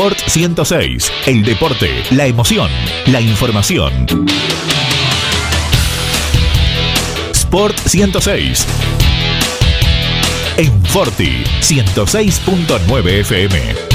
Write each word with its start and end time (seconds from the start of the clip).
Sport 0.00 0.18
106. 0.28 1.12
El 1.26 1.44
deporte, 1.44 1.90
la 2.12 2.26
emoción, 2.26 2.70
la 3.04 3.20
información. 3.20 4.06
Sport 7.32 7.76
106. 7.86 8.66
En 10.56 10.82
Forti 10.86 11.44
106.9 11.60 13.20
FM. 13.20 13.89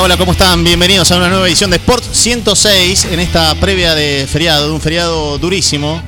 Hola, 0.00 0.16
¿cómo 0.16 0.30
están? 0.30 0.62
Bienvenidos 0.62 1.10
a 1.10 1.16
una 1.16 1.28
nueva 1.28 1.48
edición 1.48 1.70
de 1.70 1.76
Sport 1.78 2.04
106 2.04 3.06
en 3.06 3.18
esta 3.18 3.52
previa 3.56 3.96
de 3.96 4.28
feriado, 4.30 4.68
de 4.68 4.72
un 4.72 4.80
feriado 4.80 5.38
durísimo 5.38 6.00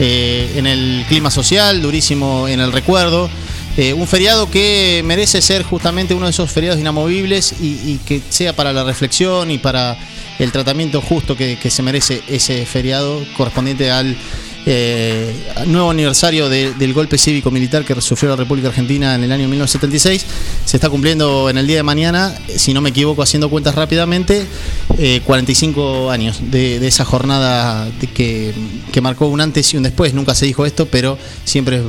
eh, 0.00 0.52
en 0.56 0.66
el 0.66 1.04
clima 1.08 1.30
social, 1.30 1.80
durísimo 1.80 2.48
en 2.48 2.58
el 2.58 2.72
recuerdo. 2.72 3.30
Eh, 3.76 3.92
un 3.92 4.08
feriado 4.08 4.50
que 4.50 5.00
merece 5.04 5.40
ser 5.40 5.62
justamente 5.62 6.12
uno 6.12 6.26
de 6.26 6.30
esos 6.30 6.50
feriados 6.50 6.80
inamovibles 6.80 7.54
y, 7.60 8.00
que 8.04 8.20
sea 8.30 8.52
para 8.52 8.72
la 8.72 8.82
reflexión 8.82 9.48
y 9.52 9.58
para 9.58 9.96
el 10.40 10.50
tratamiento 10.50 11.00
justo 11.00 11.36
que 11.36 11.70
se 11.70 11.82
merece 11.84 12.22
ese 12.28 12.66
feriado 12.66 13.24
correspondiente 13.36 13.92
al 13.92 14.16
eh, 14.68 15.32
nuevo 15.66 15.92
aniversario 15.92 16.48
del 16.48 16.92
golpe 16.92 17.16
cívico-militar 17.16 17.84
que 17.84 18.00
sufrió 18.00 18.30
la 18.30 18.36
República 18.36 18.66
Argentina 18.66 19.14
en 19.14 19.22
el 19.22 19.30
año 19.30 19.48
1976. 19.48 20.26
Se 20.66 20.76
está 20.76 20.90
cumpliendo 20.90 21.48
en 21.48 21.56
el 21.56 21.66
día 21.66 21.76
de 21.76 21.82
mañana, 21.82 22.34
si 22.56 22.74
no 22.74 22.82
me 22.82 22.90
equivoco, 22.90 23.22
haciendo 23.22 23.48
cuentas 23.48 23.74
rápidamente, 23.74 24.46
45 25.24 26.10
eh, 26.10 26.12
años 26.12 26.38
de, 26.42 26.86
esa 26.86 27.06
jornada 27.06 27.88
que, 28.14 28.52
marcó 29.00 29.28
un 29.28 29.40
antes 29.40 29.72
y 29.72 29.78
un 29.78 29.84
después. 29.84 30.12
Nunca 30.12 30.34
se 30.34 30.44
dijo 30.44 30.66
esto, 30.66 30.86
pero 30.86 31.16
siempre 31.44 31.80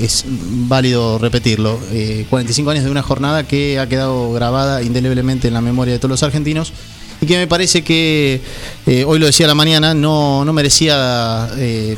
es, 0.00 0.24
válido 0.28 1.18
repetirlo. 1.18 1.80
45 2.28 2.70
eh, 2.70 2.74
años 2.74 2.84
de 2.84 2.90
una 2.90 3.02
jornada 3.02 3.42
que 3.44 3.80
ha 3.80 3.88
quedado 3.88 4.32
grabada 4.32 4.82
indeleblemente 4.82 5.48
en 5.48 5.54
la 5.54 5.60
memoria 5.60 5.94
de 5.94 5.98
todos 5.98 6.10
los 6.10 6.22
argentinos 6.22 6.72
y 7.20 7.26
que 7.26 7.36
me 7.36 7.46
parece 7.46 7.82
que, 7.82 8.40
eh, 8.86 9.04
hoy 9.04 9.18
lo 9.18 9.26
decía 9.26 9.46
la 9.46 9.54
mañana, 9.54 9.94
no, 9.94 10.44
no 10.44 10.52
merecía 10.52 11.48
eh, 11.56 11.96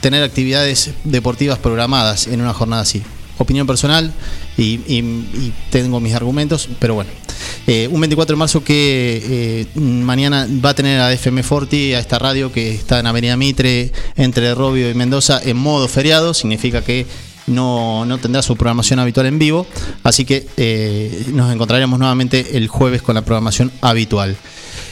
tener 0.00 0.22
actividades 0.22 0.90
deportivas 1.04 1.58
programadas 1.58 2.26
en 2.26 2.40
una 2.40 2.52
jornada 2.52 2.82
así. 2.82 3.02
Opinión 3.40 3.66
personal 3.66 4.12
y, 4.58 5.52
tengo 5.70 5.98
mis 6.00 6.14
argumentos, 6.14 6.68
pero 6.78 6.94
bueno. 6.94 7.10
Eh, 7.66 7.88
un 7.90 8.00
24 8.00 8.34
de 8.34 8.38
marzo 8.38 8.62
que 8.62 9.66
mañana 9.74 10.46
va 10.64 10.70
a 10.70 10.74
tener 10.74 11.00
a 11.00 11.12
FM 11.12 11.42
Forti, 11.42 11.94
a 11.94 12.00
esta 12.00 12.18
radio 12.18 12.52
que 12.52 12.74
está 12.74 13.00
en 13.00 13.06
Avenida 13.06 13.36
Mitre, 13.36 13.92
entre 14.16 14.54
Robio 14.54 14.90
y 14.90 14.94
Mendoza, 14.94 15.40
en 15.42 15.56
modo 15.56 15.88
feriado, 15.88 16.34
significa 16.34 16.82
que 16.82 17.06
no, 17.46 18.04
no 18.06 18.18
tendrá 18.18 18.42
su 18.42 18.56
programación 18.56 18.98
habitual 18.98 19.26
en 19.26 19.38
vivo, 19.38 19.66
así 20.02 20.24
que 20.24 20.46
eh, 20.56 21.24
nos 21.32 21.52
encontraremos 21.52 21.98
nuevamente 21.98 22.56
el 22.56 22.68
jueves 22.68 23.02
con 23.02 23.14
la 23.14 23.22
programación 23.22 23.72
habitual. 23.80 24.36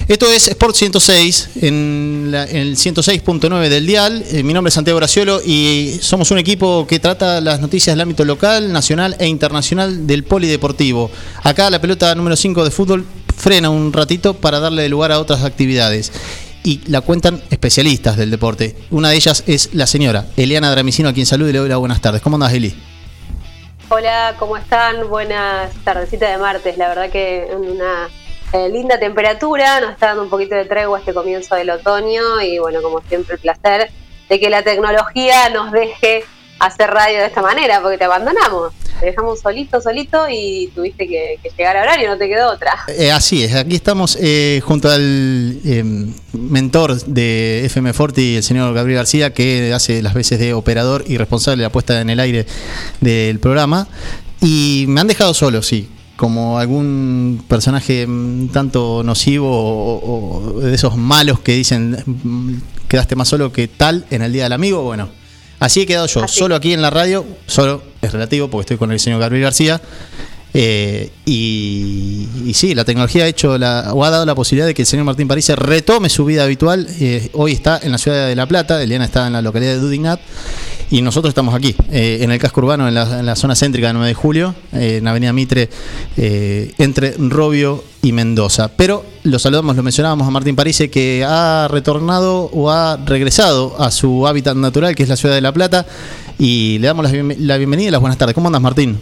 Esto 0.08 0.24
es 0.24 0.48
Sport 0.48 0.74
106, 0.74 1.50
en, 1.60 2.32
el 2.34 2.76
106.9 2.76 3.68
del 3.68 3.86
dial. 3.86 4.24
Eh, 4.32 4.42
mi 4.42 4.54
nombre 4.54 4.70
es 4.70 4.74
Santiago 4.74 4.96
Graciolo 4.96 5.42
y 5.44 5.98
somos 6.00 6.30
un 6.30 6.38
equipo 6.38 6.86
que 6.86 6.98
trata 6.98 7.42
las 7.42 7.60
noticias 7.60 7.94
del 7.94 8.00
ámbito 8.00 8.24
local, 8.24 8.72
nacional 8.72 9.16
e 9.18 9.26
internacional 9.26 10.06
del 10.06 10.24
polideportivo. 10.24 11.10
Acá 11.42 11.68
la 11.68 11.78
pelota 11.82 12.14
número 12.14 12.36
5 12.36 12.64
de 12.64 12.70
fútbol 12.70 13.04
frena 13.36 13.68
un 13.68 13.92
ratito 13.92 14.32
para 14.32 14.60
darle 14.60 14.88
lugar 14.88 15.12
a 15.12 15.20
otras 15.20 15.44
actividades 15.44 16.10
y 16.64 16.80
la 16.86 17.02
cuentan 17.02 17.42
especialistas 17.50 18.16
del 18.16 18.30
deporte. 18.30 18.76
Una 18.90 19.10
de 19.10 19.16
ellas 19.16 19.44
es 19.46 19.74
la 19.74 19.86
señora 19.86 20.24
Eliana 20.38 20.70
Dramicino, 20.70 21.10
a 21.10 21.12
quien 21.12 21.26
saludo 21.26 21.50
y 21.50 21.52
le 21.52 21.58
doy 21.58 21.68
las 21.68 21.78
buenas 21.78 22.00
tardes. 22.00 22.22
¿Cómo 22.22 22.36
andas, 22.36 22.54
Eli? 22.54 22.74
Hola, 23.90 24.36
¿cómo 24.38 24.56
están? 24.56 25.06
Buenas 25.10 25.70
tardecitas 25.84 26.30
de 26.30 26.38
martes. 26.38 26.78
La 26.78 26.88
verdad 26.88 27.10
que 27.10 27.46
una 27.54 28.08
eh, 28.52 28.68
linda 28.68 28.98
temperatura, 28.98 29.80
nos 29.80 29.92
está 29.92 30.08
dando 30.08 30.24
un 30.24 30.30
poquito 30.30 30.54
de 30.54 30.64
tregua 30.64 30.98
este 30.98 31.14
comienzo 31.14 31.54
del 31.54 31.70
otoño 31.70 32.40
y 32.40 32.58
bueno, 32.58 32.82
como 32.82 33.00
siempre 33.02 33.34
el 33.34 33.40
placer 33.40 33.90
de 34.28 34.40
que 34.40 34.50
la 34.50 34.62
tecnología 34.62 35.48
nos 35.50 35.72
deje 35.72 36.24
hacer 36.58 36.90
radio 36.90 37.18
de 37.18 37.26
esta 37.26 37.42
manera, 37.42 37.80
porque 37.80 37.98
te 37.98 38.04
abandonamos. 38.04 38.72
Te 39.00 39.06
dejamos 39.06 39.40
solito, 39.40 39.80
solito 39.80 40.26
y 40.28 40.70
tuviste 40.74 41.06
que, 41.06 41.38
llegar 41.56 41.76
a 41.76 41.82
horario, 41.82 42.08
no 42.10 42.18
te 42.18 42.28
quedó 42.28 42.50
otra. 42.50 42.72
Eh, 42.88 43.12
así 43.12 43.44
es, 43.44 43.54
aquí 43.54 43.76
estamos 43.76 44.18
eh, 44.20 44.60
junto 44.64 44.90
al 44.90 45.60
eh, 45.64 45.84
mentor 46.32 47.00
de 47.04 47.64
FM 47.66 47.92
Forti, 47.92 48.36
el 48.36 48.42
señor 48.42 48.74
Gabriel 48.74 48.98
García, 48.98 49.32
que 49.32 49.72
hace 49.72 50.02
las 50.02 50.14
veces 50.14 50.40
de 50.40 50.52
operador 50.52 51.04
y 51.06 51.16
responsable 51.16 51.58
de 51.58 51.68
la 51.68 51.72
puesta 51.72 52.00
en 52.00 52.10
el 52.10 52.18
aire 52.18 52.46
del 53.00 53.38
programa. 53.38 53.86
Y 54.40 54.84
me 54.88 55.00
han 55.00 55.06
dejado 55.06 55.34
solo, 55.34 55.62
sí, 55.62 55.88
como 56.18 56.58
algún 56.58 57.44
personaje 57.48 58.06
mm, 58.06 58.48
tanto 58.48 59.02
nocivo 59.04 59.48
o, 59.48 60.60
de 60.60 60.74
esos 60.74 60.96
malos 60.96 61.38
que 61.38 61.52
dicen 61.52 61.96
mm, 62.04 62.54
quedaste 62.88 63.14
más 63.14 63.28
solo 63.28 63.52
que 63.52 63.68
tal 63.68 64.04
en 64.10 64.22
el 64.22 64.32
Día 64.32 64.42
del 64.42 64.52
Amigo. 64.52 64.82
Bueno, 64.82 65.08
Así 65.60 65.80
he 65.80 65.86
quedado 65.86 66.06
yo, 66.06 66.28
solo 66.28 66.54
aquí 66.54 66.72
en 66.72 66.82
la 66.82 66.90
radio, 66.90 67.26
solo 67.46 67.82
es 68.00 68.12
relativo 68.12 68.48
porque 68.48 68.62
estoy 68.62 68.76
con 68.76 68.92
el 68.92 69.00
señor 69.00 69.20
Gabriel 69.20 69.42
García. 69.42 69.80
Eh, 70.54 71.10
y, 71.26 72.52
sí, 72.54 72.74
la 72.74 72.84
tecnología 72.84 73.24
ha 73.24 73.26
hecho 73.26 73.58
la, 73.58 73.92
o 73.92 74.04
ha 74.04 74.10
dado 74.10 74.24
la 74.24 74.34
posibilidad 74.34 74.66
de 74.66 74.74
que 74.74 74.82
el 74.82 74.86
señor 74.86 75.04
Martín 75.04 75.26
París 75.26 75.48
retome 75.56 76.08
su 76.10 76.24
vida 76.24 76.44
habitual. 76.44 76.86
Eh, 77.00 77.30
hoy 77.32 77.52
está 77.52 77.80
en 77.82 77.90
la 77.90 77.98
ciudad 77.98 78.28
de 78.28 78.36
La 78.36 78.46
Plata, 78.46 78.80
Eliana 78.80 79.04
está 79.04 79.26
en 79.26 79.32
la 79.32 79.42
localidad 79.42 79.72
de 79.72 79.80
Dudignat 79.80 80.20
y 80.90 81.02
nosotros 81.02 81.30
estamos 81.30 81.54
aquí, 81.54 81.74
eh, 81.90 82.18
en 82.22 82.30
el 82.30 82.38
casco 82.38 82.60
urbano, 82.60 82.88
en 82.88 82.94
la, 82.94 83.36
zona 83.36 83.54
céntrica 83.54 83.88
de 83.88 83.92
9 83.92 84.08
de 84.08 84.14
julio, 84.14 84.54
en 84.72 85.06
Avenida 85.06 85.32
Mitre, 85.32 85.68
entre 86.16 87.14
Robio 87.18 87.84
y 88.02 88.12
Mendoza. 88.12 88.68
Pero 88.68 89.04
lo 89.24 89.38
saludamos, 89.38 89.76
lo 89.76 89.82
mencionábamos 89.82 90.26
a 90.26 90.30
Martín 90.30 90.56
Parise, 90.56 90.90
que 90.90 91.24
ha 91.26 91.68
retornado 91.68 92.50
o 92.52 92.70
ha 92.70 92.96
regresado 92.96 93.80
a 93.80 93.90
su 93.90 94.26
hábitat 94.26 94.56
natural, 94.56 94.94
que 94.94 95.02
es 95.02 95.08
la 95.08 95.16
ciudad 95.16 95.34
de 95.34 95.40
La 95.40 95.52
Plata, 95.52 95.86
y 96.38 96.78
le 96.78 96.86
damos 96.86 97.10
la, 97.10 97.34
la 97.38 97.56
bienvenida 97.56 97.88
y 97.88 97.90
las 97.90 98.00
buenas 98.00 98.18
tardes. 98.18 98.34
¿Cómo 98.34 98.48
andas, 98.48 98.62
Martín? 98.62 98.98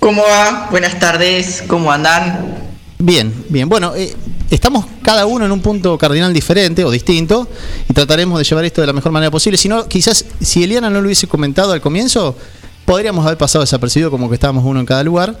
¿Cómo 0.00 0.22
va? 0.22 0.68
Buenas 0.70 0.98
tardes, 0.98 1.64
¿cómo 1.66 1.90
andan? 1.90 2.54
Bien, 2.98 3.32
bien. 3.48 3.68
Bueno, 3.68 3.94
eh, 3.96 4.14
estamos 4.50 4.86
cada 5.02 5.26
uno 5.26 5.44
en 5.44 5.52
un 5.52 5.60
punto 5.60 5.96
cardinal 5.98 6.32
diferente 6.32 6.84
o 6.84 6.90
distinto 6.90 7.48
y 7.88 7.92
trataremos 7.92 8.38
de 8.38 8.44
llevar 8.44 8.64
esto 8.64 8.80
de 8.80 8.86
la 8.86 8.92
mejor 8.92 9.12
manera 9.12 9.30
posible. 9.30 9.56
Si 9.56 9.68
no, 9.68 9.86
quizás 9.88 10.24
si 10.40 10.64
Eliana 10.64 10.90
no 10.90 11.00
lo 11.00 11.06
hubiese 11.06 11.26
comentado 11.26 11.72
al 11.72 11.80
comienzo, 11.80 12.36
podríamos 12.84 13.24
haber 13.26 13.38
pasado 13.38 13.62
desapercibido 13.62 14.10
como 14.10 14.28
que 14.28 14.34
estábamos 14.34 14.64
uno 14.64 14.80
en 14.80 14.86
cada 14.86 15.02
lugar. 15.02 15.38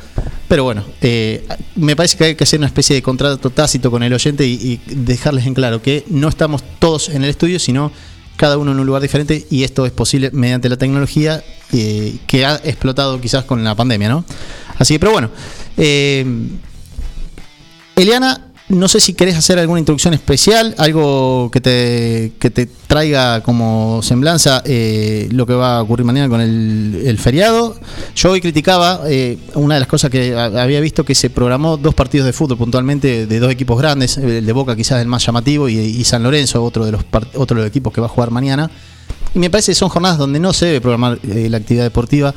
Pero 0.48 0.64
bueno, 0.64 0.84
eh, 1.00 1.46
me 1.74 1.96
parece 1.96 2.16
que 2.16 2.24
hay 2.24 2.34
que 2.36 2.44
hacer 2.44 2.60
una 2.60 2.68
especie 2.68 2.94
de 2.94 3.02
contrato 3.02 3.50
tácito 3.50 3.90
con 3.90 4.02
el 4.02 4.12
oyente 4.12 4.46
y 4.46 4.80
dejarles 4.86 5.46
en 5.46 5.54
claro 5.54 5.82
que 5.82 6.04
no 6.08 6.28
estamos 6.28 6.62
todos 6.78 7.08
en 7.08 7.24
el 7.24 7.30
estudio, 7.30 7.58
sino 7.58 7.90
cada 8.36 8.58
uno 8.58 8.72
en 8.72 8.78
un 8.78 8.86
lugar 8.86 9.02
diferente 9.02 9.46
y 9.50 9.64
esto 9.64 9.86
es 9.86 9.92
posible 9.92 10.30
mediante 10.32 10.68
la 10.68 10.76
tecnología 10.76 11.42
eh, 11.72 12.16
que 12.26 12.44
ha 12.44 12.56
explotado 12.56 13.20
quizás 13.20 13.44
con 13.44 13.64
la 13.64 13.74
pandemia, 13.74 14.08
¿no? 14.08 14.24
Así 14.78 14.94
que, 14.94 15.00
pero 15.00 15.12
bueno. 15.12 15.30
Eh, 15.76 16.24
Eliana, 17.96 18.45
no 18.68 18.88
sé 18.88 18.98
si 18.98 19.14
querés 19.14 19.36
hacer 19.36 19.58
alguna 19.58 19.78
introducción 19.78 20.12
especial, 20.12 20.74
algo 20.78 21.50
que 21.52 21.60
te, 21.60 22.32
que 22.40 22.50
te 22.50 22.66
traiga 22.66 23.40
como 23.42 24.00
semblanza 24.02 24.62
eh, 24.64 25.28
lo 25.30 25.46
que 25.46 25.54
va 25.54 25.76
a 25.76 25.82
ocurrir 25.82 26.04
mañana 26.04 26.28
con 26.28 26.40
el, 26.40 27.18
feriado. 27.18 27.76
Yo 28.16 28.32
hoy 28.32 28.40
criticaba 28.40 29.02
eh, 29.06 29.38
una 29.54 29.74
de 29.74 29.80
las 29.80 29.88
cosas 29.88 30.10
que 30.10 30.36
había 30.36 30.80
visto 30.80 31.04
que 31.04 31.14
se 31.14 31.30
programó 31.30 31.76
dos 31.76 31.94
partidos 31.94 32.26
de 32.26 32.32
fútbol 32.32 32.58
puntualmente 32.58 33.26
de 33.26 33.38
dos 33.38 33.52
equipos 33.52 33.78
grandes, 33.78 34.16
el 34.18 34.44
de 34.44 34.52
Boca 34.52 34.74
quizás 34.74 35.00
el 35.00 35.08
más 35.08 35.24
llamativo 35.24 35.68
y, 35.68 36.04
San 36.04 36.22
Lorenzo, 36.22 36.62
otro 36.64 36.84
de, 36.84 36.92
los 36.92 37.04
otro 37.34 37.56
de 37.56 37.62
los 37.62 37.68
equipos 37.68 37.92
que 37.92 38.00
va 38.00 38.06
a 38.06 38.10
jugar 38.10 38.30
mañana. 38.30 38.70
Y 39.34 39.38
me 39.38 39.50
parece 39.50 39.72
que 39.72 39.76
son 39.76 39.90
jornadas 39.90 40.18
donde 40.18 40.40
no 40.40 40.52
se 40.52 40.66
debe 40.66 40.80
programar 40.80 41.18
eh, 41.22 41.48
la 41.50 41.58
actividad 41.58 41.84
deportiva 41.84 42.34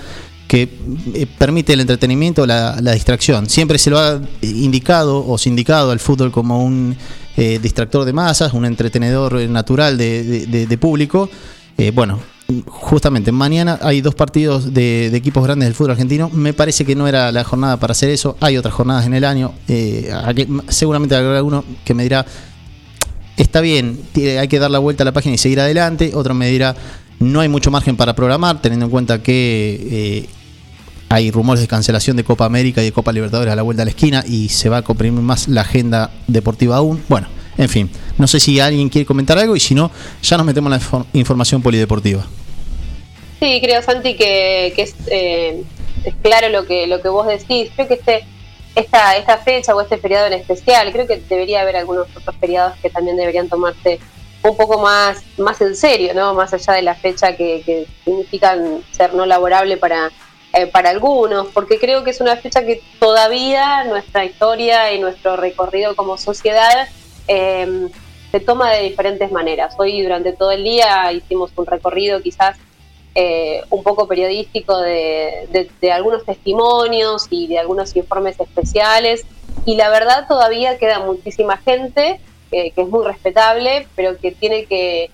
que 0.50 0.68
eh, 1.14 1.28
permite 1.38 1.74
el 1.74 1.82
entretenimiento, 1.82 2.48
la, 2.48 2.76
distracción. 2.82 3.48
Siempre 3.48 3.78
se 3.78 3.92
lo 3.92 4.00
ha 4.00 4.20
indicado 4.42 5.24
o 5.26 5.38
sindicado 5.38 5.92
al 5.92 6.00
fútbol 6.00 6.32
como 6.32 6.66
un 6.66 6.96
eh, 7.38 7.60
distractor 7.62 8.04
de 8.04 8.14
masas, 8.14 8.52
un 8.54 8.66
entretenedor 8.66 9.36
natural 9.48 9.96
de, 9.96 10.78
público. 10.82 11.30
Eh, 11.78 11.92
bueno, 11.92 12.20
justamente 12.66 13.32
mañana 13.32 13.78
hay 13.80 14.02
dos 14.02 14.16
partidos 14.16 14.74
de, 14.74 15.16
equipos 15.16 15.44
grandes 15.44 15.68
del 15.68 15.76
fútbol 15.76 15.92
argentino. 15.92 16.32
Me 16.34 16.54
parece 16.54 16.84
que 16.84 16.96
no 16.96 17.08
era 17.08 17.32
la 17.32 17.44
jornada 17.44 17.78
para 17.78 17.92
hacer 17.92 18.10
eso. 18.10 18.36
Hay 18.40 18.58
otras 18.58 18.74
jornadas 18.74 19.06
en 19.06 19.14
el 19.14 19.26
año. 19.26 19.54
seguramente 20.68 21.16
habrá 21.16 21.38
alguno 21.38 21.64
que 21.86 21.94
me 21.94 22.02
dirá, 22.02 22.26
está 23.38 23.62
bien, 23.62 24.00
hay 24.16 24.48
que 24.48 24.58
dar 24.58 24.72
la 24.72 24.80
vuelta 24.80 25.04
a 25.04 25.06
la 25.06 25.14
página 25.14 25.36
y 25.36 25.38
seguir 25.38 25.60
adelante. 25.60 26.10
Otro 26.16 26.34
me 26.34 26.50
dirá, 26.50 26.76
no 27.20 27.40
hay 27.40 27.50
mucho 27.50 27.70
margen 27.70 27.96
para 27.96 28.16
programar, 28.16 28.64
teniendo 28.64 28.88
en 28.88 28.92
cuenta 28.92 29.22
que 29.22 30.28
hay 31.10 31.32
rumores 31.32 31.62
de 31.62 31.68
cancelación 31.68 32.16
de 32.16 32.24
Copa 32.24 32.46
América 32.46 32.82
y 32.82 32.86
de 32.86 32.92
Copa 32.92 33.12
Libertadores 33.12 33.52
a 33.52 33.56
la 33.56 33.64
vuelta 33.64 33.82
de 33.82 33.86
la 33.86 33.92
esquina 33.92 34.24
y 34.28 34.50
se 34.50 34.70
va 34.70 34.78
a 34.78 34.82
comprimir 34.84 35.22
más 35.22 35.48
la 35.48 35.62
agenda 35.62 36.12
deportiva 36.28 36.78
aún. 36.78 37.04
Bueno, 37.10 37.28
en 37.58 37.68
fin, 37.68 37.90
no 38.18 38.28
sé 38.28 38.40
si 38.40 38.60
alguien 38.60 38.90
quiere 38.90 39.08
comentar 39.08 39.38
algo 39.40 39.56
y 39.56 39.60
si 39.60 39.74
no, 39.74 39.92
ya 40.22 40.38
nos 40.38 40.46
metemos 40.46 40.72
en 40.72 40.80
la 40.80 41.06
información 41.14 41.64
polideportiva. 41.64 42.26
Sí, 43.40 43.60
creo, 43.62 43.82
Santi, 43.82 44.16
que, 44.16 44.68
eh, 45.08 45.64
es, 46.06 46.16
claro 46.22 46.50
lo 46.50 46.66
que, 46.66 46.86
lo 46.86 47.02
que 47.02 47.10
vos 47.10 47.26
decís. 47.26 47.72
Creo 47.76 47.88
que 47.88 47.96
este, 47.96 48.26
esta, 48.76 49.18
esta 49.18 49.38
fecha 49.40 49.76
o 49.76 49.82
este 49.82 49.98
feriado 49.98 50.28
en 50.28 50.34
especial, 50.34 50.92
creo 50.92 51.08
que 51.08 51.22
debería 51.28 51.62
haber 51.62 51.76
algunos 51.76 52.08
otros 52.16 52.36
feriados 52.40 52.78
que 52.84 52.92
también 52.92 53.18
deberían 53.18 53.50
tomarse 53.50 54.00
un 54.44 54.56
poco 54.56 54.80
más, 54.80 55.24
más 55.38 55.60
en 55.60 55.76
serio, 55.76 56.14
¿no? 56.14 56.36
Más 56.36 56.54
allá 56.54 56.74
de 56.74 56.82
la 56.84 56.96
fecha 56.96 57.36
que 57.36 57.88
significan 58.06 58.84
ser 58.92 59.14
no 59.14 59.26
laborable 59.26 59.76
para 59.76 60.12
eh, 60.52 60.66
para 60.66 60.90
algunos, 60.90 61.48
porque 61.50 61.78
creo 61.78 62.04
que 62.04 62.10
es 62.10 62.22
una 62.22 62.36
fecha 62.36 62.66
que 62.66 62.82
todavía 63.00 63.84
nuestra 63.84 64.26
historia 64.26 64.92
y 64.94 65.00
nuestro 65.00 65.36
recorrido 65.36 65.96
como 65.96 66.18
sociedad 66.18 66.88
em, 67.28 67.88
se 68.32 68.40
toma 68.40 68.72
de 68.72 68.82
diferentes 68.84 69.32
maneras. 69.32 69.76
Hoy 69.78 70.02
durante 70.02 70.34
todo 70.34 70.52
el 70.52 70.64
día 70.64 71.12
hicimos 71.12 71.52
un 71.56 71.68
recorrido 71.68 72.22
quizás 72.22 72.58
eh, 73.14 73.62
un 73.70 73.84
poco 73.84 74.08
periodístico 74.08 74.76
de, 74.80 75.70
algunos 75.92 76.26
testimonios 76.26 77.28
y 77.30 77.48
de 77.48 77.60
algunos 77.60 77.96
informes 77.96 78.40
especiales 78.40 79.26
y 79.66 79.76
la 79.76 79.90
verdad 79.90 80.28
todavía 80.28 80.80
queda 80.80 81.00
muchísima 81.00 81.58
gente 81.58 82.20
que 82.50 82.74
es 82.76 82.88
muy 82.88 83.06
respetable, 83.06 83.88
pero 83.96 84.18
que 84.18 84.32
tiene 84.32 84.66
que 84.66 85.12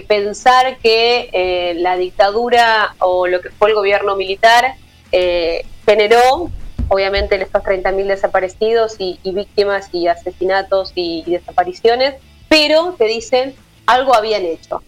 pensar 0.00 0.78
que 0.78 1.30
eh, 1.32 1.74
la 1.78 1.96
dictadura 1.96 2.94
o 2.98 3.26
lo 3.26 3.40
que 3.40 3.50
fue 3.50 3.70
el 3.70 3.74
gobierno 3.74 4.16
militar 4.16 4.74
eh, 5.12 5.64
generó, 5.84 6.50
obviamente, 6.88 7.40
estos 7.40 7.62
30.000 7.62 8.06
desaparecidos 8.06 8.96
y, 8.98 9.18
víctimas 9.24 9.88
y 9.92 10.08
asesinatos 10.08 10.92
y, 10.94 11.24
desapariciones, 11.26 12.14
pero 12.48 12.94
te 12.98 13.06
dicen 13.06 13.54
algo 13.86 14.14
habían 14.14 14.44
hecho. 14.44 14.82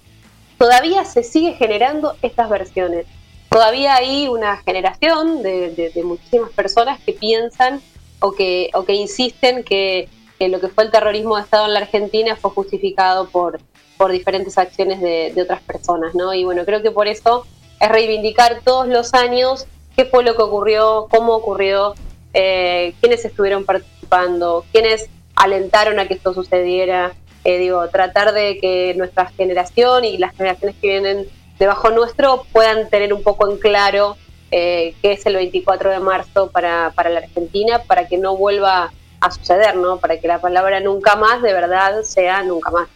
Todavía 0.58 1.04
se 1.04 1.22
sigue 1.22 1.52
generando 1.54 2.16
estas 2.22 2.48
versiones. 2.48 3.06
Todavía 3.48 3.94
hay 3.94 4.28
una 4.28 4.56
generación 4.58 5.42
de, 5.42 5.92
muchísimas 6.04 6.50
personas 6.50 7.00
que 7.00 7.12
piensan 7.12 7.80
o 8.20 8.32
que, 8.32 8.70
o 8.74 8.84
que 8.84 8.94
insisten 8.94 9.62
que, 9.62 10.08
que 10.38 10.48
lo 10.48 10.60
que 10.60 10.68
fue 10.68 10.84
el 10.84 10.90
terrorismo 10.90 11.36
de 11.36 11.42
Estado 11.42 11.66
en 11.66 11.74
la 11.74 11.80
Argentina 11.80 12.36
fue 12.36 12.50
justificado 12.50 13.28
por, 13.28 13.60
por 13.98 14.12
diferentes 14.12 14.56
acciones 14.56 15.00
de, 15.02 15.34
otras 15.42 15.60
personas, 15.60 16.14
¿no? 16.14 16.32
Y 16.32 16.44
bueno, 16.44 16.64
creo 16.64 16.80
que 16.80 16.90
por 16.90 17.08
eso 17.08 17.44
es 17.80 17.88
reivindicar 17.88 18.60
todos 18.64 18.88
los 18.88 19.12
años 19.12 19.66
qué 19.96 20.04
fue 20.04 20.22
lo 20.24 20.36
que 20.36 20.42
ocurrió, 20.42 21.08
cómo 21.10 21.34
ocurrió, 21.34 21.94
eh, 22.32 22.94
quiénes 23.00 23.24
estuvieron 23.24 23.64
participando, 23.64 24.64
quiénes 24.72 25.10
alentaron 25.34 25.98
a 25.98 26.06
que 26.06 26.14
esto 26.14 26.32
sucediera. 26.32 27.12
Eh, 27.44 27.58
digo, 27.58 27.88
tratar 27.88 28.32
de 28.32 28.58
que 28.58 28.94
nuestra 28.96 29.26
generación 29.26 30.04
y 30.04 30.16
las 30.16 30.36
generaciones 30.36 30.76
que 30.80 30.88
vienen 30.88 31.26
debajo 31.58 31.90
nuestro 31.90 32.44
puedan 32.52 32.88
tener 32.88 33.12
un 33.12 33.22
poco 33.24 33.50
en 33.50 33.58
claro 33.58 34.16
eh, 34.50 34.94
qué 35.02 35.12
es 35.12 35.26
el 35.26 35.34
24 35.34 35.90
de 35.90 35.98
marzo 35.98 36.50
para, 36.50 36.92
para 36.94 37.10
la 37.10 37.18
Argentina, 37.20 37.82
para 37.82 38.06
que 38.06 38.18
no 38.18 38.36
vuelva 38.36 38.92
a 39.20 39.30
suceder, 39.30 39.76
¿no? 39.76 39.98
Para 39.98 40.20
que 40.20 40.28
la 40.28 40.40
palabra 40.40 40.80
nunca 40.80 41.16
más 41.16 41.42
de 41.42 41.52
verdad 41.52 42.02
sea 42.02 42.42
nunca 42.42 42.70
más. 42.70 42.88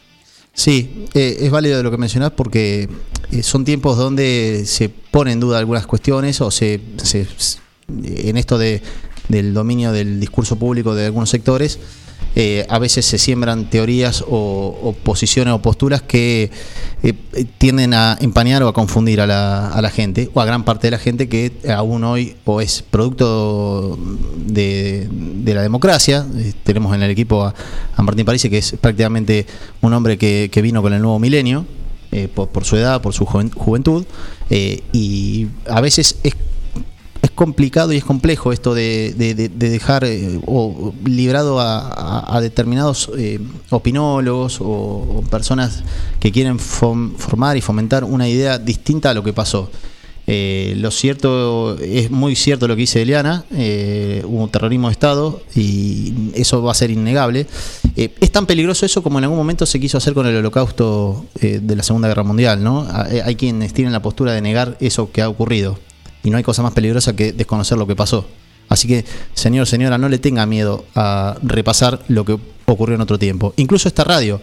Sí, 0.54 1.06
eh, 1.14 1.38
es 1.40 1.50
válido 1.50 1.82
lo 1.82 1.90
que 1.90 1.96
mencionás 1.96 2.32
porque 2.32 2.88
eh, 3.30 3.42
son 3.42 3.64
tiempos 3.64 3.96
donde 3.96 4.64
se 4.66 4.88
ponen 4.88 5.34
en 5.34 5.40
duda 5.40 5.58
algunas 5.58 5.86
cuestiones 5.86 6.40
o 6.40 6.50
se, 6.50 6.80
en 7.88 8.36
esto 8.36 8.58
de, 8.58 8.82
del 9.28 9.54
dominio 9.54 9.92
del 9.92 10.20
discurso 10.20 10.56
público 10.56 10.94
de 10.94 11.06
algunos 11.06 11.30
sectores 11.30 11.78
eh, 12.34 12.66
a 12.68 12.78
veces 12.78 13.04
se 13.04 13.18
siembran 13.18 13.68
teorías 13.68 14.24
o, 14.26 14.94
posiciones 15.02 15.52
o 15.52 15.60
posturas 15.60 16.00
que 16.00 16.50
eh, 17.02 17.12
tienden 17.58 17.92
a 17.92 18.16
empañar 18.20 18.62
o 18.62 18.68
a 18.68 18.72
confundir 18.72 19.20
a 19.20 19.26
la, 19.26 19.90
gente 19.90 20.30
o 20.32 20.40
a 20.40 20.46
gran 20.46 20.64
parte 20.64 20.86
de 20.86 20.92
la 20.92 20.98
gente 20.98 21.28
que 21.28 21.52
aún 21.68 22.04
hoy 22.04 22.36
o 22.46 22.60
es 22.60 22.82
producto 22.82 23.98
de, 24.36 25.08
la 25.44 25.62
democracia. 25.62 26.26
Eh, 26.36 26.54
tenemos 26.64 26.94
en 26.94 27.02
el 27.02 27.10
equipo 27.10 27.44
a, 27.44 27.54
Martín 28.02 28.24
París, 28.24 28.42
que 28.42 28.58
es 28.58 28.74
prácticamente 28.80 29.46
un 29.80 29.92
hombre 29.92 30.16
que, 30.16 30.50
vino 30.62 30.80
con 30.82 30.92
el 30.92 31.02
nuevo 31.02 31.18
milenio. 31.18 31.66
por, 32.34 32.48
por, 32.48 32.64
su 32.64 32.76
edad, 32.76 33.00
por 33.00 33.14
su 33.14 33.24
juventud, 33.24 34.04
y 34.50 35.46
a 35.66 35.80
veces 35.80 36.16
es 36.22 36.34
es 37.22 37.30
complicado 37.30 37.92
y 37.92 37.96
es 37.96 38.04
complejo 38.04 38.52
esto 38.52 38.74
de, 38.74 39.14
dejar 39.54 40.04
eh, 40.04 40.40
o 40.44 40.92
librado 41.04 41.60
a, 41.60 42.38
determinados 42.42 43.10
eh, 43.16 43.38
opinólogos 43.70 44.58
o, 44.60 45.22
personas 45.30 45.84
que 46.18 46.32
quieren 46.32 46.58
formar 46.58 47.56
y 47.56 47.60
fomentar 47.60 48.02
una 48.02 48.28
idea 48.28 48.58
distinta 48.58 49.10
a 49.10 49.14
lo 49.14 49.22
que 49.22 49.32
pasó. 49.32 49.70
Eh, 50.26 50.74
lo 50.76 50.92
cierto 50.92 51.76
es 51.78 52.10
muy 52.10 52.36
cierto 52.36 52.68
lo 52.68 52.74
que 52.74 52.82
dice 52.82 53.02
Eliana, 53.02 53.44
hubo 53.50 54.42
un 54.42 54.48
terrorismo 54.50 54.88
de 54.88 54.92
Estado 54.92 55.42
y 55.54 56.12
eso 56.34 56.62
va 56.62 56.72
a 56.72 56.74
ser 56.74 56.90
innegable. 56.90 57.46
es 57.94 58.32
tan 58.32 58.46
peligroso 58.46 58.84
eso 58.84 59.02
como 59.02 59.18
en 59.18 59.24
algún 59.24 59.38
momento 59.38 59.64
se 59.64 59.78
quiso 59.78 59.98
hacer 59.98 60.12
con 60.12 60.26
el 60.26 60.36
holocausto 60.36 61.26
de 61.40 61.76
la 61.76 61.84
Segunda 61.84 62.08
Guerra 62.08 62.24
Mundial, 62.24 62.64
¿no? 62.64 62.86
Hay 63.24 63.36
quienes 63.36 63.72
tienen 63.74 63.92
la 63.92 64.02
postura 64.02 64.32
de 64.32 64.40
negar 64.40 64.76
eso 64.80 65.12
que 65.12 65.22
ha 65.22 65.28
ocurrido 65.28 65.78
y 66.22 66.30
no 66.30 66.36
hay 66.36 66.42
cosa 66.42 66.62
más 66.62 66.72
peligrosa 66.72 67.14
que 67.14 67.32
desconocer 67.32 67.78
lo 67.78 67.86
que 67.86 67.96
pasó. 67.96 68.26
Así 68.68 68.88
que, 68.88 69.04
señor, 69.34 69.66
señora, 69.66 69.98
no 69.98 70.08
le 70.08 70.18
tenga 70.18 70.46
miedo 70.46 70.84
a 70.94 71.36
repasar 71.42 72.00
lo 72.08 72.24
que 72.24 72.38
ocurrió 72.64 72.94
en 72.94 73.02
otro 73.02 73.18
tiempo. 73.18 73.52
Incluso 73.56 73.88
esta 73.88 74.04
radio, 74.04 74.40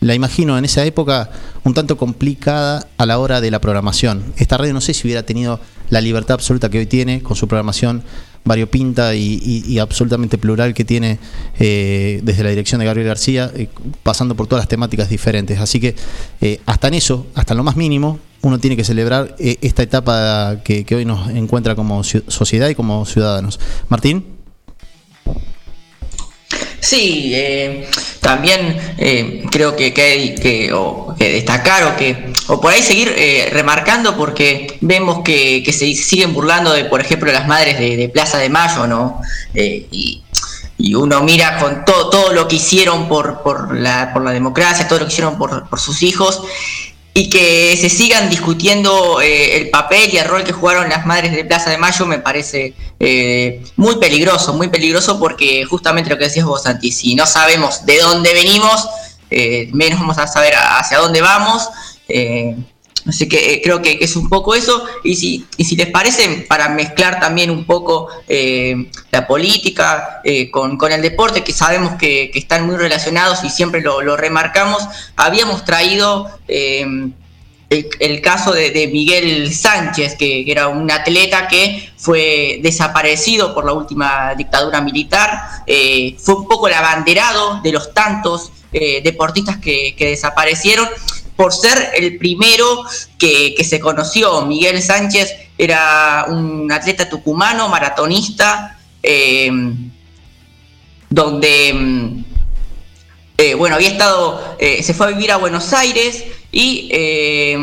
la 0.00 0.14
imagino 0.14 0.56
en 0.58 0.64
esa 0.64 0.84
época 0.84 1.30
un 1.64 1.74
tanto 1.74 1.96
complicada 1.96 2.86
a 2.98 3.06
la 3.06 3.18
hora 3.18 3.40
de 3.40 3.50
la 3.50 3.60
programación. 3.60 4.32
Esta 4.36 4.58
radio 4.58 4.74
no 4.74 4.80
sé 4.80 4.94
si 4.94 5.06
hubiera 5.06 5.24
tenido 5.24 5.60
la 5.90 6.00
libertad 6.00 6.34
absoluta 6.34 6.68
que 6.68 6.78
hoy 6.78 6.86
tiene 6.86 7.22
con 7.22 7.36
su 7.36 7.48
programación 7.48 8.04
variopinta 8.44 9.14
y, 9.14 9.78
absolutamente 9.78 10.38
plural 10.38 10.74
que 10.74 10.84
tiene 10.84 11.18
eh, 11.58 12.20
desde 12.22 12.44
la 12.44 12.50
dirección 12.50 12.78
de 12.78 12.84
Gabriel 12.86 13.08
García, 13.08 13.50
eh, 13.54 13.68
pasando 14.02 14.34
por 14.34 14.46
todas 14.46 14.62
las 14.62 14.68
temáticas 14.68 15.08
diferentes. 15.08 15.58
Así 15.58 15.80
que 15.80 15.94
eh, 16.40 16.60
hasta 16.66 16.88
en 16.88 16.94
eso, 16.94 17.26
hasta 17.34 17.54
en 17.54 17.58
lo 17.58 17.64
más 17.64 17.76
mínimo, 17.76 18.18
uno 18.42 18.58
tiene 18.58 18.76
que 18.76 18.84
celebrar 18.84 19.34
esta 19.38 19.82
etapa 19.82 20.58
que, 20.62 20.86
hoy 20.94 21.06
nos 21.06 21.30
encuentra 21.30 21.74
como 21.74 22.04
sociedad 22.04 22.68
y 22.68 22.74
como 22.74 23.06
ciudadanos. 23.06 23.58
Martín. 23.88 24.33
Sí, 26.84 27.34
también 28.20 28.78
creo 29.50 29.74
que, 29.74 29.94
hay 29.96 30.34
que, 30.34 30.70
destacar 31.18 31.84
o 31.84 31.96
que 31.96 32.32
o 32.46 32.60
por 32.60 32.72
ahí 32.72 32.82
seguir 32.82 33.14
remarcando 33.52 34.16
porque 34.16 34.78
vemos 34.82 35.22
que, 35.24 35.64
se 35.72 35.94
siguen 35.94 36.34
burlando 36.34 36.72
de, 36.72 36.84
por 36.84 37.00
ejemplo, 37.00 37.32
las 37.32 37.46
madres 37.46 37.78
de, 37.78 38.10
Plaza 38.12 38.36
de 38.38 38.50
Mayo, 38.50 38.86
¿no? 38.86 39.20
y, 39.54 40.22
uno 40.94 41.22
mira 41.22 41.58
con 41.58 41.84
todo, 41.86 42.10
todo 42.10 42.32
lo 42.32 42.46
que 42.46 42.56
hicieron 42.56 43.08
por, 43.08 43.42
por, 43.42 43.74
la, 43.74 44.12
por 44.12 44.22
la 44.22 44.32
democracia, 44.32 44.86
todo 44.86 44.98
lo 44.98 45.06
que 45.06 45.12
hicieron 45.12 45.38
por, 45.38 45.68
por 45.68 45.80
sus 45.80 46.02
hijos, 46.02 46.42
y 47.16 47.30
que 47.30 47.76
se 47.76 47.88
sigan 47.88 48.28
discutiendo 48.28 49.20
eh, 49.20 49.56
el 49.56 49.70
papel 49.70 50.12
y 50.12 50.16
el 50.16 50.26
rol 50.26 50.42
que 50.42 50.52
jugaron 50.52 50.88
las 50.88 51.06
madres 51.06 51.32
de 51.32 51.44
Plaza 51.44 51.70
de 51.70 51.78
Mayo 51.78 52.06
me 52.06 52.18
parece 52.18 52.74
eh, 52.98 53.62
muy 53.76 53.96
peligroso, 53.96 54.52
muy 54.52 54.66
peligroso 54.66 55.20
porque 55.20 55.64
justamente 55.64 56.10
lo 56.10 56.18
que 56.18 56.24
decías 56.24 56.44
vos, 56.44 56.64
Santi, 56.64 56.90
si 56.90 57.14
no 57.14 57.24
sabemos 57.24 57.86
de 57.86 57.98
dónde 58.00 58.34
venimos, 58.34 58.88
eh, 59.30 59.70
menos 59.72 60.00
vamos 60.00 60.18
a 60.18 60.26
saber 60.26 60.54
hacia 60.56 60.98
dónde 60.98 61.20
vamos. 61.20 61.68
Así 63.06 63.28
que 63.28 63.60
creo 63.62 63.82
que, 63.82 63.98
es 64.00 64.16
un 64.16 64.28
poco 64.28 64.54
eso. 64.54 64.84
Y 65.02 65.16
si, 65.16 65.46
y 65.56 65.64
si 65.64 65.76
les 65.76 65.88
parece, 65.88 66.46
para 66.48 66.68
mezclar 66.68 67.20
también 67.20 67.50
un 67.50 67.64
poco 67.64 68.08
la 69.10 69.26
política 69.26 70.22
con, 70.50 70.92
el 70.92 71.02
deporte, 71.02 71.44
que 71.44 71.52
sabemos 71.52 71.94
que, 71.94 72.30
están 72.34 72.66
muy 72.66 72.76
relacionados 72.76 73.44
y 73.44 73.50
siempre 73.50 73.80
lo, 73.80 74.02
lo 74.02 74.16
remarcamos, 74.16 74.82
habíamos 75.16 75.64
traído 75.64 76.30
el, 77.98 78.20
caso 78.20 78.52
de, 78.52 78.88
Miguel 78.92 79.52
Sánchez, 79.54 80.16
que, 80.16 80.50
era 80.50 80.68
un 80.68 80.90
atleta 80.90 81.48
que 81.48 81.90
fue 81.96 82.60
desaparecido 82.62 83.54
por 83.54 83.64
la 83.64 83.72
última 83.72 84.34
dictadura 84.34 84.80
militar, 84.80 85.40
eh, 85.66 86.16
fue 86.18 86.36
un 86.36 86.48
poco 86.48 86.68
el 86.68 86.74
abanderado 86.74 87.60
de 87.62 87.72
los 87.72 87.92
tantos 87.92 88.52
eh, 88.72 89.00
deportistas 89.02 89.58
que, 89.58 89.94
desaparecieron 89.98 90.88
por 91.36 91.52
ser 91.52 91.92
el 91.96 92.18
primero 92.18 92.84
que, 93.18 93.56
se 93.64 93.80
conoció. 93.80 94.46
Miguel 94.46 94.82
Sánchez 94.82 95.34
era 95.58 96.26
un 96.28 96.70
atleta 96.70 97.08
tucumano, 97.08 97.68
maratonista, 97.68 98.78
eh, 99.02 99.50
donde, 101.10 102.24
bueno, 103.56 103.76
había 103.76 103.88
estado, 103.88 104.56
se 104.58 104.94
fue 104.94 105.06
a 105.06 105.10
vivir 105.10 105.30
a 105.32 105.36
Buenos 105.36 105.72
Aires, 105.72 106.24
y 106.54 106.88
eh, 106.92 107.58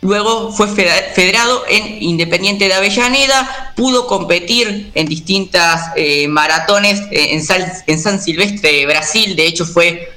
luego 0.00 0.50
fue 0.50 0.66
federado 0.68 1.62
en 1.68 2.02
Independiente 2.02 2.66
de 2.66 2.74
Avellaneda, 2.74 3.74
pudo 3.76 4.06
competir 4.06 4.90
en 4.94 5.06
distintas 5.06 5.92
eh, 5.94 6.26
maratones 6.26 7.00
eh, 7.10 7.34
en, 7.34 7.42
en, 7.86 7.98
San 7.98 8.20
Silvestre, 8.20 8.86
Brasil, 8.86 9.36
de 9.36 9.46
hecho 9.46 9.66
fue 9.66 10.10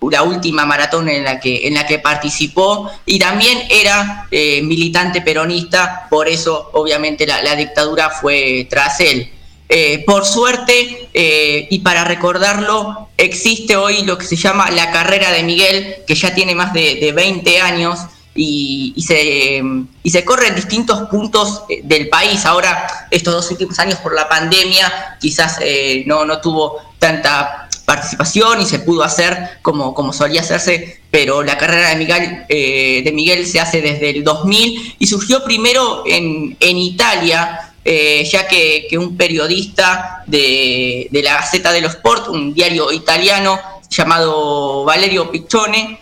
la 0.00 0.22
última 0.22 0.64
maratón 0.64 1.08
en 1.08 1.24
la 1.24 1.40
que, 1.40 1.66
en 1.66 1.74
la 1.74 1.86
que 1.86 1.98
participó 1.98 2.90
y 3.04 3.18
también 3.18 3.58
era 3.68 4.28
militante 4.30 5.22
peronista, 5.22 6.06
por 6.08 6.28
eso 6.28 6.70
obviamente 6.72 7.26
la 7.26 7.56
dictadura 7.56 8.10
fue 8.10 8.66
tras 8.70 9.00
él. 9.00 9.32
Eh, 9.70 10.02
por 10.06 10.24
suerte, 10.24 11.10
eh, 11.12 11.68
y 11.70 11.80
para 11.80 12.04
recordarlo, 12.04 13.10
existe 13.18 13.76
hoy 13.76 14.02
lo 14.02 14.16
que 14.16 14.24
se 14.24 14.36
llama 14.36 14.70
la 14.70 14.90
carrera 14.90 15.30
de 15.30 15.42
Miguel, 15.42 15.96
que 16.06 16.14
ya 16.14 16.34
tiene 16.34 16.54
más 16.54 16.72
de, 16.72 17.12
20 17.14 17.60
años 17.60 17.98
y, 18.34 18.94
se, 19.06 19.62
y, 20.02 20.10
se, 20.10 20.24
corre 20.24 20.48
en 20.48 20.54
distintos 20.54 21.08
puntos 21.10 21.64
eh, 21.68 21.82
del 21.84 22.08
país. 22.08 22.46
Ahora, 22.46 23.08
estos 23.10 23.34
dos 23.34 23.50
últimos 23.50 23.78
años 23.78 23.98
por 23.98 24.14
la 24.14 24.26
pandemia, 24.26 25.18
quizás 25.20 25.58
no, 26.06 26.24
no 26.24 26.40
tuvo 26.40 26.78
tanta 26.98 27.67
participación 27.88 28.60
y 28.60 28.66
se 28.66 28.80
pudo 28.80 29.02
hacer 29.02 29.58
como, 29.62 29.94
como 29.94 30.12
solía 30.12 30.42
hacerse, 30.42 31.00
pero 31.10 31.42
la 31.42 31.56
carrera 31.56 31.88
de 31.88 31.96
Miguel, 31.96 32.46
de 32.48 33.12
Miguel 33.14 33.46
se 33.46 33.60
hace 33.60 33.80
desde 33.80 34.10
el 34.10 34.22
2000 34.22 34.96
y 34.98 35.06
surgió 35.06 35.42
primero 35.42 36.04
en, 36.06 36.54
en 36.60 36.76
Italia, 36.76 37.68
eh, 37.90 38.28
ya 38.30 38.46
que, 38.46 38.86
un 38.98 39.16
periodista 39.16 40.22
de, 40.26 41.08
la 41.10 41.36
Gaceta 41.36 41.72
dello 41.72 41.88
Sport, 41.88 42.28
un 42.28 42.52
diario 42.52 42.92
italiano 42.92 43.58
llamado 43.88 44.84
Valerio 44.84 45.30
Piccione, 45.30 45.98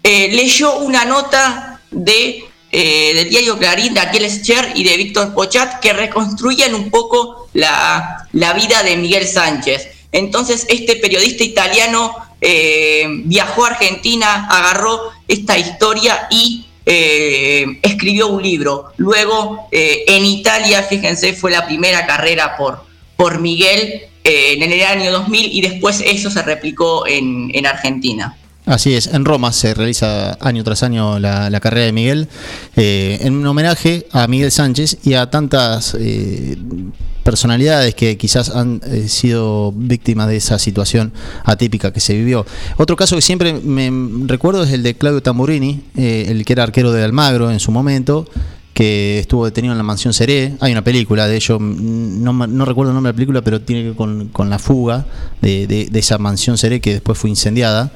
eh, 0.00 0.28
leyó 0.30 0.76
una 0.76 1.04
nota 1.04 1.80
de, 1.90 2.44
eh, 2.70 3.14
del 3.14 3.30
diario 3.30 3.58
Clarín 3.58 3.94
de 3.94 4.00
Aquel 4.00 4.30
Scher 4.30 4.74
y 4.76 4.84
de 4.84 4.96
Víctor 4.96 5.34
Pochat 5.34 5.80
que 5.80 5.92
reconstruían 5.92 6.72
un 6.72 6.88
poco 6.88 7.48
la, 7.52 8.28
la, 8.30 8.52
vida 8.52 8.84
de 8.84 8.96
Miguel 8.96 9.26
Sánchez. 9.26 9.88
Entonces 10.12 10.66
este 10.68 10.96
periodista 10.96 11.42
italiano 11.42 12.14
viajó 13.24 13.64
a 13.64 13.68
Argentina, 13.68 14.46
agarró 14.50 15.10
esta 15.28 15.56
historia 15.58 16.26
y 16.30 16.66
eh, 16.84 17.78
escribió 17.82 18.28
un 18.28 18.42
libro. 18.42 18.92
Luego, 18.96 19.68
eh, 19.70 20.04
en 20.08 20.24
Italia, 20.24 20.82
fíjense, 20.82 21.32
fue 21.32 21.50
la 21.50 21.64
primera 21.66 22.06
carrera 22.06 22.56
por, 22.56 22.84
por 23.16 23.40
Miguel 23.40 24.02
eh, 24.24 24.54
en 24.58 24.62
el 24.72 24.82
año 24.82 25.12
2000 25.12 25.52
y 25.52 25.60
después 25.60 26.02
eso 26.04 26.30
se 26.30 26.42
replicó 26.42 27.06
en, 27.06 27.50
en 27.54 27.66
Argentina. 27.66 28.36
Así 28.64 28.94
es, 28.94 29.08
en 29.08 29.24
Roma 29.24 29.52
se 29.52 29.74
realiza 29.74 30.38
año 30.40 30.62
tras 30.62 30.84
año 30.84 31.18
la, 31.18 31.58
carrera 31.60 31.86
de 31.86 31.92
Miguel 31.92 32.28
eh, 32.76 33.18
en 33.22 33.34
un 33.34 33.44
homenaje 33.44 34.06
a 34.12 34.28
Miguel 34.28 34.52
Sánchez 34.52 34.98
y 35.02 35.14
a 35.14 35.28
tantas 35.30 35.96
eh, 35.98 36.56
personalidades 37.24 37.96
que 37.96 38.16
quizás 38.16 38.50
han 38.50 38.80
eh, 38.86 39.08
sido 39.08 39.72
víctimas 39.72 40.28
de 40.28 40.36
esa 40.36 40.60
situación 40.60 41.12
atípica 41.42 41.92
que 41.92 41.98
se 41.98 42.14
vivió. 42.14 42.46
Otro 42.76 42.94
caso 42.94 43.16
que 43.16 43.22
siempre 43.22 43.52
me 43.52 43.90
recuerdo 44.26 44.62
es 44.62 44.70
el 44.70 44.84
de 44.84 44.94
Claudio 44.94 45.22
Tamburini, 45.22 45.82
el 45.96 46.44
que 46.44 46.52
era 46.52 46.62
arquero 46.62 46.92
de 46.92 47.02
Almagro 47.02 47.50
en 47.50 47.58
su 47.58 47.72
momento, 47.72 48.28
que 48.74 49.18
estuvo 49.18 49.44
detenido 49.44 49.72
en 49.72 49.78
la 49.78 49.84
mansión 49.84 50.14
Seré. 50.14 50.54
Hay 50.60 50.70
una 50.70 50.84
película 50.84 51.26
de 51.26 51.34
ello, 51.34 51.58
no, 51.58 52.64
recuerdo 52.64 52.92
el 52.92 52.94
nombre 52.94 53.08
de 53.08 53.12
la 53.12 53.16
película, 53.16 53.42
pero 53.42 53.60
tiene 53.60 53.82
que 53.82 53.88
ver 53.88 53.96
con, 53.96 54.28
con 54.28 54.50
la 54.50 54.60
fuga 54.60 55.04
de, 55.40 55.66
de 55.66 55.98
esa 55.98 56.18
mansión 56.18 56.56
Seré 56.56 56.80
que 56.80 56.92
después 56.92 57.18
fue 57.18 57.28
incendiada. 57.28 57.90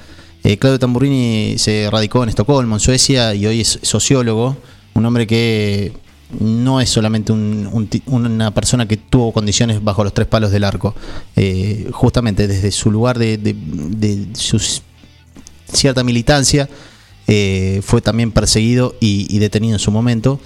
Eh, 0.47 0.59
Claudio 0.59 0.79
Tamburini 0.79 1.59
se 1.59 1.89
radicó 1.91 2.23
en 2.23 2.29
Estocolmo, 2.29 2.77
en 2.77 2.81
Suecia, 2.81 3.35
y 3.35 3.47
hoy 3.47 3.63
es 3.63 3.81
sociólogo, 3.83 4.57
un 4.95 5.05
hombre 5.05 5.27
que 5.27 5.93
no 6.39 6.81
es 6.81 6.89
solamente 6.89 7.33
una 7.33 8.55
persona 8.55 8.87
que 8.87 8.97
tuvo 8.97 9.33
condiciones 9.33 9.83
bajo 9.83 10.05
los 10.05 10.15
tres 10.15 10.29
palos 10.29 10.53
del 10.53 10.63
arco. 10.63 10.95
Eh, 11.35 11.89
justamente 11.91 12.47
desde 12.47 12.71
su 12.71 12.93
lugar 12.93 13.19
de, 13.19 14.29
su 14.35 14.63
cierta 15.73 16.05
militancia, 16.05 16.69
eh, 17.27 17.81
fue 17.83 18.01
también 18.01 18.31
perseguido 18.31 18.95
y, 19.01 19.37
detenido 19.41 19.75
en 19.75 19.81
su 19.81 19.91
momento. 19.91 20.39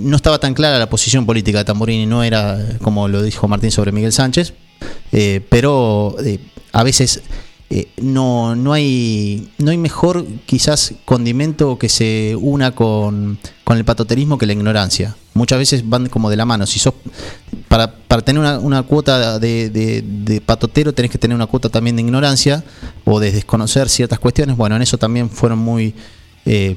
no 0.00 0.16
estaba 0.16 0.38
tan 0.38 0.54
clara 0.54 0.78
la 0.78 0.88
posición 0.88 1.26
política 1.26 1.58
de 1.58 1.66
Tamburini, 1.66 2.06
no 2.06 2.22
era 2.22 2.58
como 2.80 3.06
lo 3.06 3.22
dijo 3.22 3.48
Martín 3.48 3.70
sobre 3.70 3.92
Miguel 3.92 4.14
Sánchez, 4.14 4.54
pero 5.50 6.16
a 6.72 6.82
veces 6.84 7.20
eh, 7.74 7.88
no, 8.02 8.54
no, 8.54 8.74
hay, 8.74 9.50
no 9.56 9.70
hay 9.70 9.78
mejor 9.78 10.26
quizás 10.44 10.92
condimento 11.06 11.78
que 11.78 11.88
se 11.88 12.36
una 12.38 12.72
con, 12.72 13.38
el 13.70 13.84
patoterismo 13.86 14.36
que 14.36 14.44
la 14.44 14.52
ignorancia. 14.52 15.16
Muchas 15.32 15.58
veces 15.58 15.88
van 15.88 16.10
como 16.10 16.28
de 16.28 16.36
la 16.36 16.44
mano. 16.44 16.66
Si 16.66 16.78
sos, 16.78 16.92
para, 17.68 17.90
para 17.90 18.20
tener 18.20 18.42
una, 18.60 18.82
cuota 18.82 19.38
de, 19.38 20.42
patotero 20.44 20.92
tenés 20.92 21.10
que 21.10 21.16
tener 21.16 21.34
una 21.34 21.46
cuota 21.46 21.70
también 21.70 21.96
de 21.96 22.02
ignorancia 22.02 22.62
o 23.06 23.18
de 23.18 23.32
desconocer 23.32 23.88
ciertas 23.88 24.18
cuestiones. 24.18 24.54
Bueno, 24.58 24.76
en 24.76 24.82
eso 24.82 24.98
también 24.98 25.30
fueron 25.30 25.58
muy 25.58 25.94
eh, 26.44 26.76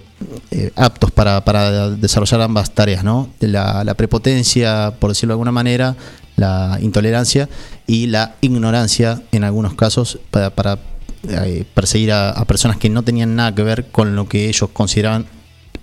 eh, 0.51 0.71
aptos 0.77 1.11
para, 1.11 1.43
para, 1.43 1.89
desarrollar 1.89 2.39
ambas 2.39 2.71
tareas, 2.73 3.03
¿no? 3.03 3.27
La, 3.41 3.83
la 3.83 3.95
prepotencia, 3.95 4.93
por 4.97 5.11
decirlo 5.11 5.33
de 5.33 5.33
alguna 5.33 5.51
manera, 5.51 5.97
la 6.35 6.77
intolerancia 6.81 7.49
y 7.87 8.07
la 8.07 8.35
ignorancia 8.41 9.21
en 9.31 9.43
algunos 9.43 9.73
casos 9.75 10.19
para, 10.31 10.79
eh, 11.27 11.65
perseguir 11.73 12.11
a, 12.11 12.43
personas 12.45 12.77
que 12.77 12.89
no 12.89 13.03
tenían 13.03 13.35
nada 13.35 13.53
que 13.55 13.63
ver 13.63 13.87
con 13.91 14.15
lo 14.15 14.27
que 14.27 14.47
ellos 14.49 14.69
consideraban 14.71 15.25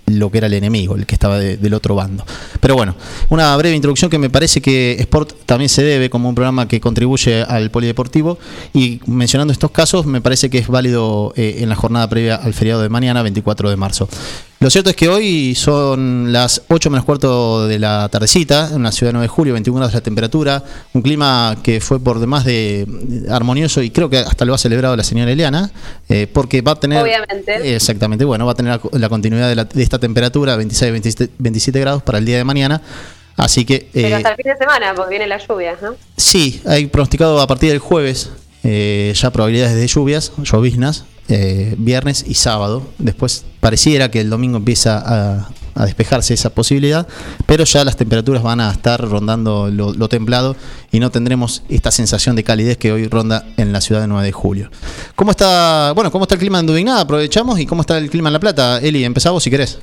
lo 0.05 0.29
que 0.29 0.37
era 0.39 0.47
el 0.47 0.53
enemigo, 0.53 0.95
el 0.95 1.05
que 1.05 1.15
estaba 1.15 1.39
del 1.39 1.73
otro 1.73 1.95
bando. 1.95 2.25
Pero 2.59 2.75
bueno, 2.75 2.95
una 3.29 3.55
breve 3.55 3.75
introducción 3.75 4.11
que 4.11 4.17
me 4.17 4.29
parece 4.29 4.61
que 4.61 4.97
Sport 4.99 5.45
también 5.45 5.69
se 5.69 5.81
debe 5.81 6.09
como 6.09 6.27
un 6.27 6.35
programa 6.35 6.67
que 6.67 6.81
contribuye 6.81 7.41
al 7.43 7.71
polideportivo 7.71 8.37
y 8.73 8.99
mencionando 9.07 9.53
estos 9.53 9.71
casos 9.71 10.05
me 10.05 10.19
parece 10.19 10.49
que 10.49 10.57
es 10.57 10.67
válido 10.67 11.33
eh, 11.37 11.57
en 11.59 11.69
la 11.69 11.75
jornada 11.75 12.09
previa 12.09 12.35
al 12.35 12.53
feriado 12.53 12.81
de 12.81 12.89
mañana, 12.89 13.23
24 13.23 13.69
de 13.69 13.77
marzo. 13.77 14.09
Lo 14.63 14.69
cierto 14.69 14.91
es 14.91 14.95
que 14.95 15.09
hoy 15.09 15.55
son 15.55 16.31
las 16.31 16.61
8 16.69 16.89
menos 16.89 17.03
cuarto 17.03 17.67
de 17.67 17.79
la 17.79 18.07
tardecita, 18.07 18.69
en 18.73 18.83
la 18.83 18.93
ciudad 18.93 19.09
de 19.09 19.15
9 19.15 19.23
de 19.25 19.27
julio, 19.27 19.51
21 19.51 19.77
grados 19.77 19.93
la 19.93 19.99
temperatura, 19.99 20.63
un 20.93 21.01
clima 21.01 21.57
que 21.61 21.81
fue 21.81 21.99
por 21.99 22.17
demás 22.17 22.45
de 22.45 22.87
armonioso 23.29 23.81
y 23.81 23.89
creo 23.89 24.09
que 24.09 24.19
hasta 24.19 24.45
lo 24.45 24.53
ha 24.53 24.57
celebrado 24.57 24.95
la 24.95 25.03
señora 25.03 25.31
Eliana, 25.31 25.69
eh, 26.07 26.27
porque 26.31 26.61
va 26.61 26.71
a 26.71 26.75
tener... 26.75 27.03
Obviamente. 27.03 27.75
Exactamente, 27.75 28.23
bueno, 28.23 28.45
va 28.45 28.53
a 28.53 28.55
tener 28.55 28.79
la, 28.93 29.09
continuidad 29.09 29.53
de, 29.53 29.83
esta 29.83 29.99
temperatura, 29.99 30.55
26, 30.55 31.29
27, 31.39 31.79
grados 31.81 32.01
para 32.01 32.19
el 32.19 32.25
día 32.25 32.37
de 32.37 32.45
mañana. 32.45 32.81
Así 33.35 33.65
que. 33.65 33.89
Pero 33.91 34.15
hasta 34.15 34.29
el 34.29 34.35
fin 34.37 34.45
de 34.45 34.57
semana, 34.57 34.93
porque 34.95 35.09
viene 35.09 35.27
la 35.27 35.45
lluvia, 35.45 35.75
¿no? 35.81 35.95
Sí, 36.15 36.61
hay 36.65 36.85
pronosticado 36.85 37.41
a 37.41 37.47
partir 37.47 37.69
del 37.69 37.79
jueves 37.79 38.31
eh, 38.63 39.11
ya 39.13 39.29
probabilidades 39.29 39.75
de 39.75 39.87
lluvias, 39.87 40.31
lloviznas, 40.41 41.03
eh, 41.27 41.75
viernes 41.77 42.25
y 42.27 42.35
sábado. 42.35 42.83
Después 42.97 43.45
pareciera 43.59 44.11
que 44.11 44.21
el 44.21 44.29
domingo 44.29 44.57
empieza 44.57 45.01
a, 45.05 45.49
a 45.75 45.85
despejarse 45.85 46.33
esa 46.33 46.49
posibilidad, 46.49 47.07
pero 47.45 47.63
ya 47.63 47.83
las 47.83 47.97
temperaturas 47.97 48.43
van 48.43 48.61
a 48.61 48.71
estar 48.71 49.01
rondando 49.01 49.69
lo, 49.69 50.09
templado 50.09 50.55
y 50.91 50.99
no 50.99 51.09
tendremos 51.09 51.63
esta 51.69 51.91
sensación 51.91 52.35
de 52.35 52.43
calidez 52.43 52.77
que 52.77 52.91
hoy 52.91 53.07
ronda 53.07 53.45
en 53.57 53.73
la 53.73 53.81
ciudad 53.81 54.01
de 54.01 54.07
9 54.07 54.25
de 54.25 54.31
julio. 54.31 54.69
¿Cómo 55.15 55.31
está, 55.31 55.91
bueno, 55.93 56.11
cómo 56.11 56.25
está 56.25 56.35
el 56.35 56.39
clima 56.39 56.59
en 56.59 56.67
Dubignada? 56.67 57.01
Aprovechamos 57.01 57.59
y 57.59 57.65
cómo 57.65 57.81
está 57.81 57.97
el 57.97 58.09
clima 58.09 58.29
en 58.29 58.33
La 58.33 58.39
Plata. 58.39 58.79
Eli, 58.79 59.03
empezamos 59.03 59.43
si 59.43 59.49
querés. 59.49 59.79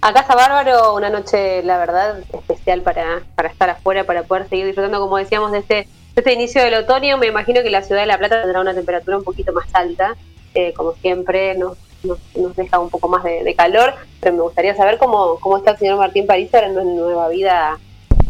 Acá 0.00 0.20
está 0.20 0.34
bárbaro, 0.34 0.94
una 0.94 1.10
noche, 1.10 1.62
la 1.62 1.78
verdad, 1.78 2.18
especial 2.32 2.82
para, 2.82 3.22
para 3.34 3.48
estar 3.48 3.70
afuera, 3.70 4.04
para 4.04 4.22
poder 4.24 4.48
seguir 4.48 4.66
disfrutando, 4.66 5.00
como 5.00 5.16
decíamos, 5.16 5.52
de 5.52 5.58
este, 5.58 5.88
este 6.16 6.32
inicio 6.32 6.62
del 6.62 6.74
otoño. 6.74 7.18
Me 7.18 7.26
imagino 7.26 7.62
que 7.62 7.70
la 7.70 7.82
ciudad 7.82 8.00
de 8.00 8.06
La 8.06 8.18
Plata 8.18 8.40
tendrá 8.40 8.60
una 8.60 8.74
temperatura 8.74 9.18
un 9.18 9.24
poquito 9.24 9.52
más 9.52 9.66
alta, 9.74 10.16
eh, 10.54 10.72
como 10.72 10.94
siempre 10.94 11.54
nos, 11.56 11.76
nos, 12.02 12.56
deja 12.56 12.78
un 12.78 12.88
poco 12.88 13.08
más 13.08 13.22
de, 13.22 13.54
calor, 13.54 13.94
pero 14.20 14.34
me 14.34 14.42
gustaría 14.42 14.74
saber 14.74 14.96
cómo, 14.96 15.38
cómo 15.40 15.58
está 15.58 15.72
el 15.72 15.78
señor 15.78 15.98
Martín 15.98 16.26
París 16.26 16.48
ahora 16.54 16.68
en 16.68 16.96
nueva 16.96 17.28
vida 17.28 17.78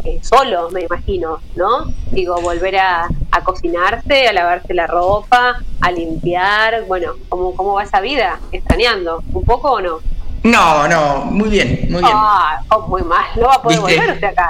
eh, 0.03 0.19
solo, 0.21 0.69
me 0.71 0.81
imagino, 0.81 1.39
¿no? 1.55 1.85
Digo, 2.11 2.39
volver 2.41 2.77
a, 2.77 3.07
a, 3.31 3.43
cocinarse, 3.43 4.27
a 4.27 4.33
lavarse 4.33 4.73
la 4.73 4.87
ropa, 4.87 5.57
a 5.79 5.91
limpiar, 5.91 6.83
bueno, 6.85 7.13
¿cómo, 7.29 7.55
¿cómo 7.55 7.73
va 7.73 7.83
esa 7.83 8.01
vida? 8.01 8.39
¿Extrañando? 8.51 9.23
¿Un 9.33 9.45
poco 9.45 9.71
o 9.71 9.81
no? 9.81 9.99
No, 10.43 10.87
no, 10.87 11.25
muy 11.25 11.49
bien, 11.49 11.87
muy 11.89 12.01
bien. 12.01 12.13
Ah, 12.13 12.61
oh, 12.69 12.81
muy 12.87 13.01
mal, 13.03 13.25
no 13.37 13.47
va 13.47 13.55
a 13.55 13.61
poder 13.61 13.79
volver 13.79 14.11
usted 14.11 14.27
acá. 14.27 14.49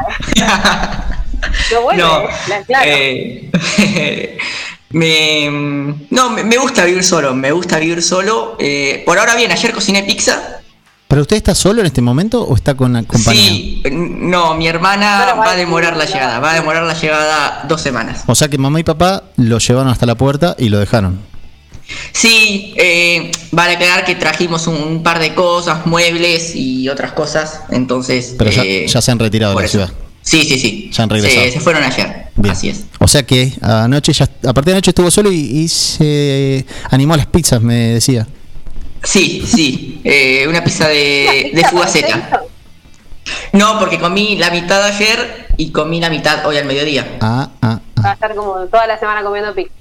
¿eh? 1.72 1.74
no 1.74 1.82
vuelve, 1.82 2.04
claro. 2.66 2.86
Eh, 2.86 4.38
me, 4.90 5.50
no, 6.10 6.30
me, 6.30 6.58
gusta 6.58 6.86
vivir 6.86 7.04
solo, 7.04 7.34
me 7.34 7.52
gusta 7.52 7.80
vivir 7.80 8.02
solo. 8.02 8.56
Eh, 8.60 9.04
por 9.06 9.20
ahora 9.20 9.36
bien, 9.36 9.52
ayer 9.52 9.74
cociné 9.74 10.04
pizza. 10.04 10.62
¿Pero 11.08 11.22
usted 11.22 11.38
está 11.38 11.56
solo 11.56 11.80
en 11.80 11.88
este 11.88 12.02
momento 12.02 12.44
o 12.44 12.56
está 12.56 12.76
con 12.76 13.02
compañía? 13.06 13.50
Sí, 13.50 13.82
no, 13.92 14.56
mi 14.56 14.68
hermana 14.68 15.36
va 15.36 15.52
a 15.52 15.56
demorar 15.56 15.96
la 15.96 16.06
llegada, 16.06 16.40
va 16.40 16.52
a 16.52 16.56
demorar 16.56 16.84
la 16.84 16.94
llegada 16.94 17.64
dos 17.68 17.82
semanas. 17.82 18.24
O 18.28 18.36
sea 18.36 18.50
que 18.50 18.58
mamá 18.58 18.80
y 18.82 18.84
papá 18.84 19.24
lo 19.38 19.58
llevaron 19.58 19.90
hasta 19.90 20.06
la 20.06 20.16
puerta 20.16 20.56
y 20.60 20.68
lo 20.68 20.80
dejaron. 20.80 21.20
Sí, 22.12 22.74
eh, 22.78 23.32
vale 23.52 23.76
aclarar 23.76 24.04
que 24.04 24.16
trajimos 24.16 24.68
un, 24.68 25.04
par 25.04 25.20
de 25.20 25.34
cosas, 25.34 25.86
muebles 25.86 26.54
y 26.56 26.90
otras 26.90 27.14
cosas, 27.14 27.62
entonces... 27.70 28.36
Pero 28.38 28.52
ya, 28.52 28.64
eh, 28.66 28.88
se 28.90 29.12
han 29.12 29.20
retirado 29.20 29.56
de 29.56 29.62
la 29.62 29.68
ciudad. 29.70 29.90
Sí, 30.28 30.44
sí, 30.44 30.60
sí. 30.60 30.90
Ya 30.92 31.04
han 31.04 31.10
regresado. 31.10 31.50
Se, 31.50 31.60
fueron 31.62 31.84
ayer. 31.84 32.26
Así 32.50 32.68
es. 32.68 32.84
O 33.00 33.08
sea 33.08 33.26
que 33.26 33.54
anoche 33.62 34.12
ya, 34.12 34.26
a 34.26 34.54
partir 34.54 34.66
de 34.66 34.72
anoche 34.74 34.92
estuvo 34.92 35.10
solo 35.10 35.32
y, 35.32 35.66
se 35.70 36.66
animó 36.90 37.14
a 37.14 37.18
las 37.18 37.28
pizzas, 37.28 37.62
me 37.62 37.94
decía. 37.94 38.28
Sí, 39.04 39.42
sí. 39.48 40.02
Eh, 40.04 40.46
una 40.50 40.62
pizza 40.66 40.90
de, 40.90 41.52
de 41.54 41.64
fugaceta. 41.70 42.44
No, 43.54 43.80
porque 43.80 44.00
comí 44.00 44.36
la 44.36 44.52
mitad 44.52 44.84
ayer 44.84 45.48
y 45.56 45.72
comí 45.72 46.02
la 46.02 46.10
mitad 46.10 46.46
hoy 46.46 46.58
al 46.58 46.66
mediodía. 46.66 47.18
Ah, 47.22 47.50
ah, 47.62 47.80
ah. 47.96 48.02
Va 48.04 48.10
a 48.10 48.14
estar 48.14 48.36
como 48.36 48.66
toda 48.66 48.86
la 48.86 49.00
semana 49.00 49.24
comiendo 49.24 49.56
pizza. 49.56 49.72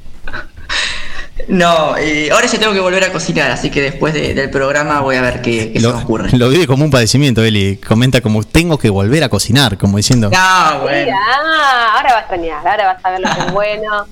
No, 1.49 1.67
ahora 1.67 2.47
ya 2.47 2.59
tengo 2.59 2.73
que 2.73 2.81
volver 2.81 3.05
a 3.05 3.13
cocinar, 3.13 3.51
así 3.51 3.71
que 3.71 3.83
después 3.83 4.15
del 4.15 4.51
programa 4.51 5.01
voy 5.01 5.17
a 5.17 5.23
ver 5.23 5.43
qué, 5.43 5.73
se 5.75 5.81
me 5.81 5.89
ocurre. 5.89 6.31
Lo 6.37 6.49
vive 6.49 6.67
como 6.67 6.85
un 6.85 6.91
padecimiento, 6.91 7.45
Eli. 7.45 7.77
Comenta 7.77 8.21
como 8.21 8.43
tengo 8.43 8.79
que 8.79 8.91
volver 8.91 9.23
a 9.23 9.29
cocinar, 9.29 9.77
como 9.77 9.99
diciendo. 9.99 10.31
No, 10.31 10.81
bueno. 10.81 11.13
Ah, 11.15 11.97
ahora 11.97 12.13
va 12.13 12.19
a 12.19 12.21
extrañar, 12.21 12.67
ahora 12.67 12.87
va 12.87 12.91
a 12.93 13.01
saber 13.01 13.21
lo 13.21 13.29
que 13.35 13.41
es 13.41 13.53
bueno 13.53 14.07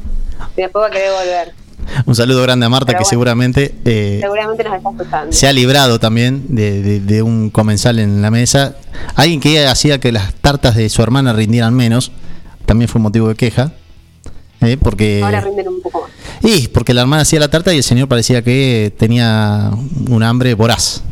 y 0.56 0.62
después 0.62 0.82
va 0.82 0.86
a 0.88 0.90
querer 0.90 1.10
volver. 1.12 1.54
Un 2.06 2.14
saludo 2.14 2.42
grande 2.42 2.66
a 2.66 2.68
Marta 2.68 2.96
que 2.96 3.04
seguramente, 3.04 3.74
eh, 3.84 4.18
seguramente 4.20 4.64
nos 4.64 4.76
está 4.76 4.90
escuchando. 4.90 5.32
se 5.32 5.46
ha 5.46 5.52
librado 5.52 5.98
también 5.98 6.44
de, 6.48 7.00
de, 7.00 7.22
un 7.22 7.50
comensal 7.50 7.98
en 7.98 8.22
la 8.22 8.30
mesa. 8.30 8.76
Alguien 9.14 9.40
que 9.40 9.66
hacía 9.66 10.00
que 10.00 10.12
las 10.12 10.34
tartas 10.34 10.76
de 10.76 10.88
su 10.88 11.02
hermana 11.02 11.32
rindieran 11.32 11.74
menos, 11.74 12.12
también 12.66 12.88
fue 12.88 13.00
motivo 13.00 13.28
de 13.28 13.34
queja. 13.34 13.72
Eh, 14.64 14.76
porque, 14.76 15.20
Ahora 15.22 15.40
rinden 15.40 15.68
un 15.68 15.80
poco 15.80 16.02
más. 16.02 16.10
Y 16.42 16.68
porque 16.68 16.94
la 16.94 17.02
hermana 17.02 17.22
hacía 17.22 17.40
la 17.40 17.48
tarta 17.48 17.72
y 17.72 17.78
el 17.78 17.82
señor 17.82 18.08
parecía 18.08 18.42
que 18.42 18.92
tenía 18.98 19.70
un 20.08 20.22
hambre 20.22 20.54
voraz. 20.54 21.02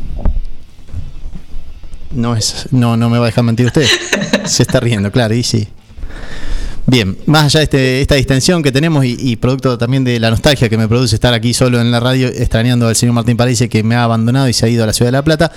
No 2.11 2.35
es, 2.35 2.67
no, 2.71 2.95
no 2.97 3.09
me 3.09 3.17
va 3.17 3.25
a 3.25 3.27
dejar 3.27 3.43
mentir 3.43 3.65
usted. 3.65 3.87
Se 4.45 4.63
está 4.63 4.79
riendo, 4.79 5.11
claro, 5.11 5.33
y 5.33 5.43
sí. 5.43 5.67
Bien, 6.85 7.17
más 7.27 7.45
allá 7.45 7.59
de 7.59 7.63
este, 7.63 8.01
esta 8.01 8.15
distensión 8.15 8.61
que 8.61 8.71
tenemos 8.71 9.05
y, 9.05 9.35
producto 9.37 9.77
también 9.77 10.03
de 10.03 10.19
la 10.19 10.29
nostalgia 10.29 10.67
que 10.67 10.77
me 10.77 10.87
produce 10.89 11.15
estar 11.15 11.33
aquí 11.33 11.53
solo 11.53 11.79
en 11.79 11.91
la 11.91 12.01
radio, 12.01 12.27
extrañando 12.27 12.89
al 12.89 12.95
señor 12.95 13.15
Martín 13.15 13.37
París 13.37 13.63
que 13.69 13.83
me 13.83 13.95
ha 13.95 14.03
abandonado 14.03 14.49
y 14.49 14.53
se 14.53 14.65
ha 14.65 14.69
ido 14.69 14.83
a 14.83 14.87
la 14.87 14.93
ciudad 14.93 15.07
de 15.07 15.13
La 15.13 15.23
Plata, 15.23 15.51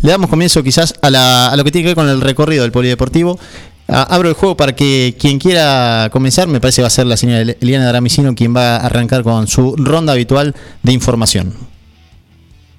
le 0.00 0.10
damos 0.10 0.30
comienzo 0.30 0.62
quizás 0.62 0.94
a, 1.02 1.50
a 1.52 1.56
lo 1.56 1.64
que 1.64 1.70
tiene 1.70 1.84
que 1.84 1.88
ver 1.88 1.96
con 1.96 2.08
el 2.08 2.22
recorrido 2.22 2.62
del 2.62 2.72
polideportivo. 2.72 3.38
Ah, 3.90 4.06
abro 4.10 4.28
el 4.28 4.34
juego 4.34 4.54
para 4.54 4.74
que 4.74 5.16
quien 5.18 5.38
quiera 5.38 6.10
comenzar, 6.12 6.46
me 6.46 6.60
parece 6.60 6.82
va 6.82 6.88
a 6.88 6.90
ser 6.90 7.06
la 7.06 7.16
señora 7.16 7.40
Eliana 7.58 7.88
Dramicino 7.88 8.34
quien 8.34 8.54
va 8.54 8.76
a 8.76 8.86
arrancar 8.86 9.22
con 9.22 9.46
su 9.46 9.76
ronda 9.76 10.12
habitual 10.12 10.54
de 10.82 10.92
información. 10.92 11.54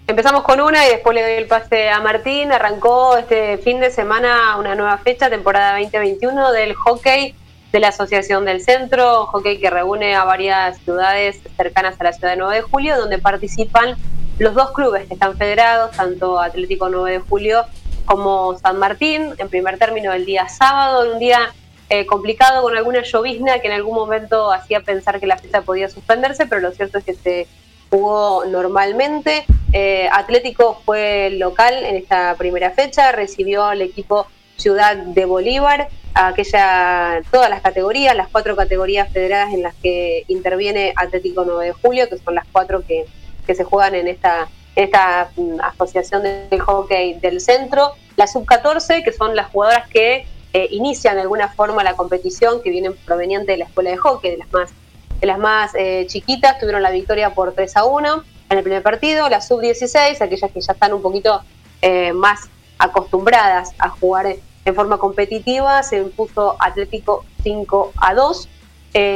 Empezamos 0.06 0.44
con 0.44 0.62
una 0.62 0.86
y 0.86 0.90
después 0.90 1.16
le 1.16 1.24
doy 1.24 1.34
el 1.34 1.48
pase 1.48 1.90
a 1.90 2.00
Martín. 2.00 2.52
Arrancó 2.52 3.18
este 3.18 3.58
fin 3.58 3.80
de 3.80 3.90
semana 3.90 4.58
una 4.60 4.76
nueva 4.76 5.00
fecha, 5.00 5.32
temporada 5.32 5.80
2021 5.80 6.52
del 6.52 6.76
hockey 6.76 7.34
de 7.72 7.80
la 7.80 7.88
Asociación 7.88 8.46
del 8.46 8.62
Centro, 8.62 9.26
hockey 9.28 9.60
que 9.60 9.70
reúne 9.72 10.16
a 10.16 10.26
varias 10.26 10.78
ciudades 10.80 11.40
cercanas 11.58 11.96
a 12.00 12.04
la 12.04 12.14
ciudad 12.14 12.32
de 12.32 12.38
9 12.38 12.56
de 12.56 12.62
julio, 12.62 12.98
donde 12.98 13.18
participan 13.18 13.96
los 14.38 14.54
dos 14.54 14.72
clubes 14.72 15.08
que 15.08 15.16
están 15.16 15.38
federados, 15.38 15.92
tanto 15.92 16.40
Atlético 16.40 16.90
9 16.90 17.12
de 17.14 17.20
julio 17.20 17.66
como 18.10 18.58
San 18.58 18.80
Martín, 18.80 19.36
en 19.38 19.50
primer 19.50 19.78
término 19.78 20.12
el 20.12 20.26
día 20.26 20.50
sábado, 20.50 21.14
un 21.14 21.20
día 21.20 21.54
eh, 21.90 22.08
complicado 22.08 22.64
con 22.64 22.76
alguna 22.76 23.04
llovizna 23.04 23.60
que 23.60 23.68
en 23.68 23.74
algún 23.74 23.94
momento 23.94 24.52
hacía 24.52 24.80
pensar 24.80 25.20
que 25.20 25.28
la 25.28 25.38
fiesta 25.38 25.62
podía 25.62 25.90
suspenderse, 25.90 26.48
pero 26.48 26.60
lo 26.60 26.72
cierto 26.72 26.98
es 26.98 27.04
que 27.04 27.14
se 27.14 27.48
jugó 27.92 28.46
normalmente. 28.46 29.46
Eh, 29.74 30.10
Atlético 30.12 30.82
fue 30.86 31.30
local 31.38 31.86
en 31.86 31.98
esta 31.98 32.34
primera 32.36 32.72
fecha, 32.72 33.12
recibió 33.12 33.66
al 33.66 33.84
equipo 33.84 34.26
Ciudad 34.58 34.98
de 34.98 35.26
Bolívar, 35.26 35.90
aquella, 36.16 37.22
todas 37.30 37.52
las 37.52 37.62
categorías, 37.62 38.16
las 38.16 38.30
cuatro 38.30 38.56
categorías 38.56 39.14
federadas 39.14 39.54
en 39.54 39.62
las 39.62 39.76
que 39.76 40.24
interviene 40.30 40.94
Atlético 40.96 41.46
9 41.46 41.64
de 41.64 41.74
Julio, 41.74 42.10
que 42.10 42.18
son 42.18 42.34
las 42.34 42.48
cuatro 42.52 42.82
que, 42.88 43.06
que 43.46 43.54
se 43.54 43.64
juegan 43.64 43.94
en 43.94 44.08
esta 44.08 44.50
esta 44.76 45.32
mm, 45.36 45.60
asociación 45.62 46.24
del 46.24 46.60
hockey 46.62 47.16
del 47.20 47.42
centro, 47.42 47.94
la 48.16 48.28
sub-14, 48.28 49.04
que 49.04 49.12
son 49.12 49.36
las 49.36 49.48
jugadoras 49.48 49.88
que 49.90 50.26
eh, 50.52 50.68
inician 50.72 51.16
de 51.16 51.22
alguna 51.22 51.50
forma 51.50 51.84
la 51.84 51.96
competición, 51.96 52.62
que 52.62 52.70
vienen 52.72 52.96
provenientes 53.06 53.48
de 53.48 53.58
la 53.58 53.66
escuela 53.66 53.92
de 53.92 53.98
hockey, 53.98 54.32
de 54.32 54.38
las 54.38 54.52
más, 54.52 54.72
de 55.20 55.28
las 55.28 55.38
más 55.38 55.72
eh, 55.76 56.06
chiquitas, 56.08 56.60
tuvieron 56.60 56.82
la 56.82 56.92
victoria 56.92 57.34
por 57.34 57.54
3 57.54 57.78
a 57.78 57.86
1 57.86 58.24
en 58.50 58.58
el 58.58 58.64
primer 58.64 58.82
partido, 58.82 59.30
la 59.30 59.42
sub-16, 59.42 60.22
aquellas 60.22 60.52
que 60.52 60.62
ya 60.62 60.74
están 60.74 60.94
un 60.94 61.02
poquito 61.02 61.42
eh, 61.82 62.14
más 62.14 62.50
acostumbradas 62.80 63.74
a 63.78 63.90
jugar 63.90 64.36
en 64.66 64.76
forma 64.76 64.98
competitiva, 64.98 65.84
se 65.84 65.98
impuso 65.98 66.56
Atlético 66.60 67.26
5 67.44 67.94
a 67.98 68.14
2. 68.14 68.50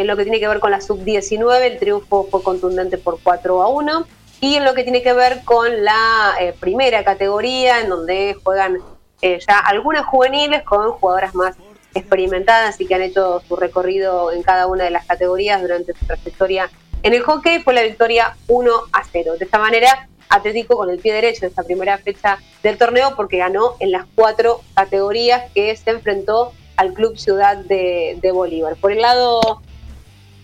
lo 0.06 0.16
que 0.16 0.24
tiene 0.24 0.39
que 0.39 0.48
ver 0.48 0.60
con 0.60 0.72
la 0.72 0.82
sub-19, 0.82 1.62
el 1.62 1.80
triunfo 1.80 2.28
fue 2.30 2.44
contundente 2.44 2.98
por 2.98 3.20
4 3.22 3.62
a 3.62 3.68
1 3.70 4.06
y 4.44 4.58
en 4.58 4.66
lo 4.66 4.74
que 4.74 4.84
tiene 4.84 5.02
que 5.02 5.14
ver 5.14 5.42
con 5.46 5.86
la 5.86 6.36
eh, 6.38 6.54
primera 6.60 7.06
categoría, 7.06 7.80
en 7.80 7.88
donde 7.88 8.36
juegan 8.44 8.78
eh, 9.22 9.40
ya 9.40 9.58
algunas 9.58 10.06
juveniles 10.06 10.64
con 10.64 10.92
jugadoras 10.92 11.34
más 11.34 11.56
experimentadas 11.94 12.82
y 12.82 12.86
que 12.86 12.94
han 12.94 13.04
hecho 13.04 13.42
su 13.48 13.56
recorrido 13.56 14.34
en 14.34 14.44
cada 14.44 14.68
una 14.68 14.84
de 14.84 14.90
las 14.90 15.06
categorías 15.06 15.62
durante 15.62 15.94
su 15.94 16.06
trayectoria 16.06 16.70
en 17.04 17.14
el 17.14 17.22
hockey, 17.22 17.64
fue 17.64 17.74
la 17.74 17.84
victoria 17.84 18.36
1 18.50 18.72
a 18.92 19.04
0. 19.10 19.36
De 19.40 19.46
esta 19.46 19.60
manera, 19.60 20.10
Atlético 20.28 20.76
con 20.76 20.90
el 20.90 21.00
pie 21.00 21.14
derecho 21.14 21.42
de 21.42 21.48
esta 21.48 21.64
primera 21.64 21.98
fecha 22.00 22.38
del 22.64 22.78
torneo 22.78 23.16
porque 23.16 23.38
ganó 23.38 23.78
en 23.80 23.92
las 23.92 24.06
cuatro 24.14 24.60
categorías 24.74 25.50
que 25.54 25.74
se 25.78 25.92
enfrentó 25.92 26.52
al 26.76 26.92
Club 26.94 27.18
Ciudad 27.18 27.56
de, 27.56 28.18
de 28.22 28.32
Bolívar. 28.34 28.76
Por 28.76 28.92
el 28.92 29.04
lado 29.04 29.62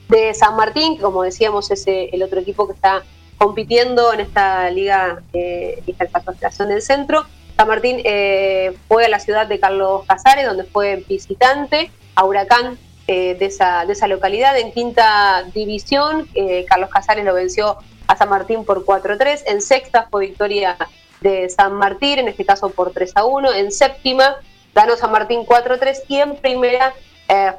de 0.08 0.34
San 0.34 0.56
Martín, 0.56 0.96
que 0.96 1.02
como 1.02 1.24
decíamos 1.24 1.70
es 1.70 1.84
el 1.86 2.24
otro 2.24 2.40
equipo 2.40 2.66
que 2.66 2.76
está 2.76 3.04
compitiendo 3.40 4.14
en 4.14 4.20
esta 4.20 4.70
liga, 4.70 5.22
eh, 5.34 5.82
esta 5.88 6.20
asociación 6.20 6.70
del 6.70 6.82
centro. 6.84 7.26
San 7.56 7.68
Martín 7.68 8.02
eh, 8.04 8.78
fue 8.88 9.06
a 9.06 9.10
la 9.10 9.20
ciudad 9.20 9.48
de 9.48 9.60
Carlos 9.60 10.06
Casares, 10.06 10.46
donde 10.46 10.66
fue 10.66 11.04
visitante 11.08 11.90
a 12.16 12.26
Huracán 12.26 12.78
eh, 13.08 13.36
de, 13.40 13.46
esa, 13.46 13.86
de 13.86 13.94
esa 13.94 14.08
localidad 14.08 14.58
en 14.58 14.72
quinta 14.72 15.44
división. 15.54 16.28
Eh, 16.36 16.66
Carlos 16.70 16.90
Casares 16.90 17.26
lo 17.26 17.34
venció 17.34 17.78
a 18.08 18.16
San 18.18 18.30
Martín 18.30 18.66
por 18.66 18.86
4-3. 18.86 19.44
En 19.48 19.62
sexta 19.62 20.08
fue 20.12 20.28
victoria 20.28 20.78
de 21.22 21.50
San 21.50 21.74
Martín, 21.74 22.20
en 22.20 22.28
este 22.28 22.46
caso 22.46 22.70
por 22.70 22.92
3 22.92 23.14
1. 23.26 23.54
En 23.54 23.72
séptima 23.72 24.36
ganó 24.76 24.98
San 24.98 25.12
Martín 25.12 25.46
4-3 25.46 26.04
y 26.08 26.18
en 26.18 26.36
primera 26.36 26.94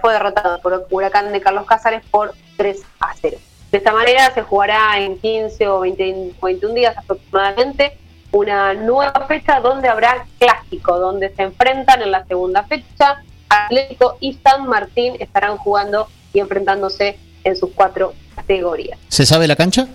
fue 0.01 0.13
derrotado 0.13 0.61
por 0.63 0.87
Huracán 0.91 1.31
de 1.33 1.41
Carlos 1.41 1.65
Casares 1.65 2.03
por 2.11 2.33
3 2.57 2.83
0. 3.21 3.39
De 3.71 3.79
esta 3.79 3.93
manera 3.93 4.33
se 4.35 4.43
jugará 4.43 4.99
en 4.99 5.19
15 5.19 5.69
o 5.69 5.81
20, 5.81 6.35
21 6.43 6.75
días 6.75 6.97
aproximadamente 6.99 7.97
una 8.33 8.75
nueva 8.75 9.27
fecha 9.27 9.61
donde 9.61 9.89
habrá 9.89 10.27
clásico, 10.39 10.99
donde 10.99 11.35
se 11.35 11.43
enfrentan 11.43 12.03
en 12.03 12.11
la 12.11 12.25
segunda 12.27 12.65
fecha. 12.65 13.23
Atlético 13.49 14.17
y 14.21 14.35
San 14.35 14.67
Martín 14.69 15.15
estarán 15.19 15.57
jugando 15.57 16.09
y 16.33 16.39
enfrentándose 16.39 17.19
en 17.43 17.57
sus 17.57 17.71
cuatro 17.75 18.15
categorías. 18.37 18.99
¿Se 19.09 19.27
sabe 19.27 19.49
la 19.49 19.57
cancha? 19.57 19.89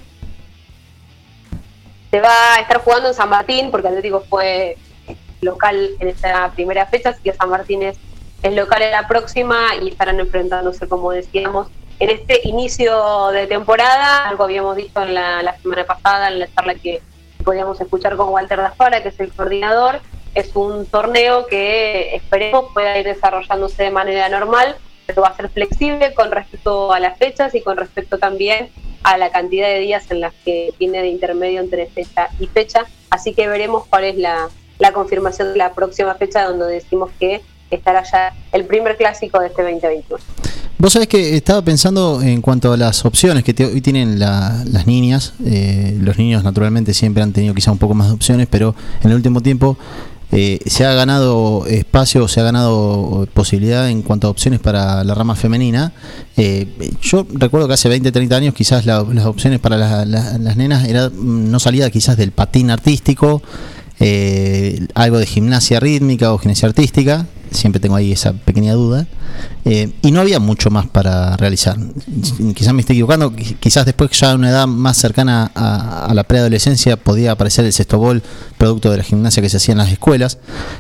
Se 2.12 2.20
va 2.20 2.56
a 2.56 2.60
estar 2.62 2.80
jugando 2.80 3.10
en 3.10 3.14
San 3.14 3.30
Martín 3.30 3.72
porque 3.72 3.88
Atlético 3.88 4.24
fue 4.30 4.78
local 5.42 5.92
en 6.00 6.08
esta 6.10 6.52
primera 6.52 6.86
fecha, 6.86 7.10
así 7.10 7.22
que 7.22 7.34
San 7.34 7.50
Martín 7.50 7.84
es 7.84 7.98
el 8.44 8.56
local 8.56 8.82
en 8.82 8.92
la 8.92 9.08
próxima 9.08 9.76
y 9.82 9.90
estarán 9.90 10.20
enfrentándose, 10.20 10.88
como 10.88 11.12
decíamos, 11.12 11.68
en 12.00 12.10
este 12.10 12.42
inicio 12.48 13.30
de 13.32 13.48
temporada. 13.48 14.28
Algo 14.30 14.44
habíamos 14.44 14.76
dicho 14.76 15.02
en 15.02 15.14
la, 15.14 15.56
semana 15.62 15.86
pasada, 15.86 16.30
en 16.30 16.40
la 16.40 16.54
charla 16.54 16.76
que 16.76 17.02
podíamos 17.44 17.80
escuchar 17.80 18.16
con 18.16 18.30
Walter 18.30 18.58
Dafara, 18.60 19.02
que 19.02 19.10
es 19.10 19.20
el 19.20 19.32
coordinador. 19.32 20.02
Es 20.34 20.56
un 20.56 20.86
torneo 20.86 21.48
que 21.48 22.16
esperemos 22.16 22.74
pueda 22.74 22.98
ir 22.98 23.06
desarrollándose 23.06 23.84
de 23.84 23.92
manera 23.92 24.28
normal, 24.28 24.76
pero 25.06 25.22
va 25.22 25.30
a 25.30 25.36
ser 25.36 25.50
flexible 25.50 26.14
con 26.14 26.32
respecto 26.32 26.92
a 26.92 27.00
las 27.00 27.18
fechas 27.18 27.56
y 27.56 27.62
con 27.62 27.78
respecto 27.78 28.18
también 28.18 28.70
a 29.04 29.18
la 29.18 29.30
cantidad 29.30 29.68
de 29.68 29.80
días 29.80 30.10
en 30.12 30.20
las 30.20 30.34
que 30.44 30.74
tiene 30.78 31.02
de 31.02 31.08
intermedio 31.08 31.62
entre 31.62 31.86
fecha 31.88 32.30
y 32.40 32.48
fecha. 32.48 32.86
Así 33.10 33.34
que 33.34 33.48
veremos 33.48 33.86
cuál 33.86 34.04
es 34.04 34.18
la, 34.18 34.50
la 34.80 34.92
confirmación 34.92 35.54
de 35.54 35.60
la 35.60 35.74
próxima 35.74 36.16
fecha 36.16 36.44
donde 36.44 36.66
decimos 36.66 37.12
que 37.20 37.42
estará 37.71 38.04
ya 38.04 38.34
el 38.51 38.65
primer 38.65 38.97
clásico 38.97 39.39
de 39.39 39.47
este 39.47 39.62
2021. 39.63 40.23
Vos 40.78 40.91
sabés 40.93 41.08
que 41.08 41.38
estaba 41.38 41.62
pensando 41.62 42.21
en 42.21 42.41
cuanto 42.41 42.73
a 42.73 42.78
las 42.78 43.06
opciones 43.06 43.43
que 43.43 43.65
hoy 43.65 43.82
tienen 43.82 44.19
las 44.19 44.86
niñas. 44.86 45.34
Eh, 45.45 45.97
los 46.01 46.17
niños 46.17 46.43
naturalmente 46.43 46.93
siempre 46.93 47.23
han 47.23 47.32
tenido 47.32 47.54
quizá 47.56 47.71
un 47.71 47.78
poco 47.78 47.93
más 47.93 48.08
de 48.08 48.13
opciones, 48.13 48.47
pero 48.49 48.75
en 49.01 49.10
el 49.10 49.15
último 49.15 49.41
tiempo 49.41 49.78
eh, 50.32 50.60
se 50.65 50.86
ha 50.86 50.93
ganado 50.93 51.65
espacio, 51.65 52.28
se 52.28 52.41
ha 52.41 52.43
ganado 52.43 53.25
posibilidad 53.34 53.89
en 53.89 54.01
cuanto 54.01 54.28
a 54.28 54.30
opciones 54.30 54.60
para 54.60 55.04
la 55.06 55.15
rama 55.15 55.36
femenina. 55.36 55.93
Eh, 56.36 56.67
yo 57.01 57.25
recuerdo 57.32 57.67
que 57.67 57.75
hace 57.75 57.88
20, 57.88 58.12
30 58.12 58.36
años 58.36 58.54
quizás 58.54 58.86
las 58.86 59.25
opciones 59.25 59.60
para 59.60 59.78
las 60.06 60.58
nenas 60.58 60.88
era, 60.89 61.10
mm, 61.10 61.51
no 61.51 61.60
salía 61.60 61.89
quizás 61.89 62.17
del 62.17 62.32
patín 62.32 62.69
artístico, 62.69 63.41
eh, 64.00 64.88
algo 64.94 65.18
de 65.20 65.26
gimnasia 65.26 65.80
rítmica 65.80 66.34
o 66.34 66.38
gimnasia 66.38 66.68
artística, 66.68 67.26
siempre 67.52 67.80
tengo 67.80 67.96
ahí 67.96 68.12
esa 68.12 68.34
pequeña 68.34 68.74
duda, 68.74 69.08
eh, 69.64 69.92
y 70.02 70.12
no 70.12 70.20
había 70.20 70.40
mucho 70.40 70.70
más 70.70 70.88
para 70.88 71.38
realizar. 71.38 71.78
Quizás 72.54 72.74
me 72.74 72.82
estoy 72.82 72.98
equivocando, 72.98 73.34
quizás 73.34 73.86
después 73.86 74.12
ya 74.12 74.32
a 74.32 74.36
una 74.36 74.50
edad 74.50 74.68
más 74.68 74.98
cercana 74.98 75.52
a, 75.56 76.12
la 76.14 76.24
preadolescencia 76.24 76.98
podía 76.98 77.32
aparecer 77.32 77.66
el 77.66 77.74
sexto 77.74 78.02
producto 78.58 78.92
de 78.92 78.98
la 78.98 79.04
gimnasia 79.04 79.42
que 79.42 79.50
se 79.50 79.58
hacía 79.58 79.72
en 79.74 79.80
las 79.80 79.92
escuelas, 79.92 80.38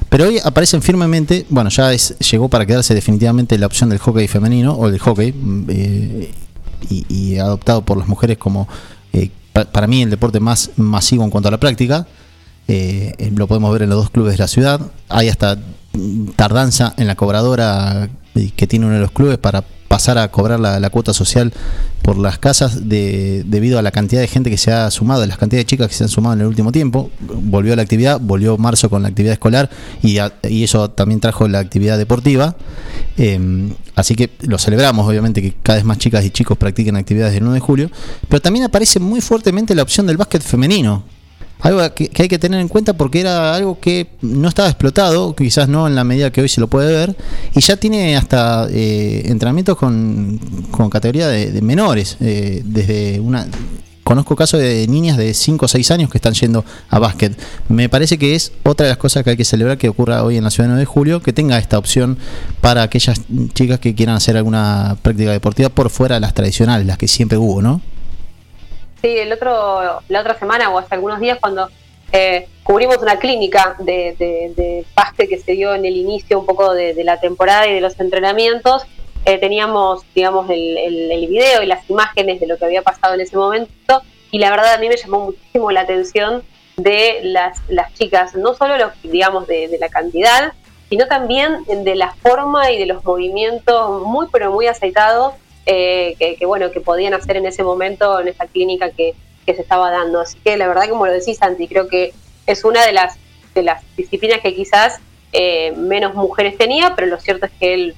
pero 0.09 0.25
hoy 0.25 0.39
aparecen 0.43 0.81
firmemente, 0.81 1.45
bueno, 1.49 1.69
ya 1.69 1.93
es, 1.93 2.17
llegó 2.19 2.49
para 2.49 2.65
quedarse 2.65 2.93
definitivamente 2.93 3.57
la 3.57 3.67
opción 3.67 3.89
del 3.89 3.99
hockey 3.99 4.27
femenino 4.27 4.77
o 4.77 4.89
del 4.89 4.99
hockey, 4.99 5.33
eh, 5.69 6.31
y, 6.89 7.37
adoptado 7.37 7.83
por 7.83 7.97
las 7.97 8.07
mujeres 8.07 8.37
como... 8.37 8.67
para 9.71 9.87
mí 9.87 10.03
el 10.03 10.09
deporte 10.09 10.39
más 10.39 10.71
masivo 10.75 11.23
en 11.23 11.29
cuanto 11.29 11.47
a 11.47 11.51
la 11.51 11.59
práctica, 11.59 12.05
eh, 12.67 13.31
lo 13.35 13.47
podemos 13.47 13.71
ver 13.71 13.83
en 13.83 13.89
los 13.89 13.99
dos 13.99 14.09
clubes 14.09 14.33
de 14.33 14.39
la 14.39 14.47
ciudad. 14.47 14.81
Hay 15.09 15.29
hasta 15.29 15.57
tardanza 16.35 16.93
en 16.97 17.07
la 17.07 17.15
cobradora 17.15 18.09
eh, 18.35 18.51
que 18.55 18.67
tiene 18.67 18.85
uno 18.85 18.95
de 18.95 19.01
los 19.01 19.11
clubes 19.11 19.37
para 19.37 19.63
pasar 19.87 20.17
a 20.17 20.29
cobrar 20.29 20.59
la, 20.59 20.89
cuota 20.89 21.13
social 21.13 21.53
por 22.01 22.17
las 22.17 22.37
casas 22.37 22.89
de, 22.89 23.43
debido 23.45 23.79
a 23.79 23.81
la 23.81 23.91
cantidad 23.91 24.19
de 24.19 24.27
gente 24.27 24.49
que 24.49 24.57
se 24.57 24.71
ha 24.71 24.89
sumado, 24.91 25.25
las 25.25 25.37
cantidades 25.37 25.65
de 25.65 25.69
chicas 25.69 25.87
que 25.87 25.93
se 25.93 26.03
han 26.03 26.09
sumado 26.09 26.33
en 26.33 26.41
el 26.41 26.47
último 26.47 26.71
tiempo. 26.71 27.11
Volvió 27.19 27.75
la 27.75 27.83
actividad, 27.83 28.19
volvió 28.19 28.57
marzo 28.57 28.89
con 28.89 29.03
la 29.03 29.07
actividad 29.07 29.33
escolar 29.33 29.69
y, 30.01 30.17
eso 30.63 30.89
también 30.89 31.21
trajo 31.21 31.47
la 31.47 31.59
actividad 31.59 31.97
deportiva. 31.97 32.55
Eh, 33.17 33.69
así 33.95 34.15
que 34.15 34.31
lo 34.41 34.57
celebramos, 34.57 35.07
obviamente, 35.07 35.41
que 35.41 35.53
cada 35.63 35.77
vez 35.77 35.85
más 35.85 35.99
chicas 35.99 36.25
y 36.25 36.31
chicos 36.31 36.57
practiquen 36.57 36.97
actividades 36.97 37.33
del 37.33 37.43
9 37.43 37.55
de 37.55 37.61
julio. 37.61 37.91
Pero 38.27 38.41
también 38.41 38.65
aparece 38.65 38.99
muy 38.99 39.21
fuertemente 39.21 39.75
la 39.75 39.83
opción 39.83 40.07
del 40.07 40.17
básquet 40.17 40.41
femenino 40.41 41.14
algo 41.61 41.81
que, 41.93 42.11
hay 42.17 42.27
que 42.27 42.39
tener 42.39 42.59
en 42.59 42.67
cuenta 42.67 42.93
porque 42.93 43.21
era 43.21 43.55
algo 43.55 43.79
que 43.79 44.07
no 44.21 44.47
estaba 44.47 44.69
explotado, 44.69 45.35
quizás 45.35 45.67
no 45.67 45.87
en 45.87 45.95
la 45.95 46.03
medida 46.03 46.31
que 46.31 46.41
hoy 46.41 46.49
se 46.49 46.61
lo 46.61 46.67
puede 46.67 46.91
ver, 46.91 47.15
y 47.55 47.61
ya 47.61 47.77
tiene 47.77 48.15
hasta 48.15 48.67
eh, 48.69 49.23
entrenamientos 49.25 49.77
con, 49.77 50.39
categoría 50.91 51.27
de, 51.27 51.61
menores, 51.61 52.17
eh, 52.19 52.61
desde 52.65 53.19
una... 53.19 53.47
Conozco 54.03 54.35
casos 54.35 54.59
de 54.59 54.85
niñas 54.87 55.17
de 55.17 55.33
5 55.33 55.65
o 55.65 55.67
6 55.67 55.89
años 55.89 56.11
que 56.11 56.19
están 56.19 56.35
yendo 56.35 56.63
a 56.89 56.99
básquet. 56.99 57.35
Me 57.69 57.89
parece 57.89 58.19
que 58.19 58.35
es 58.35 58.51
otra 58.61 58.85
de 58.85 58.91
las 58.91 58.99
cosas 58.99 59.23
que 59.23 59.31
hay 59.31 59.35
que 59.35 59.43
celebrar 59.43 59.79
que 59.79 59.89
ocurra 59.89 60.23
hoy 60.23 60.37
en 60.37 60.43
la 60.43 60.51
ciudad 60.51 60.65
de 60.65 60.73
9 60.73 60.79
de 60.81 60.85
julio, 60.85 61.23
que 61.23 61.33
tenga 61.33 61.57
esta 61.57 61.79
opción 61.79 62.19
para 62.61 62.83
aquellas 62.83 63.21
chicas 63.55 63.79
que 63.79 63.95
quieran 63.95 64.15
hacer 64.15 64.37
alguna 64.37 64.95
práctica 65.01 65.31
deportiva 65.31 65.69
por 65.69 65.89
fuera 65.89 66.17
de 66.17 66.21
las 66.21 66.35
tradicionales, 66.35 66.85
las 66.85 66.99
que 66.99 67.07
siempre 67.07 67.39
hubo, 67.39 67.63
¿no? 67.63 67.81
Sí, 69.05 69.19
el 69.19 69.31
otro, 69.31 70.01
la 70.09 70.21
otra 70.21 70.33
semana 70.33 70.71
o 70.71 70.79
hace 70.79 70.95
algunos 70.95 71.19
días 71.19 71.37
cuando 71.39 71.69
eh, 72.11 72.47
cubrimos 72.63 72.97
una 72.97 73.19
clínica 73.19 73.75
de, 73.77 74.15
de, 74.17 74.83
que 75.29 75.37
se 75.37 75.51
dio 75.51 75.75
en 75.75 75.85
el 75.85 75.95
inicio 75.95 76.39
un 76.39 76.47
poco 76.47 76.73
de, 76.73 77.03
la 77.03 77.19
temporada 77.19 77.67
y 77.67 77.75
de 77.75 77.81
los 77.81 77.99
entrenamientos, 77.99 78.81
eh, 79.25 79.37
teníamos, 79.37 80.01
digamos, 80.15 80.49
el, 80.49 80.75
el, 81.11 81.27
video 81.27 81.61
y 81.61 81.67
las 81.67 81.87
imágenes 81.87 82.39
de 82.39 82.47
lo 82.47 82.57
que 82.57 82.65
había 82.65 82.81
pasado 82.81 83.13
en 83.13 83.21
ese 83.21 83.37
momento 83.37 84.01
y 84.31 84.39
la 84.39 84.49
verdad 84.49 84.73
a 84.73 84.79
mí 84.79 84.89
me 84.89 84.97
llamó 84.97 85.25
muchísimo 85.25 85.69
la 85.69 85.81
atención 85.81 86.41
de 86.75 87.19
las, 87.21 87.59
las 87.67 87.93
chicas, 87.93 88.33
no 88.33 88.55
solo 88.55 88.75
los, 88.75 88.91
digamos, 89.03 89.45
de 89.45 89.77
la 89.79 89.89
cantidad, 89.89 90.53
sino 90.89 91.05
también 91.05 91.63
de 91.67 91.95
la 91.95 92.15
forma 92.23 92.71
y 92.71 92.79
de 92.79 92.87
los 92.87 93.05
movimientos 93.05 94.01
muy, 94.01 94.25
pero 94.31 94.51
muy 94.51 94.65
aceitados 94.65 95.35
eh, 95.65 96.35
que, 96.37 96.45
bueno, 96.45 96.71
que 96.71 96.81
podían 96.81 97.13
hacer 97.13 97.37
en 97.37 97.45
ese 97.45 97.63
momento 97.63 98.19
en 98.19 98.27
esa 98.27 98.45
clínica 98.47 98.91
que, 98.91 99.13
se 99.45 99.61
estaba 99.61 99.91
dando. 99.91 100.21
Así 100.21 100.39
que 100.43 100.57
la 100.57 100.67
verdad, 100.67 100.89
como 100.89 101.05
lo 101.05 101.13
decís, 101.13 101.37
Santi, 101.37 101.67
creo 101.67 101.87
que 101.87 102.13
es 102.47 102.65
una 102.65 102.83
de 102.83 102.93
las, 102.93 103.15
de 103.53 103.61
las 103.61 103.83
disciplinas 103.95 104.41
que 104.41 104.55
quizás 104.55 104.99
eh, 105.33 105.71
menos 105.73 106.15
mujeres 106.15 106.57
tenía, 106.57 106.93
pero 106.95 107.05
lo 107.05 107.19
cierto 107.19 107.45
es 107.45 107.51
que 107.59 107.75
el, 107.75 107.95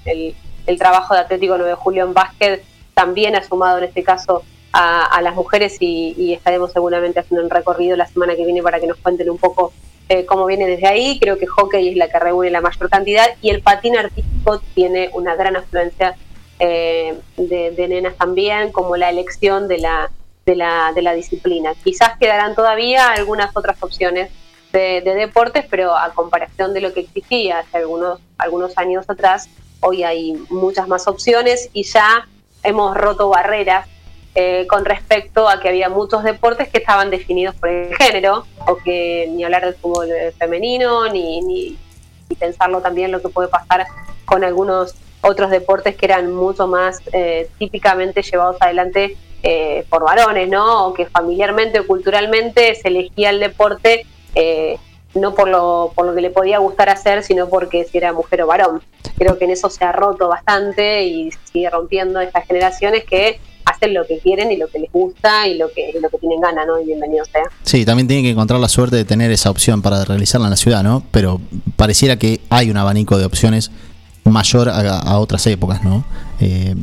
el, 0.65 0.77
trabajo 0.77 1.13
de 1.13 1.21
Atlético 1.21 1.55
9 1.55 1.69
de 1.69 1.75
Julio 1.75 2.03
en 2.03 2.13
básquet 2.13 2.65
también 2.93 3.37
ha 3.37 3.43
sumado 3.43 3.77
en 3.77 3.85
este 3.85 4.03
caso 4.03 4.43
a, 4.73 5.21
las 5.21 5.35
mujeres 5.35 5.77
y, 5.79 6.33
estaremos 6.33 6.73
seguramente 6.73 7.21
haciendo 7.21 7.45
un 7.45 7.49
recorrido 7.49 7.95
la 7.95 8.07
semana 8.07 8.35
que 8.35 8.43
viene 8.43 8.61
para 8.61 8.81
que 8.81 8.87
nos 8.87 8.97
cuenten 8.97 9.29
un 9.29 9.37
poco 9.37 9.71
eh, 10.09 10.25
cómo 10.25 10.45
viene 10.45 10.67
desde 10.67 10.87
ahí. 10.87 11.17
Creo 11.19 11.37
que 11.37 11.47
hockey 11.47 11.89
es 11.89 11.95
la 11.95 12.09
que 12.09 12.19
reúne 12.19 12.49
la 12.49 12.59
mayor 12.59 12.89
cantidad 12.89 13.25
y 13.41 13.49
el 13.49 13.61
patín 13.61 13.97
artístico 13.97 14.59
tiene 14.75 15.09
una 15.13 15.35
gran 15.35 15.55
afluencia 15.55 16.15
eh, 16.59 17.19
de, 17.37 17.87
nenas 17.87 18.15
también, 18.17 18.71
como 18.71 18.97
la 18.97 19.09
elección 19.09 19.67
de 19.67 19.77
la, 19.77 20.09
de, 20.45 20.55
la, 20.55 20.91
de 20.93 21.01
la 21.01 21.13
disciplina. 21.13 21.73
Quizás 21.83 22.17
quedarán 22.17 22.55
todavía 22.55 23.11
algunas 23.11 23.55
otras 23.55 23.81
opciones 23.81 24.31
de, 24.73 25.01
deportes, 25.01 25.65
pero 25.69 25.95
a 25.95 26.13
comparación 26.13 26.73
de 26.73 26.81
lo 26.81 26.93
que 26.93 27.01
existía 27.01 27.59
hace 27.59 27.77
algunos, 27.77 28.19
algunos 28.37 28.77
años 28.77 29.09
atrás, 29.09 29.49
hoy 29.81 30.03
hay 30.03 30.33
muchas 30.49 30.87
más 30.87 31.07
opciones 31.07 31.69
y 31.73 31.83
ya 31.83 32.27
hemos 32.63 32.95
roto 32.97 33.29
barreras 33.29 33.87
eh, 34.35 34.67
con 34.67 34.85
respecto 34.85 35.49
a 35.49 35.59
que 35.59 35.69
había 35.69 35.89
muchos 35.89 36.23
deportes 36.23 36.69
que 36.69 36.79
estaban 36.79 37.09
definidos 37.09 37.55
por 37.55 37.69
el 37.69 37.95
género, 37.95 38.45
o 38.67 38.77
que 38.77 39.27
ni 39.31 39.43
hablar 39.43 39.65
del 39.65 39.75
fútbol 39.75 40.09
femenino, 40.37 41.09
ni, 41.09 41.41
ni, 41.41 41.77
ni 42.29 42.35
pensarlo 42.35 42.81
también 42.81 43.11
lo 43.11 43.21
que 43.21 43.29
puede 43.29 43.47
pasar 43.47 43.87
con 44.25 44.43
algunos 44.43 44.95
otros 45.27 45.49
deportes 45.49 45.95
que 45.95 46.05
eran 46.05 46.33
mucho 46.33 46.67
más 46.67 47.01
eh, 47.13 47.49
típicamente 47.57 48.21
llevados 48.21 48.57
adelante 48.59 49.17
eh, 49.43 49.85
por 49.89 50.03
varones, 50.03 50.49
¿no? 50.49 50.87
O 50.87 50.93
que 50.93 51.05
familiarmente 51.05 51.79
o 51.79 51.87
culturalmente 51.87 52.75
se 52.75 52.87
elegía 52.87 53.29
el 53.29 53.39
deporte 53.39 54.05
eh, 54.35 54.77
no 55.15 55.33
por 55.33 55.47
lo, 55.47 55.91
por 55.95 56.05
lo 56.05 56.15
que 56.15 56.21
le 56.21 56.29
podía 56.29 56.59
gustar 56.59 56.89
hacer, 56.89 57.23
sino 57.23 57.49
porque 57.49 57.85
si 57.85 57.97
era 57.97 58.13
mujer 58.13 58.41
o 58.43 58.47
varón. 58.47 58.81
Creo 59.17 59.37
que 59.37 59.45
en 59.45 59.51
eso 59.51 59.69
se 59.69 59.83
ha 59.83 59.91
roto 59.91 60.27
bastante 60.27 61.03
y 61.03 61.31
sigue 61.51 61.69
rompiendo 61.69 62.19
estas 62.19 62.45
generaciones 62.45 63.03
que 63.03 63.39
hacen 63.65 63.93
lo 63.93 64.05
que 64.05 64.19
quieren 64.19 64.51
y 64.51 64.57
lo 64.57 64.67
que 64.67 64.79
les 64.79 64.91
gusta 64.91 65.47
y 65.47 65.57
lo 65.57 65.71
que, 65.71 65.93
lo 66.01 66.09
que 66.09 66.17
tienen 66.17 66.39
ganas, 66.39 66.67
¿no? 66.67 66.79
Y 66.79 66.85
bienvenido 66.85 67.25
sea. 67.25 67.43
Sí, 67.63 67.85
también 67.85 68.07
tienen 68.07 68.25
que 68.25 68.31
encontrar 68.31 68.59
la 68.59 68.69
suerte 68.69 68.95
de 68.95 69.05
tener 69.05 69.31
esa 69.31 69.49
opción 69.49 69.81
para 69.81 70.05
realizarla 70.05 70.47
en 70.47 70.51
la 70.51 70.57
ciudad, 70.57 70.83
¿no? 70.83 71.03
Pero 71.11 71.41
pareciera 71.75 72.17
que 72.17 72.41
hay 72.49 72.69
un 72.69 72.77
abanico 72.77 73.17
de 73.17 73.25
opciones 73.25 73.71
mayor 74.31 74.69
a, 74.69 75.17
otras 75.19 75.45
épocas, 75.47 75.83
¿no? 75.83 76.03
Eh, 76.39 76.75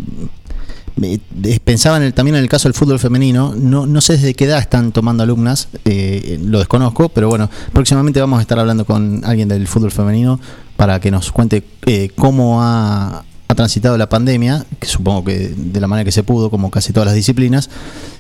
pensaba 1.65 1.97
en 1.97 2.05
el, 2.05 2.15
también 2.15 2.37
en 2.37 2.43
el 2.43 2.49
caso 2.49 2.69
del 2.69 2.75
fútbol 2.75 2.99
femenino, 2.99 3.55
no, 3.57 3.87
no 3.87 4.01
sé 4.01 4.15
desde 4.15 4.35
qué 4.35 4.45
edad 4.45 4.61
están 4.61 4.93
tomando 4.93 5.23
alumnas, 5.23 5.69
eh, 5.85 6.39
lo 6.43 6.59
desconozco, 6.59 7.09
pero 7.09 7.29
bueno, 7.29 7.51
próximamente 7.73 8.21
vamos 8.21 8.39
a 8.39 8.43
estar 8.43 8.59
hablando 8.59 8.85
con 8.85 9.23
alguien 9.25 9.49
del 9.49 9.67
fútbol 9.67 9.91
femenino 9.91 10.39
para 10.77 11.01
que 11.01 11.11
nos 11.11 11.33
cuente 11.33 11.65
eh, 11.87 12.11
cómo 12.17 12.63
ha, 12.63 13.25
transitado 13.55 13.97
la 13.97 14.09
pandemia, 14.09 14.67
que 14.81 14.89
supongo 14.89 15.27
que 15.27 15.55
de 15.57 15.81
la 15.81 15.87
manera 15.87 16.05
que 16.05 16.11
se 16.11 16.25
pudo, 16.25 16.51
como 16.51 16.73
casi 16.73 16.93
todas 16.93 17.07
las 17.07 17.15
disciplinas, 17.15 17.71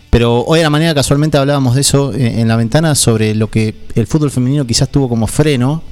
Pero 0.08 0.44
hoy 0.44 0.60
a 0.60 0.62
la 0.62 0.70
mañana 0.70 0.94
casualmente 0.94 1.36
hablábamos 1.36 1.74
de 1.74 1.80
eso 1.80 2.12
eh, 2.12 2.40
en 2.40 2.46
la 2.46 2.54
ventana 2.54 2.94
sobre 2.94 3.34
lo 3.34 3.50
que 3.50 3.74
el 3.96 4.06
fútbol 4.06 4.30
femenino 4.30 4.64
quizás 4.64 4.88
tuvo 4.90 5.08
como 5.08 5.26
freno 5.26 5.82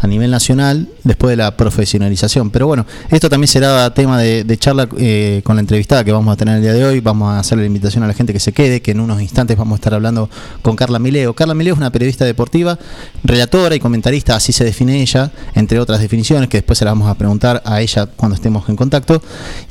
a 0.00 0.06
nivel 0.06 0.30
nacional 0.30 0.88
después 1.04 1.30
de 1.30 1.36
la 1.36 1.56
profesionalización. 1.56 2.50
Pero 2.50 2.66
bueno, 2.66 2.86
esto 3.10 3.28
también 3.28 3.48
será 3.48 3.92
tema 3.92 4.18
de, 4.18 4.58
charla 4.58 4.88
eh, 4.98 5.42
con 5.44 5.56
la 5.56 5.60
entrevistada 5.60 6.04
que 6.04 6.12
vamos 6.12 6.32
a 6.32 6.36
tener 6.36 6.56
el 6.56 6.62
día 6.62 6.72
de 6.72 6.84
hoy. 6.84 7.00
Vamos 7.00 7.30
a 7.30 7.38
hacerle 7.38 7.64
la 7.64 7.66
invitación 7.68 8.02
a 8.04 8.06
la 8.06 8.14
gente 8.14 8.32
que 8.32 8.40
se 8.40 8.52
quede, 8.52 8.80
que 8.80 8.92
en 8.92 9.00
unos 9.00 9.20
instantes 9.20 9.56
vamos 9.56 9.74
a 9.74 9.76
estar 9.76 9.94
hablando 9.94 10.30
con 10.62 10.74
Carla 10.74 10.98
Mileo. 10.98 11.34
Carla 11.34 11.54
Mileo 11.54 11.74
es 11.74 11.78
una 11.78 11.92
periodista 11.92 12.24
deportiva, 12.24 12.78
relatora 13.24 13.74
y 13.74 13.80
comentarista, 13.80 14.36
así 14.36 14.52
se 14.52 14.64
define 14.64 15.02
ella, 15.02 15.30
entre 15.54 15.78
otras 15.78 16.00
definiciones 16.00 16.48
que 16.48 16.58
después 16.58 16.78
se 16.78 16.84
las 16.84 16.92
vamos 16.92 17.08
a 17.08 17.14
preguntar 17.14 17.62
a 17.66 17.80
ella 17.80 18.06
cuando 18.06 18.36
estemos 18.36 18.68
en 18.68 18.76
contacto. 18.76 19.22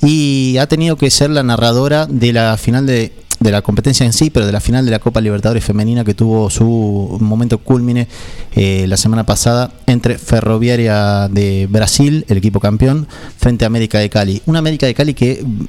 Y 0.01 0.57
ha 0.57 0.67
tenido 0.67 0.95
que 0.95 1.09
ser 1.09 1.31
la 1.31 1.43
narradora 1.43 2.05
de 2.05 2.33
la 2.33 2.55
final 2.57 2.85
de 2.85 3.13
de 3.39 3.51
la 3.51 3.61
competencia 3.61 4.05
en 4.05 4.13
sí, 4.13 4.29
pero 4.29 4.45
de 4.45 4.51
la 4.51 4.59
final 4.59 4.85
de 4.85 4.91
la 4.91 4.99
Copa 4.99 5.21
Libertadores 5.21 5.63
Femenina 5.63 6.03
que 6.03 6.13
tuvo 6.13 6.49
su 6.49 7.17
momento 7.21 7.59
culmine 7.59 8.07
eh, 8.53 8.85
la 8.87 8.97
semana 8.97 9.25
pasada 9.25 9.71
entre 9.87 10.17
Ferroviaria 10.17 11.27
de 11.29 11.67
Brasil, 11.69 12.25
el 12.27 12.37
equipo 12.37 12.59
campeón, 12.59 13.07
frente 13.37 13.65
a 13.65 13.67
América 13.67 13.99
de 13.99 14.09
Cali. 14.09 14.41
Una 14.45 14.59
América 14.59 14.85
de 14.85 14.93
Cali 14.93 15.13
que 15.13 15.41
mm, 15.43 15.65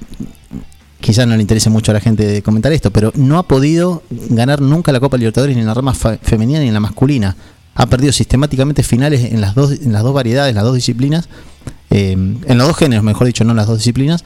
quizás 1.00 1.26
no 1.26 1.37
le 1.37 1.42
interese 1.42 1.70
mucho 1.70 1.92
a 1.92 1.94
la 1.94 2.00
gente 2.00 2.42
comentar 2.42 2.72
esto, 2.72 2.90
pero 2.90 3.12
no 3.14 3.38
ha 3.38 3.44
podido 3.44 4.02
ganar 4.11 4.61
nunca 4.61 4.92
la 4.92 5.00
Copa 5.00 5.16
Libertadores 5.16 5.54
ni 5.54 5.62
en 5.62 5.68
la 5.68 5.74
rama 5.74 5.94
femenina 5.94 6.61
ni 6.61 6.68
en 6.68 6.74
la 6.74 6.80
masculina. 6.80 7.37
Ha 7.76 7.87
perdido 7.87 8.12
sistemáticamente 8.12 8.83
finales 8.83 9.33
en 9.33 9.40
las 9.40 9.54
dos, 9.54 9.70
en 9.72 9.92
las 9.92 10.02
dos 10.02 10.12
variedades, 10.12 10.50
en 10.50 10.56
las 10.56 10.64
dos 10.64 10.74
disciplinas, 10.74 11.28
eh, 11.90 12.12
en 12.12 12.59
los 12.59 12.66
dos 12.66 12.76
géneros, 12.76 13.04
mejor 13.04 13.28
dicho, 13.28 13.44
no 13.44 13.52
en 13.52 13.56
las 13.56 13.68
dos 13.68 13.78
disciplinas. 13.78 14.24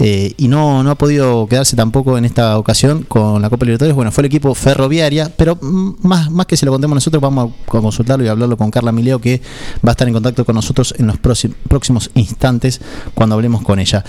Eh, 0.00 0.32
y 0.38 0.48
no, 0.48 0.82
no 0.82 0.90
ha 0.90 0.94
podido 0.94 1.46
quedarse 1.46 1.76
tampoco 1.76 2.16
en 2.16 2.24
esta 2.24 2.56
ocasión 2.58 3.02
con 3.02 3.42
la 3.42 3.50
Copa 3.50 3.66
Libertadores. 3.66 3.94
Bueno, 3.94 4.10
fue 4.10 4.22
el 4.22 4.26
equipo 4.26 4.54
ferroviaria, 4.54 5.30
pero 5.36 5.58
más, 5.60 6.30
más 6.30 6.46
que 6.46 6.56
se 6.56 6.64
lo 6.64 6.72
contemos 6.72 6.94
nosotros, 6.94 7.20
vamos 7.20 7.50
a 7.50 7.66
consultarlo 7.66 8.24
y 8.24 8.28
hablarlo 8.28 8.56
con 8.56 8.70
Carla 8.70 8.92
Mileo, 8.92 9.20
que 9.20 9.42
va 9.86 9.90
a 9.90 9.92
estar 9.92 10.08
en 10.08 10.14
contacto 10.14 10.46
con 10.46 10.54
nosotros 10.54 10.94
en 10.98 11.06
los 11.06 11.18
próximos 11.18 12.10
instantes 12.14 12.80
cuando 13.14 13.34
hablemos 13.34 13.62
con 13.62 13.78
ella. 13.78 14.02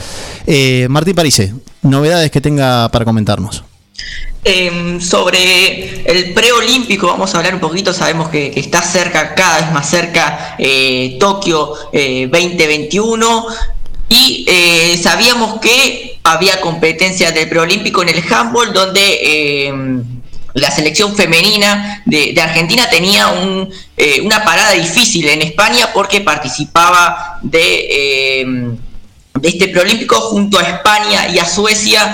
Eh, 0.48 0.88
Martín 0.90 1.14
Parise, 1.14 1.54
novedades 1.82 2.32
que 2.32 2.40
tenga 2.40 2.90
para 2.90 3.04
comentarnos. 3.04 3.66
Em, 4.44 5.00
sobre 5.02 6.10
el 6.10 6.34
preolímpico 6.34 7.06
vamos 7.08 7.36
a 7.36 7.38
hablar 7.38 7.54
un 7.54 7.60
poquito, 7.60 7.94
sabemos 7.94 8.30
que, 8.30 8.54
está 8.56 8.82
cerca, 8.82 9.36
cada 9.36 9.60
vez 9.60 9.72
más 9.74 9.90
cerca, 9.90 10.56
eh, 10.58 11.18
Tokio 11.20 11.74
2021. 11.92 13.46
Y 14.12 14.44
eh, 14.46 15.00
sabíamos 15.02 15.62
que 15.62 16.20
había 16.26 16.60
competencia 16.60 17.32
del 17.32 17.48
preolímpico 17.48 18.02
en 18.02 18.10
el 18.10 18.22
handball, 18.30 18.74
donde 18.74 19.20
eh, 19.22 19.74
la 20.54 20.70
selección 20.70 21.16
femenina 21.16 22.04
de, 22.06 22.36
Argentina 22.42 22.90
tenía 22.90 23.34
eh, 23.96 24.20
una 24.20 24.44
parada 24.44 24.72
difícil 24.74 25.30
en 25.30 25.42
España 25.42 25.92
porque 25.94 26.20
participaba 26.20 27.40
de, 27.42 28.76
de 29.40 29.48
este 29.48 29.70
preolímpico 29.70 30.16
junto 30.16 30.60
a 30.60 30.64
España 30.64 31.30
y 31.30 31.40
a 31.40 31.46
Suecia, 31.46 32.14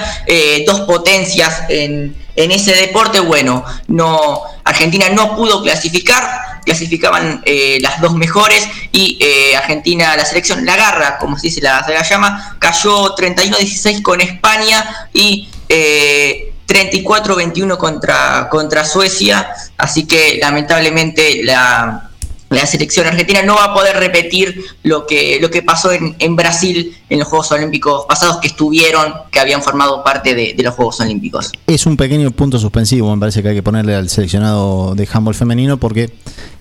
dos 0.67 0.81
potencias 0.81 1.63
en, 1.67 2.15
en 2.35 2.51
ese 2.51 2.75
deporte. 2.75 3.21
Bueno, 3.21 3.65
no, 3.87 4.41
Argentina 4.63 5.09
no 5.09 5.35
pudo 5.35 5.63
clasificar 5.63 6.56
clasificaban 6.67 7.41
eh, 7.45 7.79
las 7.81 8.01
dos 8.01 8.13
mejores 8.13 8.67
y 8.91 9.17
eh, 9.21 9.55
Argentina, 9.55 10.17
la 10.17 10.25
selección, 10.25 10.65
la 10.65 10.75
garra, 10.75 11.17
como 11.17 11.37
se 11.37 11.47
dice, 11.47 11.61
la, 11.61 11.85
la 11.87 12.03
llama, 12.03 12.57
cayó 12.59 13.15
31-16 13.15 14.01
con 14.01 14.19
España 14.19 15.07
y 15.13 15.47
34-21 15.69 17.73
eh, 17.73 17.77
contra, 17.77 18.49
contra 18.49 18.83
Suecia, 18.83 19.49
así 19.77 20.05
que 20.05 20.39
lamentablemente 20.41 21.41
la, 21.45 22.06
la 22.49 22.65
selección 22.65 23.05
argentina 23.05 23.41
no 23.43 23.55
va 23.55 23.65
a 23.65 23.73
poder 23.73 23.97
repetir 23.97 24.63
lo 24.83 25.05
que, 25.05 25.39
lo 25.41 25.49
que 25.49 25.61
pasó 25.61 25.91
en, 25.91 26.15
en, 26.19 26.35
Brasil 26.35 26.95
en 27.09 27.19
los 27.19 27.27
Juegos 27.27 27.51
Olímpicos 27.51 28.05
pasados 28.07 28.37
que 28.37 28.47
estuvieron, 28.47 29.13
que 29.31 29.39
habían 29.39 29.61
formado 29.61 30.03
parte 30.03 30.33
de, 30.33 30.55
los 30.63 30.73
Juegos 30.73 30.99
Olímpicos. 31.01 31.51
Es 31.67 31.85
un 31.85 31.97
pequeño 31.97 32.31
punto 32.31 32.59
suspensivo, 32.59 33.13
me 33.13 33.19
parece 33.19 33.41
que 33.41 33.49
hay 33.49 33.55
que 33.55 33.63
ponerle 33.63 33.95
al 33.95 34.09
seleccionado 34.09 34.95
de 34.95 35.07
handball 35.11 35.35
femenino, 35.35 35.77
porque 35.77 36.11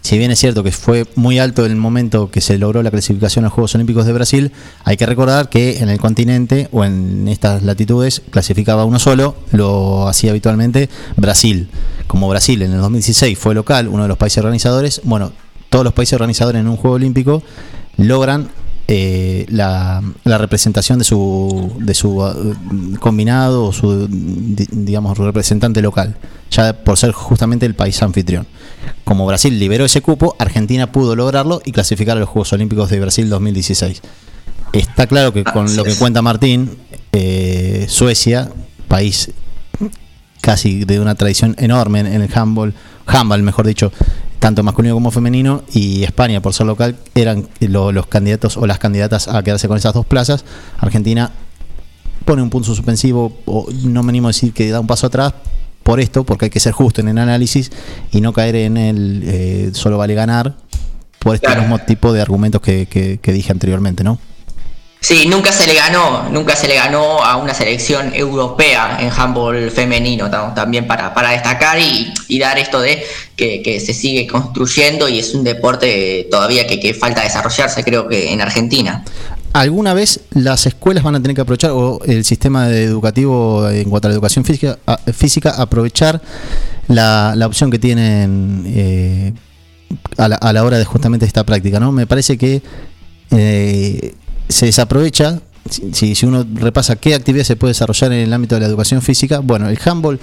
si 0.01 0.19
bien 0.19 0.31
es 0.31 0.39
cierto 0.39 0.63
que 0.63 0.73
fue 0.73 1.07
muy 1.15 1.39
alto 1.39 1.65
el 1.67 1.77
momento 1.77 2.31
que 2.31 2.41
se 2.41 2.59
logró 2.59 2.83
la 2.83 2.91
clasificación 2.91 3.45
a 3.45 3.47
los 3.49 3.55
Juegos 3.55 3.75
Olímpicos 3.75 4.07
de 4.07 4.13
Brasil, 4.13 4.53
hay 4.85 4.97
que 4.97 5.07
recordar 5.07 5.49
que 5.49 5.79
en 5.79 5.89
el 5.89 5.99
continente 5.99 6.69
o 6.73 6.85
en 6.85 7.29
estas 7.29 7.63
latitudes 7.63 8.23
clasificaba 8.31 8.85
uno 8.85 8.99
solo, 8.99 9.37
lo 9.53 10.09
hacía 10.09 10.31
habitualmente 10.31 10.89
Brasil. 11.17 11.69
Como 12.07 12.29
Brasil 12.29 12.63
en 12.63 12.73
el 12.73 12.81
2016 12.81 13.39
fue 13.39 13.55
local, 13.55 13.89
uno 13.89 14.03
de 14.03 14.09
los 14.09 14.19
países 14.19 14.39
organizadores, 14.39 15.01
bueno, 15.05 15.33
todos 15.77 15.85
los 15.85 15.93
países 15.93 16.15
organizadores 16.15 16.63
en 16.63 16.69
un 16.69 16.79
Juego 16.79 16.97
Olímpico 16.97 17.43
logran 17.99 18.49
eh, 18.89 19.45
la, 19.51 20.03
representación 20.25 20.99
de 20.99 21.05
su, 21.05 21.71
de 21.81 21.93
su 21.93 22.17
uh, 22.17 22.97
combinado 22.99 23.67
o 23.67 23.73
su, 23.75 24.09
digamos, 24.09 25.19
representante 25.19 25.83
local, 25.83 26.17
ya 26.51 26.73
por 26.73 26.97
ser 26.97 27.13
justamente 27.13 27.67
el 27.67 27.75
país 27.75 28.03
anfitrión. 28.03 28.47
Como 29.05 29.27
Brasil 29.27 29.59
liberó 29.59 29.85
ese 29.85 30.01
cupo, 30.01 30.35
Argentina 30.39 30.91
pudo 30.91 31.15
lograrlo 31.15 31.61
y 31.63 31.73
clasificar 31.73 32.17
a 32.17 32.21
los 32.21 32.31
Juegos 32.31 32.55
Olímpicos 32.55 32.89
de 32.89 32.99
Brasil 32.99 33.29
2016. 33.29 34.01
Está 34.73 35.07
claro 35.07 35.35
que 35.35 35.45
con 35.45 35.77
lo 35.77 35.85
que 35.85 35.95
cuenta 35.97 36.23
Martín, 36.23 36.71
eh, 37.13 37.85
Suecia, 37.87 38.51
país 38.89 39.31
casi 40.41 40.87
de 40.87 41.01
una 41.01 41.17
tradición 41.17 41.55
enorme 41.59 42.01
en, 42.01 42.23
el 42.23 42.31
handball, 42.35 42.73
handball 43.07 43.43
mejor 43.43 43.67
dicho, 43.67 43.93
tanto 44.47 44.63
masculino 44.63 44.95
como 44.95 45.11
femenino, 45.11 45.65
y 45.73 46.05
España, 46.05 46.41
por 46.41 46.55
ser 46.55 46.69
local, 46.69 46.95
eran 47.17 47.49
los 47.59 48.07
candidatos 48.07 48.57
o 48.57 48.65
las 48.65 48.79
candidatas 48.79 49.27
a 49.27 49.43
quedarse 49.43 49.67
con 49.67 49.77
esas 49.77 49.93
dos 49.93 50.07
plazas. 50.07 50.45
Argentina 50.79 51.33
pone 52.25 52.43
un 52.43 52.49
punto 52.49 52.73
suspensivo, 52.73 53.39
o 53.45 53.67
no 53.83 54.05
me 54.05 54.11
animo 54.11 54.29
a 54.29 54.31
decir 54.31 54.53
que 54.53 54.71
da 54.71 54.79
un 54.79 54.87
paso 54.87 55.09
atrás, 55.09 55.35
por 55.83 55.99
esto, 55.99 56.23
porque 56.23 56.45
hay 56.45 56.51
que 56.53 56.61
ser 56.61 56.73
justo 56.73 57.01
en 57.01 57.09
el 57.09 57.19
análisis 57.19 57.73
y 58.13 58.21
no 58.21 58.33
caer 58.33 58.55
en 58.55 58.77
el 58.77 59.23
eh, 59.25 59.71
solo 59.73 59.99
vale 59.99 60.15
ganar, 60.15 60.55
por 61.19 61.35
este 61.35 61.53
mismo 61.57 61.81
tipo 61.81 62.13
de 62.13 62.23
argumentos 62.23 62.61
que, 62.61 62.87
que 62.87 63.33
dije 63.33 63.51
anteriormente, 63.51 64.05
¿no? 64.05 64.21
Sí, 65.07 65.27
nunca 65.29 65.53
se 65.53 65.69
le 65.69 65.75
ganó, 65.77 66.29
nunca 66.31 66.57
se 66.57 66.67
le 66.67 66.75
ganó 66.75 67.23
a 67.23 67.37
una 67.37 67.55
selección 67.55 68.13
europea 68.13 68.99
en 69.01 69.09
handball 69.09 69.71
femenino, 69.71 70.29
también 70.53 70.89
para, 70.89 71.15
para 71.15 71.31
destacar 71.31 71.79
y, 71.79 72.39
dar 72.41 72.59
esto 72.59 72.81
de 72.81 73.05
que, 73.37 73.79
se 73.79 73.95
sigue 73.95 74.27
construyendo 74.27 75.09
y 75.09 75.21
es 75.21 75.33
un 75.33 75.45
deporte 75.45 76.27
todavía 76.29 76.67
que, 76.67 76.93
falta 76.93 77.23
desarrollarse, 77.23 77.85
creo 77.85 78.09
que 78.09 78.33
en 78.33 78.41
Argentina. 78.41 79.05
¿Alguna 79.53 79.95
vez 79.95 80.23
las 80.31 80.67
escuelas 80.67 81.05
van 81.05 81.15
a 81.15 81.23
tener 81.23 81.37
que 81.37 81.43
aprovechar, 81.43 81.71
o 81.71 82.01
el 82.05 82.25
sistema 82.25 82.69
educativo 82.71 83.71
en 83.71 83.89
cuanto 83.89 84.09
a 84.09 84.11
la 84.11 84.15
educación 84.15 84.45
física, 84.45 84.77
física 85.15 85.51
aprovechar 85.51 86.21
la, 86.89 87.33
opción 87.47 87.71
que 87.71 87.79
tienen 87.79 88.65
eh, 88.67 89.33
a, 90.17 90.27
la, 90.27 90.35
a, 90.35 90.53
la, 90.53 90.65
hora 90.65 90.79
de 90.79 90.85
justamente 90.85 91.27
esta 91.27 91.47
práctica? 91.47 91.79
¿no? 91.79 91.93
Me 91.93 92.09
parece 92.09 92.37
que 92.37 92.61
eh, 93.31 94.15
se 94.49 94.67
desaprovecha. 94.67 95.41
Si, 95.69 96.15
si, 96.15 96.27
uno 96.27 96.47
repasa 96.55 96.95
qué 96.95 97.15
actividad 97.15 97.45
se 97.45 97.57
puede 97.57 97.71
desarrollar 97.71 98.13
en 98.13 98.21
el 98.21 98.33
ámbito 98.33 98.55
de 98.55 98.61
la 98.61 98.69
educación 98.69 99.03
física, 99.03 99.41
bueno, 99.41 99.69
el 99.69 99.79
handball 99.85 100.21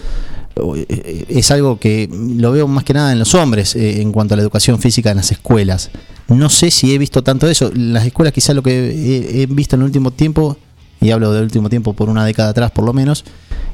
eh, 0.56 1.26
es 1.30 1.52
algo 1.52 1.80
que 1.80 2.10
lo 2.12 2.52
veo 2.52 2.68
más 2.68 2.84
que 2.84 2.94
nada 2.94 3.12
en 3.12 3.20
los 3.20 3.34
hombres 3.34 3.76
eh, 3.76 4.02
en 4.02 4.12
cuanto 4.12 4.36
a 4.36 4.38
la 4.38 4.44
educación 4.44 4.80
física 4.80 5.12
en 5.12 5.18
las 5.18 5.32
escuelas. 5.32 5.90
No 6.28 6.50
sé 6.50 6.72
si 6.72 6.94
he 6.94 6.98
visto 6.98 7.24
tanto 7.24 7.48
eso. 7.48 7.72
Las 7.76 8.06
escuelas 8.06 8.34
quizás 8.34 8.56
lo 8.56 8.64
que 8.64 9.42
he, 9.42 9.46
visto 9.48 9.76
en 9.76 9.82
el 9.82 9.86
último 9.86 10.12
tiempo, 10.12 10.58
y 11.02 11.12
hablo 11.12 11.34
del 11.34 11.44
último 11.44 11.70
tiempo 11.70 11.94
por 11.94 12.10
una 12.10 12.26
década 12.26 12.50
atrás 12.50 12.72
por 12.72 12.86
lo 12.86 12.94
menos, 12.94 13.26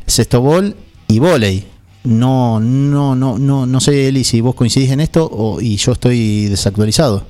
sextobol 0.08 0.76
y 1.08 1.20
volei. 1.20 1.66
No, 2.04 2.60
no, 2.60 3.16
no, 3.16 3.38
no, 3.38 3.66
no 3.66 3.80
sé, 3.82 4.08
Eli, 4.08 4.24
si 4.24 4.42
vos 4.42 4.56
coincidís 4.56 4.92
en 4.92 5.02
esto 5.02 5.30
o, 5.32 5.60
y 5.62 5.76
yo 5.76 5.92
estoy 5.92 6.46
desactualizado. 6.46 7.26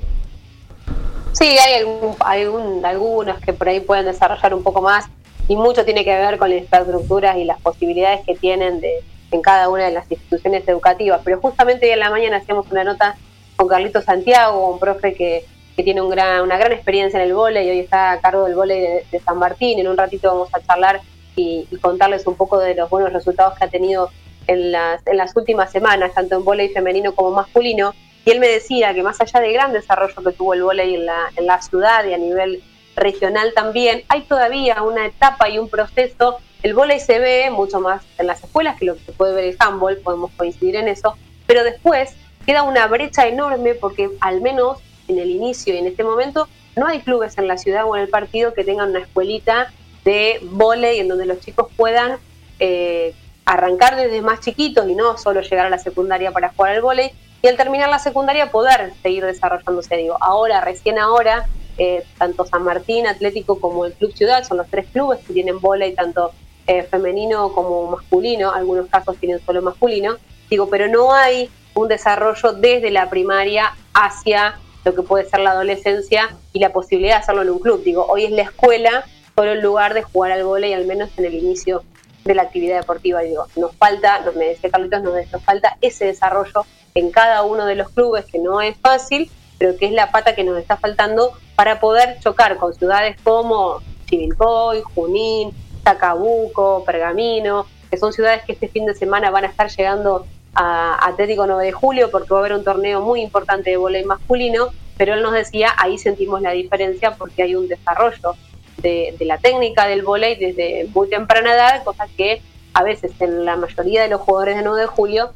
Sí, 1.40 1.56
hay 1.56 1.80
algún, 1.80 2.84
algunos 2.84 3.40
que 3.40 3.54
por 3.54 3.66
ahí 3.66 3.80
pueden 3.80 4.04
desarrollar 4.04 4.52
un 4.52 4.62
poco 4.62 4.82
más 4.82 5.06
y 5.48 5.56
mucho 5.56 5.86
tiene 5.86 6.04
que 6.04 6.14
ver 6.14 6.36
con 6.36 6.50
las 6.50 6.58
infraestructuras 6.58 7.38
y 7.38 7.44
las 7.44 7.58
posibilidades 7.62 8.20
que 8.26 8.34
tienen 8.34 8.80
de, 8.82 9.02
en 9.30 9.40
cada 9.40 9.70
una 9.70 9.86
de 9.86 9.92
las 9.92 10.10
instituciones 10.10 10.68
educativas. 10.68 11.22
Pero 11.24 11.40
justamente 11.40 11.86
hoy 11.86 11.92
en 11.92 12.00
la 12.00 12.10
mañana 12.10 12.36
hacíamos 12.36 12.70
una 12.70 12.84
nota 12.84 13.16
con 13.56 13.68
Carlito 13.68 14.02
Santiago, 14.02 14.68
un 14.70 14.78
profe 14.78 15.14
que, 15.14 15.46
tiene 15.82 16.02
un 16.02 16.10
gran, 16.10 16.42
una 16.42 16.58
gran 16.58 16.72
experiencia 16.72 17.18
en 17.18 17.26
el 17.26 17.32
vóley 17.32 17.66
y 17.66 17.70
hoy 17.70 17.78
está 17.78 18.10
a 18.12 18.20
cargo 18.20 18.44
del 18.44 18.54
vóley 18.54 18.78
de, 19.10 19.20
San 19.24 19.38
Martín. 19.38 19.78
En 19.78 19.88
un 19.88 19.96
ratito 19.96 20.28
vamos 20.28 20.50
a 20.52 20.60
charlar 20.60 21.00
y, 21.36 21.66
contarles 21.80 22.26
un 22.26 22.34
poco 22.34 22.58
de 22.58 22.74
los 22.74 22.90
buenos 22.90 23.14
resultados 23.14 23.56
que 23.56 23.64
ha 23.64 23.68
tenido 23.68 24.10
en 24.46 24.72
las, 24.72 25.00
en 25.06 25.16
las 25.16 25.34
últimas 25.34 25.72
semanas, 25.72 26.12
tanto 26.12 26.36
en 26.36 26.44
vóley 26.44 26.68
femenino 26.68 27.14
como 27.14 27.30
masculino. 27.30 27.94
Él 28.30 28.40
me 28.40 28.48
decía 28.48 28.94
que 28.94 29.02
más 29.02 29.20
allá 29.20 29.40
del 29.40 29.52
gran 29.52 29.72
desarrollo 29.72 30.14
que 30.22 30.32
tuvo 30.32 30.54
el 30.54 30.62
vóley 30.62 30.94
en 30.94 31.46
la, 31.46 31.62
ciudad 31.62 32.04
y 32.04 32.14
a 32.14 32.18
nivel 32.18 32.62
regional 32.96 33.52
también, 33.54 34.04
hay 34.08 34.22
todavía 34.22 34.82
una 34.82 35.06
etapa 35.06 35.48
y 35.48 35.58
un 35.58 35.68
proceso. 35.68 36.38
El 36.62 36.74
volei 36.74 37.00
se 37.00 37.18
ve 37.18 37.50
mucho 37.50 37.80
más 37.80 38.02
en 38.18 38.26
las 38.26 38.42
escuelas 38.44 38.78
que 38.78 38.84
lo 38.84 38.94
que 38.94 39.00
se 39.00 39.12
puede 39.12 39.34
ver 39.34 39.44
el 39.44 39.56
handball, 39.58 39.96
podemos 39.98 40.30
coincidir 40.36 40.76
en 40.76 40.88
eso, 40.88 41.16
pero 41.46 41.64
después 41.64 42.14
queda 42.46 42.62
una 42.62 42.86
brecha 42.86 43.26
enorme 43.26 43.74
porque 43.74 44.10
al 44.20 44.40
menos 44.40 44.78
en 45.08 45.18
el 45.18 45.30
inicio 45.30 45.74
y 45.74 45.78
en 45.78 45.86
este 45.86 46.04
momento 46.04 46.48
no 46.76 46.86
hay 46.86 47.00
clubes 47.00 47.36
en 47.38 47.48
la 47.48 47.58
ciudad 47.58 47.84
o 47.86 47.96
en 47.96 48.02
el 48.02 48.08
partido 48.08 48.54
que 48.54 48.64
tengan 48.64 48.90
una 48.90 49.00
escuelita 49.00 49.72
de 50.04 50.38
volei 50.42 51.00
en 51.00 51.08
donde 51.08 51.26
los 51.26 51.40
chicos 51.40 51.68
puedan 51.76 52.18
eh, 52.58 53.14
arrancar 53.44 53.96
desde 53.96 54.22
más 54.22 54.40
chiquitos 54.40 54.88
y 54.88 54.94
no 54.94 55.18
solo 55.18 55.40
llegar 55.40 55.66
a 55.66 55.70
la 55.70 55.78
secundaria 55.78 56.30
para 56.30 56.50
jugar 56.50 56.72
al 56.72 56.82
volei 56.82 57.12
y 57.42 57.48
al 57.48 57.56
terminar 57.56 57.88
la 57.88 57.98
secundaria 57.98 58.50
poder 58.50 58.92
seguir 59.02 59.24
desarrollándose. 59.24 59.96
Digo, 59.96 60.16
ahora, 60.20 60.60
recién 60.60 60.98
ahora, 60.98 61.46
eh, 61.78 62.04
tanto 62.18 62.44
San 62.44 62.62
Martín 62.64 63.06
Atlético 63.06 63.58
como 63.58 63.86
el 63.86 63.94
Club 63.94 64.12
Ciudad 64.14 64.44
son 64.44 64.58
los 64.58 64.68
tres 64.68 64.86
clubes 64.92 65.20
que 65.26 65.32
tienen 65.32 65.60
volei 65.60 65.94
tanto 65.94 66.32
eh, 66.66 66.82
femenino 66.82 67.52
como 67.52 67.90
masculino, 67.90 68.52
algunos 68.52 68.88
casos 68.88 69.16
tienen 69.16 69.40
solo 69.44 69.62
masculino, 69.62 70.16
digo, 70.50 70.68
pero 70.68 70.88
no 70.88 71.12
hay 71.12 71.50
un 71.74 71.88
desarrollo 71.88 72.52
desde 72.52 72.90
la 72.90 73.08
primaria 73.08 73.74
hacia 73.94 74.56
lo 74.84 74.94
que 74.94 75.02
puede 75.02 75.28
ser 75.28 75.40
la 75.40 75.52
adolescencia 75.52 76.36
y 76.52 76.58
la 76.58 76.70
posibilidad 76.70 77.16
de 77.16 77.22
hacerlo 77.22 77.42
en 77.42 77.50
un 77.50 77.58
club. 77.58 77.82
Digo, 77.82 78.06
hoy 78.08 78.24
es 78.24 78.30
la 78.30 78.42
escuela 78.42 79.04
solo 79.34 79.52
el 79.52 79.60
lugar 79.60 79.94
de 79.94 80.02
jugar 80.02 80.32
al 80.32 80.44
volei, 80.44 80.74
al 80.74 80.86
menos 80.86 81.10
en 81.16 81.24
el 81.24 81.34
inicio 81.34 81.82
de 82.24 82.34
la 82.34 82.42
actividad 82.42 82.78
deportiva. 82.78 83.20
Digo, 83.20 83.46
nos 83.56 83.74
falta, 83.76 84.22
me 84.36 84.46
decía 84.46 84.70
Carlitos, 84.70 85.02
nos, 85.02 85.14
nos 85.32 85.42
falta 85.42 85.76
ese 85.80 86.06
desarrollo 86.06 86.66
en 86.94 87.10
cada 87.10 87.42
uno 87.42 87.66
de 87.66 87.74
los 87.74 87.90
clubes, 87.90 88.24
que 88.26 88.38
no 88.38 88.60
es 88.60 88.76
fácil, 88.78 89.30
pero 89.58 89.76
que 89.76 89.86
es 89.86 89.92
la 89.92 90.10
pata 90.10 90.34
que 90.34 90.44
nos 90.44 90.58
está 90.58 90.76
faltando 90.76 91.32
para 91.54 91.80
poder 91.80 92.18
chocar 92.20 92.56
con 92.56 92.74
ciudades 92.74 93.16
como 93.22 93.80
Chivilcoy, 94.06 94.82
Junín, 94.94 95.52
Tacabuco, 95.82 96.84
Pergamino, 96.84 97.66
que 97.90 97.98
son 97.98 98.12
ciudades 98.12 98.42
que 98.44 98.52
este 98.52 98.68
fin 98.68 98.86
de 98.86 98.94
semana 98.94 99.30
van 99.30 99.44
a 99.44 99.48
estar 99.48 99.68
llegando 99.68 100.26
a 100.54 101.06
Atlético 101.06 101.46
9 101.46 101.64
de 101.66 101.72
julio 101.72 102.10
porque 102.10 102.30
va 102.30 102.38
a 102.38 102.40
haber 102.40 102.54
un 102.54 102.64
torneo 102.64 103.00
muy 103.00 103.20
importante 103.20 103.70
de 103.70 103.76
voleibol 103.76 104.18
masculino, 104.18 104.68
pero 104.96 105.14
él 105.14 105.22
nos 105.22 105.32
decía, 105.32 105.70
ahí 105.76 105.98
sentimos 105.98 106.42
la 106.42 106.50
diferencia 106.52 107.14
porque 107.16 107.42
hay 107.42 107.54
un 107.54 107.68
desarrollo 107.68 108.34
de, 108.78 109.14
la 109.20 109.38
técnica 109.38 109.86
del 109.86 110.02
volei 110.02 110.36
desde 110.36 110.88
muy 110.94 111.08
temprana 111.08 111.54
edad, 111.54 111.84
cosa 111.84 112.06
que 112.16 112.42
a 112.72 112.82
veces 112.82 113.12
en 113.20 113.44
la 113.44 113.56
mayoría 113.56 114.02
de 114.02 114.08
los 114.08 114.20
jugadores 114.20 114.56
de 114.56 114.62
9 114.62 114.80
de 114.80 114.86
julio 114.86 115.32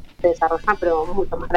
pero 0.80 1.06
mucho 1.14 1.36
más. 1.36 1.50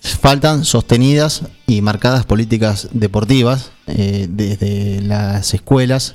Faltan 0.00 0.64
sostenidas 0.64 1.42
y 1.66 1.82
marcadas 1.82 2.24
políticas 2.24 2.88
deportivas 2.92 3.72
eh, 3.86 4.26
desde 4.28 5.02
las 5.02 5.54
escuelas. 5.54 6.14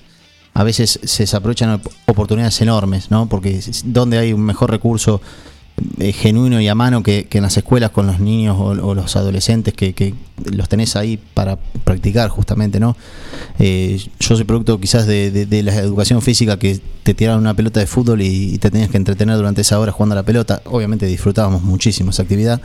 A 0.53 0.63
veces 0.63 0.99
se 1.03 1.23
desaprovechan 1.23 1.81
oportunidades 2.05 2.61
enormes, 2.61 3.11
¿no? 3.11 3.27
Porque 3.27 3.59
donde 3.85 4.19
hay 4.19 4.33
un 4.33 4.41
mejor 4.41 4.69
recurso 4.69 5.19
eh, 5.99 6.11
genuino 6.11 6.61
y 6.61 6.67
a 6.67 6.75
mano 6.75 7.01
que, 7.01 7.27
en 7.31 7.41
las 7.41 7.57
escuelas 7.57 7.89
con 7.89 8.05
los 8.05 8.19
niños 8.19 8.57
o, 8.59 8.93
los 8.93 9.15
adolescentes 9.15 9.73
que, 9.73 10.13
los 10.45 10.69
tenés 10.69 10.95
ahí 10.95 11.19
para 11.33 11.57
practicar 11.83 12.29
justamente, 12.29 12.79
¿no? 12.79 12.95
Eh, 13.57 13.99
yo 14.19 14.35
soy 14.35 14.45
producto 14.45 14.79
quizás 14.79 15.07
de, 15.07 15.61
la 15.63 15.75
educación 15.75 16.21
física 16.21 16.57
que 16.59 16.79
te 17.01 17.15
tiraron 17.15 17.41
una 17.41 17.55
pelota 17.55 17.79
de 17.79 17.87
fútbol 17.87 18.21
y, 18.21 18.59
te 18.59 18.69
tenías 18.69 18.89
que 18.89 18.97
entretener 18.97 19.35
durante 19.35 19.61
esa 19.61 19.79
hora 19.79 19.91
jugando 19.91 20.13
a 20.13 20.17
la 20.17 20.23
pelota. 20.23 20.61
Obviamente 20.65 21.07
disfrutábamos 21.07 21.63
muchísimo 21.63 22.11
esa 22.11 22.21
actividad, 22.21 22.61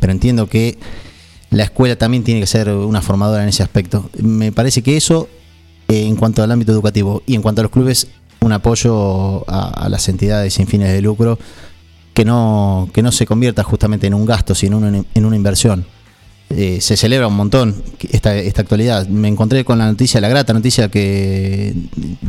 pero 0.00 0.12
entiendo 0.12 0.48
que 0.48 0.76
la 1.50 1.62
escuela 1.62 1.96
también 1.96 2.24
tiene 2.24 2.40
que 2.40 2.46
ser 2.48 2.68
una 2.68 3.00
formadora 3.00 3.44
en 3.44 3.48
ese 3.48 3.62
aspecto. 3.62 4.10
Me 4.20 4.50
parece 4.50 4.82
que 4.82 4.96
eso, 4.96 5.28
eh, 5.88 6.04
en 6.04 6.16
cuanto 6.16 6.42
al 6.42 6.50
ámbito 6.50 6.72
educativo 6.72 7.22
y 7.26 7.36
en 7.36 7.42
cuanto 7.42 7.60
a 7.60 7.64
los 7.64 7.72
clubes, 7.72 8.08
un 8.40 8.52
apoyo 8.52 9.44
a 9.48 9.88
las 9.90 10.08
entidades 10.08 10.54
sin 10.54 10.66
fines 10.66 10.92
de 10.92 11.02
lucro 11.02 11.38
que 12.14 12.24
no, 12.24 12.88
que 12.92 13.02
no 13.02 13.12
se 13.12 13.26
convierta 13.26 13.62
justamente 13.62 14.06
en 14.06 14.14
un 14.14 14.26
gasto, 14.26 14.54
sino 14.54 14.86
en 14.86 15.24
una 15.24 15.36
inversión. 15.36 15.86
Eh, 16.52 16.80
se 16.80 16.96
celebra 16.96 17.28
un 17.28 17.36
montón 17.36 17.80
esta, 18.10 18.34
esta 18.34 18.62
actualidad. 18.62 19.06
Me 19.06 19.28
encontré 19.28 19.64
con 19.64 19.78
la 19.78 19.86
noticia, 19.86 20.20
la 20.20 20.28
grata 20.28 20.52
noticia 20.52 20.88
que 20.88 21.74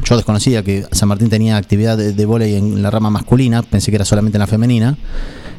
yo 0.04 0.16
desconocía 0.16 0.64
que 0.64 0.86
San 0.92 1.10
Martín 1.10 1.30
tenía 1.30 1.58
actividad 1.58 1.98
de, 1.98 2.14
de 2.14 2.58
en 2.58 2.84
la 2.84 2.92
rama 2.92 3.10
masculina, 3.10 3.64
pensé 3.64 3.90
que 3.90 3.96
era 3.96 4.06
solamente 4.06 4.38
en 4.38 4.42
la 4.42 4.48
femenina, 4.48 4.96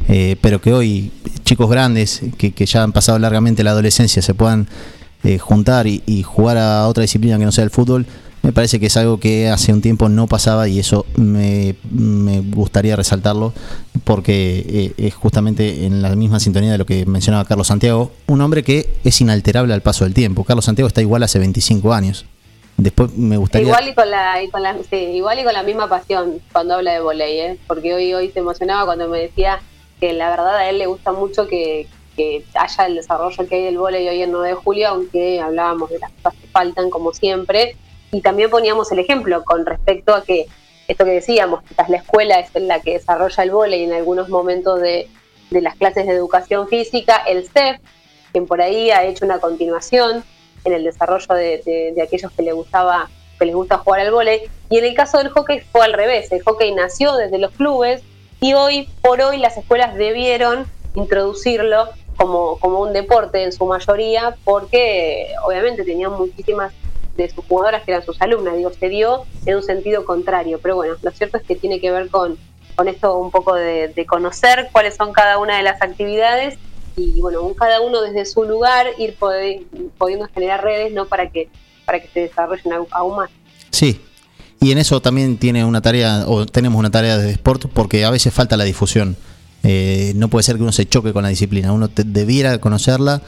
eh, 0.09 0.37
pero 0.41 0.61
que 0.61 0.73
hoy 0.73 1.11
chicos 1.45 1.69
grandes 1.69 2.23
que, 2.39 2.53
ya 2.65 2.85
han 2.85 2.93
pasado 2.93 3.19
largamente 3.19 3.65
la 3.65 3.73
adolescencia 3.73 4.23
se 4.23 4.33
puedan 4.33 4.69
eh, 5.25 5.39
juntar 5.39 5.89
y, 5.89 6.23
jugar 6.23 6.57
a 6.57 6.87
otra 6.87 7.03
disciplina 7.03 7.39
que 7.39 7.45
no 7.45 7.53
sea 7.53 7.65
el 7.65 7.71
fútbol, 7.71 8.07
me 8.43 8.53
parece 8.53 8.81
que 8.81 8.87
es 8.87 8.97
algo 8.97 9.21
que 9.21 9.49
hace 9.49 9.73
un 9.73 9.81
tiempo 9.81 10.09
no 10.09 10.27
pasaba 10.27 10.69
y 10.69 10.81
eso 10.81 11.07
me, 11.17 11.77
gustaría 12.51 12.97
resaltarlo 12.97 13.53
porque 14.05 14.65
eh, 14.69 14.95
es 14.97 15.15
justamente 15.15 15.87
en 15.87 16.03
la 16.03 16.15
misma 16.17 16.41
sintonía 16.41 16.73
de 16.73 16.79
lo 16.79 16.87
que 16.87 17.07
mencionaba 17.07 17.45
Carlos 17.45 17.69
Santiago, 17.69 18.11
un 18.27 18.41
hombre 18.41 18.65
que 18.65 18.89
es 19.05 19.21
inalterable 19.21 19.73
al 19.73 19.83
paso 19.83 20.05
del 20.05 20.13
tiempo. 20.13 20.43
Carlos 20.43 20.65
Santiago 20.65 20.89
está 20.89 21.01
igual 21.01 21.23
hace 21.23 21.39
25 21.39 21.93
años. 21.93 22.27
Después 22.77 23.13
me 23.17 23.37
gustaría... 23.37 23.69
Igual 23.69 23.89
y 23.89 23.95
con 23.95 24.11
la, 24.11 24.43
igual 24.43 25.39
y 25.39 25.45
con 25.45 25.53
la 25.53 25.63
misma 25.63 25.89
pasión 25.89 26.41
cuando 26.53 26.75
habla 26.75 26.95
de 26.95 27.01
volei, 27.01 27.41
¿eh? 27.41 27.59
porque 27.69 27.95
hoy, 27.95 28.13
hoy 28.13 28.31
se 28.33 28.41
emocionaba 28.41 28.87
cuando 28.87 29.09
me 29.09 29.21
decía 29.21 29.61
que 30.01 30.13
la 30.15 30.31
verdad 30.31 30.57
a 30.57 30.69
él 30.69 30.79
le 30.79 30.87
gusta 30.87 31.13
mucho 31.13 31.47
que, 31.47 31.87
haya 32.55 32.87
el 32.87 32.97
desarrollo 32.97 33.49
que 33.49 33.55
hay 33.55 33.65
del 33.65 33.79
volei 33.79 34.09
hoy 34.09 34.23
en 34.23 34.33
9 34.33 34.49
de 34.49 34.55
julio, 34.55 34.89
aunque 34.89 35.41
hablábamos 35.41 35.91
de 35.91 36.01
las 36.01 36.11
cosas 36.11 36.35
que 36.41 36.47
faltan 36.49 36.91
como 36.91 37.13
siempre 37.13 37.77
y 38.13 38.21
también 38.21 38.51
poníamos 38.51 38.93
el 38.93 38.99
ejemplo 38.99 39.43
con 39.43 39.65
respecto 39.65 40.15
a 40.15 40.23
que 40.23 40.47
esto 40.87 41.05
que 41.05 41.13
decíamos, 41.13 41.63
quizás 41.63 41.89
la 41.89 41.97
escuela 41.97 42.39
es 42.39 42.51
la 42.55 42.81
que 42.81 42.93
desarrolla 42.93 43.43
el 43.43 43.51
volei 43.51 43.85
en 43.85 43.95
algunos 43.95 44.29
momentos 44.29 44.81
de, 44.81 45.09
las 45.51 45.77
clases 45.77 46.07
de 46.07 46.13
educación 46.13 46.69
física, 46.69 47.23
el 47.27 47.49
CEF, 47.49 47.81
quien 48.33 48.47
por 48.47 48.61
ahí 48.61 48.91
ha 48.91 49.05
hecho 49.05 49.25
una 49.25 49.39
continuación 49.39 50.25
en 50.65 50.73
el 50.75 50.85
desarrollo 50.85 51.35
de, 51.35 51.95
aquellos 52.03 52.31
que 52.33 52.43
les 52.43 52.55
gustaba 52.55 53.09
que 53.39 53.47
les 53.47 53.55
gusta 53.55 53.79
jugar 53.79 54.01
al 54.01 54.13
volei 54.13 54.43
y 54.71 54.79
en 54.79 54.85
el 54.85 54.95
caso 54.95 55.19
del 55.19 55.31
hockey 55.31 55.61
fue 55.61 55.85
al 55.85 55.95
revés, 55.95 56.31
el 56.31 56.43
hockey 56.43 56.73
nació 56.73 57.17
desde 57.17 57.39
los 57.39 57.51
clubes 57.53 58.03
y 58.41 58.53
hoy 58.53 58.89
por 59.01 59.21
hoy 59.21 59.39
las 59.39 59.57
escuelas 59.57 59.97
debieron 59.97 60.67
introducirlo 60.95 61.89
como, 62.17 62.59
como 62.61 62.81
un 62.81 62.93
deporte 62.93 63.43
en 63.43 63.53
su 63.53 63.65
mayoría 63.65 64.37
porque 64.45 65.29
obviamente 65.45 65.83
tenían 65.83 66.13
muchísimas 66.13 66.73
de 67.17 67.29
sus 67.31 67.45
jugadoras 67.45 67.83
que 67.83 67.93
eran 67.93 68.05
sus 68.05 68.21
alumnas, 68.21 68.57
digo, 68.57 68.73
se 68.73 68.89
dio 68.89 69.25
en 69.47 69.57
un 69.57 69.63
sentido 69.63 70.05
contrario, 70.05 70.59
pero 70.63 70.77
bueno, 70.77 70.95
lo 71.03 71.11
cierto 71.11 71.37
es 71.37 71.43
que 71.45 71.57
tiene 71.57 71.81
que 71.81 71.91
ver 71.91 72.09
con, 72.09 72.39
con 72.75 72.89
esto 72.89 73.19
un 73.19 73.31
poco 73.31 73.55
de, 73.55 74.07
conocer 74.09 74.69
cuáles 74.73 74.97
son 74.97 75.13
cada 75.13 75.39
una 75.39 75.57
de 75.57 75.63
las 75.63 75.81
actividades 75.83 76.59
y 76.97 77.21
bueno, 77.21 77.41
cada 77.55 77.81
uno 77.81 78.03
desde 78.03 78.25
su 78.27 78.45
lugar 78.45 78.87
ir 78.99 79.17
pudiendo 79.17 80.29
generar 80.35 80.63
redes, 80.63 80.93
¿no? 80.93 81.07
Para 81.07 81.31
que, 81.31 81.49
para 81.85 82.01
que 82.01 82.09
se 82.09 82.21
desarrollen 82.21 82.73
aún 82.91 83.17
más. 83.17 83.31
Sí, 83.71 84.01
y 84.61 84.71
en 84.71 84.79
eso 84.79 85.01
también 85.01 85.39
tiene 85.39 85.65
una 85.65 85.81
tarea, 85.81 86.25
o 86.27 86.47
tenemos 86.47 86.79
una 86.79 86.91
tarea 86.91 87.19
de 87.19 87.33
sport, 87.33 87.67
porque 87.73 88.05
a 88.05 88.11
veces 88.11 88.33
falta 88.33 88.57
la 88.57 88.65
difusión. 88.65 89.17
Eh, 89.65 90.13
no 90.17 90.29
puede 90.29 90.43
ser 90.45 90.57
que 90.57 90.63
uno 90.63 90.73
se 90.73 90.87
choque 90.87 91.13
con 91.13 91.23
la 91.23 91.29
disciplina, 91.29 91.73
uno 91.73 91.89
debiera 91.89 92.59
conocerla 92.59 93.23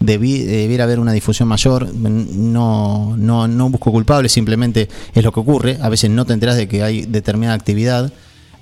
debiera 0.00 0.84
haber 0.84 0.98
una 0.98 1.12
difusión 1.12 1.48
mayor. 1.48 1.94
No, 1.94 3.16
no, 3.16 3.48
no 3.48 3.70
busco 3.70 3.92
culpables, 3.92 4.32
simplemente 4.32 4.88
es 5.14 5.24
lo 5.24 5.32
que 5.32 5.40
ocurre. 5.40 5.78
A 5.80 5.88
veces 5.88 6.10
no 6.10 6.24
te 6.24 6.32
enteras 6.32 6.56
de 6.56 6.68
que 6.68 6.82
hay 6.82 7.02
determinada 7.06 7.54
actividad. 7.54 8.12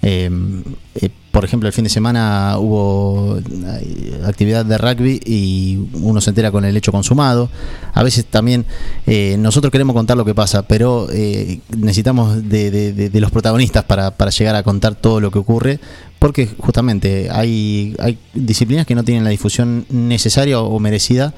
Eh, 0.06 0.28
eh, 0.96 1.08
por 1.30 1.46
ejemplo, 1.46 1.66
el 1.66 1.72
fin 1.72 1.84
de 1.84 1.90
semana 1.90 2.58
hubo 2.58 3.38
eh, 3.38 4.20
actividad 4.26 4.62
de 4.66 4.76
rugby 4.76 5.18
y 5.24 5.78
uno 5.94 6.20
se 6.20 6.30
entera 6.30 6.52
con 6.52 6.66
el 6.66 6.76
hecho 6.76 6.92
consumado. 6.92 7.48
A 7.94 8.02
veces 8.02 8.26
también 8.26 8.66
nosotros 9.38 9.72
queremos 9.72 9.94
contar 9.94 10.16
lo 10.16 10.24
que 10.24 10.34
pasa, 10.34 10.62
pero 10.62 11.08
necesitamos 11.76 12.48
de, 12.48 13.10
los 13.14 13.30
protagonistas 13.30 13.84
para, 13.84 14.10
para, 14.12 14.30
llegar 14.30 14.54
a 14.54 14.62
contar 14.62 14.94
todo 14.94 15.20
lo 15.20 15.30
que 15.30 15.38
ocurre, 15.38 15.80
porque 16.24 16.48
justamente 16.58 17.28
hay, 17.30 17.94
hay 17.98 18.16
disciplinas 18.32 18.86
que 18.86 18.94
no 18.94 19.04
tienen 19.04 19.24
la 19.24 19.30
difusión 19.30 19.84
necesaria 19.90 20.58
o 20.58 20.80
merecida 20.80 21.34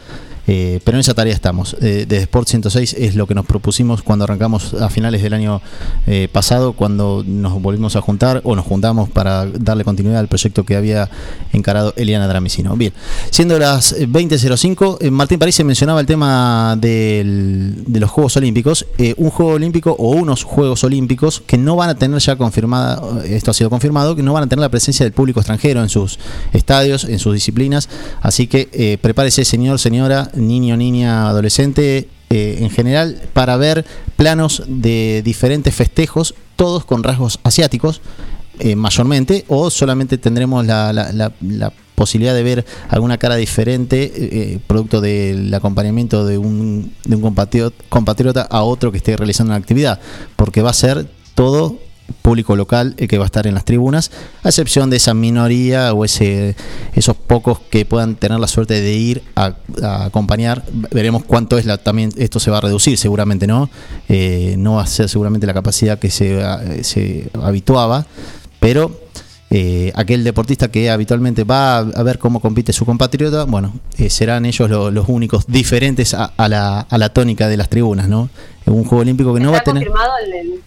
eh, 0.46 0.81
pero 0.85 0.96
en 0.96 1.01
esa 1.01 1.14
tarea 1.14 1.35
estamos. 1.35 1.77
Eh, 1.81 2.07
desde 2.09 2.22
Sport 2.25 2.49
106 2.49 2.96
es 2.99 3.16
lo 3.16 3.27
que 3.27 3.35
nos 3.35 3.46
propusimos 3.46 4.03
cuando 4.03 4.25
arrancamos 4.25 4.75
a 4.75 4.88
finales 4.88 5.22
del 5.22 5.35
año 5.35 5.61
eh, 6.07 6.29
pasado, 6.31 6.72
cuando 6.72 7.25
nos 7.27 7.61
volvimos 7.61 7.96
a 7.96 8.01
juntar 8.01 8.40
o 8.44 8.55
nos 8.55 8.64
juntamos 8.64 9.09
para 9.09 9.46
darle 9.46 9.85
continuidad 9.85 10.21
al 10.21 10.29
proyecto 10.29 10.65
que 10.65 10.77
había 10.77 11.10
encarado 11.52 11.92
Eliana 11.96 12.29
Dramicino. 12.29 12.77
Bien, 12.77 12.92
siendo 13.31 13.58
las 13.58 13.96
20.05, 13.98 15.10
Martín 15.10 15.38
París 15.38 15.56
se 15.56 15.65
mencionaba 15.65 16.00
el 16.00 16.06
tema 16.06 16.77
de 16.79 17.75
los 17.92 18.10
Juegos 18.10 18.37
Olímpicos. 18.37 18.87
un 19.17 19.31
Juego 19.31 19.52
Olímpico 19.52 19.96
o 19.98 20.10
unos 20.10 20.44
Juegos 20.44 20.85
Olímpicos 20.85 21.42
que 21.46 21.58
no 21.58 21.77
van 21.77 21.90
a 21.90 21.94
tener 21.96 22.19
ya 22.21 22.37
confirmada, 22.37 23.02
esto 23.25 23.50
ha 23.50 23.54
sido 23.54 23.71
confirmado, 23.71 24.15
que 24.15 24.23
no 24.23 24.33
van 24.33 24.44
a 24.44 24.46
tener 24.46 24.60
la 24.60 24.71
presencia 24.77 25.04
del 25.04 25.12
público 25.12 25.40
extranjero 25.40 25.83
en 25.83 25.88
sus 25.88 26.18
estadios, 26.52 27.04
en 27.04 27.18
sus 27.18 27.33
disciplinas. 27.35 27.88
Así 28.20 28.46
que 28.46 28.98
prepárese, 29.00 29.44
señor, 29.44 29.79
señora 29.79 30.31
niño, 30.35 30.77
niña, 30.77 31.29
adolescente, 31.29 32.08
eh, 32.29 32.58
en 32.60 32.70
general 32.70 33.22
para 33.33 33.56
ver 33.56 33.85
planos 34.16 34.62
de 34.66 35.22
diferentes 35.24 35.72
festejos, 35.74 36.35
todos 36.56 36.85
con 36.85 37.02
rasgos 37.04 37.38
asiáticos, 37.44 38.00
eh, 38.58 38.74
mayormente, 38.74 39.44
o 39.48 39.70
solamente 39.70 40.18
tendremos 40.18 40.66
la, 40.66 40.92
la- 40.92 41.12
la- 41.12 41.33
la 41.40 41.72
posibilidad 41.94 42.35
de 42.35 42.42
ver 42.42 42.64
alguna 42.88 43.16
cara 43.16 43.37
diferente, 43.37 44.12
eh, 44.16 44.58
producto 44.66 45.00
del 45.00 45.52
acompañamiento 45.54 46.27
de 46.27 46.37
un, 46.37 46.92
de 47.04 47.16
un 47.16 47.22
compatriota, 47.22 47.77
compatriota 47.88 48.42
a 48.42 48.62
otro 48.64 48.90
que 48.90 48.98
esté 48.98 49.16
realizando 49.16 49.50
una 49.52 49.58
actividad, 49.58 50.00
porque 50.37 50.62
va 50.62 50.70
a 50.70 50.74
ser 50.74 51.06
todo 51.35 51.79
público 52.23 52.57
local 52.57 52.94
el 52.98 53.09
que 53.09 53.19
va 53.19 53.25
a 53.25 53.27
estar 53.27 53.46
en 53.46 53.54
las 53.54 53.65
tribunas, 53.65 54.11
a 54.42 54.48
excepción 54.48 54.90
de 54.90 54.96
esa 54.96 55.15
minoría 55.15 55.92
o 55.92 56.04
ese, 56.04 56.57
esos 56.94 57.17
pocos 57.17 57.61
que 57.71 57.85
puedan 57.85 58.17
tener 58.17 58.38
la 58.40 58.48
suerte 58.48 58.81
de 58.81 58.94
ir 58.94 59.23
a, 59.35 59.54
acompañar. 60.04 60.65
Veremos 60.90 61.25
cuánto 61.25 61.59
es 61.59 61.67
la 61.67 61.79
también 61.79 62.13
esto 62.17 62.40
se 62.40 62.50
va 62.50 62.59
a 62.59 62.61
reducir, 62.61 62.98
seguramente 62.98 63.46
no, 63.46 63.69
Eh, 64.09 64.54
no 64.59 64.75
va 64.75 64.83
a 64.83 64.87
ser 64.87 65.09
seguramente 65.09 65.46
la 65.46 65.54
capacidad 65.54 65.98
que 65.98 66.11
se, 66.11 66.40
se 66.83 67.29
habituaba, 67.42 68.07
pero 68.61 68.90
eh, 69.50 69.92
aquel 69.94 70.25
deportista 70.25 70.69
que 70.69 70.90
habitualmente 70.90 71.44
va 71.44 71.79
a, 71.79 72.02
ver 72.02 72.19
cómo 72.19 72.40
compite 72.40 72.73
su 72.73 72.85
compatriota, 72.85 73.44
bueno, 73.44 73.73
eh, 73.96 74.11
serán 74.11 74.44
ellos 74.44 74.69
lo- 74.69 74.90
los 74.90 75.09
únicos 75.09 75.44
diferentes 75.46 76.15
a 76.15 76.48
la, 76.48 76.81
a 76.81 76.98
la 76.98 77.09
tónica 77.11 77.46
de 77.48 77.57
las 77.57 77.69
tribunas, 77.69 78.09
¿no? 78.09 78.29
Un 78.67 78.85
juego 78.85 79.02
olímpico 79.02 79.33
que 79.35 79.40
no 79.40 79.50
va 79.50 79.56
a 79.56 79.58
¿Está 79.60 79.73
tener... 79.73 79.88
confirmado 79.88 80.12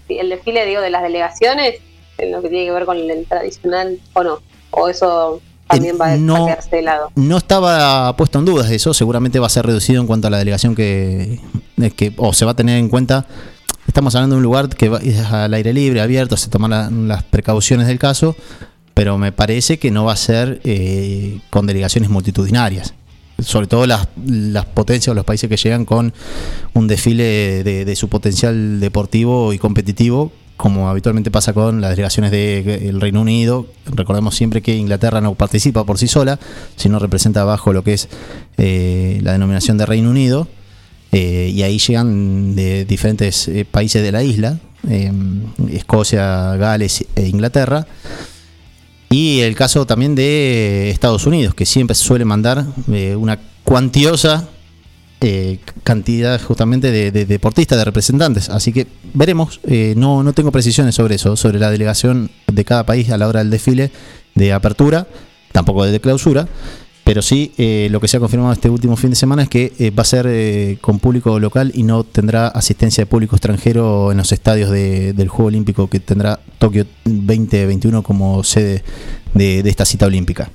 el, 0.09 0.29
desfile 0.29 0.65
digo, 0.65 0.81
de 0.81 0.89
las 0.89 1.03
delegaciones? 1.03 1.75
En 2.17 2.31
lo 2.31 2.41
que 2.41 2.49
tiene 2.49 2.65
que 2.65 2.71
ver 2.71 2.85
con 2.85 2.97
el 2.97 3.25
tradicional 3.25 3.97
o 4.13 4.23
no. 4.23 4.39
O 4.71 4.87
eso 4.89 5.41
también 5.67 5.97
va 5.99 6.07
a 6.07 6.15
Eh, 6.15 6.19
quedarse 6.19 6.75
de 6.77 6.81
lado. 6.81 7.11
No 7.15 7.37
estaba 7.37 8.15
puesto 8.17 8.39
en 8.39 8.45
dudas 8.45 8.69
eso, 8.71 8.93
seguramente 8.93 9.39
va 9.39 9.47
a 9.47 9.49
ser 9.49 9.65
reducido 9.65 10.01
en 10.01 10.07
cuanto 10.07 10.27
a 10.27 10.29
la 10.29 10.37
delegación 10.37 10.75
que, 10.75 11.39
eh, 11.81 11.91
que 11.91 12.13
o 12.17 12.33
se 12.33 12.45
va 12.45 12.51
a 12.51 12.55
tener 12.55 12.77
en 12.79 12.89
cuenta. 12.89 13.25
Estamos 13.87 14.13
hablando 14.15 14.35
de 14.35 14.37
un 14.37 14.43
lugar 14.43 14.69
que 14.69 14.89
va- 14.89 14.99
es 14.99 15.19
al 15.31 15.53
aire 15.53 15.73
libre, 15.73 16.01
abierto, 16.01 16.37
se 16.37 16.49
toman 16.49 16.71
la- 16.71 16.89
las 16.91 17.23
precauciones 17.23 17.87
del 17.87 17.99
caso, 17.99 18.35
pero 18.93 19.17
me 19.17 19.31
parece 19.31 19.79
que 19.79 19.91
no 19.91 20.05
va 20.05 20.13
a 20.13 20.17
ser 20.17 20.61
eh, 20.63 21.39
con 21.49 21.65
delegaciones 21.67 22.09
multitudinarias. 22.09 22.93
Sobre 23.41 23.67
todo 23.67 23.85
las, 23.85 24.07
las 24.25 24.65
potencias 24.65 25.09
o 25.09 25.13
los 25.13 25.25
países 25.25 25.49
que 25.49 25.57
llegan 25.57 25.85
con 25.85 26.13
un 26.73 26.87
desfile 26.87 27.63
de, 27.63 27.85
de 27.85 27.95
su 27.95 28.09
potencial 28.09 28.79
deportivo 28.79 29.53
y 29.53 29.57
competitivo, 29.57 30.31
como 30.57 30.89
habitualmente 30.89 31.31
pasa 31.31 31.53
con 31.53 31.79
las 31.79 31.91
delegaciones 31.91 32.31
del 32.31 32.99
Reino 32.99 33.21
Unido. 33.21 33.67
Recordemos 33.85 34.35
siempre 34.35 34.61
que 34.61 34.75
Inglaterra 34.75 35.21
no 35.21 35.33
participa 35.35 35.85
por 35.85 35.97
sí 35.97 36.07
sola, 36.07 36.37
sino 36.75 36.99
representa 36.99 37.45
bajo 37.45 37.71
lo 37.71 37.83
que 37.83 37.93
es 37.93 38.09
eh, 38.57 39.19
la 39.23 39.31
denominación 39.31 39.77
de 39.77 39.85
Reino 39.85 40.09
Unido. 40.09 40.47
Eh, 41.11 41.51
y 41.53 41.63
ahí 41.63 41.79
llegan 41.79 42.55
de 42.55 42.85
diferentes 42.85 43.47
eh, 43.47 43.65
países 43.65 44.03
de 44.03 44.11
la 44.11 44.21
isla, 44.21 44.59
eh, 44.87 45.11
Escocia, 45.71 46.55
Gales 46.57 47.05
e 47.15 47.27
Inglaterra. 47.27 47.87
Y 49.09 49.39
el 49.39 49.55
caso 49.55 49.87
también 49.87 50.13
de 50.13 50.89
Estados 50.91 51.25
Unidos, 51.25 51.55
que 51.55 51.65
siempre 51.65 51.95
suele 51.95 52.25
mandar 52.25 52.65
eh, 52.91 53.15
una 53.15 53.39
cuantiosa 53.63 54.47
eh, 55.21 55.59
cantidad 55.83 56.41
justamente 56.41 56.91
de, 56.91 57.11
de 57.11 57.25
deportistas, 57.25 57.77
de 57.77 57.85
representantes. 57.85 58.49
Así 58.49 58.71
que 58.71 58.87
veremos, 59.13 59.59
eh, 59.67 59.93
no, 59.97 60.23
no 60.23 60.33
tengo 60.33 60.51
precisiones 60.51 60.95
sobre 60.95 61.15
eso, 61.15 61.35
sobre 61.35 61.59
la 61.59 61.71
delegación 61.71 62.31
de 62.47 62.63
cada 62.63 62.85
país 62.85 63.09
a 63.09 63.17
la 63.17 63.27
hora 63.27 63.39
del 63.39 63.49
desfile 63.49 63.91
de 64.35 64.53
apertura, 64.53 65.07
tampoco 65.51 65.85
de 65.85 65.99
clausura. 65.99 66.47
Pero 67.09 67.23
sí, 67.23 67.53
eh, 67.57 67.87
lo 67.89 67.99
que 67.99 68.07
se 68.07 68.17
ha 68.17 68.19
confirmado 68.19 68.53
este 68.53 68.69
último 68.69 68.95
fin 68.95 69.09
de 69.09 69.15
semana 69.15 69.41
es 69.41 69.49
que 69.49 69.73
eh, 69.79 69.89
va 69.89 70.03
a 70.03 70.05
ser 70.05 70.27
eh, 70.29 70.77
con 70.79 70.99
público 70.99 71.39
local 71.39 71.71
y 71.73 71.81
no 71.81 72.03
tendrá 72.03 72.49
asistencia 72.49 73.01
de 73.01 73.07
público 73.07 73.35
extranjero 73.35 74.11
en 74.11 74.19
los 74.19 74.31
estadios 74.31 74.69
de- 74.69 75.13
del 75.13 75.27
Juego 75.27 75.47
Olímpico 75.47 75.89
que 75.89 75.99
tendrá 75.99 76.39
Tokio 76.59 76.85
2021 77.05 78.03
como 78.03 78.43
sede 78.43 78.83
de, 79.33 79.63
de 79.63 79.69
esta 79.71 79.85
cita 79.85 80.05
olímpica. 80.05 80.51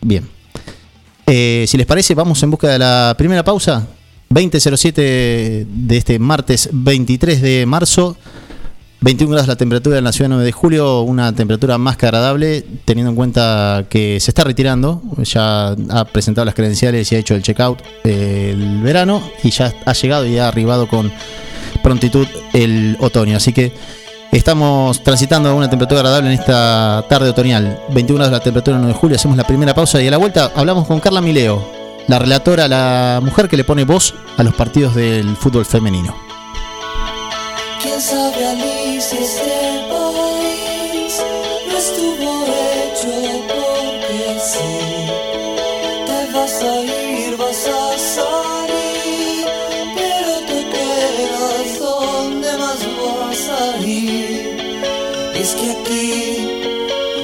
Bien. 0.00 0.26
Si 1.28 1.76
les 1.76 1.86
parece, 1.86 2.16
vamos 2.16 2.42
en 2.42 2.50
busca 2.50 2.66
de 2.68 2.80
la 2.80 3.14
primera 3.16 3.44
pausa. 3.44 3.86
20.07 4.30 5.64
de 5.64 5.96
este 5.96 6.18
martes 6.18 6.70
23 6.72 7.40
de 7.40 7.66
marzo. 7.66 8.16
21 9.06 9.30
grados 9.30 9.46
la 9.46 9.54
temperatura 9.54 9.98
en 9.98 10.02
la 10.02 10.10
ciudad 10.10 10.30
9 10.30 10.42
de 10.42 10.50
julio, 10.50 11.02
una 11.02 11.32
temperatura 11.32 11.78
más 11.78 11.96
que 11.96 12.06
agradable, 12.06 12.64
teniendo 12.84 13.10
en 13.10 13.14
cuenta 13.14 13.84
que 13.88 14.18
se 14.18 14.32
está 14.32 14.42
retirando, 14.42 15.00
ya 15.22 15.76
ha 15.90 16.04
presentado 16.06 16.44
las 16.44 16.56
credenciales 16.56 17.12
y 17.12 17.14
ha 17.14 17.18
hecho 17.20 17.36
el 17.36 17.42
checkout 17.44 17.80
eh, 18.02 18.50
el 18.52 18.82
verano 18.82 19.22
y 19.44 19.50
ya 19.50 19.72
ha 19.84 19.92
llegado 19.92 20.26
y 20.26 20.38
ha 20.38 20.48
arribado 20.48 20.88
con 20.88 21.12
prontitud 21.84 22.26
el 22.52 22.96
otoño. 22.98 23.36
Así 23.36 23.52
que 23.52 23.72
estamos 24.32 25.00
transitando 25.04 25.50
a 25.50 25.54
una 25.54 25.70
temperatura 25.70 26.00
agradable 26.00 26.34
en 26.34 26.40
esta 26.40 27.04
tarde 27.08 27.28
otoñal. 27.28 27.78
21 27.90 28.18
grados 28.18 28.32
la 28.32 28.42
temperatura 28.42 28.76
en 28.76 28.82
9 28.82 28.92
de 28.92 28.98
julio, 28.98 29.14
hacemos 29.14 29.36
la 29.36 29.46
primera 29.46 29.72
pausa 29.72 30.02
y 30.02 30.08
a 30.08 30.10
la 30.10 30.16
vuelta 30.16 30.50
hablamos 30.52 30.84
con 30.88 30.98
Carla 30.98 31.20
Mileo, 31.20 31.64
la 32.08 32.18
relatora, 32.18 32.66
la 32.66 33.20
mujer 33.22 33.48
que 33.48 33.56
le 33.56 33.62
pone 33.62 33.84
voz 33.84 34.14
a 34.36 34.42
los 34.42 34.54
partidos 34.54 34.96
del 34.96 35.36
fútbol 35.36 35.64
femenino. 35.64 36.12
¿Quién 37.80 38.00
sabe 38.00 38.75
Alicia 39.08 39.22
este 39.22 39.86
país 39.88 41.22
no 41.68 41.78
estuvo 41.78 42.44
hecho 42.44 43.12
porque 43.54 44.20
sí. 44.40 44.74
Te 46.06 46.32
vas 46.32 46.62
a 46.62 46.82
ir 46.82 47.36
vas 47.36 47.66
a 47.68 47.98
salir 47.98 49.46
pero 49.94 50.32
te 50.50 50.60
quedas 50.74 51.78
donde 51.78 52.50
más 52.58 52.80
vas 52.98 53.48
a 53.60 53.78
ir. 53.78 54.58
Es 55.36 55.54
que 55.54 55.70
aquí 55.70 56.10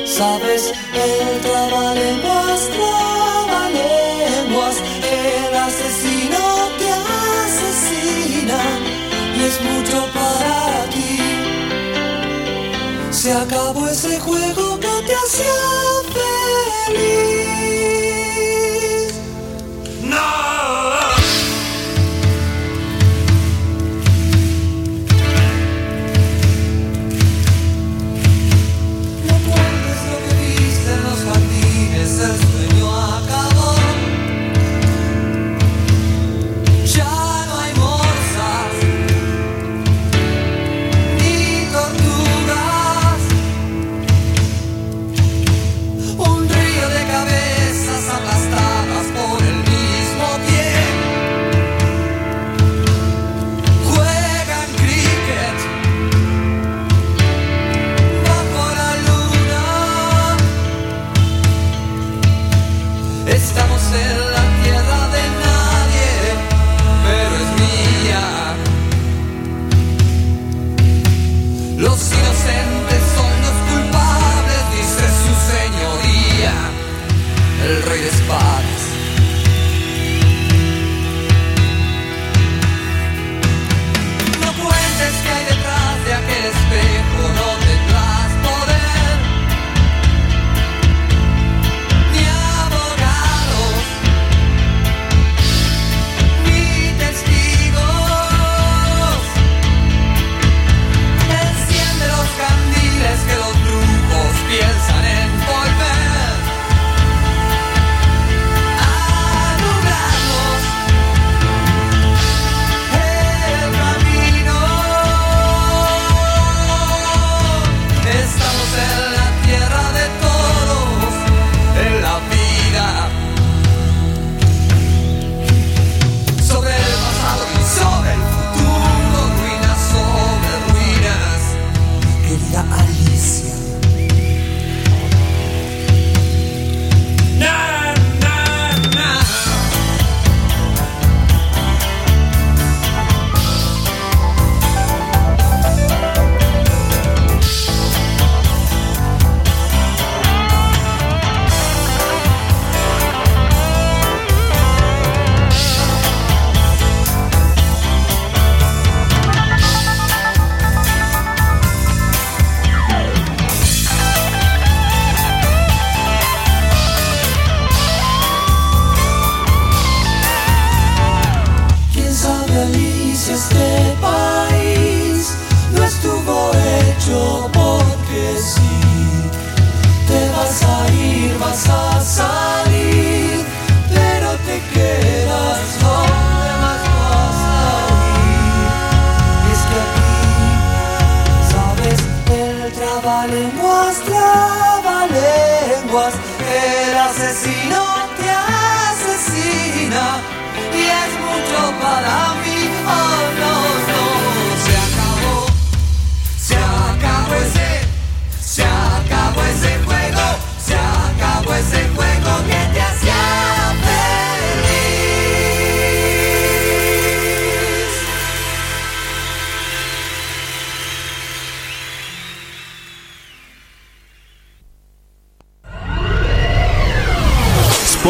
sabes 0.06 0.72
el 0.94 1.41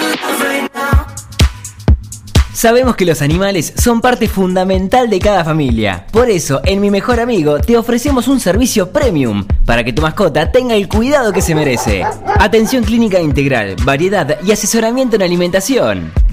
Sabemos 2.63 2.95
que 2.95 3.05
los 3.05 3.21
animales 3.21 3.73
son 3.75 3.99
parte 3.99 4.29
fundamental 4.29 5.09
de 5.09 5.19
cada 5.19 5.43
familia. 5.43 6.05
Por 6.13 6.29
eso, 6.29 6.61
en 6.63 6.79
Mi 6.79 6.89
Mejor 6.89 7.19
Amigo 7.19 7.59
te 7.59 7.75
ofrecemos 7.75 8.29
un 8.29 8.39
servicio 8.39 8.89
premium 8.89 9.45
para 9.65 9.83
que 9.83 9.91
tu 9.91 10.01
mascota 10.01 10.49
tenga 10.49 10.73
el 10.73 10.87
cuidado 10.87 11.33
que 11.33 11.41
se 11.41 11.55
merece. 11.55 12.05
Atención 12.39 12.85
clínica 12.85 13.19
integral, 13.19 13.75
variedad 13.83 14.37
y 14.45 14.53
asesoramiento 14.53 15.17
en 15.17 15.23
alimentación. 15.23 16.13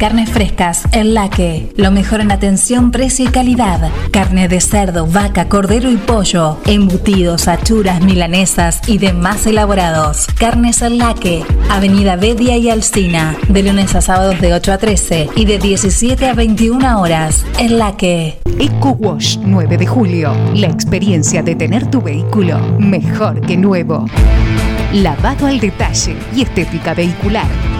Carnes 0.00 0.30
frescas, 0.30 0.84
el 0.92 1.12
laque. 1.12 1.68
Lo 1.76 1.90
mejor 1.90 2.22
en 2.22 2.32
atención, 2.32 2.90
precio 2.90 3.26
y 3.26 3.28
calidad. 3.28 3.90
Carne 4.10 4.48
de 4.48 4.58
cerdo, 4.62 5.06
vaca, 5.06 5.50
cordero 5.50 5.90
y 5.90 5.98
pollo. 5.98 6.56
Embutidos, 6.64 7.48
achuras, 7.48 8.00
milanesas 8.00 8.80
y 8.88 8.96
demás 8.96 9.46
elaborados. 9.46 10.26
Carnes 10.38 10.80
el 10.80 10.96
laque. 10.96 11.44
Avenida 11.68 12.16
Bedia 12.16 12.56
y 12.56 12.70
Alcina. 12.70 13.36
De 13.50 13.62
lunes 13.62 13.94
a 13.94 14.00
sábados 14.00 14.40
de 14.40 14.54
8 14.54 14.72
a 14.72 14.78
13 14.78 15.28
y 15.36 15.44
de 15.44 15.58
17 15.58 16.28
a 16.28 16.32
21 16.32 16.98
horas. 16.98 17.44
El 17.58 17.78
laque. 17.78 18.38
Eco 18.58 18.92
Wash 18.92 19.36
9 19.42 19.76
de 19.76 19.86
julio. 19.86 20.32
La 20.54 20.68
experiencia 20.68 21.42
de 21.42 21.56
tener 21.56 21.90
tu 21.90 22.00
vehículo 22.00 22.58
mejor 22.78 23.42
que 23.42 23.58
nuevo. 23.58 24.06
Lavado 24.94 25.46
al 25.46 25.60
detalle 25.60 26.16
y 26.34 26.40
estética 26.40 26.94
vehicular. 26.94 27.79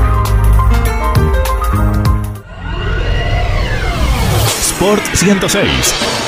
Sport 4.81 5.15
106. 5.15 6.20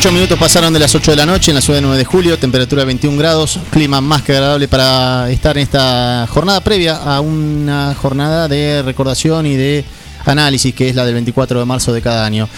18 0.00 0.14
minutos 0.14 0.38
pasaron 0.38 0.72
de 0.72 0.78
las 0.78 0.94
8 0.94 1.10
de 1.10 1.16
la 1.18 1.26
noche 1.26 1.50
en 1.50 1.56
la 1.56 1.60
ciudad 1.60 1.76
de 1.76 1.82
9 1.82 1.98
de 1.98 2.06
julio, 2.06 2.38
temperatura 2.38 2.86
21 2.86 3.18
grados, 3.18 3.60
clima 3.68 4.00
más 4.00 4.22
que 4.22 4.32
agradable 4.32 4.66
para 4.66 5.30
estar 5.30 5.58
en 5.58 5.62
esta 5.62 6.26
jornada 6.30 6.62
previa 6.62 6.96
a 6.96 7.20
una 7.20 7.94
jornada 8.00 8.48
de 8.48 8.80
recordación 8.80 9.44
y 9.44 9.56
de 9.56 9.84
análisis 10.24 10.74
que 10.74 10.88
es 10.88 10.96
la 10.96 11.04
del 11.04 11.12
24 11.12 11.58
de 11.58 11.66
marzo 11.66 11.92
de 11.92 12.00
cada 12.00 12.24
año. 12.24 12.48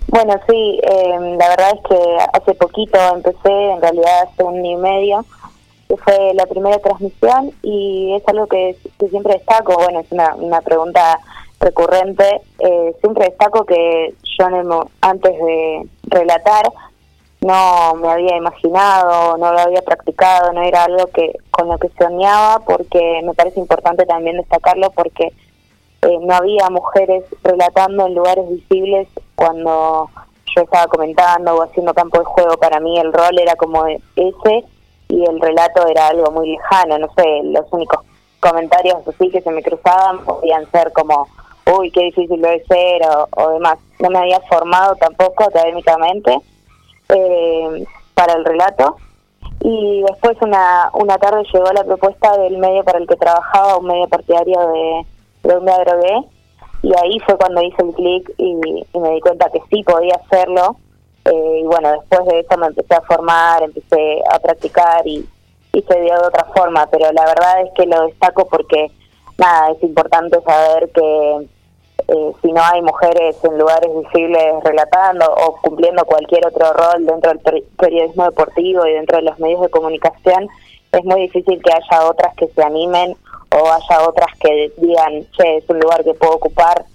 Bueno, 0.07 0.33
sí, 0.49 0.79
eh, 0.83 1.35
la 1.37 1.49
verdad 1.49 1.71
es 1.75 1.81
que 1.87 2.17
hace 2.33 2.53
poquito 2.55 2.97
empecé, 3.13 3.71
en 3.73 3.81
realidad 3.81 4.23
hace 4.23 4.43
un 4.43 4.57
año 4.57 4.71
y 4.71 4.75
medio, 4.75 5.25
que 5.87 5.97
fue 5.97 6.33
la 6.33 6.45
primera 6.47 6.79
transmisión 6.79 7.51
y 7.61 8.15
es 8.15 8.27
algo 8.27 8.47
que, 8.47 8.75
siempre 9.09 9.33
destaco, 9.33 9.75
bueno, 9.75 9.99
es 9.99 10.11
una, 10.11 10.33
una 10.35 10.61
pregunta 10.61 11.19
recurrente, 11.59 12.41
eh, 12.59 12.95
siempre 13.01 13.25
destaco 13.25 13.65
que 13.65 14.13
yo 14.37 14.45
antes 15.01 15.31
de 15.31 15.87
relatar 16.03 16.63
no 17.45 17.93
me 17.95 18.09
había 18.09 18.37
imaginado, 18.37 19.37
no 19.37 19.53
lo 19.53 19.59
había 19.59 19.81
practicado, 19.83 20.51
no 20.51 20.63
era 20.63 20.85
algo 20.85 21.05
que 21.07 21.37
con 21.51 21.67
lo 21.67 21.77
que 21.77 21.89
soñaba, 21.89 22.59
porque 22.65 23.21
me 23.23 23.35
parece 23.35 23.59
importante 23.59 24.05
también 24.07 24.37
destacarlo, 24.37 24.89
porque 24.89 25.25
eh, 26.01 26.17
no 26.21 26.33
había 26.33 26.69
mujeres 26.71 27.23
relatando 27.43 28.07
en 28.07 28.15
lugares 28.15 28.49
visibles 28.49 29.07
cuando 29.35 30.09
yo 30.55 30.63
estaba 30.63 30.87
comentando 30.87 31.55
o 31.55 31.61
haciendo 31.61 31.93
campo 31.93 32.17
de 32.17 32.25
juego. 32.25 32.57
Para 32.57 32.79
mí 32.79 32.97
el 32.97 33.13
rol 33.13 33.37
era 33.37 33.55
como 33.55 33.85
ese 33.85 34.65
y 35.09 35.23
el 35.23 35.39
relato 35.39 35.87
era 35.87 36.07
algo 36.07 36.31
muy 36.31 36.49
lejano, 36.49 36.97
no 36.97 37.07
sé, 37.15 37.41
los 37.43 37.71
únicos 37.71 37.99
comentarios 38.39 39.07
así 39.07 39.29
que 39.29 39.41
se 39.41 39.51
me 39.51 39.61
cruzaban 39.61 40.23
podían 40.25 40.69
ser 40.71 40.91
como, 40.93 41.27
uy, 41.77 41.91
qué 41.91 42.05
difícil 42.05 42.41
debe 42.41 42.63
ser 42.65 43.03
o, 43.07 43.27
o 43.37 43.49
demás. 43.51 43.77
No 43.99 44.09
me 44.09 44.17
había 44.17 44.39
formado 44.41 44.95
tampoco 44.95 45.43
académicamente 45.43 46.41
eh, 47.09 47.85
para 48.13 48.33
el 48.33 48.45
relato. 48.45 48.97
Y 49.61 50.03
después 50.07 50.37
una, 50.41 50.89
una 50.93 51.17
tarde 51.17 51.43
llegó 51.51 51.71
la 51.71 51.83
propuesta 51.83 52.37
del 52.37 52.57
medio 52.57 52.83
para 52.83 52.99
el 52.99 53.07
que 53.07 53.15
trabajaba, 53.15 53.77
un 53.77 53.87
medio 53.87 54.07
partidario 54.07 54.59
de, 54.67 55.05
de 55.43 55.57
un 55.57 55.65
y 56.85 56.93
ahí 57.01 57.19
fue 57.25 57.35
cuando 57.35 57.63
hice 57.63 57.81
el 57.81 57.93
clic 57.95 58.31
y, 58.37 58.53
me 58.53 59.09
di 59.09 59.19
cuenta 59.19 59.49
que 59.49 59.59
sí 59.71 59.81
podía 59.81 60.13
hacerlo. 60.23 60.77
Eh, 61.25 61.61
y 61.61 61.63
bueno, 61.63 61.91
después 61.93 62.27
de 62.27 62.41
eso 62.41 62.57
me 62.59 62.67
empecé 62.67 62.93
a 62.93 63.01
formar, 63.01 63.63
empecé 63.63 64.21
a 64.31 64.37
practicar 64.37 65.07
y, 65.07 65.27
y 65.73 65.81
se 65.81 66.01
dio 66.01 66.13
de 66.13 66.27
otra 66.27 66.45
forma, 66.55 66.87
pero 66.91 67.11
la 67.11 67.25
verdad 67.25 67.61
es 67.61 67.71
que 67.75 67.87
lo 67.87 68.05
destaco 68.05 68.47
porque, 68.47 68.91
nada, 69.39 69.71
es 69.71 69.81
importante 69.81 70.39
saber 70.43 70.91
que 70.91 71.47
eh, 72.07 72.31
si 72.41 72.51
no 72.51 72.61
hay 72.61 72.81
mujeres 72.83 73.35
en 73.43 73.57
lugares 73.57 73.89
visibles 73.95 74.63
relatando 74.63 75.25
o 75.25 75.55
cumpliendo 75.61 76.05
cualquier 76.05 76.45
otro 76.45 76.71
rol 76.73 77.05
dentro 77.05 77.33
del 77.33 77.63
periodismo 77.77 78.25
deportivo 78.25 78.85
y 78.85 78.93
dentro 78.93 79.17
de 79.17 79.23
los 79.23 79.39
medios 79.39 79.61
de 79.61 79.69
comunicación, 79.69 80.47
es 80.91 81.03
muy 81.03 81.21
difícil 81.21 81.61
que 81.63 81.71
haya 81.71 82.07
otras 82.07 82.35
que 82.35 82.47
se 82.47 82.63
animen 82.63 83.15
o 83.51 83.71
haya 83.71 84.07
otras 84.07 84.37
que 84.39 84.71
digan, 84.77 85.25
che, 85.31 85.57
es 85.57 85.69
un 85.69 85.79
lugar 85.79 86.03
que 86.03 86.13
puedo 86.13 86.33
ocupar. 86.33 86.85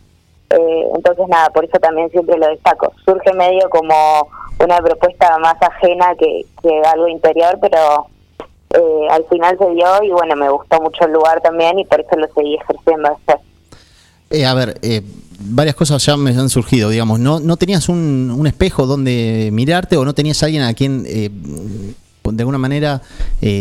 Eh, 0.50 0.88
entonces, 0.94 1.26
nada, 1.28 1.50
por 1.50 1.64
eso 1.64 1.78
también 1.78 2.10
siempre 2.10 2.38
lo 2.38 2.48
destaco. 2.48 2.92
Surge 3.04 3.32
medio 3.32 3.68
como 3.70 4.28
una 4.62 4.78
propuesta 4.78 5.38
más 5.38 5.56
ajena 5.60 6.14
que, 6.16 6.44
algo 6.86 7.08
interior, 7.08 7.58
pero 7.60 8.06
eh, 8.74 9.08
al 9.10 9.24
final 9.24 9.58
se 9.58 9.70
dio 9.70 10.02
y 10.02 10.10
bueno, 10.10 10.36
me 10.36 10.50
gustó 10.50 10.80
mucho 10.80 11.04
el 11.04 11.12
lugar 11.12 11.40
también 11.40 11.78
y 11.78 11.84
por 11.84 12.00
eso 12.00 12.16
lo 12.16 12.28
seguí 12.28 12.56
ejerciendo. 12.56 13.16
Eh, 14.30 14.46
a 14.46 14.54
ver, 14.54 14.78
eh, 14.82 15.02
varias 15.40 15.74
cosas 15.74 16.04
ya 16.06 16.16
me 16.16 16.30
han 16.30 16.48
surgido, 16.48 16.88
digamos. 16.88 17.18
¿No, 17.18 17.40
no 17.40 17.56
tenías 17.56 17.88
un, 17.88 18.44
espejo 18.46 18.86
donde 18.86 19.50
mirarte 19.52 19.96
o 19.96 20.04
no 20.04 20.14
tenías 20.14 20.42
alguien 20.42 20.62
a 20.62 20.72
quien 20.72 21.04
eh, 21.06 21.30
de 21.30 22.42
alguna 22.42 22.58
manera 22.58 23.02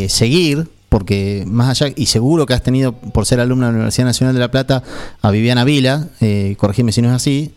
seguir? 0.08 0.68
Porque 0.90 1.44
más 1.48 1.70
allá, 1.70 1.94
y 1.96 2.08
seguro 2.08 2.46
que 2.46 2.54
has 2.54 2.64
tenido, 2.64 2.94
por 2.94 3.26
ser 3.26 3.40
alumna 3.40 3.68
de 3.68 3.74
la 3.74 3.78
Universidad 3.78 4.06
Nacional 4.06 4.34
de 4.34 4.40
La 4.40 4.52
Plata, 4.52 4.84
a 5.22 5.32
Viviana 5.32 5.64
Vila, 5.64 6.08
corregime 6.58 6.92
si 6.92 7.02
no 7.02 7.10
es 7.10 7.16
así. 7.16 7.52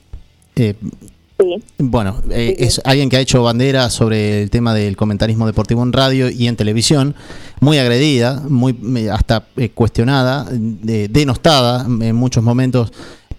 Sí. 1.39 1.62
Bueno, 1.78 2.16
es 2.30 2.80
alguien 2.85 3.09
que 3.09 3.16
ha 3.16 3.20
hecho 3.20 3.43
bandera 3.43 3.91
sobre 3.91 4.43
el 4.43 4.51
tema 4.51 4.74
del 4.74 4.97
comentarismo 4.97 5.47
deportivo 5.47 5.83
en 5.83 5.93
radio 5.93 6.30
y 6.30 6.47
en 6.47 6.57
televisión, 6.57 7.14
muy 7.61 7.78
agredida, 7.78 8.43
muy 8.49 8.76
hasta 9.11 9.45
cuestionada, 9.74 10.47
denostada 10.53 11.85
en 11.85 12.14
muchos 12.14 12.45
momentos 12.45 12.93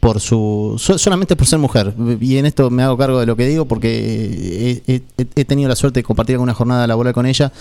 por 0.03 0.19
su 0.19 0.75
solamente 0.97 1.37
por 1.37 1.47
ser 1.47 1.59
mujer 1.59 1.93
y 2.19 2.35
en 2.35 2.45
esto 2.45 2.69
me 2.69 2.83
hago 2.83 2.97
cargo 2.97 3.21
de 3.21 3.25
lo 3.25 3.37
que 3.37 3.47
digo 3.47 3.65
porque 3.69 4.83
he, 4.85 5.45
tenido 5.45 5.69
la 5.69 5.77
suerte 5.77 6.01
de 6.01 6.03
compartir 6.03 6.35
alguna 6.35 6.53
jornada 6.53 6.85
laboral 6.87 7.13
con 7.13 7.25
ella 7.25 7.53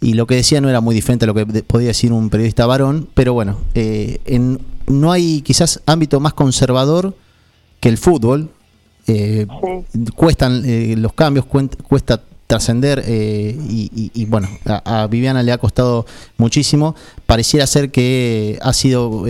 y 0.00 0.14
lo 0.14 0.26
que 0.26 0.34
decía 0.34 0.60
no 0.60 0.68
era 0.68 0.80
muy 0.80 0.92
diferente 0.92 1.24
a 1.24 1.28
lo 1.28 1.34
que 1.34 1.46
podía 1.46 1.88
decir 1.88 2.12
un 2.12 2.30
periodista 2.30 2.66
varón 2.66 3.08
pero 3.14 3.32
bueno 3.32 3.58
eh, 3.76 4.18
en, 4.24 4.58
no 4.88 5.12
hay 5.12 5.40
quizás 5.42 5.82
ámbito 5.86 6.18
más 6.18 6.34
conservador 6.34 7.14
que 7.78 7.90
el 7.90 7.96
fútbol 7.96 8.50
eh, 9.06 9.46
cuestan 10.14 10.62
eh, 10.64 10.94
los 10.96 11.12
cambios, 11.12 11.46
cuesta 11.46 12.22
trascender 12.46 13.02
eh, 13.06 13.56
y, 13.58 14.24
bueno, 14.26 14.48
a, 14.66 15.06
Viviana 15.06 15.42
le 15.42 15.52
ha 15.52 15.58
costado 15.58 16.06
muchísimo. 16.36 16.94
Pareciera 17.26 17.66
ser 17.66 17.90
que 17.90 18.58
ha 18.62 18.72
sido 18.72 19.24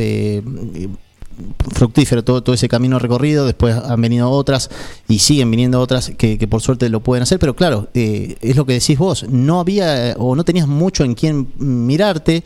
fructífero 1.72 2.24
todo, 2.24 2.42
todo 2.42 2.54
ese 2.54 2.68
camino 2.68 2.98
recorrido, 2.98 3.46
después 3.46 3.74
han 3.74 4.00
venido 4.00 4.30
otras 4.30 4.70
y 5.08 5.18
siguen 5.18 5.50
viniendo 5.50 5.80
otras 5.80 6.10
que, 6.16 6.38
por 6.48 6.60
suerte 6.60 6.88
lo 6.88 7.00
pueden 7.00 7.22
hacer, 7.22 7.38
pero 7.38 7.54
claro, 7.54 7.88
eh, 7.94 8.36
es 8.40 8.56
lo 8.56 8.66
que 8.66 8.74
decís 8.74 8.98
vos, 8.98 9.26
no 9.28 9.60
había 9.60 10.10
eh, 10.10 10.14
o 10.18 10.36
no 10.36 10.44
tenías 10.44 10.68
mucho 10.68 11.04
en 11.04 11.14
quién 11.14 11.48
mirarte, 11.58 12.44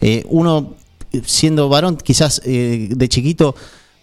eh, 0.00 0.24
uno 0.28 0.74
siendo 1.24 1.68
varón 1.68 1.96
quizás 1.96 2.40
eh, 2.44 2.88
de 2.90 3.08
chiquito 3.08 3.54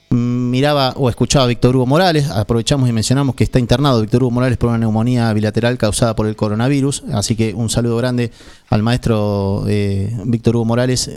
miraba 0.09 0.93
o 0.95 1.09
escuchaba 1.09 1.45
a 1.45 1.47
Víctor 1.47 1.75
Hugo 1.75 1.85
Morales, 1.85 2.29
aprovechamos 2.29 2.87
y 2.87 2.93
mencionamos 2.93 3.35
que 3.35 3.43
está 3.43 3.59
internado 3.59 4.01
Víctor 4.01 4.23
Hugo 4.23 4.31
Morales 4.31 4.57
por 4.57 4.69
una 4.69 4.77
neumonía 4.77 5.31
bilateral 5.33 5.77
causada 5.77 6.15
por 6.15 6.27
el 6.27 6.35
coronavirus, 6.35 7.03
así 7.11 7.35
que 7.35 7.53
un 7.53 7.69
saludo 7.69 7.97
grande 7.97 8.31
al 8.69 8.83
maestro 8.83 9.65
eh, 9.67 10.15
Víctor 10.25 10.55
Hugo 10.55 10.65
Morales, 10.65 11.11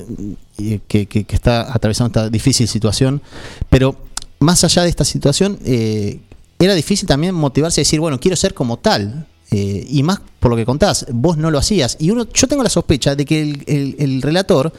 eh, 0.59 0.80
que, 0.88 1.26
está 1.28 1.72
atravesando 1.72 2.09
esta 2.09 2.30
difícil 2.30 2.66
situación, 2.66 3.22
pero 3.68 3.95
más 4.41 4.64
allá 4.64 4.82
de 4.82 4.88
esta 4.88 5.05
situación, 5.05 5.59
eh, 5.64 6.18
era 6.59 6.74
difícil 6.74 7.07
también 7.07 7.34
motivarse 7.34 7.80
a 7.80 7.82
decir, 7.82 8.01
bueno, 8.01 8.18
quiero 8.18 8.36
ser 8.36 8.55
como 8.55 8.78
tal. 8.78 9.26
y 9.53 10.03
más 10.05 10.20
por 10.38 10.51
lo 10.51 10.57
que 10.57 10.64
contás, 10.64 11.07
vos 11.12 11.36
no 11.36 11.51
lo 11.51 11.59
hacías. 11.59 11.97
Y 11.99 12.11
uno, 12.11 12.28
yo 12.32 12.47
tengo 12.47 12.62
la 12.62 12.68
sospecha 12.68 13.16
de 13.16 13.24
que 13.24 13.41
el 13.66 14.22
relator 14.22 14.72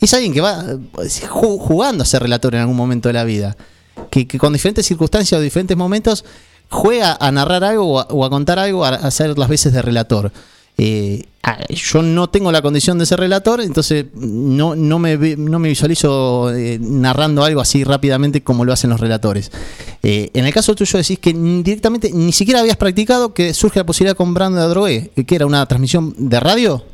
es 0.00 0.14
alguien 0.14 0.32
que 0.32 0.40
va 0.40 0.62
eh, 0.62 1.08
ju- 1.28 1.58
jugando 1.58 2.02
a 2.02 2.06
ser 2.06 2.22
relator 2.22 2.54
en 2.54 2.60
algún 2.62 2.76
momento 2.76 3.08
de 3.08 3.14
la 3.14 3.24
vida. 3.24 3.56
Que, 4.10 4.26
que 4.26 4.38
con 4.38 4.52
diferentes 4.52 4.84
circunstancias 4.84 5.38
o 5.38 5.42
diferentes 5.42 5.76
momentos 5.76 6.24
juega 6.68 7.16
a 7.18 7.32
narrar 7.32 7.64
algo 7.64 8.00
o 8.02 8.24
a, 8.24 8.30
contar 8.30 8.58
algo, 8.58 8.84
a, 8.84 8.90
hacer 8.90 9.38
las 9.38 9.48
veces 9.48 9.72
de 9.72 9.80
relator. 9.82 10.32
Eh, 10.78 11.24
yo 11.70 12.02
no 12.02 12.28
tengo 12.28 12.52
la 12.52 12.60
condición 12.60 12.98
de 12.98 13.06
ser 13.06 13.20
relator, 13.20 13.62
entonces 13.62 14.06
no, 14.14 14.76
no, 14.76 14.98
me, 14.98 15.16
no 15.36 15.58
me 15.58 15.68
visualizo 15.68 16.52
eh, 16.54 16.76
narrando 16.78 17.44
algo 17.44 17.62
así 17.62 17.84
rápidamente 17.84 18.42
como 18.42 18.64
lo 18.66 18.72
hacen 18.74 18.90
los 18.90 19.00
relatores. 19.00 19.50
En 20.02 20.44
el 20.44 20.52
caso 20.52 20.74
tuyo 20.74 20.98
decís 20.98 21.18
que 21.18 21.32
directamente 21.32 22.10
ni 22.12 22.32
siquiera 22.32 22.60
habías 22.60 22.76
practicado 22.76 23.32
que 23.32 23.54
surge 23.54 23.78
la 23.80 23.86
posibilidad 23.86 24.16
con 24.16 24.34
Brando 24.34 24.58
de 24.58 24.64
Adrogué, 24.64 25.10
que 25.26 25.34
era 25.34 25.46
una 25.46 25.64
transmisión 25.66 26.14
de 26.18 26.38
radio. 26.38 26.84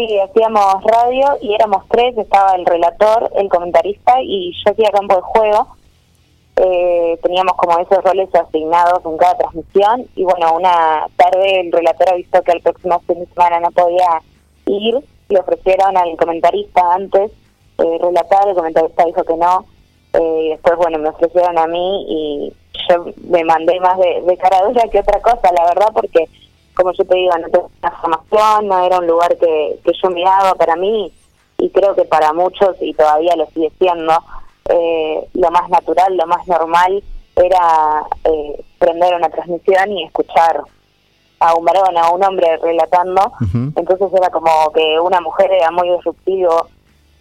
Sí, 0.00 0.18
hacíamos 0.18 0.82
radio 0.84 1.36
y 1.42 1.52
éramos 1.52 1.84
tres, 1.90 2.16
estaba 2.16 2.54
el 2.54 2.64
relator, 2.64 3.30
el 3.34 3.50
comentarista 3.50 4.14
y 4.22 4.50
yo 4.64 4.72
hacía 4.72 4.88
campo 4.90 5.16
de 5.16 5.20
juego. 5.20 5.76
Eh, 6.56 7.18
teníamos 7.22 7.52
como 7.58 7.78
esos 7.78 8.02
roles 8.02 8.34
asignados 8.34 9.04
en 9.04 9.18
cada 9.18 9.36
transmisión 9.36 10.06
y 10.16 10.24
bueno, 10.24 10.54
una 10.54 11.06
tarde 11.16 11.60
el 11.60 11.70
relator 11.70 12.14
avisó 12.14 12.42
que 12.42 12.52
el 12.52 12.62
próximo 12.62 12.98
fin 13.00 13.20
de 13.20 13.26
semana 13.26 13.60
no 13.60 13.70
podía 13.72 14.22
ir, 14.64 14.96
le 15.28 15.38
ofrecieron 15.38 15.94
al 15.98 16.16
comentarista 16.16 16.94
antes 16.94 17.30
eh, 17.76 17.98
relatar, 18.00 18.48
el 18.48 18.54
comentarista 18.54 19.04
dijo 19.04 19.22
que 19.24 19.36
no, 19.36 19.66
eh, 20.14 20.42
y 20.44 20.48
después 20.48 20.78
bueno, 20.78 20.98
me 20.98 21.10
ofrecieron 21.10 21.58
a 21.58 21.66
mí 21.66 22.06
y 22.08 22.52
yo 22.88 23.04
me 23.28 23.44
mandé 23.44 23.78
más 23.80 23.98
de, 23.98 24.22
de 24.22 24.36
cara 24.38 24.62
dura 24.66 24.88
que 24.90 25.00
otra 25.00 25.20
cosa, 25.20 25.52
la 25.54 25.66
verdad, 25.66 25.88
porque 25.92 26.26
como 26.80 26.92
yo 26.92 27.04
te 27.04 27.14
digo, 27.14 27.36
no 27.38 27.48
tenía 27.48 27.68
una 27.82 27.90
formación, 28.00 28.68
no 28.68 28.84
era 28.84 28.98
un 28.98 29.06
lugar 29.06 29.36
que, 29.36 29.78
que 29.84 29.92
yo 30.02 30.10
miraba 30.10 30.54
para 30.54 30.76
mí 30.76 31.12
y 31.58 31.70
creo 31.70 31.94
que 31.94 32.04
para 32.04 32.32
muchos, 32.32 32.76
y 32.80 32.94
todavía 32.94 33.36
lo 33.36 33.46
sigue 33.50 33.70
siendo, 33.78 34.12
eh, 34.68 35.28
lo 35.34 35.50
más 35.50 35.68
natural, 35.68 36.16
lo 36.16 36.26
más 36.26 36.46
normal 36.48 37.02
era 37.36 38.04
eh, 38.24 38.64
prender 38.78 39.14
una 39.14 39.28
transmisión 39.28 39.92
y 39.92 40.04
escuchar 40.04 40.62
a 41.40 41.54
un 41.54 41.64
varón, 41.64 41.96
a 41.96 42.10
un 42.10 42.24
hombre 42.24 42.56
relatando. 42.58 43.32
Entonces 43.76 44.12
era 44.14 44.30
como 44.30 44.70
que 44.72 45.00
una 45.00 45.20
mujer 45.20 45.50
era 45.52 45.70
muy 45.70 45.90
disruptivo. 45.90 46.66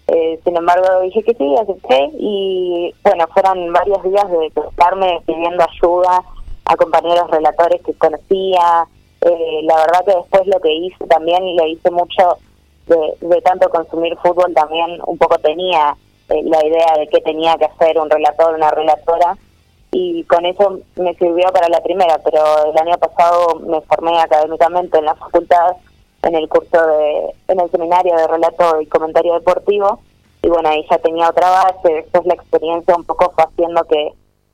Eh, 0.08 0.40
sin 0.44 0.58
embargo, 0.58 1.02
dije 1.02 1.24
que 1.24 1.36
sí, 1.36 1.56
acepté 1.56 2.10
y 2.18 2.94
bueno, 3.04 3.28
fueron 3.34 3.72
varios 3.72 4.04
días 4.04 4.30
de 4.30 4.48
estarme 4.48 5.22
pidiendo 5.26 5.64
ayuda 5.64 6.24
a 6.66 6.76
compañeros 6.76 7.30
relatores 7.30 7.82
que 7.84 7.94
conocía. 7.94 8.88
Eh, 9.22 9.60
la 9.64 9.76
verdad 9.76 10.06
que 10.06 10.16
después 10.16 10.48
lo 10.48 10.60
que 10.62 10.74
hice 10.74 11.06
también, 11.08 11.56
lo 11.56 11.66
hice 11.68 11.92
mucho 11.92 12.38
de, 12.88 13.28
de 13.28 13.42
tanto 13.42 13.70
consumir 13.70 14.16
fútbol, 14.18 14.54
también 14.54 15.00
un 15.06 15.18
poco 15.18 15.38
tenía 15.40 15.96
eh, 16.30 16.42
la 16.44 16.66
idea 16.66 16.94
de 16.98 17.08
qué 17.08 17.22
tenía 17.22 17.56
que 17.58 17.66
hacer 17.66 17.98
un 18.00 18.10
relator, 18.10 18.56
una 18.56 18.72
relatora 18.72 19.38
y 19.92 20.24
con 20.26 20.46
eso 20.46 20.80
me 20.96 21.16
sirvió 21.16 21.48
para 21.52 21.70
la 21.70 21.82
primera, 21.82 22.20
pero 22.24 22.72
el 22.72 22.78
año 22.78 22.98
pasado 22.98 23.60
me 23.62 23.82
formé 23.82 24.20
académicamente 24.20 25.00
en 25.00 25.06
la 25.06 25.16
facultad 25.16 25.76
en 26.22 26.36
el 26.36 26.48
curso 26.48 26.86
de, 26.86 27.34
en 27.48 27.60
el 27.60 27.72
seminario 27.72 28.16
de 28.16 28.28
relato 28.28 28.82
y 28.82 28.86
comentario 28.88 29.34
deportivo 29.34 30.00
y 30.42 30.48
bueno, 30.48 30.70
ahí 30.70 30.86
ya 30.90 30.98
tenía 31.00 31.30
otra 31.30 31.50
base, 31.50 31.94
después 31.94 32.26
la 32.26 32.36
experiencia 32.36 32.96
un 32.96 33.04
poco 33.04 33.32
fue 33.32 33.44
haciendo 33.44 33.84
que, 33.86 34.12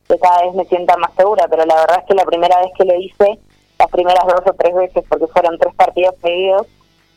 que 0.07 0.17
cada 0.17 0.45
vez 0.45 0.55
me 0.55 0.65
sienta 0.65 0.97
más 0.97 1.13
segura, 1.15 1.45
pero 1.49 1.65
la 1.65 1.75
verdad 1.75 1.99
es 1.99 2.05
que 2.05 2.15
la 2.15 2.25
primera 2.25 2.59
vez 2.59 2.71
que 2.77 2.85
lo 2.85 2.95
hice, 2.95 3.39
las 3.79 3.89
primeras 3.89 4.23
dos 4.25 4.41
o 4.45 4.53
tres 4.53 4.73
veces, 4.75 5.03
porque 5.09 5.27
fueron 5.27 5.57
tres 5.57 5.73
partidos 5.75 6.15
seguidos, 6.21 6.67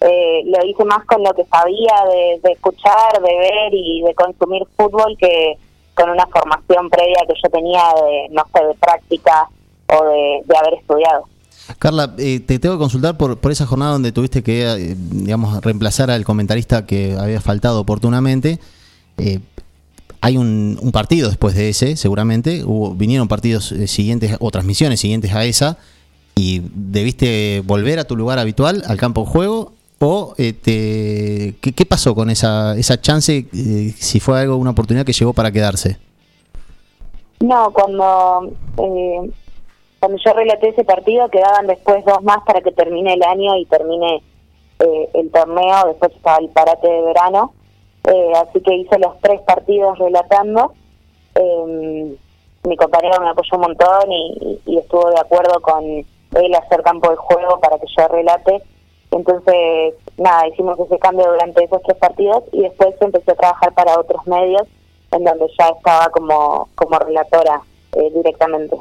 eh, 0.00 0.42
lo 0.44 0.64
hice 0.64 0.84
más 0.84 1.04
con 1.06 1.22
lo 1.22 1.32
que 1.34 1.44
sabía 1.44 1.94
de, 2.42 2.52
escuchar, 2.52 3.20
de 3.20 3.38
ver 3.38 3.72
y 3.72 4.02
de 4.02 4.14
consumir 4.14 4.62
fútbol 4.76 5.16
que 5.18 5.56
con 5.94 6.10
una 6.10 6.26
formación 6.26 6.88
previa 6.88 7.24
que 7.26 7.34
yo 7.42 7.50
tenía 7.50 7.82
de, 8.04 8.28
no 8.30 8.44
sé, 8.54 8.64
de 8.64 8.74
práctica 8.74 9.48
o 9.88 10.04
de, 10.04 10.42
de 10.44 10.56
haber 10.56 10.74
estudiado. 10.74 11.24
Carla, 11.78 12.14
eh, 12.18 12.40
te 12.40 12.58
tengo 12.58 12.76
que 12.76 12.80
consultar 12.80 13.16
por, 13.16 13.38
por 13.38 13.52
esa 13.52 13.66
jornada 13.66 13.92
donde 13.92 14.12
tuviste 14.12 14.42
que, 14.42 14.62
eh, 14.62 14.94
digamos, 14.96 15.60
reemplazar 15.62 16.10
al 16.10 16.24
comentarista 16.24 16.86
que 16.86 17.16
había 17.18 17.40
faltado 17.40 17.80
oportunamente. 17.80 18.58
Eh, 19.18 19.40
hay 20.20 20.36
un, 20.36 20.78
un 20.80 20.92
partido 20.92 21.28
después 21.28 21.54
de 21.54 21.68
ese, 21.68 21.96
seguramente. 21.96 22.64
Hubo, 22.64 22.94
vinieron 22.94 23.28
partidos 23.28 23.72
eh, 23.72 23.86
siguientes 23.86 24.36
o 24.40 24.50
transmisiones 24.50 25.00
siguientes 25.00 25.32
a 25.34 25.44
esa. 25.44 25.78
Y 26.38 26.62
debiste 26.72 27.62
volver 27.64 27.98
a 27.98 28.04
tu 28.04 28.14
lugar 28.16 28.38
habitual, 28.38 28.84
al 28.86 28.96
campo 28.96 29.22
de 29.22 29.26
juego. 29.26 29.72
¿O 30.00 30.34
te- 30.36 30.54
¿qué, 31.60 31.72
qué 31.74 31.84
pasó 31.84 32.14
con 32.14 32.30
esa, 32.30 32.76
esa 32.76 33.00
chance? 33.00 33.46
eh, 33.52 33.92
si 33.96 34.20
fue 34.20 34.38
algo, 34.40 34.54
una 34.56 34.70
oportunidad 34.70 35.04
que 35.04 35.12
llegó 35.12 35.32
para 35.32 35.50
quedarse. 35.50 35.98
No, 37.40 37.72
cuando, 37.72 38.52
eh, 38.78 39.30
cuando 39.98 40.18
yo 40.24 40.32
relaté 40.34 40.68
ese 40.68 40.84
partido 40.84 41.28
quedaban 41.28 41.66
después 41.66 42.04
dos 42.04 42.22
más 42.22 42.38
para 42.46 42.60
que 42.60 42.70
termine 42.70 43.14
el 43.14 43.22
año 43.24 43.56
y 43.56 43.64
termine 43.66 44.22
eh, 44.78 45.08
el 45.14 45.30
torneo, 45.32 45.86
después 45.88 46.12
estaba 46.14 46.38
el 46.38 46.50
parate 46.50 46.86
de 46.86 47.02
verano, 47.02 47.52
eh, 48.04 48.32
así 48.36 48.60
que 48.60 48.76
hice 48.76 48.96
los 49.00 49.18
tres 49.20 49.40
partidos 49.42 49.98
relatando. 49.98 50.74
Mi 52.64 52.76
compañero 52.76 53.20
me 53.20 53.30
apoyó 53.30 53.54
un 53.56 53.60
montón 53.62 54.12
y 54.66 54.76
estuvo 54.78 55.10
de 55.10 55.18
acuerdo 55.20 55.60
con 55.60 55.84
él 56.34 56.54
hacer 56.54 56.82
campo 56.82 57.10
de 57.10 57.16
juego 57.16 57.60
para 57.60 57.78
que 57.78 57.86
yo 57.96 58.08
relate. 58.08 58.62
Entonces, 59.10 59.94
nada, 60.18 60.46
hicimos 60.48 60.78
ese 60.80 60.98
cambio 60.98 61.30
durante 61.30 61.64
esos 61.64 61.82
tres 61.82 61.96
partidos 61.98 62.44
y 62.52 62.62
después 62.62 62.94
empecé 63.00 63.32
a 63.32 63.36
trabajar 63.36 63.72
para 63.72 63.98
otros 63.98 64.26
medios 64.26 64.62
en 65.12 65.24
donde 65.24 65.46
ya 65.58 65.68
estaba 65.68 66.08
como, 66.10 66.68
como 66.74 66.98
relatora 66.98 67.62
eh, 67.92 68.10
directamente. 68.14 68.76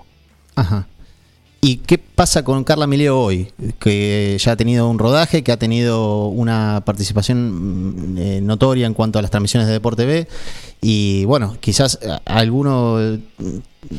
Ajá. 0.55 0.85
¿Y 1.59 1.77
qué 1.77 1.97
pasa 1.97 2.43
con 2.43 2.63
Carla 2.63 2.85
Mileo 2.87 3.19
hoy? 3.19 3.51
Que 3.79 4.37
ya 4.39 4.51
ha 4.51 4.55
tenido 4.55 4.87
un 4.87 4.99
rodaje, 4.99 5.43
que 5.43 5.51
ha 5.51 5.57
tenido 5.57 6.27
una 6.27 6.83
participación 6.85 8.13
mm, 8.13 8.17
eh, 8.17 8.41
notoria 8.41 8.85
en 8.85 8.93
cuanto 8.93 9.17
a 9.19 9.21
las 9.21 9.31
transmisiones 9.31 9.67
de 9.67 9.73
Deporte 9.73 10.05
B. 10.05 10.27
Y 10.81 11.25
bueno, 11.25 11.55
quizás 11.59 11.99
alguno, 12.25 12.99
eh, 13.01 13.19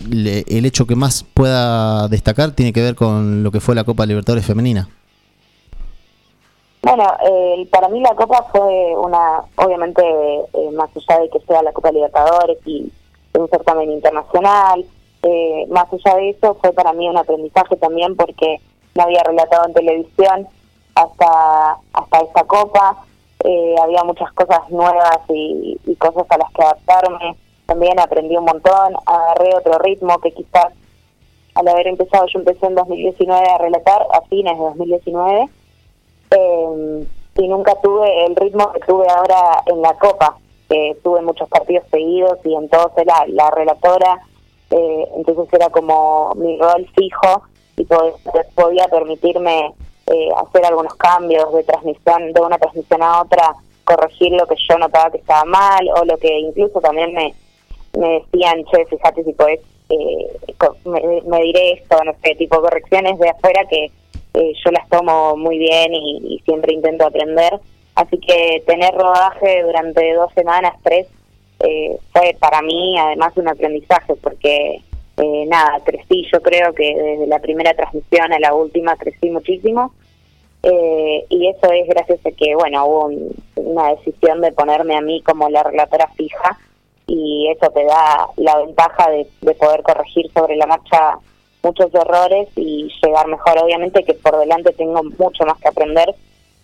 le- 0.09 0.45
el 0.49 0.67
hecho 0.67 0.87
que 0.87 0.95
más 0.95 1.25
pueda 1.35 2.07
destacar 2.09 2.53
tiene 2.53 2.73
que 2.73 2.81
ver 2.81 2.95
con 2.95 3.43
lo 3.43 3.51
que 3.51 3.61
fue 3.61 3.75
la 3.75 3.85
Copa 3.85 4.07
Libertadores 4.07 4.47
Femenina. 4.47 4.89
Bueno, 6.81 7.05
eh, 7.29 7.69
para 7.73 7.89
mí 7.89 8.01
la 8.01 8.15
Copa 8.15 8.47
fue 8.53 8.95
una, 8.97 9.41
obviamente, 9.57 10.01
eh, 10.05 10.71
más 10.77 10.91
allá 10.95 11.21
de 11.23 11.29
que 11.29 11.41
sea 11.47 11.61
la 11.63 11.73
Copa 11.73 11.91
Libertadores 11.91 12.59
y 12.65 12.91
un 13.35 13.49
certamen 13.51 13.91
internacional, 13.91 14.85
eh, 15.23 15.67
más 15.69 15.87
allá 15.93 16.17
de 16.17 16.31
eso 16.31 16.57
fue 16.61 16.73
para 16.73 16.93
mí 16.93 17.09
un 17.09 17.17
aprendizaje 17.17 17.77
también 17.77 18.17
porque 18.17 18.61
no 18.95 19.05
había 19.05 19.23
relatado 19.23 19.67
en 19.67 19.75
televisión 19.75 20.49
hasta, 20.95 21.79
hasta 21.93 22.19
esta 22.21 22.45
Copa, 22.45 23.05
eh, 23.45 23.75
había 23.83 24.03
muchas 24.05 24.33
cosas 24.33 24.69
nuevas 24.71 25.19
y, 25.29 25.79
y 25.87 25.95
cosas 25.97 26.27
a 26.31 26.39
las 26.39 26.53
que 26.53 26.63
adaptarme, 26.63 27.37
también 27.67 28.01
aprendí 28.01 28.37
un 28.37 28.45
montón, 28.45 28.95
agarré 29.07 29.55
otro 29.55 29.79
ritmo 29.79 30.19
que 30.19 30.33
quizás 30.33 30.73
al 31.59 31.67
haber 31.67 31.89
empezado, 31.89 32.27
yo 32.33 32.39
empecé 32.39 32.67
en 32.67 32.77
2019 32.77 33.49
a 33.49 33.59
relatar, 33.59 34.07
a 34.13 34.21
fines 34.29 34.57
de 34.57 34.65
2019, 34.65 35.49
eh, 36.31 37.07
y 37.37 37.49
nunca 37.49 37.75
tuve 37.83 38.27
el 38.27 38.37
ritmo 38.37 38.73
que 38.73 38.81
tuve 38.81 39.07
ahora 39.09 39.63
en 39.67 39.83
la 39.83 39.95
Copa. 39.95 40.39
que 40.69 40.99
tuve 41.03 41.23
muchos 41.23 41.49
partidos 41.49 41.85
seguidos 41.91 42.39
y 42.45 42.55
en 42.55 42.69
todos 42.69 42.93
era 42.99 43.27
la 43.29 43.51
relatora, 43.51 44.21
eh, 44.71 45.05
entonces 45.17 45.53
era 45.53 45.69
como 45.71 46.33
mi 46.37 46.59
rol 46.59 46.87
fijo 46.97 47.43
y 47.77 47.85
po- 47.85 48.19
podía 48.55 48.87
permitirme 48.89 49.73
eh, 50.07 50.29
hacer 50.37 50.65
algunos 50.67 50.95
cambios 50.97 51.53
de 51.53 51.65
transmisión, 51.65 52.33
de 52.33 52.41
una 52.41 52.59
transmisión 52.59 53.03
a 53.03 53.23
otra, 53.23 53.55
corregir 53.85 54.33
lo 54.33 54.47
que 54.47 54.57
yo 54.69 54.79
notaba 54.79 55.11
que 55.11 55.19
estaba 55.19 55.45
mal 55.45 55.89
o 56.01 56.05
lo 56.05 56.17
que 56.19 56.39
incluso 56.39 56.81
también 56.81 57.13
me, 57.15 57.35
me 57.99 58.21
decían, 58.21 58.65
che, 58.67 58.85
fíjate 58.87 59.25
si 59.25 59.33
podés, 59.33 59.61
eh, 59.89 60.29
me, 61.27 61.41
diré 61.43 61.73
esto, 61.73 62.03
no 62.05 62.13
sé, 62.23 62.35
tipo 62.35 62.61
correcciones 62.61 63.19
de 63.19 63.31
afuera 63.31 63.65
que 63.69 63.91
eh, 64.35 64.53
yo 64.65 64.71
las 64.71 64.89
tomo 64.89 65.37
muy 65.37 65.59
bien 65.59 65.95
y 65.95 66.41
siempre 66.45 66.75
intento 66.75 67.07
aprender. 67.07 67.59
Así 67.95 68.17
que 68.19 68.63
tener 68.67 68.95
rodaje 68.95 69.63
durante 69.65 70.15
dos 70.15 70.33
semanas, 70.35 70.75
tres, 70.85 71.09
eh, 71.61 71.99
fue 72.13 72.37
para 72.39 72.63
mí 72.63 72.99
además 72.99 73.33
un 73.37 73.49
aprendizaje 73.49 74.15
porque 74.23 74.81
eh, 75.17 75.47
nada, 75.47 75.81
crecí, 75.85 76.25
yo 76.33 76.41
creo 76.41 76.73
que 76.75 76.95
desde 76.95 77.27
la 77.27 77.41
primera 77.41 77.75
transmisión 77.75 78.33
a 78.33 78.39
la 78.39 78.55
última 78.55 78.97
crecí 78.97 79.31
muchísimo. 79.31 79.93
Eh, 80.63 81.25
y 81.29 81.49
eso 81.49 81.71
es 81.73 81.87
gracias 81.89 82.19
a 82.27 82.31
que, 82.33 82.55
bueno, 82.57 82.85
hubo 82.87 83.05
un- 83.07 83.35
una 83.57 83.95
decisión 83.95 84.41
de 84.41 84.53
ponerme 84.53 84.97
a 84.97 85.01
mí 85.01 85.23
como 85.23 85.49
la 85.49 85.63
relatora 85.63 86.09
fija 86.17 86.59
y 87.07 87.49
eso 87.51 87.71
te 87.71 87.85
da 87.85 88.29
la 88.37 88.59
ventaja 88.59 89.09
de, 89.11 89.27
de 89.41 89.55
poder 89.55 89.83
corregir 89.83 90.31
sobre 90.33 90.57
la 90.57 90.67
marcha 90.67 91.17
muchos 91.63 91.95
errores 91.95 92.49
y 92.57 92.89
llegar 93.03 93.27
mejor. 93.29 93.59
Obviamente 93.59 94.05
que 94.05 94.15
por 94.15 94.39
delante 94.39 94.73
tengo 94.73 95.03
mucho 95.03 95.45
más 95.47 95.59
que 95.61 95.69
aprender, 95.69 96.15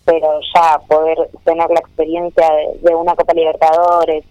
pero 0.05 0.41
ya 0.55 0.79
poder 0.89 1.31
tener 1.45 1.69
la 1.71 1.81
experiencia 1.81 2.49
de 2.83 2.95
una 2.95 3.15
Copa 3.15 3.33
Libertadores 3.33 4.25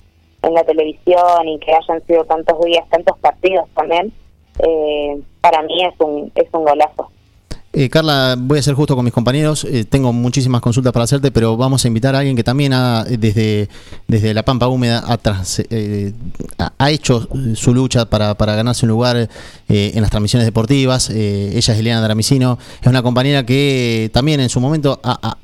en 0.43 0.53
la 0.53 0.63
televisión 0.63 1.47
y 1.47 1.59
que 1.59 1.71
hayan 1.73 2.05
sido 2.05 2.23
tantos 2.25 2.55
días, 2.65 2.83
tantos 2.89 3.17
partidos 3.19 3.65
también, 3.75 4.13
eh, 4.59 5.19
para 5.41 5.61
mí 5.63 5.83
es 5.85 5.93
un, 5.99 6.31
es 6.35 6.47
un 6.53 6.63
golazo. 6.65 7.09
Eh, 7.75 7.89
Carla, 7.89 8.35
voy 8.37 8.59
a 8.59 8.61
ser 8.61 8.75
justo 8.75 8.95
con 8.95 9.03
mis 9.03 9.13
compañeros. 9.15 9.65
eh, 9.65 9.83
tengo 9.83 10.13
muchísimas 10.13 10.61
consultas 10.61 10.93
para 10.93 11.05
hacerte, 11.05 11.31
pero 11.31 11.57
vamos 11.57 11.83
a 11.83 11.87
invitar 11.87 12.13
a 12.15 12.19
alguien 12.19 12.35
que 12.35 12.43
también 12.43 12.71
ha, 12.71 13.03
eh, 13.09 13.17
desde, 13.17 13.67
desde 14.07 14.31
la 14.35 14.43
Pampa 14.43 14.67
Húmeda 14.67 15.03
ha, 15.07 15.17
eh, 15.71 16.13
hecho 16.89 17.27
su 17.55 17.73
lucha 17.73 18.05
para, 18.05 18.35
para 18.35 18.53
ganarse 18.55 18.85
un 18.85 18.89
lugar 18.91 19.27
en 19.69 20.01
las 20.01 20.11
transmisiones 20.11 20.45
deportivas. 20.45 21.09
Ella 21.09 21.57
es 21.57 21.69
Eliana 21.69 22.01
Dramicino. 22.03 22.59
Es 22.79 22.85
una 22.87 23.01
compañera 23.01 23.43
que 23.43 24.11
también 24.13 24.39
en 24.39 24.49
su 24.49 24.59
momento, 24.59 24.99
a, 25.03 25.17
a- 25.29 25.37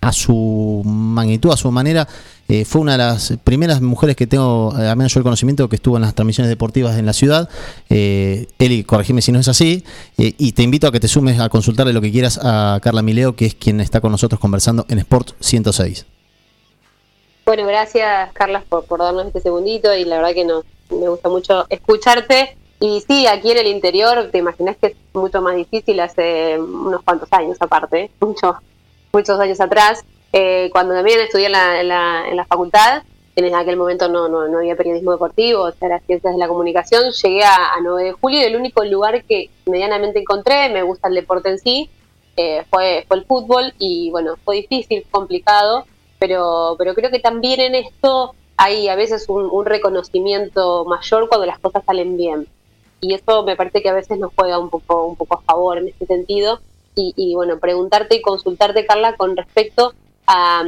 a 0.00 0.12
su 0.12 0.82
magnitud, 0.84 1.52
a 1.52 1.56
su 1.56 1.70
manera, 1.70 2.08
eh, 2.52 2.66
fue 2.66 2.82
una 2.82 2.92
de 2.92 2.98
las 2.98 3.32
primeras 3.44 3.80
mujeres 3.80 4.14
que 4.14 4.26
tengo, 4.26 4.74
eh, 4.78 4.86
al 4.86 4.94
menos 4.94 5.14
yo 5.14 5.20
el 5.20 5.24
conocimiento, 5.24 5.70
que 5.70 5.76
estuvo 5.76 5.96
en 5.96 6.02
las 6.02 6.14
transmisiones 6.14 6.50
deportivas 6.50 6.98
en 6.98 7.06
la 7.06 7.14
ciudad. 7.14 7.48
Eh, 7.88 8.46
Eli, 8.58 8.84
corregime 8.84 9.22
si 9.22 9.32
no 9.32 9.40
es 9.40 9.48
así. 9.48 9.84
y 10.18 10.52
te 10.52 10.62
invito 10.62 10.86
a 10.86 10.92
que 10.92 11.00
te 11.00 11.08
sumes 11.08 11.40
a 11.40 11.48
consultarle 11.48 11.94
lo 11.94 12.02
que 12.02 12.12
quieras 12.12 12.38
a 12.42 12.78
Carla 12.82 13.00
Mileo, 13.00 13.36
que 13.36 13.46
es 13.46 13.54
quien 13.54 13.80
está 13.80 14.02
con 14.02 14.12
nosotros 14.12 14.38
conversando 14.38 14.84
en 14.90 14.98
Sport 14.98 15.30
106. 15.40 16.04
Bueno, 17.46 17.66
gracias 17.66 18.30
Carlas 18.34 18.64
por, 18.68 18.84
por 18.84 19.00
darnos 19.00 19.28
este 19.28 19.40
segundito 19.40 19.96
y 19.96 20.04
la 20.04 20.16
verdad 20.16 20.34
que 20.34 20.44
nos, 20.44 20.66
me 20.90 21.08
gusta 21.08 21.30
mucho 21.30 21.64
escucharte. 21.70 22.58
Y 22.80 23.02
sí, 23.08 23.26
aquí 23.28 23.50
en 23.50 23.56
el 23.56 23.66
interior, 23.66 24.28
te 24.30 24.36
imaginas 24.36 24.76
que 24.76 24.88
es 24.88 24.96
mucho 25.14 25.40
más 25.40 25.56
difícil 25.56 25.98
hace 26.00 26.60
unos 26.60 27.00
cuantos 27.02 27.32
años 27.32 27.56
aparte, 27.60 28.10
muchos 28.20 28.56
muchos 29.10 29.40
años 29.40 29.58
atrás, 29.58 30.04
eh, 30.32 30.70
cuando 30.72 30.94
también 30.94 31.20
estudié 31.20 31.46
en 31.46 31.52
la, 31.52 31.80
en 32.28 32.36
la, 32.36 32.44
facultad, 32.46 33.02
en 33.36 33.54
aquel 33.54 33.76
momento 33.76 34.08
no, 34.08 34.28
no, 34.28 34.48
no 34.48 34.58
había 34.58 34.76
periodismo 34.76 35.12
deportivo, 35.12 35.64
o 35.64 35.72
sea, 35.72 35.88
las 35.88 36.02
ciencias 36.04 36.32
de 36.32 36.38
la 36.38 36.48
comunicación, 36.48 37.12
llegué 37.12 37.44
a, 37.44 37.74
a 37.74 37.80
9 37.82 38.04
de 38.04 38.12
julio 38.12 38.40
y 38.40 38.44
el 38.44 38.56
único 38.56 38.84
lugar 38.84 39.24
que 39.24 39.50
medianamente 39.66 40.20
encontré, 40.20 40.68
me 40.70 40.82
gusta 40.82 41.08
el 41.08 41.14
deporte 41.14 41.50
en 41.50 41.58
sí, 41.58 41.90
eh, 42.36 42.64
fue, 42.70 43.04
fue 43.08 43.18
el 43.18 43.24
fútbol 43.26 43.74
y 43.78 44.10
bueno, 44.10 44.36
fue 44.44 44.56
difícil, 44.56 45.04
complicado, 45.10 45.84
pero, 46.18 46.76
pero 46.78 46.94
creo 46.94 47.10
que 47.10 47.20
también 47.20 47.60
en 47.60 47.74
esto 47.74 48.34
hay 48.56 48.88
a 48.88 48.94
veces 48.94 49.28
un, 49.28 49.48
un 49.50 49.66
reconocimiento 49.66 50.84
mayor 50.86 51.28
cuando 51.28 51.46
las 51.46 51.58
cosas 51.58 51.84
salen 51.84 52.16
bien. 52.16 52.46
Y 53.00 53.14
eso 53.14 53.42
me 53.42 53.56
parece 53.56 53.82
que 53.82 53.88
a 53.88 53.94
veces 53.94 54.18
nos 54.18 54.32
juega 54.34 54.58
un 54.58 54.70
poco, 54.70 55.04
un 55.04 55.16
poco 55.16 55.34
a 55.34 55.42
favor 55.42 55.78
en 55.78 55.88
este 55.88 56.06
sentido. 56.06 56.60
Y, 56.94 57.12
y, 57.16 57.34
bueno, 57.34 57.58
preguntarte 57.58 58.14
y 58.14 58.22
consultarte, 58.22 58.86
Carla, 58.86 59.16
con 59.16 59.36
respecto 59.36 59.94
a, 60.26 60.64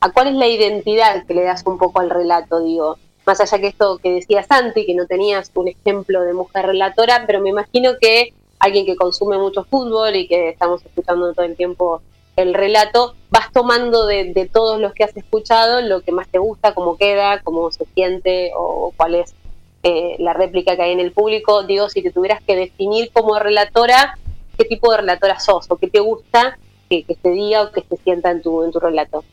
a 0.00 0.12
cuál 0.12 0.28
es 0.28 0.34
la 0.34 0.46
identidad 0.46 1.26
que 1.26 1.34
le 1.34 1.44
das 1.44 1.62
un 1.66 1.78
poco 1.78 2.00
al 2.00 2.10
relato, 2.10 2.62
digo. 2.62 2.98
Más 3.24 3.40
allá 3.40 3.60
que 3.60 3.68
esto 3.68 3.98
que 3.98 4.10
decía 4.10 4.42
Santi, 4.42 4.84
que 4.84 4.94
no 4.94 5.06
tenías 5.06 5.50
un 5.54 5.68
ejemplo 5.68 6.22
de 6.22 6.32
mujer 6.32 6.66
relatora, 6.66 7.24
pero 7.26 7.40
me 7.40 7.50
imagino 7.50 7.92
que 8.00 8.32
alguien 8.58 8.84
que 8.84 8.96
consume 8.96 9.38
mucho 9.38 9.64
fútbol 9.64 10.16
y 10.16 10.26
que 10.26 10.48
estamos 10.48 10.84
escuchando 10.84 11.32
todo 11.32 11.44
el 11.44 11.56
tiempo 11.56 12.02
el 12.34 12.54
relato, 12.54 13.14
vas 13.30 13.52
tomando 13.52 14.06
de, 14.06 14.32
de 14.32 14.48
todos 14.48 14.80
los 14.80 14.94
que 14.94 15.04
has 15.04 15.16
escuchado 15.16 15.82
lo 15.82 16.00
que 16.00 16.12
más 16.12 16.28
te 16.28 16.38
gusta, 16.38 16.74
cómo 16.74 16.96
queda, 16.96 17.40
cómo 17.42 17.70
se 17.70 17.84
siente 17.94 18.52
o 18.56 18.92
cuál 18.96 19.16
es 19.16 19.34
eh, 19.82 20.16
la 20.18 20.32
réplica 20.32 20.76
que 20.76 20.82
hay 20.82 20.92
en 20.92 21.00
el 21.00 21.12
público. 21.12 21.64
Digo, 21.64 21.88
si 21.88 22.02
te 22.02 22.10
tuvieras 22.10 22.42
que 22.42 22.56
definir 22.56 23.10
como 23.12 23.38
relatora, 23.38 24.16
¿qué 24.56 24.64
tipo 24.64 24.90
de 24.92 24.98
relatora 24.98 25.40
sos 25.40 25.66
o 25.68 25.76
qué 25.76 25.88
te 25.88 26.00
gusta 26.00 26.58
que, 27.00 27.14
se 27.14 27.28
diga 27.30 27.62
o 27.62 27.72
que 27.72 27.82
se 27.82 27.96
sienta 27.98 28.30
en 28.30 28.42
tu, 28.42 28.62
en 28.62 28.70
tu 28.70 28.78
relato? 28.78 29.24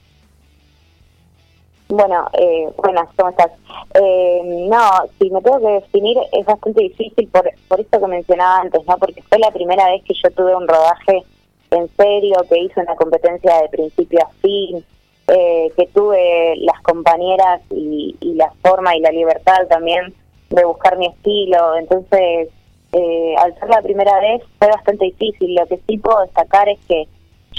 Bueno, 1.89 2.28
eh, 2.34 2.70
buenas, 2.78 3.10
¿cómo 3.18 3.30
estás? 3.30 3.51
Eh, 3.95 4.41
no, 4.70 4.80
si 5.18 5.30
me 5.32 5.41
tengo 5.41 5.60
que 5.60 5.74
definir 5.74 6.18
es 6.32 6.45
bastante 6.45 6.84
difícil 6.84 7.28
por, 7.30 7.49
por 7.68 7.80
esto 7.80 7.99
que 7.99 8.07
mencionaba 8.07 8.62
antes, 8.62 8.86
¿no? 8.88 8.97
Porque 8.97 9.24
fue 9.24 9.39
la 9.39 9.51
primera 9.51 9.89
vez 9.89 10.03
que 10.03 10.14
yo 10.14 10.30
tuve 10.32 10.55
un 10.55 10.68
rodaje 10.68 11.24
en 11.72 11.89
serio, 11.97 12.38
que 12.47 12.60
hice 12.60 12.80
una 12.80 12.95
competencia 12.95 13.62
de 13.62 13.70
principio 13.70 14.20
a 14.22 14.30
fin, 14.41 14.86
eh, 15.28 15.72
que 15.76 15.88
tuve 15.88 16.55
las 16.57 16.80
compañeras 16.82 17.62
y, 17.72 18.16
y 18.20 18.34
la 18.36 18.51
forma 18.62 18.95
y 18.95 19.01
la 19.01 19.12
libertad 19.12 19.68
también 19.68 20.14
de 20.49 20.66
buscar 20.66 20.97
mi 20.97 21.07
estilo. 21.07 21.76
Entonces, 21.78 22.49
eh, 22.91 23.36
al 23.38 23.57
ser 23.60 23.70
la 23.70 23.82
primera 23.82 24.20
vez 24.20 24.41
fue 24.57 24.68
bastante 24.68 25.05
difícil. 25.05 25.55
Lo 25.55 25.66
que 25.68 25.80
sí 25.88 25.97
puedo 25.97 26.22
destacar 26.22 26.70
es 26.70 26.80
que 26.88 27.07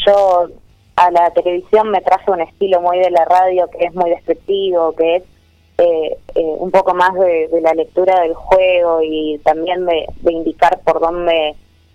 yo 0.07 0.49
a 0.97 1.11
la 1.11 1.31
televisión 1.31 1.91
me 1.91 2.01
traje 2.01 2.31
un 2.31 2.41
estilo 2.41 2.81
muy 2.81 2.99
de 2.99 3.11
la 3.11 3.25
radio 3.25 3.69
que 3.71 3.87
es 3.87 3.95
muy 3.95 4.11
descriptivo, 4.11 4.93
que 4.93 5.17
es 5.17 5.23
eh, 5.79 6.19
eh, 6.35 6.55
un 6.59 6.71
poco 6.71 6.95
más 6.95 7.15
de, 7.15 7.49
la 7.63 7.73
lectura 7.73 8.21
del 8.21 8.35
juego 8.35 9.01
y 9.03 9.39
también 9.45 9.87
de, 9.87 10.07
de, 10.21 10.33
indicar 10.33 10.81
por 10.81 11.01
dónde 11.01 11.55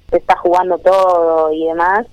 se 0.09 0.17
está 0.17 0.35
jugando 0.37 0.79
todo 0.79 1.51
y 1.51 1.65
demás. 1.65 2.07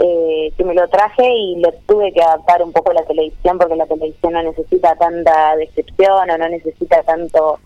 Eh, 0.00 0.52
que 0.56 0.62
me 0.62 0.74
lo 0.74 0.86
traje 0.86 1.28
y 1.28 1.56
lo 1.56 1.72
tuve 1.88 2.12
que 2.12 2.22
adaptar 2.22 2.62
un 2.62 2.70
poco 2.70 2.92
a 2.92 2.94
la 2.94 3.02
televisión 3.02 3.58
porque 3.58 3.74
la 3.74 3.86
televisión 3.86 4.32
no 4.32 4.42
necesita 4.44 4.94
tanta 4.94 5.56
descripción 5.56 6.30
o 6.30 6.38
no 6.38 6.48
necesita 6.48 7.02
tanto 7.02 7.58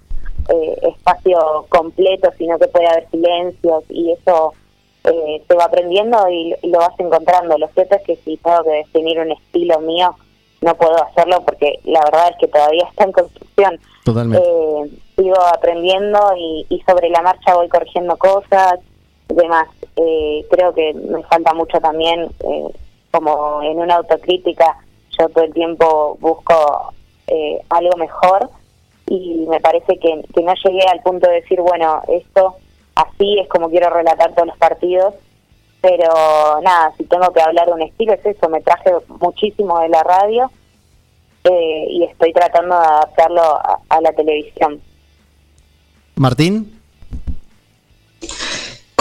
eh, 0.48 0.78
espacio 0.82 1.66
completo, 1.68 2.32
sino 2.38 2.58
que 2.58 2.68
puede 2.68 2.88
haber 2.88 3.10
silencios 3.10 3.84
y 3.90 4.12
eso 4.12 4.54
eh, 5.04 5.42
se 5.46 5.54
va 5.54 5.64
aprendiendo 5.64 6.28
y, 6.28 6.54
y, 6.62 6.70
lo 6.70 6.78
vas 6.78 6.98
encontrando. 6.98 7.58
Lo 7.58 7.68
cierto 7.68 7.96
es 7.96 8.02
que 8.02 8.16
si 8.16 8.36
tengo 8.36 8.62
que 8.64 8.70
definir 8.70 9.18
un 9.18 9.32
estilo 9.32 9.80
mío, 9.80 10.14
no 10.60 10.74
puedo 10.76 11.02
hacerlo 11.02 11.42
porque 11.44 11.80
la 11.84 12.00
verdad 12.04 12.30
es 12.30 12.36
que 12.38 12.48
todavía 12.48 12.84
está 12.90 13.04
en 13.04 13.12
construcción. 13.12 13.80
Totalmente. 14.04 14.46
Eh, 14.46 14.90
sigo 15.16 15.40
aprendiendo 15.40 16.18
y, 16.36 16.66
y, 16.68 16.80
sobre 16.82 17.10
la 17.10 17.22
marcha 17.22 17.54
voy 17.54 17.68
corrigiendo 17.68 18.16
cosas, 18.16 18.80
demás. 19.28 19.68
Eh, 19.96 20.46
creo 20.50 20.72
que 20.72 20.94
me 20.94 21.22
falta 21.24 21.52
mucho 21.54 21.78
también, 21.80 22.22
eh, 22.22 22.68
como 23.10 23.62
en 23.62 23.78
una 23.78 23.96
autocrítica, 23.96 24.78
yo 25.18 25.28
todo 25.28 25.44
el 25.44 25.52
tiempo 25.52 26.16
busco 26.20 26.94
eh, 27.26 27.60
algo 27.68 27.96
mejor 27.98 28.48
y 29.06 29.44
me 29.48 29.60
parece 29.60 29.98
que, 29.98 30.22
que 30.34 30.42
no 30.42 30.54
llegué 30.64 30.86
al 30.88 31.02
punto 31.02 31.28
de 31.28 31.36
decir, 31.36 31.60
bueno, 31.60 32.00
esto 32.08 32.56
así 32.94 33.38
es 33.38 33.48
como 33.48 33.70
quiero 33.70 33.90
relatar 33.90 34.34
todos 34.34 34.48
los 34.48 34.58
partidos, 34.58 35.14
pero 35.80 36.60
nada, 36.62 36.92
si 36.96 37.04
tengo 37.04 37.32
que 37.32 37.42
hablar 37.42 37.66
de 37.66 37.72
un 37.72 37.82
estilo 37.82 38.12
es 38.12 38.24
eso, 38.24 38.48
me 38.48 38.60
traje 38.60 38.90
muchísimo 39.20 39.78
de 39.80 39.88
la 39.88 40.02
radio 40.02 40.50
eh, 41.44 41.86
y 41.88 42.04
estoy 42.04 42.32
tratando 42.32 42.78
de 42.78 42.86
adaptarlo 42.86 43.42
a, 43.42 43.80
a 43.88 44.00
la 44.00 44.12
televisión. 44.12 44.80
Martín. 46.16 46.81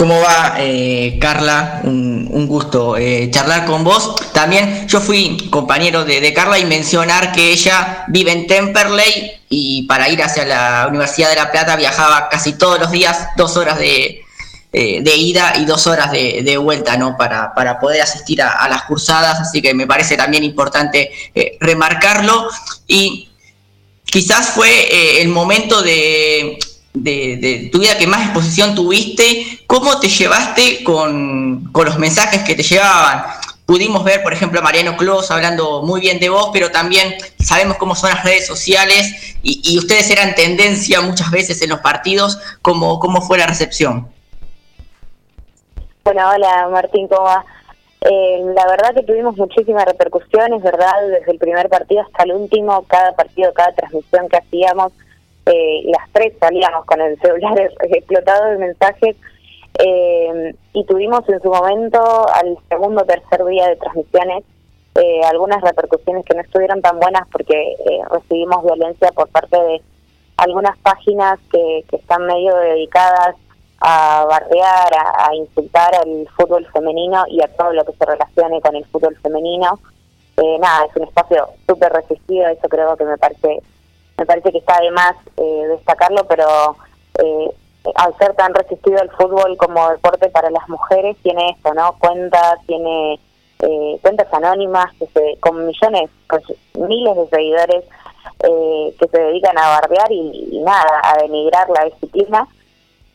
¿Cómo 0.02 0.20
va, 0.20 0.56
eh, 0.58 1.16
Carla? 1.20 1.80
Un, 1.84 2.48
gusto 2.48 2.96
eh, 2.96 3.30
charlar 3.30 3.64
con 3.66 3.84
vos. 3.84 4.16
También 4.32 4.88
yo 4.88 5.00
fui 5.00 5.48
compañero 5.48 6.04
de, 6.04 6.32
Carla 6.34 6.58
y 6.58 6.64
mencionar 6.64 7.30
que 7.30 7.52
ella 7.52 8.02
vive 8.08 8.32
en 8.32 8.48
Temperley 8.48 9.42
y 9.48 9.84
para 9.84 10.08
ir 10.08 10.20
hacia 10.20 10.44
la 10.44 10.88
Universidad 10.88 11.30
de 11.30 11.36
La 11.36 11.52
Plata 11.52 11.76
viajaba 11.76 12.28
casi 12.28 12.54
todos 12.54 12.80
los 12.80 12.90
días, 12.90 13.28
dos 13.36 13.56
horas 13.56 13.78
de, 13.78 14.24
eh, 14.72 15.02
de 15.02 15.16
ida 15.16 15.52
y 15.60 15.66
dos 15.66 15.86
horas 15.86 16.10
de, 16.10 16.56
vuelta, 16.56 16.96
¿no? 16.96 17.16
Para, 17.16 17.54
para 17.54 17.78
poder 17.78 18.02
asistir 18.02 18.42
a, 18.42 18.68
las 18.68 18.82
cursadas, 18.82 19.38
así 19.38 19.62
que 19.62 19.72
me 19.72 19.86
parece 19.86 20.16
también 20.16 20.42
importante 20.42 21.12
remarcarlo. 21.60 22.48
Y 22.88 23.30
quizás 24.04 24.48
fue 24.48 25.22
el 25.22 25.28
momento 25.28 25.80
de 25.80 26.58
de, 26.94 27.36
de, 27.38 27.70
tu 27.72 27.80
vida 27.80 27.96
que 27.96 28.06
más 28.06 28.24
exposición 28.24 28.74
tuviste, 28.74 29.60
¿cómo 29.66 29.98
te 29.98 30.08
llevaste 30.08 30.84
con, 30.84 31.70
con, 31.72 31.86
los 31.86 31.98
mensajes 31.98 32.42
que 32.42 32.54
te 32.54 32.62
llevaban? 32.62 33.24
pudimos 33.66 34.04
ver, 34.04 34.22
por 34.22 34.32
ejemplo, 34.32 34.60
a 34.60 34.62
Mariano 34.62 34.96
Clos 34.96 35.30
hablando 35.30 35.82
muy 35.82 36.00
bien 36.00 36.18
de 36.20 36.28
vos, 36.28 36.50
pero 36.52 36.70
también 36.70 37.14
sabemos 37.38 37.76
cómo 37.78 37.94
son 37.94 38.10
las 38.10 38.22
redes 38.22 38.46
sociales 38.46 39.36
y, 39.42 39.78
ustedes 39.78 40.10
eran 40.10 40.34
tendencia 40.34 41.00
muchas 41.00 41.30
veces 41.30 41.62
en 41.62 41.70
los 41.70 41.80
partidos. 41.80 42.38
¿Cómo, 42.60 42.98
cómo 43.00 43.22
fue 43.22 43.38
la 43.38 43.46
recepción? 43.46 44.08
Bueno, 46.04 46.28
hola 46.28 46.68
Martín, 46.70 47.08
¿cómo 47.08 47.22
va? 47.22 47.44
Eh, 48.02 48.42
la 48.54 48.66
verdad 48.66 48.94
que 48.94 49.04
tuvimos 49.04 49.36
muchísimas 49.36 49.84
repercusiones, 49.84 50.62
¿verdad? 50.62 50.92
Desde 51.08 51.32
el 51.32 51.38
primer 51.38 51.68
partido 51.68 52.02
hasta 52.02 52.24
el 52.24 52.32
último, 52.32 52.84
cada 52.88 53.14
partido, 53.14 53.52
cada 53.54 53.72
transmisión 53.72 54.28
que 54.28 54.36
hacíamos, 54.36 54.92
eh, 55.46 55.82
las 55.86 56.10
tres 56.12 56.34
salíamos 56.38 56.84
con 56.84 57.00
el 57.00 57.18
celular 57.20 57.58
explotado 57.80 58.50
de 58.50 58.58
mensajes 58.58 59.16
eh, 59.78 60.54
y 60.72 60.84
tuvimos 60.84 61.28
en 61.28 61.40
su 61.40 61.48
momento, 61.48 62.00
al 62.28 62.58
segundo 62.68 63.02
o 63.02 63.06
tercer 63.06 63.44
día 63.46 63.68
de 63.68 63.76
transmisiones, 63.76 64.44
eh, 64.94 65.22
algunas 65.24 65.62
repercusiones 65.62 66.24
que 66.26 66.34
no 66.34 66.42
estuvieron 66.42 66.82
tan 66.82 67.00
buenas 67.00 67.26
porque 67.32 67.54
eh, 67.54 68.00
recibimos 68.10 68.62
violencia 68.62 69.10
por 69.12 69.26
parte 69.28 69.58
de 69.58 69.82
algunas 70.36 70.76
páginas 70.78 71.38
que, 71.50 71.84
están 71.92 72.26
medio 72.26 72.54
dedicadas 72.56 73.36
a 73.80 74.26
bardear, 74.28 74.92
a, 74.94 75.34
insultar 75.34 75.94
al 75.94 76.28
fútbol 76.36 76.66
femenino 76.72 77.24
y 77.28 77.40
a 77.40 77.48
todo 77.48 77.72
lo 77.72 77.84
que 77.84 77.92
se 77.92 78.04
relacione 78.04 78.60
con 78.60 78.76
el 78.76 78.84
fútbol 78.86 79.16
femenino. 79.22 79.78
Eh, 80.36 80.58
nada, 80.60 80.86
es 80.86 80.96
un 80.96 81.04
espacio 81.04 81.48
súper 81.66 81.92
resistido, 81.92 82.48
eso 82.48 82.68
creo 82.68 82.96
que 82.96 83.04
me 83.04 83.16
parece 83.16 83.62
me 84.18 84.26
parece 84.26 84.52
que 84.52 84.58
está 84.58 84.80
de 84.80 84.90
más 84.90 85.14
eh, 85.36 85.66
destacarlo, 85.68 86.24
pero 86.26 86.76
eh, 87.18 87.50
al 87.94 88.16
ser 88.18 88.34
tan 88.34 88.54
resistido 88.54 89.00
el 89.00 89.10
fútbol 89.10 89.56
como 89.56 89.90
deporte 89.90 90.28
para 90.30 90.50
las 90.50 90.68
mujeres, 90.68 91.16
tiene 91.22 91.50
esto, 91.50 91.74
¿no? 91.74 91.96
Cuentas, 91.98 92.58
tiene 92.66 93.18
eh, 93.58 93.98
cuentas 94.02 94.32
anónimas 94.32 94.92
que 94.98 95.06
se, 95.06 95.38
con 95.40 95.66
millones, 95.66 96.10
con 96.28 96.40
miles 96.88 97.16
de 97.16 97.28
seguidores 97.28 97.84
eh, 98.44 98.94
que 98.98 99.08
se 99.08 99.18
dedican 99.18 99.56
a 99.58 99.80
bardear 99.80 100.10
y, 100.10 100.60
nada, 100.64 101.00
a 101.02 101.18
denigrar 101.22 101.68
la 101.70 101.84
disciplina. 101.84 102.46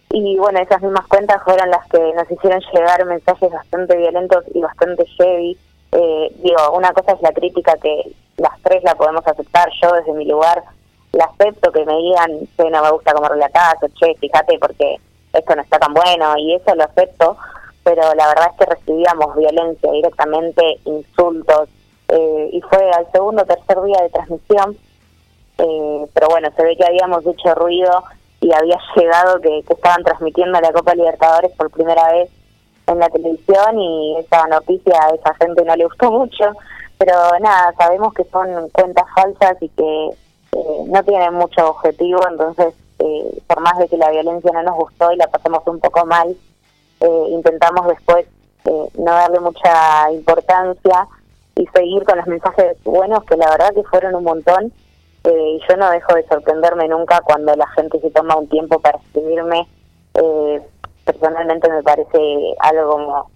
Y 0.09 0.37
bueno, 0.37 0.59
esas 0.59 0.81
mismas 0.81 1.05
cuentas 1.07 1.43
fueron 1.43 1.69
las 1.69 1.85
que 1.89 1.99
nos 2.13 2.29
hicieron 2.31 2.61
llegar 2.73 3.05
mensajes 3.05 3.51
bastante 3.51 3.97
violentos 3.97 4.45
y 4.53 4.61
bastante 4.61 5.05
heavy. 5.17 5.57
Eh, 5.91 6.31
digo, 6.37 6.71
una 6.73 6.91
cosa 6.93 7.13
es 7.13 7.21
la 7.21 7.31
crítica 7.31 7.75
que 7.81 8.13
las 8.37 8.57
tres 8.61 8.83
la 8.83 8.95
podemos 8.95 9.25
aceptar, 9.25 9.69
yo 9.81 9.91
desde 9.93 10.13
mi 10.13 10.25
lugar 10.25 10.63
la 11.17 11.25
acepto, 11.25 11.71
que 11.71 11.83
me 11.83 11.97
digan, 11.97 12.47
que 12.55 12.69
no 12.69 12.81
me 12.81 12.91
gusta 12.91 13.13
cómo 13.13 13.27
relatás, 13.27 13.81
o 13.81 13.87
che, 13.87 14.15
fíjate 14.19 14.57
porque 14.59 14.97
esto 15.33 15.55
no 15.55 15.61
está 15.63 15.79
tan 15.79 15.93
bueno, 15.93 16.37
y 16.37 16.53
eso 16.53 16.75
lo 16.75 16.83
acepto, 16.83 17.37
pero 17.83 18.13
la 18.13 18.27
verdad 18.27 18.51
es 18.51 18.57
que 18.59 18.75
recibíamos 18.75 19.35
violencia 19.35 19.91
directamente, 19.91 20.79
insultos, 20.85 21.69
eh, 22.09 22.49
y 22.53 22.61
fue 22.61 22.91
al 22.91 23.11
segundo 23.11 23.43
o 23.43 23.45
tercer 23.45 23.81
día 23.81 24.01
de 24.01 24.09
transmisión, 24.09 24.77
eh, 25.57 26.05
pero 26.13 26.27
bueno, 26.29 26.49
se 26.55 26.63
ve 26.63 26.77
que 26.77 26.85
habíamos 26.85 27.25
hecho 27.25 27.55
ruido 27.55 28.03
y 28.39 28.53
había 28.53 28.77
llegado 28.95 29.41
que, 29.41 29.63
que 29.63 29.73
estaban 29.73 30.03
transmitiendo 30.03 30.61
la 30.61 30.71
Copa 30.71 30.93
Libertadores 30.93 31.51
por 31.57 31.71
primera 31.71 32.11
vez 32.11 32.29
en 32.85 32.99
la 32.99 33.09
televisión 33.09 33.79
y 33.79 34.17
esa 34.19 34.45
noticia 34.47 34.93
a 35.01 35.15
esa 35.15 35.33
gente 35.35 35.65
no 35.65 35.75
le 35.75 35.85
gustó 35.85 36.11
mucho, 36.11 36.45
pero 36.99 37.13
nada, 37.41 37.73
sabemos 37.77 38.13
que 38.13 38.23
son 38.25 38.69
cuentas 38.69 39.05
falsas 39.15 39.57
y 39.61 39.69
que 39.69 40.09
eh, 40.51 40.83
no 40.87 41.03
tienen 41.03 41.33
mucho 41.33 41.69
objetivo, 41.69 42.19
entonces 42.29 42.73
eh, 42.99 43.41
por 43.47 43.61
más 43.61 43.77
de 43.77 43.87
que 43.87 43.97
la 43.97 44.09
violencia 44.11 44.51
no 44.53 44.63
nos 44.63 44.75
gustó 44.75 45.11
y 45.11 45.17
la 45.17 45.27
pasamos 45.27 45.61
un 45.67 45.79
poco 45.79 46.05
mal, 46.05 46.35
eh, 46.99 47.25
intentamos 47.29 47.87
después 47.87 48.25
no 48.97 49.11
darle 49.13 49.39
mucha 49.39 50.11
importancia 50.11 51.07
y 51.55 51.65
seguir 51.67 52.03
con 52.03 52.17
los 52.17 52.27
mensajes 52.27 52.75
buenos 52.83 53.23
que 53.23 53.37
la 53.37 53.49
verdad 53.49 53.73
que 53.73 53.83
fueron 53.83 54.15
un 54.15 54.25
montón 54.25 54.73
y 55.23 55.61
yo 55.69 55.77
no 55.77 55.89
dejo 55.89 56.13
de 56.15 56.27
sorprenderme 56.27 56.89
nunca 56.89 57.21
cuando 57.21 57.55
la 57.55 57.67
gente 57.67 57.97
se 58.01 58.11
toma 58.11 58.35
un 58.35 58.49
tiempo 58.49 58.79
para 58.79 58.97
escribirme. 58.97 59.65
personalmente 61.05 61.69
me 61.69 61.81
parece 61.81 62.55
algo 62.59 62.91
como 62.91 63.29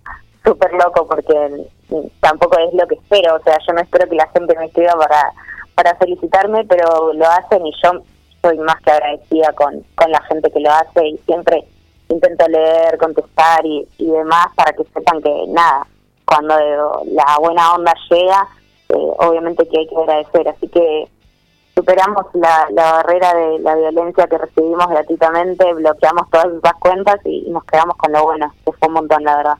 súper 0.43 0.73
loco 0.73 1.07
porque 1.07 1.67
tampoco 2.19 2.57
es 2.59 2.73
lo 2.73 2.85
que 2.87 2.95
espero, 2.95 3.35
o 3.35 3.43
sea, 3.43 3.57
yo 3.65 3.73
no 3.73 3.81
espero 3.81 4.09
que 4.09 4.15
la 4.15 4.27
gente 4.27 4.57
me 4.57 4.65
escriba 4.65 4.93
para 4.95 5.31
para 5.75 5.95
felicitarme, 5.95 6.65
pero 6.65 7.13
lo 7.13 7.25
hacen 7.25 7.65
y 7.65 7.71
yo 7.83 8.01
soy 8.41 8.57
más 8.59 8.79
que 8.81 8.91
agradecida 8.91 9.53
con, 9.53 9.83
con 9.95 10.11
la 10.11 10.21
gente 10.23 10.51
que 10.51 10.59
lo 10.59 10.71
hace 10.71 11.07
y 11.07 11.17
siempre 11.25 11.65
intento 12.09 12.47
leer, 12.47 12.97
contestar 12.97 13.65
y, 13.65 13.87
y 13.97 14.05
demás 14.11 14.47
para 14.55 14.73
que 14.73 14.83
sepan 14.93 15.21
que 15.21 15.45
nada, 15.47 15.87
cuando 16.25 16.55
la 17.05 17.37
buena 17.39 17.73
onda 17.73 17.93
llega, 18.09 18.47
eh, 18.89 19.13
obviamente 19.19 19.67
que 19.67 19.79
hay 19.79 19.87
que 19.87 19.97
agradecer. 19.97 20.47
Así 20.47 20.67
que 20.67 21.07
superamos 21.75 22.25
la, 22.33 22.67
la 22.71 22.91
barrera 22.93 23.33
de 23.33 23.59
la 23.59 23.75
violencia 23.75 24.27
que 24.27 24.37
recibimos 24.37 24.87
gratuitamente, 24.87 25.73
bloqueamos 25.73 26.29
todas 26.29 26.47
esas 26.47 26.73
cuentas 26.75 27.19
y, 27.25 27.49
nos 27.49 27.63
quedamos 27.65 27.97
con 27.97 28.11
lo 28.11 28.23
bueno, 28.23 28.53
que 28.65 28.71
fue 28.71 28.87
un 28.87 28.93
montón, 28.93 29.23
la 29.23 29.37
verdad. 29.37 29.57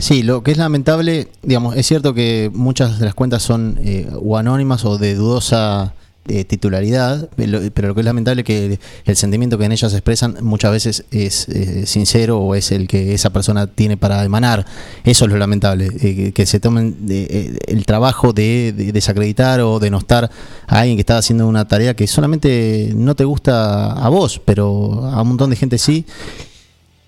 Sí, 0.00 0.22
lo 0.22 0.42
que 0.42 0.52
es 0.52 0.56
lamentable, 0.56 1.28
digamos, 1.42 1.76
es 1.76 1.86
cierto 1.86 2.14
que 2.14 2.50
muchas 2.54 2.98
de 2.98 3.04
las 3.04 3.14
cuentas 3.14 3.42
son 3.42 3.78
eh, 3.84 4.08
o 4.22 4.38
anónimas 4.38 4.86
o 4.86 4.96
de 4.96 5.14
dudosa 5.14 5.92
eh, 6.26 6.44
titularidad, 6.44 7.28
pero, 7.36 7.88
lo 7.88 7.94
que 7.94 8.00
es 8.00 8.04
lamentable 8.04 8.40
es 8.40 8.46
que 8.46 8.78
el, 9.04 9.16
sentimiento 9.16 9.58
que 9.58 9.66
en 9.66 9.72
ellas 9.72 9.92
expresan 9.92 10.38
muchas 10.40 10.72
veces 10.72 11.04
es 11.10 11.48
eh, 11.50 11.84
sincero 11.84 12.38
o 12.38 12.54
es 12.54 12.72
el 12.72 12.88
que 12.88 13.12
esa 13.12 13.28
persona 13.28 13.66
tiene 13.66 13.98
para 13.98 14.24
emanar. 14.24 14.64
Eso 15.04 15.26
es 15.26 15.30
lo 15.30 15.36
lamentable, 15.36 15.90
que, 16.32 16.46
se 16.46 16.60
tomen 16.60 16.96
el 17.06 17.84
trabajo 17.84 18.32
de, 18.32 18.72
desacreditar 18.72 19.60
o 19.60 19.80
denostar 19.80 20.30
a 20.66 20.80
alguien 20.80 20.96
que 20.96 21.02
está 21.02 21.18
haciendo 21.18 21.46
una 21.46 21.68
tarea 21.68 21.94
que 21.94 22.06
solamente 22.06 22.92
no 22.96 23.14
te 23.14 23.24
gusta 23.24 23.92
a 23.92 24.08
vos, 24.08 24.40
pero 24.42 25.04
a 25.12 25.20
un 25.20 25.28
montón 25.28 25.50
de 25.50 25.56
gente 25.56 25.76
sí 25.76 26.06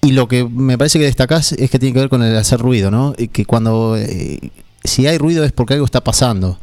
y 0.05 0.13
lo 0.13 0.27
que 0.27 0.45
me 0.45 0.77
parece 0.77 0.99
que 0.99 1.05
destacás 1.05 1.53
es 1.53 1.71
que 1.71 1.79
tiene 1.79 1.93
que 1.95 2.01
ver 2.01 2.09
con 2.09 2.23
el 2.23 2.37
hacer 2.37 2.59
ruido, 2.59 2.91
¿no? 2.91 3.15
Que 3.33 3.45
cuando, 3.45 3.97
eh, 3.97 4.51
si 4.83 5.07
hay 5.07 5.17
ruido 5.17 5.45
es 5.45 5.53
porque 5.53 5.75
algo 5.75 5.87
está 5.87 6.03
pasando. 6.03 6.59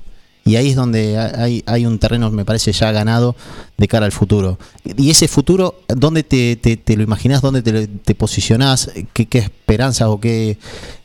Y 0.49 0.55
ahí 0.55 0.69
es 0.69 0.75
donde 0.75 1.15
hay, 1.15 1.61
hay 1.67 1.85
un 1.85 1.99
terreno, 1.99 2.31
me 2.31 2.43
parece, 2.43 2.71
ya 2.71 2.91
ganado 2.91 3.35
de 3.77 3.87
cara 3.87 4.07
al 4.07 4.11
futuro. 4.11 4.57
Y 4.83 5.11
ese 5.11 5.27
futuro, 5.27 5.81
¿dónde 5.87 6.23
te, 6.23 6.55
te, 6.55 6.97
lo 6.97 7.03
imaginás? 7.03 7.43
¿Dónde 7.43 7.61
te, 7.61 7.85
te 7.85 8.15
posicionás? 8.15 8.89
¿Qué, 9.13 9.27
¿Qué, 9.27 9.37
esperanzas 9.37 10.07
o 10.07 10.19
qué 10.19 10.57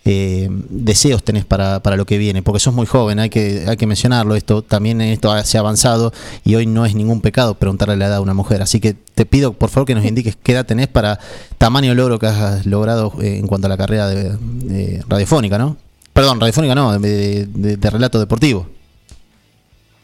eh, 0.07 0.49
deseos 0.71 1.23
tenés 1.23 1.45
para, 1.45 1.83
para, 1.83 1.99
lo 1.99 2.07
que 2.07 2.17
viene? 2.17 2.43
Porque 2.43 2.59
sos 2.59 2.73
muy 2.73 2.87
joven, 2.87 3.19
hay 3.19 3.29
que, 3.29 3.67
hay 3.69 3.77
que 3.77 3.87
mencionarlo. 3.87 4.35
Esto 4.35 4.63
también 4.63 5.03
esto 5.03 5.31
se 5.45 5.59
ha 5.59 5.61
avanzado 5.61 6.11
y 6.43 6.55
hoy 6.55 6.65
no 6.65 6.87
es 6.87 6.95
ningún 6.95 7.21
pecado 7.21 7.53
preguntarle 7.53 7.99
la 7.99 8.07
edad 8.07 8.17
a 8.17 8.21
una 8.23 8.33
mujer. 8.33 8.63
Así 8.63 8.81
que 8.81 8.95
te 8.95 9.27
pido, 9.27 9.53
por 9.53 9.69
favor, 9.69 9.87
que 9.87 9.95
nos 9.95 10.07
indiques 10.07 10.39
qué 10.43 10.53
edad 10.53 10.65
tenés 10.65 10.89
para 10.89 11.21
tamaño 11.59 11.95
logro 11.95 12.19
que 12.19 12.29
has 12.29 12.65
logrado 12.65 13.13
eh, 13.21 13.37
en 13.37 13.47
cuanto 13.47 13.67
a 13.67 13.69
la 13.69 13.77
carrera 13.77 14.09
de, 14.09 15.05
radiofónica, 15.07 15.59
¿no? 15.59 15.77
Perdón, 16.15 16.41
radiofónica 16.41 16.75
no, 16.75 16.99
de, 16.99 17.45
de 17.45 17.91
relato 17.91 18.19
deportivo. 18.19 18.69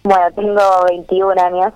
Bueno, 0.02 0.32
tengo 0.34 0.84
21 0.88 1.40
años 1.42 1.74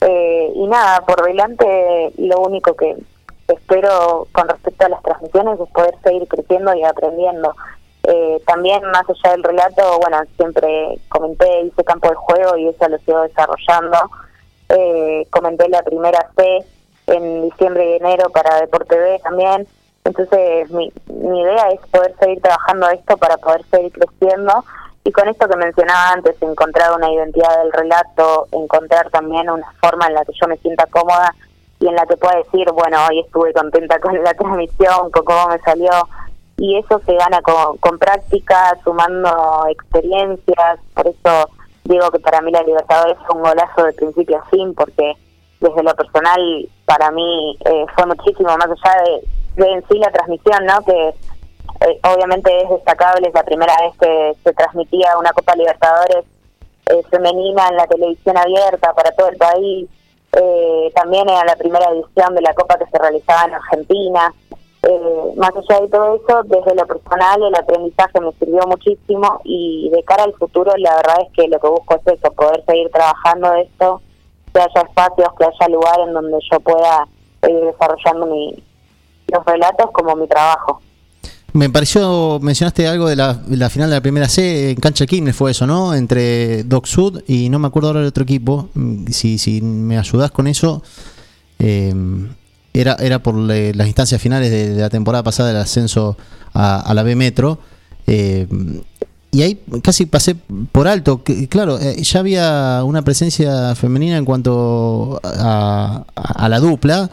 eh, 0.00 0.52
y 0.54 0.66
nada, 0.66 1.02
por 1.02 1.22
delante 1.22 2.12
lo 2.18 2.40
único 2.40 2.74
que 2.74 2.96
espero 3.46 4.26
con 4.32 4.48
respecto 4.48 4.86
a 4.86 4.88
las 4.88 5.02
transmisiones 5.02 5.60
es 5.60 5.68
poder 5.70 5.94
seguir 6.02 6.26
creciendo 6.28 6.74
y 6.74 6.82
aprendiendo. 6.82 7.54
Eh, 8.04 8.42
también 8.46 8.82
más 8.90 9.04
allá 9.08 9.32
del 9.32 9.44
relato, 9.44 9.98
bueno, 10.00 10.22
siempre 10.36 10.98
comenté, 11.08 11.62
hice 11.62 11.84
campo 11.84 12.08
de 12.08 12.16
juego 12.16 12.56
y 12.56 12.68
eso 12.68 12.88
lo 12.88 12.98
sigo 12.98 13.20
desarrollando. 13.22 13.98
Eh, 14.70 15.26
comenté 15.30 15.68
la 15.68 15.82
primera 15.82 16.30
C 16.36 16.64
en 17.06 17.42
diciembre 17.42 17.90
y 17.90 17.96
enero 17.96 18.30
para 18.30 18.60
Deporte 18.60 18.98
B 18.98 19.20
también. 19.22 19.68
Entonces 20.04 20.68
mi, 20.70 20.90
mi 21.06 21.42
idea 21.42 21.68
es 21.68 21.80
poder 21.90 22.14
seguir 22.18 22.40
trabajando 22.40 22.88
esto 22.90 23.16
para 23.18 23.36
poder 23.36 23.62
seguir 23.70 23.92
creciendo 23.92 24.64
y 25.04 25.10
con 25.10 25.28
esto 25.28 25.48
que 25.48 25.56
mencionaba 25.56 26.12
antes, 26.12 26.36
encontrar 26.40 26.94
una 26.96 27.10
identidad 27.10 27.62
del 27.62 27.72
relato, 27.72 28.46
encontrar 28.52 29.10
también 29.10 29.50
una 29.50 29.72
forma 29.80 30.06
en 30.06 30.14
la 30.14 30.24
que 30.24 30.32
yo 30.40 30.46
me 30.46 30.56
sienta 30.58 30.86
cómoda 30.86 31.34
y 31.80 31.88
en 31.88 31.96
la 31.96 32.06
que 32.06 32.16
pueda 32.16 32.36
decir, 32.36 32.70
bueno, 32.72 32.98
hoy 33.10 33.20
estuve 33.20 33.52
contenta 33.52 33.98
con 33.98 34.22
la 34.22 34.32
transmisión, 34.38 35.10
con 35.10 35.24
cómo 35.24 35.48
me 35.48 35.58
salió. 35.60 35.90
Y 36.56 36.78
eso 36.78 37.00
se 37.04 37.14
gana 37.14 37.42
con, 37.42 37.78
con 37.78 37.98
práctica, 37.98 38.78
sumando 38.84 39.66
experiencias. 39.68 40.78
Por 40.94 41.08
eso 41.08 41.50
digo 41.82 42.08
que 42.12 42.20
para 42.20 42.40
mí 42.40 42.52
la 42.52 42.62
Libertadores 42.62 43.18
fue 43.26 43.36
un 43.36 43.42
golazo 43.42 43.84
de 43.84 43.92
principio 43.94 44.38
a 44.38 44.44
fin, 44.50 44.72
porque 44.74 45.14
desde 45.58 45.82
lo 45.82 45.94
personal 45.96 46.68
para 46.84 47.10
mí 47.10 47.58
eh, 47.64 47.86
fue 47.96 48.06
muchísimo 48.06 48.56
más 48.56 48.68
allá 48.68 49.02
de, 49.02 49.64
de 49.64 49.72
en 49.72 49.88
sí 49.88 49.98
la 49.98 50.12
transmisión, 50.12 50.64
¿no? 50.64 50.80
Que 50.84 51.14
eh, 51.80 52.00
obviamente 52.14 52.50
es 52.62 52.68
destacable, 52.68 53.28
es 53.28 53.34
la 53.34 53.44
primera 53.44 53.74
vez 53.80 53.96
que 53.98 54.36
se 54.44 54.52
transmitía 54.52 55.18
una 55.18 55.32
Copa 55.32 55.56
Libertadores 55.56 56.24
eh, 56.86 57.02
femenina 57.10 57.68
en 57.68 57.76
la 57.76 57.86
televisión 57.86 58.36
abierta 58.36 58.92
para 58.92 59.10
todo 59.12 59.28
el 59.28 59.36
país. 59.36 59.88
Eh, 60.32 60.92
también 60.94 61.28
era 61.28 61.44
la 61.44 61.56
primera 61.56 61.86
edición 61.90 62.34
de 62.34 62.42
la 62.42 62.54
Copa 62.54 62.78
que 62.78 62.86
se 62.86 62.98
realizaba 62.98 63.44
en 63.44 63.54
Argentina. 63.54 64.32
eh, 64.82 65.32
más 65.36 65.50
allá 65.50 65.80
de 65.80 65.88
todo 65.88 66.16
eso, 66.16 66.42
desde 66.44 66.74
lo 66.74 66.86
personal 66.86 67.42
el 67.42 67.54
aprendizaje 67.54 68.20
me 68.20 68.32
sirvió 68.32 68.66
muchísimo 68.66 69.40
y 69.44 69.88
de 69.90 70.02
cara 70.02 70.24
al 70.24 70.34
futuro 70.34 70.72
la 70.76 70.96
verdad 70.96 71.18
es 71.22 71.32
que 71.34 71.46
lo 71.46 71.60
que 71.60 71.68
busco 71.68 71.94
es 71.94 72.18
eso, 72.18 72.32
poder 72.32 72.64
seguir 72.64 72.90
trabajando 72.90 73.54
esto, 73.54 74.02
que 74.52 74.60
haya 74.60 74.80
espacios, 74.82 75.28
que 75.38 75.44
haya 75.44 75.68
lugar 75.68 76.00
en 76.00 76.12
donde 76.12 76.38
yo 76.50 76.58
pueda 76.60 77.06
seguir 77.40 77.64
desarrollando 77.64 78.26
mi, 78.26 78.62
los 79.28 79.44
relatos 79.44 79.90
como 79.92 80.16
mi 80.16 80.26
trabajo. 80.26 80.80
Me 81.54 81.68
pareció, 81.68 82.38
mencionaste 82.40 82.86
algo 82.88 83.06
de 83.08 83.16
la, 83.16 83.34
final 83.68 83.90
de 83.90 83.96
la 83.96 84.00
primera 84.00 84.26
C, 84.26 84.70
en 84.70 84.76
Cancha 84.76 85.04
Quilmes 85.04 85.36
fue 85.36 85.50
eso, 85.50 85.66
¿no? 85.66 85.92
Entre 85.94 86.64
Doc 86.64 86.86
Sud 86.86 87.22
y 87.28 87.50
no 87.50 87.58
me 87.58 87.66
acuerdo 87.66 87.88
ahora 87.88 88.00
del 88.00 88.08
otro 88.08 88.22
equipo. 88.24 88.70
Mm, 88.74 89.08
Si, 89.10 89.36
si 89.36 89.60
me 89.60 89.98
ayudás 89.98 90.30
con 90.30 90.46
eso, 90.46 90.82
eh, 91.58 91.94
era, 92.72 92.94
era 92.98 93.22
por 93.22 93.34
las 93.34 93.86
instancias 93.86 94.20
finales 94.20 94.50
de, 94.50 94.76
la 94.76 94.88
temporada 94.88 95.22
pasada 95.22 95.50
del 95.50 95.58
ascenso 95.58 96.16
a, 96.54 96.90
la 96.94 97.02
B 97.02 97.16
Metro. 97.16 97.58
eh, 98.06 98.46
y 99.34 99.40
ahí 99.42 99.60
casi 99.82 100.04
pasé 100.06 100.34
por 100.72 100.86
alto. 100.88 101.22
que, 101.24 101.48
claro, 101.48 101.78
eh, 101.80 102.02
ya 102.02 102.20
había 102.20 102.82
una 102.84 103.02
presencia 103.02 103.74
femenina 103.74 104.16
en 104.18 104.24
cuanto 104.26 105.20
a- 105.24 106.04
a 106.14 106.48
la 106.50 106.60
dupla, 106.60 107.10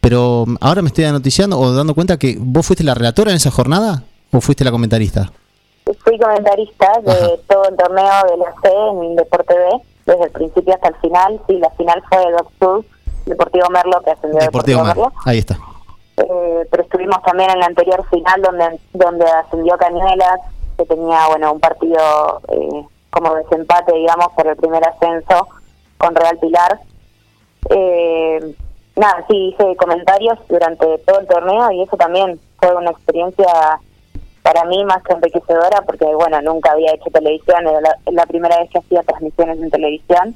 pero 0.00 0.44
ahora 0.60 0.82
me 0.82 0.88
estoy 0.88 1.04
anoticiando 1.04 1.58
o 1.58 1.72
dando 1.72 1.94
cuenta 1.94 2.18
que 2.18 2.36
vos 2.38 2.66
fuiste 2.66 2.84
la 2.84 2.94
relatora 2.94 3.30
en 3.30 3.36
esa 3.36 3.50
jornada 3.50 4.02
o 4.32 4.40
fuiste 4.40 4.64
la 4.64 4.70
comentarista. 4.70 5.30
Fui 6.04 6.18
comentarista 6.18 6.92
de 7.02 7.40
todo 7.48 7.68
el 7.68 7.76
torneo 7.76 8.22
de 8.30 8.36
la 8.36 8.54
C 8.62 8.70
en 8.92 9.16
Deporte 9.16 9.54
B, 9.54 9.82
desde 10.06 10.24
el 10.24 10.30
principio 10.30 10.74
hasta 10.74 10.88
el 10.88 10.96
final. 10.96 11.40
Sí, 11.46 11.58
la 11.58 11.70
final 11.70 12.02
fue 12.08 12.18
Doc 12.32 12.50
Sud, 12.60 12.84
Deportivo 13.26 13.66
Merlo, 13.70 14.00
que 14.02 14.10
ascendió 14.10 14.40
a 14.40 14.44
Deportivo 14.44 14.84
Deportivo. 14.84 15.06
Merlo. 15.06 15.22
Ahí 15.24 15.38
está. 15.38 15.58
Eh, 16.16 16.68
pero 16.70 16.82
estuvimos 16.82 17.22
también 17.22 17.50
en 17.50 17.60
la 17.60 17.66
anterior 17.66 18.04
final 18.10 18.42
donde 18.42 18.80
donde 18.92 19.24
ascendió 19.24 19.76
Cañuelas, 19.78 20.40
que 20.76 20.84
tenía 20.84 21.26
bueno 21.28 21.52
un 21.52 21.60
partido 21.60 22.40
eh, 22.48 22.86
como 23.10 23.34
desempate, 23.34 23.92
digamos, 23.92 24.28
por 24.36 24.46
el 24.46 24.56
primer 24.56 24.82
ascenso 24.86 25.48
con 25.98 26.14
Real 26.14 26.38
Pilar. 26.38 26.80
Eh, 27.70 28.54
nada, 29.00 29.24
sí, 29.28 29.54
hice 29.54 29.76
comentarios 29.76 30.38
durante 30.48 30.98
todo 30.98 31.20
el 31.20 31.26
torneo 31.26 31.72
y 31.72 31.82
eso 31.82 31.96
también 31.96 32.38
fue 32.58 32.74
una 32.74 32.90
experiencia 32.90 33.46
para 34.42 34.64
mí 34.64 34.84
más 34.84 35.02
que 35.02 35.14
enriquecedora 35.14 35.82
porque, 35.86 36.04
bueno, 36.04 36.40
nunca 36.42 36.72
había 36.72 36.92
hecho 36.92 37.10
televisión, 37.10 37.66
era 37.66 37.80
la, 37.80 37.96
la 38.12 38.26
primera 38.26 38.58
vez 38.58 38.70
que 38.70 38.78
hacía 38.78 39.02
transmisiones 39.02 39.58
en 39.58 39.70
televisión. 39.70 40.34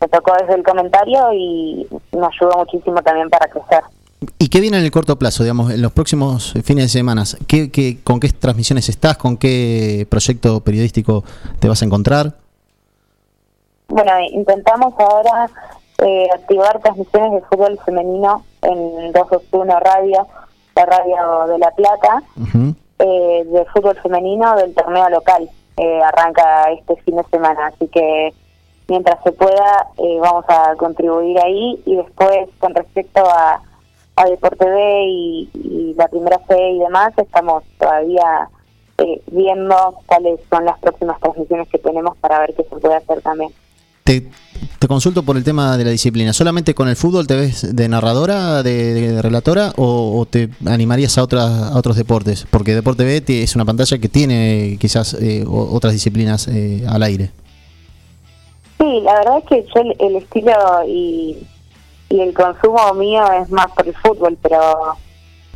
Me 0.00 0.08
tocó 0.08 0.32
desde 0.38 0.54
el 0.54 0.62
comentario 0.62 1.32
y 1.32 1.88
me 2.12 2.26
ayudó 2.26 2.58
muchísimo 2.58 3.02
también 3.02 3.30
para 3.30 3.48
crecer. 3.48 3.82
¿Y 4.38 4.48
qué 4.48 4.60
viene 4.60 4.78
en 4.78 4.84
el 4.84 4.90
corto 4.90 5.18
plazo, 5.18 5.42
digamos, 5.42 5.72
en 5.72 5.80
los 5.80 5.92
próximos 5.92 6.52
fines 6.64 6.84
de 6.84 6.88
semana? 6.88 7.24
¿Qué, 7.46 7.70
qué, 7.70 7.98
¿Con 8.02 8.20
qué 8.20 8.28
transmisiones 8.28 8.88
estás? 8.88 9.16
¿Con 9.16 9.36
qué 9.36 10.06
proyecto 10.10 10.60
periodístico 10.60 11.24
te 11.58 11.68
vas 11.68 11.80
a 11.80 11.84
encontrar? 11.86 12.34
Bueno, 13.88 14.12
intentamos 14.32 14.94
ahora 14.98 15.48
eh, 15.98 16.28
activar 16.34 16.80
transmisiones 16.80 17.32
de 17.32 17.48
fútbol 17.48 17.78
femenino 17.84 18.44
en 18.62 19.12
221 19.12 19.80
Radio, 19.80 20.26
la 20.74 20.86
radio 20.86 21.46
de 21.48 21.58
La 21.58 21.70
Plata, 21.70 22.22
eh, 22.98 23.44
de 23.46 23.64
fútbol 23.66 23.96
femenino 24.02 24.56
del 24.56 24.74
torneo 24.74 25.08
local. 25.08 25.48
Eh, 25.76 26.00
arranca 26.02 26.70
este 26.72 26.96
fin 27.02 27.16
de 27.16 27.24
semana, 27.24 27.66
así 27.66 27.86
que 27.88 28.32
mientras 28.88 29.22
se 29.22 29.32
pueda 29.32 29.88
eh, 29.98 30.18
vamos 30.20 30.44
a 30.48 30.74
contribuir 30.76 31.38
ahí 31.38 31.82
y 31.84 31.96
después 31.96 32.48
con 32.58 32.74
respecto 32.74 33.20
a, 33.20 33.60
a 34.16 34.24
Deporte 34.24 34.64
B 34.64 35.04
y, 35.06 35.50
y 35.54 35.94
la 35.94 36.08
primera 36.08 36.38
C 36.48 36.56
y 36.58 36.78
demás, 36.78 37.12
estamos 37.18 37.62
todavía 37.78 38.48
eh, 38.98 39.20
viendo 39.26 39.76
cuáles 40.06 40.40
son 40.48 40.64
las 40.64 40.78
próximas 40.78 41.20
transmisiones 41.20 41.68
que 41.68 41.78
tenemos 41.78 42.16
para 42.16 42.38
ver 42.38 42.54
qué 42.54 42.64
se 42.64 42.76
puede 42.76 42.94
hacer 42.94 43.20
también. 43.20 43.52
Te, 44.06 44.22
te 44.78 44.86
consulto 44.86 45.24
por 45.24 45.36
el 45.36 45.42
tema 45.42 45.76
de 45.76 45.84
la 45.84 45.90
disciplina. 45.90 46.32
¿Solamente 46.32 46.76
con 46.76 46.88
el 46.88 46.94
fútbol 46.94 47.26
te 47.26 47.34
ves 47.34 47.74
de 47.74 47.88
narradora, 47.88 48.62
de, 48.62 49.20
relatora 49.20 49.72
o, 49.76 50.24
te 50.30 50.48
animarías 50.64 51.18
a, 51.18 51.24
otras, 51.24 51.72
a 51.72 51.76
otros 51.76 51.96
deportes? 51.96 52.46
Porque 52.48 52.72
Deporte 52.72 53.02
B 53.02 53.24
es 53.42 53.56
una 53.56 53.64
pantalla 53.64 53.98
que 53.98 54.08
tiene 54.08 54.76
quizás 54.80 55.14
eh, 55.14 55.44
otras 55.48 55.92
disciplinas 55.92 56.46
eh, 56.46 56.84
al 56.88 57.02
aire. 57.02 57.32
Sí, 58.78 59.00
la 59.02 59.14
verdad 59.14 59.38
es 59.38 59.44
que 59.46 59.66
yo 59.74 59.82
el, 59.98 60.16
estilo 60.16 60.52
y, 60.86 61.38
y 62.08 62.20
el 62.20 62.32
consumo 62.32 62.94
mío 62.94 63.24
es 63.42 63.50
más 63.50 63.66
por 63.72 63.88
el 63.88 63.94
fútbol, 63.96 64.38
pero 64.40 64.96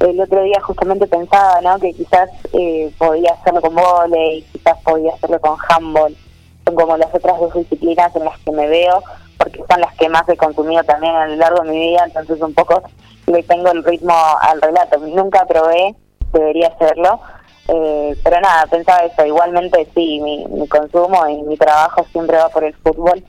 el 0.00 0.18
otro 0.18 0.42
día 0.42 0.60
justamente 0.60 1.06
pensaba, 1.06 1.60
¿no? 1.60 1.78
Que 1.78 1.92
quizás 1.92 2.28
eh, 2.52 2.92
podía 2.98 3.32
hacerlo 3.34 3.60
con 3.60 3.76
volei, 3.76 4.42
quizás 4.50 4.76
podía 4.82 5.14
hacerlo 5.14 5.40
con 5.40 5.56
handball. 5.68 6.16
Son 6.64 6.74
como 6.74 6.96
las 6.96 7.14
otras 7.14 7.38
dos 7.38 7.54
disciplinas 7.54 8.14
en 8.14 8.24
las 8.24 8.38
que 8.40 8.50
me 8.52 8.68
veo, 8.68 9.02
porque 9.38 9.62
son 9.68 9.80
las 9.80 9.94
que 9.96 10.08
más 10.08 10.28
he 10.28 10.36
consumido 10.36 10.82
también 10.84 11.14
a 11.14 11.26
lo 11.26 11.36
largo 11.36 11.62
de 11.62 11.70
mi 11.70 11.78
vida, 11.78 12.04
entonces 12.04 12.40
un 12.40 12.54
poco 12.54 12.82
le 13.26 13.42
tengo 13.42 13.70
el 13.70 13.84
ritmo 13.84 14.14
al 14.40 14.60
relato. 14.60 14.98
Nunca 14.98 15.46
probé, 15.46 15.94
debería 16.32 16.68
hacerlo, 16.68 17.20
eh, 17.68 18.16
pero 18.22 18.40
nada, 18.40 18.66
pensaba 18.66 19.04
eso. 19.04 19.24
Igualmente 19.24 19.88
sí, 19.94 20.20
mi, 20.20 20.44
mi 20.46 20.68
consumo 20.68 21.26
y 21.28 21.42
mi 21.42 21.56
trabajo 21.56 22.04
siempre 22.12 22.36
va 22.36 22.48
por 22.48 22.64
el 22.64 22.74
fútbol, 22.74 23.24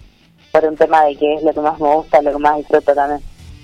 por 0.52 0.66
un 0.66 0.76
tema 0.76 1.06
de 1.06 1.16
que 1.16 1.36
es 1.36 1.44
lo 1.44 1.53
que 1.53 1.62
más 1.62 1.80
me 1.80 1.94
gusta, 1.94 2.22
lo 2.22 2.32
que 2.32 2.38
más 2.40 2.58
disfruto 2.58 2.94
también. 2.94 3.22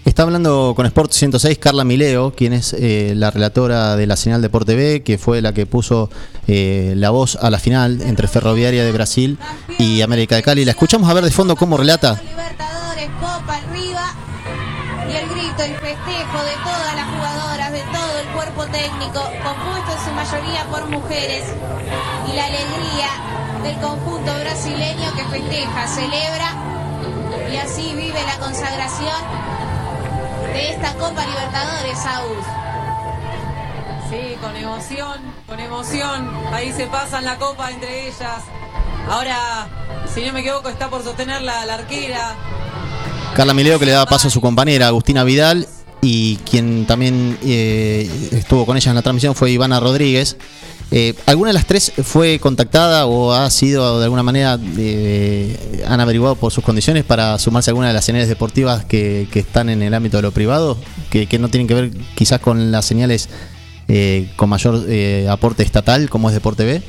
Está 0.07 0.23
hablando 0.23 0.71
con 0.73 0.85
Sport 0.85 1.11
106 1.11 1.57
Carla 1.57 1.83
Mileo, 1.83 2.31
quien 2.31 2.53
es 2.53 2.71
eh, 2.71 3.11
la 3.13 3.29
relatora 3.29 3.97
de 3.97 4.07
la 4.07 4.15
señal 4.15 4.41
Deporte 4.41 4.73
B, 4.73 5.03
que 5.03 5.17
fue 5.17 5.41
la 5.41 5.51
que 5.51 5.65
puso 5.65 6.09
eh, 6.47 6.93
la 6.95 7.09
voz 7.09 7.35
a 7.35 7.49
la 7.49 7.59
final 7.59 8.01
entre 8.01 8.29
Ferroviaria 8.29 8.85
de 8.85 8.91
Brasil 8.93 9.37
y 9.77 10.01
América 10.01 10.37
de 10.37 10.43
Cali. 10.43 10.63
La 10.63 10.71
escuchamos 10.71 11.09
a 11.09 11.13
ver 11.13 11.25
de 11.25 11.31
fondo 11.31 11.57
cómo 11.57 11.75
relata. 11.75 12.21
Libertadores, 12.23 13.09
Copa 13.19 13.57
arriba 13.57 14.15
y 15.11 15.15
el 15.17 15.27
grito, 15.27 15.63
el 15.63 15.75
festejo 15.75 16.39
de 16.41 16.55
todas 16.63 16.95
las 16.95 17.07
jugadoras, 17.11 17.71
de 17.73 17.81
todo 17.91 18.19
el 18.21 18.27
cuerpo 18.29 18.63
técnico, 18.71 19.19
compuesto 19.43 19.91
en 19.91 20.05
su 20.05 20.11
mayoría 20.15 20.63
por 20.71 20.87
mujeres, 20.87 21.43
y 22.31 22.33
la 22.33 22.45
alegría 22.45 23.09
del 23.61 23.75
conjunto 23.81 24.31
brasileño 24.39 25.13
que 25.17 25.25
festeja, 25.25 25.87
celebra 25.89 26.55
y 27.51 27.57
así 27.57 27.93
vive 27.93 28.23
la 28.25 28.37
consagración 28.39 29.66
de 30.57 30.69
esta 30.71 30.93
Copa 30.95 31.23
Libertadores, 31.25 31.99
Saúl. 31.99 32.37
Sí, 34.09 34.35
con 34.41 34.55
emoción, 34.55 35.21
con 35.45 35.59
emoción. 35.59 36.31
Ahí 36.51 36.71
se 36.71 36.87
pasan 36.87 37.25
la 37.25 37.37
copa 37.37 37.69
entre 37.71 38.07
ellas. 38.07 38.43
Ahora, 39.07 39.67
si 40.13 40.25
no 40.25 40.33
me 40.33 40.39
equivoco, 40.39 40.69
está 40.69 40.89
por 40.89 41.03
sostener 41.03 41.43
la, 41.43 41.65
la 41.65 41.75
arquera. 41.75 42.35
Carla 43.35 43.53
Mileo 43.53 43.77
que 43.77 43.85
le 43.85 43.91
daba 43.91 44.07
paso 44.07 44.29
a 44.29 44.31
su 44.31 44.41
compañera 44.41 44.87
Agustina 44.87 45.23
Vidal 45.23 45.67
y 46.01 46.37
quien 46.37 46.87
también 46.87 47.37
eh, 47.43 48.09
estuvo 48.31 48.65
con 48.65 48.77
ella 48.77 48.89
en 48.89 48.95
la 48.95 49.03
transmisión 49.03 49.35
fue 49.35 49.51
Ivana 49.51 49.79
Rodríguez. 49.79 50.37
Eh, 50.89 51.15
¿Alguna 51.25 51.49
de 51.49 51.53
las 51.53 51.65
tres 51.65 51.91
fue 52.01 52.39
contactada 52.39 53.07
o 53.07 53.33
ha 53.33 53.49
sido 53.49 53.99
de 53.99 54.05
alguna 54.05 54.23
manera, 54.23 54.57
eh, 54.77 55.83
han 55.87 55.99
averiguado 55.99 56.35
por 56.35 56.51
sus 56.51 56.63
condiciones 56.63 57.03
para 57.03 57.37
sumarse 57.39 57.69
a 57.69 57.71
alguna 57.71 57.89
de 57.89 57.93
las 57.93 58.05
señales 58.05 58.29
deportivas 58.29 58.85
que, 58.85 59.27
están 59.33 59.69
en 59.69 59.81
el 59.81 59.93
ámbito 59.93 60.17
de 60.17 60.23
lo 60.23 60.31
privado? 60.31 60.77
Que, 61.09 61.27
que 61.27 61.39
no 61.39 61.49
tienen 61.49 61.67
que 61.67 61.73
ver 61.73 61.91
quizás 62.15 62.39
con 62.39 62.71
las 62.71 62.85
señales 62.85 63.29
eh, 63.89 64.29
con 64.35 64.49
mayor 64.49 64.81
eh, 64.87 65.27
aporte 65.29 65.63
estatal 65.63 66.09
como 66.09 66.29
es 66.29 66.35
Deporte 66.35 66.65
B. 66.65 66.81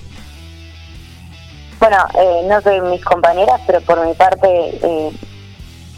Bueno, 1.79 1.97
eh, 2.19 2.47
no 2.49 2.61
soy 2.61 2.81
mis 2.81 3.05
compañeras, 3.05 3.61
pero 3.67 3.81
por 3.83 4.05
mi 4.05 4.15
parte 4.15 4.49
eh, 4.49 5.13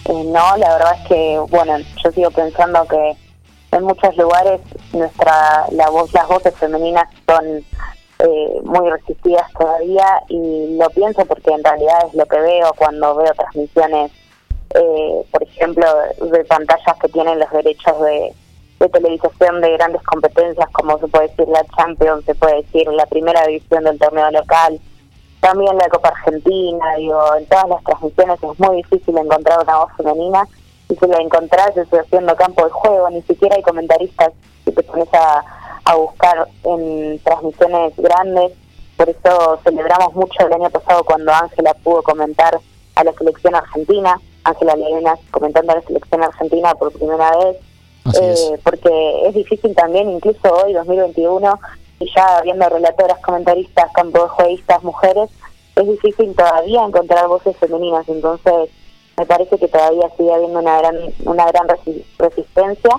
no, 0.07 0.57
la 0.59 0.75
verdad 0.75 0.97
es 1.01 1.09
que, 1.09 1.39
bueno, 1.49 1.79
yo 2.05 2.13
sigo 2.13 2.31
pensando 2.31 2.87
que 2.87 3.17
en 3.73 3.85
muchos 3.85 4.17
lugares 4.17 4.61
nuestra 4.93 5.67
la 5.73 5.91
voz, 5.91 6.13
las 6.13 6.27
voces 6.27 6.55
femeninas 6.57 7.09
son 7.27 7.65
eh, 8.19 8.61
muy 8.65 8.91
resistidas 8.91 9.51
todavía 9.59 10.23
y 10.29 10.77
lo 10.77 10.91
pienso 10.91 11.25
porque 11.25 11.51
en 11.53 11.65
realidad 11.65 12.07
es 12.09 12.15
lo 12.15 12.27
que 12.27 12.39
veo 12.39 12.73
cuando 12.77 13.15
veo 13.17 13.33
transmisiones, 13.35 14.11
eh, 14.75 15.23
por 15.31 15.43
ejemplo, 15.43 15.87
de 16.21 16.45
pantallas 16.45 16.97
que 17.01 17.09
tienen 17.09 17.39
los 17.39 17.51
derechos 17.51 18.01
de, 18.01 18.35
de 18.81 18.89
televisación 18.89 19.61
de 19.61 19.73
grandes 19.73 20.03
competencias, 20.03 20.69
como 20.71 20.99
se 20.99 21.09
puede 21.09 21.29
decir 21.29 21.49
la 21.49 21.65
Champions, 21.77 22.25
se 22.25 22.35
puede 22.35 22.63
decir 22.63 22.89
la 22.89 23.07
primera 23.07 23.47
división 23.47 23.85
del 23.85 23.99
torneo 23.99 24.31
local, 24.31 24.81
también 25.41 25.77
la 25.79 25.89
Copa 25.89 26.09
Argentina, 26.09 26.97
digo, 26.99 27.37
en 27.37 27.47
todas 27.47 27.69
las 27.69 27.85
transmisiones 27.85 28.43
es 28.43 28.61
muy 28.61 28.77
difícil 28.77 29.17
encontrar 29.17 29.61
una 29.63 29.79
voz 29.79 29.93
femenina 29.97 30.47
y 30.91 30.97
si 30.97 31.07
la 31.07 31.19
encontrás 31.19 31.77
es 31.77 31.89
haciendo 31.93 32.35
campo 32.37 32.65
de 32.65 32.71
juego, 32.71 33.09
ni 33.11 33.23
siquiera 33.23 33.57
hay 33.57 33.63
comentaristas 33.63 34.33
si 34.65 34.73
te 34.73 34.83
pones 34.83 35.09
a, 35.15 35.45
a 35.85 35.95
buscar 35.95 36.49
en 36.65 37.19
transmisiones 37.21 37.95
grandes, 37.97 38.53
por 38.97 39.09
eso 39.09 39.59
celebramos 39.65 40.15
mucho 40.15 40.47
el 40.47 40.53
año 40.53 40.69
pasado 40.71 41.05
cuando 41.05 41.33
Ángela 41.33 41.75
pudo 41.83 42.03
comentar 42.03 42.59
a 42.97 43.05
la 43.05 43.13
selección 43.15 43.55
argentina, 43.55 44.21
Ángela 44.45 44.77
Levinas 44.77 45.19
comentando 45.31 45.73
a 45.73 45.77
la 45.77 45.83
selección 45.83 46.23
argentina 46.23 46.75
por 46.75 46.93
primera 46.93 47.37
vez. 47.39 47.57
Eh, 48.21 48.59
porque 48.65 49.29
es 49.29 49.35
difícil 49.35 49.75
también, 49.75 50.11
incluso 50.11 50.53
hoy, 50.53 50.73
2021, 50.73 51.61
y 52.01 52.11
ya 52.15 52.41
viendo 52.43 52.69
relatoras, 52.69 53.21
comentaristas, 53.21 53.93
campo 53.93 54.23
de 54.23 54.29
jueguistas, 54.29 54.83
mujeres, 54.83 55.31
es 55.77 55.87
difícil 55.87 56.35
todavía 56.35 56.85
encontrar 56.85 57.29
voces 57.29 57.57
femeninas, 57.59 58.09
entonces 58.09 58.71
me 59.21 59.27
parece 59.27 59.59
que 59.59 59.69
todavía 59.69 60.09
sigue 60.17 60.33
habiendo 60.33 60.61
una 60.61 60.79
gran, 60.79 60.97
una 61.27 61.45
gran 61.47 61.69
resi- 61.69 62.03
resistencia 62.19 62.91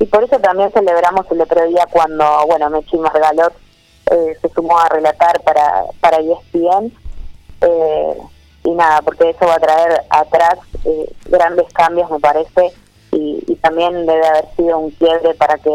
y 0.00 0.04
por 0.06 0.24
eso 0.24 0.36
también 0.40 0.72
celebramos 0.72 1.26
el 1.30 1.40
otro 1.40 1.64
día 1.68 1.86
cuando, 1.92 2.24
bueno, 2.48 2.68
Mechi 2.70 2.96
Margalot 2.96 3.52
eh, 4.10 4.36
se 4.42 4.48
sumó 4.48 4.76
a 4.80 4.88
relatar 4.88 5.40
para, 5.42 5.84
para 6.00 6.16
ESPN 6.18 6.92
eh, 7.60 8.14
y 8.64 8.70
nada, 8.72 9.00
porque 9.02 9.30
eso 9.30 9.46
va 9.46 9.54
a 9.54 9.60
traer 9.60 10.02
atrás 10.10 10.58
eh, 10.84 11.12
grandes 11.26 11.72
cambios, 11.72 12.10
me 12.10 12.18
parece, 12.18 12.72
y, 13.12 13.44
y 13.46 13.54
también 13.56 14.04
debe 14.06 14.26
haber 14.26 14.46
sido 14.56 14.76
un 14.76 14.90
quiebre 14.90 15.34
para 15.34 15.56
que 15.58 15.70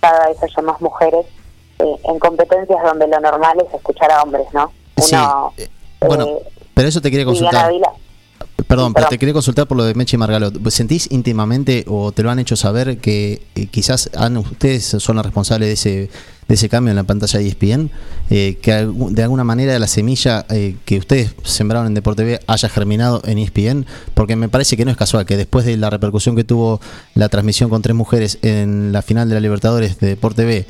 cada 0.00 0.26
vez 0.26 0.42
haya 0.42 0.62
más 0.62 0.80
mujeres 0.80 1.24
eh, 1.78 1.96
en 2.02 2.18
competencias 2.18 2.82
donde 2.82 3.06
lo 3.06 3.20
normal 3.20 3.62
es 3.64 3.72
escuchar 3.72 4.10
a 4.10 4.22
hombres, 4.22 4.46
¿no? 4.52 4.72
Sí, 4.96 5.14
Uno, 5.14 5.52
Bueno, 6.00 6.24
eh, 6.26 6.42
pero 6.74 6.88
eso 6.88 7.00
te 7.00 7.12
quería 7.12 7.26
Viviana 7.26 7.48
consultar. 7.50 7.72
Vila- 7.72 7.92
Perdón, 8.70 8.94
pero 8.94 9.08
te 9.08 9.18
quería 9.18 9.32
consultar 9.32 9.66
por 9.66 9.76
lo 9.76 9.82
de 9.82 9.94
Mechi 9.94 10.16
Margalot. 10.16 10.70
¿Sentís 10.70 11.08
íntimamente 11.10 11.84
o 11.88 12.12
te 12.12 12.22
lo 12.22 12.30
han 12.30 12.38
hecho 12.38 12.54
saber 12.54 12.98
que 12.98 13.42
eh, 13.56 13.66
quizás 13.66 14.08
han- 14.16 14.36
ustedes 14.36 14.84
son 14.84 15.16
los 15.16 15.24
responsables 15.26 15.66
de 15.68 15.72
ese, 15.72 16.10
de 16.46 16.54
ese 16.54 16.68
cambio 16.68 16.90
en 16.92 16.96
la 16.96 17.02
pantalla 17.02 17.40
de 17.40 17.48
ESPN? 17.48 17.90
Eh, 18.30 18.58
que 18.62 18.72
de 19.10 19.22
alguna 19.24 19.42
manera 19.42 19.76
la 19.80 19.88
semilla 19.88 20.46
eh, 20.50 20.76
que 20.84 20.98
ustedes 20.98 21.34
sembraron 21.42 21.88
en 21.88 21.94
Deporte 21.94 22.22
B 22.22 22.38
haya 22.46 22.68
germinado 22.68 23.20
en 23.24 23.38
ESPN? 23.38 23.86
Porque 24.14 24.36
me 24.36 24.48
parece 24.48 24.76
que 24.76 24.84
no 24.84 24.92
es 24.92 24.96
casual 24.96 25.26
que 25.26 25.36
después 25.36 25.66
de 25.66 25.76
la 25.76 25.90
repercusión 25.90 26.36
que 26.36 26.44
tuvo 26.44 26.80
la 27.16 27.28
transmisión 27.28 27.70
con 27.70 27.82
tres 27.82 27.96
mujeres 27.96 28.38
en 28.42 28.92
la 28.92 29.02
final 29.02 29.28
de 29.28 29.34
la 29.34 29.40
Libertadores 29.40 29.98
de 29.98 30.06
Deporte 30.06 30.44
B, 30.44 30.64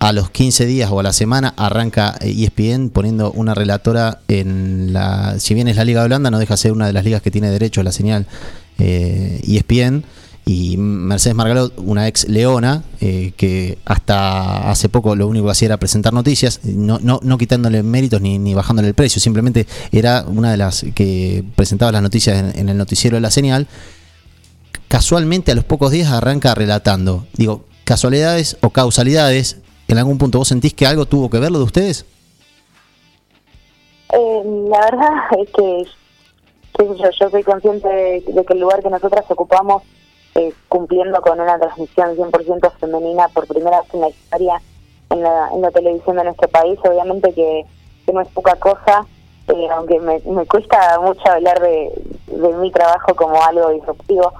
a 0.00 0.12
los 0.14 0.30
15 0.30 0.64
días 0.64 0.90
o 0.90 0.98
a 0.98 1.02
la 1.02 1.12
semana 1.12 1.52
arranca 1.58 2.16
E 2.22 2.30
ESPN 2.30 2.88
poniendo 2.88 3.30
una 3.32 3.54
relatora 3.54 4.20
en 4.28 4.94
la. 4.94 5.38
Si 5.38 5.54
bien 5.54 5.68
es 5.68 5.76
la 5.76 5.84
Liga 5.84 6.00
de 6.00 6.06
Holanda, 6.06 6.30
no 6.30 6.38
deja 6.38 6.54
de 6.54 6.58
ser 6.58 6.72
una 6.72 6.86
de 6.86 6.94
las 6.94 7.04
ligas 7.04 7.20
que 7.20 7.30
tiene 7.30 7.50
derecho 7.50 7.82
a 7.82 7.84
la 7.84 7.92
señal 7.92 8.26
eh, 8.78 9.40
ESPN. 9.46 10.04
Y 10.46 10.78
Mercedes 10.78 11.36
Margalot, 11.36 11.78
una 11.78 12.08
ex 12.08 12.26
leona, 12.26 12.82
eh, 13.02 13.34
que 13.36 13.78
hasta 13.84 14.70
hace 14.70 14.88
poco 14.88 15.14
lo 15.14 15.28
único 15.28 15.44
que 15.44 15.52
hacía 15.52 15.66
era 15.66 15.76
presentar 15.76 16.14
noticias, 16.14 16.60
no, 16.64 16.98
no, 17.00 17.20
no 17.22 17.36
quitándole 17.36 17.82
méritos 17.82 18.22
ni, 18.22 18.38
ni 18.38 18.54
bajándole 18.54 18.88
el 18.88 18.94
precio, 18.94 19.20
simplemente 19.20 19.66
era 19.92 20.24
una 20.26 20.50
de 20.50 20.56
las 20.56 20.84
que 20.94 21.44
presentaba 21.54 21.92
las 21.92 22.02
noticias 22.02 22.38
en, 22.38 22.58
en 22.58 22.68
el 22.70 22.78
noticiero 22.78 23.18
de 23.18 23.20
la 23.20 23.30
señal. 23.30 23.68
Casualmente 24.88 25.52
a 25.52 25.54
los 25.54 25.64
pocos 25.64 25.92
días 25.92 26.10
arranca 26.10 26.54
relatando. 26.54 27.26
Digo, 27.36 27.66
casualidades 27.84 28.56
o 28.62 28.70
causalidades, 28.70 29.58
¿en 29.90 29.98
algún 29.98 30.18
punto 30.18 30.38
vos 30.38 30.48
sentís 30.48 30.74
que 30.74 30.86
algo 30.86 31.06
tuvo 31.06 31.28
que 31.28 31.38
ver 31.38 31.50
lo 31.50 31.58
de 31.58 31.64
ustedes? 31.64 32.06
Eh, 34.12 34.42
la 34.68 34.80
verdad 34.80 35.10
es 35.38 35.50
que 35.50 35.84
yo, 36.78 37.10
yo 37.10 37.30
soy 37.30 37.42
consciente 37.42 37.88
de, 37.88 38.44
que 38.46 38.52
el 38.54 38.60
lugar 38.60 38.82
que 38.82 38.90
nosotras 38.90 39.24
ocupamos, 39.28 39.82
eh, 40.36 40.52
cumpliendo 40.68 41.20
con 41.20 41.40
una 41.40 41.58
transmisión 41.58 42.16
100% 42.16 42.72
femenina 42.78 43.28
por 43.28 43.46
primera 43.46 43.80
vez 43.80 43.92
en 43.94 44.00
la 44.00 44.08
historia 44.08 44.62
en 45.10 45.22
la, 45.22 45.48
en 45.52 45.60
la 45.60 45.70
televisión 45.72 46.16
de 46.16 46.24
nuestro 46.24 46.48
país, 46.48 46.78
obviamente 46.84 47.32
que, 47.34 47.64
que 48.06 48.12
no 48.12 48.20
es 48.20 48.28
poca 48.28 48.54
cosa, 48.54 49.04
eh, 49.48 49.68
aunque 49.72 49.98
me, 49.98 50.20
me 50.20 50.46
cuesta 50.46 51.00
mucho 51.00 51.22
hablar 51.28 51.60
de 51.60 51.90
mi 52.60 52.70
trabajo 52.70 53.14
como 53.16 53.42
algo 53.42 53.70
disruptivo, 53.70 54.32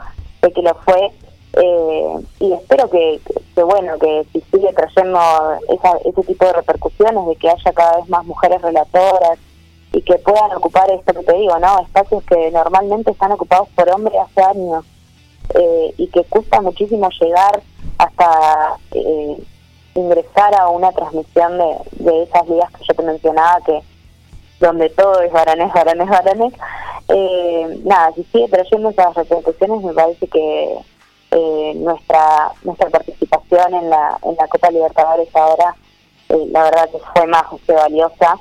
de 0.42 0.52
que 0.52 0.62
lo 0.62 0.74
fue, 0.84 1.10
eh, 1.54 2.14
y 2.40 2.52
espero 2.52 2.88
que, 2.90 3.20
que- 3.54 3.62
bueno, 3.62 3.98
que 3.98 4.24
si 4.32 4.40
sigue 4.52 4.72
trayendo 4.72 5.18
esa, 5.68 5.96
ese 6.04 6.22
tipo 6.22 6.44
de 6.46 6.52
repercusiones, 6.54 7.26
de 7.26 7.36
que 7.36 7.50
haya 7.50 7.72
cada 7.72 7.96
vez 7.98 8.08
más 8.08 8.24
mujeres 8.24 8.62
relatoras, 8.62 9.38
y 9.92 10.02
que 10.02 10.16
puedan 10.18 10.52
ocupar 10.56 10.88
esto 10.92 11.12
que 11.12 11.24
te 11.24 11.32
digo, 11.34 11.58
¿no? 11.58 11.80
Espacios 11.80 12.22
que 12.24 12.50
normalmente 12.52 13.10
están 13.10 13.32
ocupados 13.32 13.68
por 13.74 13.88
hombres 13.90 14.14
hace 14.20 14.40
años 14.42 14.84
eh, 15.54 15.92
y 15.98 16.06
que 16.08 16.22
cuesta 16.24 16.60
muchísimo 16.60 17.08
llegar 17.20 17.60
hasta 17.98 18.76
eh, 18.92 19.36
ingresar 19.96 20.54
a 20.54 20.68
una 20.68 20.92
transmisión 20.92 21.58
de, 21.58 21.76
de 22.04 22.22
esas 22.22 22.48
ligas 22.48 22.70
que 22.70 22.84
yo 22.88 22.94
te 22.94 23.02
mencionaba, 23.02 23.60
que 23.66 23.82
donde 24.60 24.90
todo 24.90 25.20
es 25.22 25.32
varones, 25.32 25.72
varones, 25.72 26.08
varones. 26.08 26.52
Eh, 27.08 27.80
nada, 27.84 28.12
si 28.14 28.22
sigue 28.24 28.48
trayendo 28.48 28.90
esas 28.90 29.12
repercusiones, 29.16 29.82
me 29.82 29.92
parece 29.92 30.28
que 30.28 30.78
eh, 31.30 31.72
nuestra 31.76 32.52
nuestra 32.62 32.90
participación 32.90 33.74
en 33.74 33.90
la, 33.90 34.18
en 34.22 34.36
la 34.36 34.48
Copa 34.48 34.70
Libertadores 34.70 35.28
ahora, 35.34 35.74
eh, 36.28 36.46
la 36.50 36.64
verdad 36.64 36.88
que 36.90 36.98
fue 37.14 37.26
más 37.26 37.44
que 37.66 37.72
valiosa 37.72 38.36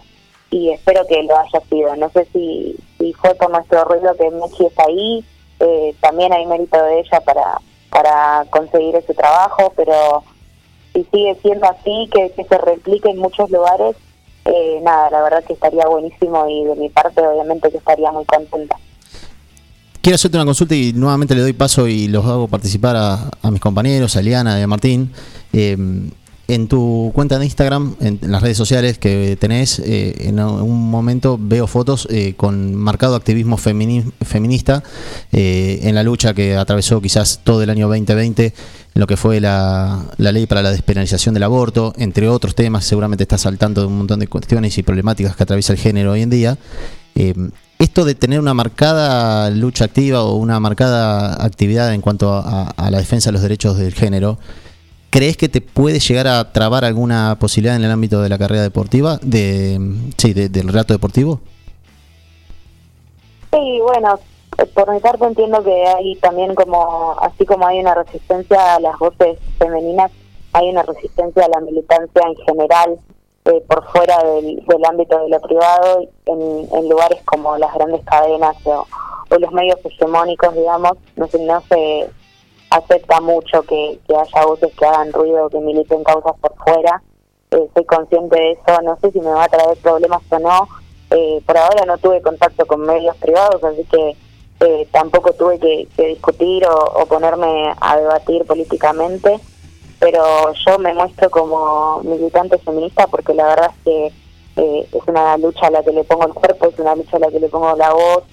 y 0.52 0.72
espero 0.72 1.06
que 1.08 1.24
lo 1.24 1.38
haya 1.38 1.60
sido. 1.70 1.96
No 1.96 2.10
sé 2.10 2.26
si, 2.34 2.76
si 2.98 3.14
fue 3.14 3.36
por 3.36 3.52
nuestro 3.52 3.84
ruido 3.86 4.16
que 4.16 4.30
Mechi 4.32 4.66
está 4.66 4.84
ahí, 4.84 5.24
eh, 5.60 5.96
también 6.02 6.34
hay 6.34 6.46
mérito 6.46 6.82
de 6.84 7.00
ella 7.00 7.20
para, 7.22 7.60
para 7.90 8.46
conseguir 8.50 8.96
ese 8.96 9.14
trabajo, 9.14 9.74
pero 9.76 10.24
si 10.94 11.04
sigue 11.06 11.36
siendo 11.42 11.68
así, 11.68 12.10
que, 12.12 12.32
que 12.32 12.44
se 12.44 12.58
replique 12.58 13.10
en 13.10 13.20
muchos 13.20 13.50
lugares, 13.52 13.96
eh, 14.46 14.80
nada, 14.82 15.10
la 15.12 15.22
verdad 15.22 15.44
que 15.44 15.54
estaría 15.54 15.86
buenísimo 15.86 16.48
y 16.48 16.64
de 16.64 16.76
mi 16.76 16.90
parte 16.90 17.22
obviamente 17.22 17.70
que 17.70 17.78
estaría 17.78 18.12
muy 18.12 18.26
contenta. 18.26 18.78
Quiero 20.02 20.16
hacerte 20.16 20.38
una 20.38 20.46
consulta 20.46 20.76
y 20.76 20.94
nuevamente 20.94 21.36
le 21.36 21.42
doy 21.42 21.54
paso 21.54 21.88
y 21.88 22.08
los 22.08 22.26
hago 22.26 22.48
participar 22.48 22.96
a, 22.96 23.52
mis 23.52 23.60
compañeros, 23.60 24.16
a 24.16 24.22
Liana 24.22 24.60
y 24.60 24.64
a 24.64 24.68
Martín. 24.68 25.12
Eh, 25.52 25.78
en 26.50 26.68
tu 26.68 27.12
cuenta 27.14 27.38
de 27.38 27.46
Instagram, 27.46 27.96
en, 28.00 28.20
las 28.24 28.42
redes 28.42 28.58
sociales 28.58 28.98
que 28.98 29.38
tenés, 29.40 29.78
eh, 29.80 30.28
en 30.28 30.40
un 30.40 30.90
momento 30.90 31.38
veo 31.40 31.68
fotos 31.68 32.08
eh, 32.10 32.34
con 32.36 32.74
marcado 32.74 33.16
activismo 33.16 33.56
femini- 33.58 34.12
feminista 34.26 34.84
eh, 35.32 35.80
en 35.84 35.94
la 35.94 36.02
lucha 36.02 36.34
que 36.34 36.56
atravesó 36.56 37.02
quizás 37.02 37.42
todo 37.44 37.62
el 37.62 37.70
año 37.70 37.88
2020, 37.88 38.46
en 38.46 38.54
lo 38.96 39.06
que 39.06 39.16
fue 39.16 39.40
la, 39.40 40.04
la 40.18 40.32
ley 40.32 40.48
para 40.48 40.64
la 40.64 40.72
despenalización 40.72 41.36
del 41.36 41.44
aborto, 41.44 41.94
entre 41.98 42.28
otros 42.28 42.56
temas, 42.56 42.84
seguramente 42.84 43.26
estás 43.26 43.46
al 43.46 43.60
tanto 43.60 43.82
de 43.82 43.88
un 43.88 44.00
montón 44.00 44.20
de 44.20 44.26
cuestiones 44.28 44.76
y 44.80 44.82
problemáticas 44.82 45.36
que 45.36 45.44
atraviesa 45.44 45.74
el 45.74 45.80
género 45.80 46.14
hoy 46.14 46.24
en 46.24 46.30
día. 46.32 46.58
Esto 47.80 48.04
de 48.04 48.14
tener 48.14 48.42
una 48.42 48.54
marcada 48.54 49.50
lucha 49.52 49.86
activa 49.86 50.24
o 50.24 50.36
una 50.36 50.60
marcada 50.60 51.42
actividad 51.46 51.94
en 51.94 52.02
cuanto 52.02 52.34
a, 52.34 52.72
a 52.72 52.92
la 52.92 52.98
defensa 52.98 53.30
de 53.30 53.34
los 53.34 53.42
derechos 53.42 53.78
del 53.78 53.94
género, 53.94 54.38
¿crees 55.10 55.38
que 55.38 55.48
te 55.48 55.62
puede 55.62 56.00
llegar 56.00 56.28
a 56.28 56.52
trabar 56.52 56.84
alguna 56.84 57.38
posibilidad 57.40 57.78
en 57.78 57.86
el 57.86 57.92
ámbito 57.92 58.22
de 58.22 58.28
la 58.28 58.38
carrera 58.38 58.64
deportiva, 58.64 59.18
de, 59.22 59.80
sí, 60.18 60.34
de- 60.34 60.50
del 60.50 60.68
relato 60.68 60.94
deportivo? 60.94 61.40
Sí, 63.54 63.80
bueno, 63.82 64.20
por 64.74 64.94
mi 64.94 65.00
parte 65.00 65.24
entiendo 65.24 65.64
que 65.64 65.72
hay 65.88 66.18
también 66.18 66.56
como, 66.56 67.16
así 67.22 67.46
como 67.46 67.66
hay 67.66 67.80
una 67.80 67.96
resistencia 67.96 68.76
a 68.76 68.80
las 68.82 69.00
voces 69.00 69.40
femeninas, 69.58 70.12
hay 70.52 70.68
una 70.70 70.84
resistencia 70.84 71.46
a 71.46 71.48
la 71.48 71.62
militancia 71.62 72.24
en 72.28 72.36
general 72.46 73.00
eh, 73.50 73.64
por 73.68 73.84
fuera 73.92 74.18
del, 74.24 74.86
ámbito 74.86 75.20
de 75.20 75.30
lo 75.30 75.40
privado, 75.42 76.08
en, 76.26 76.68
en 76.72 76.90
lugares 76.90 77.22
como 77.26 77.58
las 77.58 77.74
grandes 77.74 78.04
cadenas 78.06 78.56
o, 78.66 78.86
o 79.30 79.38
los 79.38 79.52
medios 79.52 79.80
hegemónicos, 79.84 80.54
digamos, 80.56 80.94
no 81.16 81.28
se, 81.28 81.40
no 81.40 81.62
se 81.62 82.10
acepta 82.70 83.20
mucho 83.22 83.64
que, 83.64 84.00
haya 84.10 84.46
voces 84.46 84.72
que 84.76 84.86
hagan 84.86 85.12
ruido, 85.12 85.50
que 85.50 85.60
militen 85.60 86.04
causas 86.04 86.34
por 86.40 86.56
fuera. 86.64 87.02
Eh, 87.52 87.68
soy 87.74 87.86
consciente 87.86 88.40
de 88.40 88.52
eso, 88.52 88.82
no 88.84 88.98
sé 88.98 89.12
si 89.12 89.20
me 89.20 89.32
va 89.32 89.46
a 89.46 89.50
traer 89.50 89.78
problemas 89.78 90.22
o 90.30 90.40
no. 90.40 90.68
Eh, 91.12 91.42
por 91.46 91.58
ahora 91.58 91.86
no 91.86 91.98
tuve 91.98 92.22
contacto 92.22 92.66
con 92.68 92.82
medios 92.82 93.18
privados, 93.18 93.64
así 93.64 93.84
que 93.86 94.16
eh, 94.60 94.88
tampoco 94.92 95.34
tuve 95.34 95.58
que, 95.58 95.88
que 95.96 96.08
discutir 96.08 96.66
o, 96.68 97.02
o 97.02 97.06
ponerme 97.08 97.74
a 97.82 97.98
debatir 97.98 98.46
políticamente, 98.46 99.40
pero 100.00 100.54
yo 100.54 100.80
me 100.80 100.94
muestro 100.94 101.30
como 101.30 102.02
militante 102.04 102.58
feminista 102.60 103.06
porque 103.08 103.34
la 103.34 103.48
verdad 103.48 103.72
es 103.72 103.84
que 103.84 104.14
eh, 104.56 104.88
es 104.92 105.02
una 105.08 105.38
lucha 105.38 105.68
a 105.68 105.72
la 105.72 105.84
que 105.84 105.92
le 105.92 106.04
pongo 106.04 106.26
el 106.26 106.34
cuerpo, 106.34 106.68
es 106.68 106.80
una 106.80 106.96
lucha 106.96 107.18
a 107.18 107.20
la 107.20 107.30
que 107.30 107.40
le 107.40 107.50
pongo 107.50 107.76
la 107.76 107.94
voz, 107.94 108.24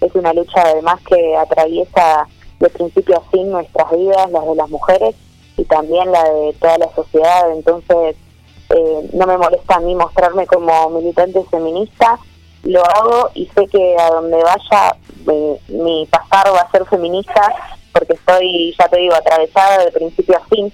es 0.00 0.14
una 0.14 0.32
lucha 0.32 0.62
además 0.62 1.00
que 1.08 1.36
atraviesa 1.36 2.28
de 2.60 2.68
principio 2.70 3.16
a 3.16 3.30
fin 3.30 3.50
nuestras 3.50 3.90
vidas, 3.90 4.30
las 4.30 4.46
de 4.46 4.54
las 4.54 4.68
mujeres 4.68 5.14
y 5.56 5.64
también 5.64 6.12
la 6.12 6.24
de 6.24 6.52
toda 6.54 6.78
la 6.78 6.94
sociedad, 6.94 7.50
entonces 7.52 8.16
eh, 8.70 9.10
no 9.12 9.26
me 9.26 9.38
molesta 9.38 9.76
a 9.76 9.80
mí 9.80 9.94
mostrarme 9.94 10.46
como 10.46 10.90
militante 10.90 11.42
feminista, 11.50 12.18
lo 12.64 12.84
hago 12.84 13.30
y 13.34 13.46
sé 13.54 13.66
que 13.66 13.96
a 13.98 14.10
donde 14.10 14.42
vaya 14.42 14.96
eh, 15.30 15.60
mi 15.68 16.06
pasar 16.06 16.52
va 16.54 16.60
a 16.60 16.70
ser 16.70 16.84
feminista 16.86 17.54
porque 17.92 18.14
estoy, 18.14 18.74
ya 18.78 18.88
te 18.88 18.98
digo, 18.98 19.14
atravesada 19.14 19.84
de 19.84 19.92
principio 19.92 20.36
a 20.36 20.46
fin 20.46 20.72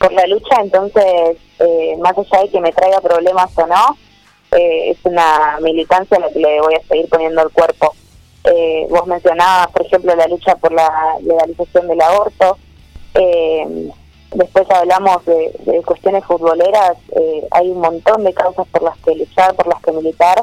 por 0.00 0.12
la 0.14 0.26
lucha, 0.26 0.56
entonces 0.62 1.36
eh, 1.58 1.94
más 2.00 2.16
allá 2.16 2.42
de 2.42 2.48
que 2.48 2.60
me 2.60 2.72
traiga 2.72 3.02
problemas 3.02 3.50
o 3.58 3.66
no, 3.66 3.98
eh, 4.52 4.92
es 4.92 4.98
una 5.04 5.58
militancia 5.60 6.16
a 6.16 6.20
la 6.20 6.30
que 6.30 6.38
le 6.38 6.58
voy 6.62 6.74
a 6.74 6.88
seguir 6.88 7.06
poniendo 7.10 7.42
el 7.42 7.50
cuerpo. 7.50 7.94
Eh, 8.44 8.86
vos 8.88 9.06
mencionabas, 9.06 9.70
por 9.70 9.84
ejemplo, 9.84 10.16
la 10.16 10.26
lucha 10.26 10.56
por 10.56 10.72
la 10.72 10.90
legalización 11.22 11.86
del 11.86 12.00
aborto. 12.00 12.56
Eh, 13.12 13.90
después 14.32 14.70
hablamos 14.70 15.22
de, 15.26 15.52
de 15.66 15.82
cuestiones 15.82 16.24
futboleras, 16.24 16.96
eh, 17.16 17.46
hay 17.50 17.68
un 17.68 17.80
montón 17.80 18.24
de 18.24 18.32
causas 18.32 18.66
por 18.68 18.82
las 18.82 18.96
que 19.00 19.14
luchar, 19.14 19.54
por 19.54 19.66
las 19.66 19.82
que 19.82 19.92
militar, 19.92 20.42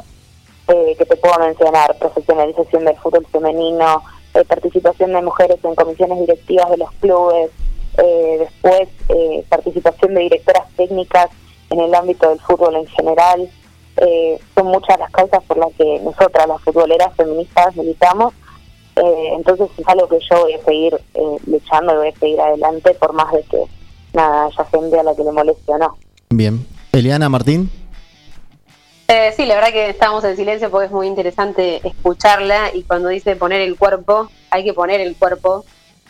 que 0.67 1.05
te 1.05 1.15
puedo 1.15 1.39
mencionar, 1.39 1.97
profesionalización 1.97 2.83
del 2.83 2.97
fútbol 2.97 3.25
femenino, 3.31 4.03
participación 4.49 5.13
de 5.13 5.21
mujeres 5.21 5.59
en 5.63 5.75
comisiones 5.75 6.19
directivas 6.19 6.69
de 6.69 6.75
los 6.75 6.91
clubes, 6.99 7.51
eh, 7.97 8.37
después 8.39 8.89
eh, 9.09 9.43
participación 9.49 10.13
de 10.13 10.21
directoras 10.21 10.69
técnicas 10.75 11.27
en 11.69 11.79
el 11.79 11.93
ámbito 11.93 12.29
del 12.29 12.39
fútbol 12.39 12.75
en 12.75 12.87
general. 12.87 13.49
Eh, 13.97 14.39
son 14.55 14.67
muchas 14.67 14.99
las 14.99 15.11
causas 15.11 15.43
por 15.43 15.57
las 15.57 15.73
que 15.73 15.99
nosotras, 15.99 16.47
las 16.47 16.61
futboleras 16.61 17.15
feministas, 17.15 17.75
militamos. 17.75 18.33
Eh, 18.95 19.29
entonces 19.33 19.69
es 19.77 19.87
algo 19.87 20.07
que 20.07 20.19
yo 20.29 20.41
voy 20.41 20.53
a 20.53 20.63
seguir 20.63 20.99
eh, 21.13 21.37
luchando 21.45 21.93
y 21.93 21.97
voy 21.97 22.07
a 22.09 22.19
seguir 22.19 22.41
adelante 22.41 22.93
por 22.95 23.13
más 23.13 23.31
de 23.31 23.43
que 23.43 23.63
nada 24.13 24.45
haya 24.45 24.65
gente 24.65 24.99
a 24.99 25.03
la 25.03 25.15
que 25.15 25.23
le 25.23 25.31
moleste 25.31 25.71
o 25.71 25.77
no. 25.77 25.97
Bien. 26.29 26.65
Eliana 26.91 27.29
Martín. 27.29 27.69
Eh, 29.07 29.31
sí, 29.37 29.45
la 29.45 29.55
verdad 29.55 29.71
que 29.71 29.89
estábamos 29.89 30.23
en 30.25 30.35
silencio 30.35 30.69
porque 30.69 30.87
es 30.87 30.91
muy 30.91 31.07
interesante 31.07 31.79
escucharla 31.87 32.73
y 32.73 32.83
cuando 32.83 33.09
dice 33.09 33.35
poner 33.35 33.61
el 33.61 33.77
cuerpo, 33.77 34.29
hay 34.49 34.65
que 34.65 34.73
poner 34.73 34.99
el 34.99 35.15
cuerpo 35.15 35.63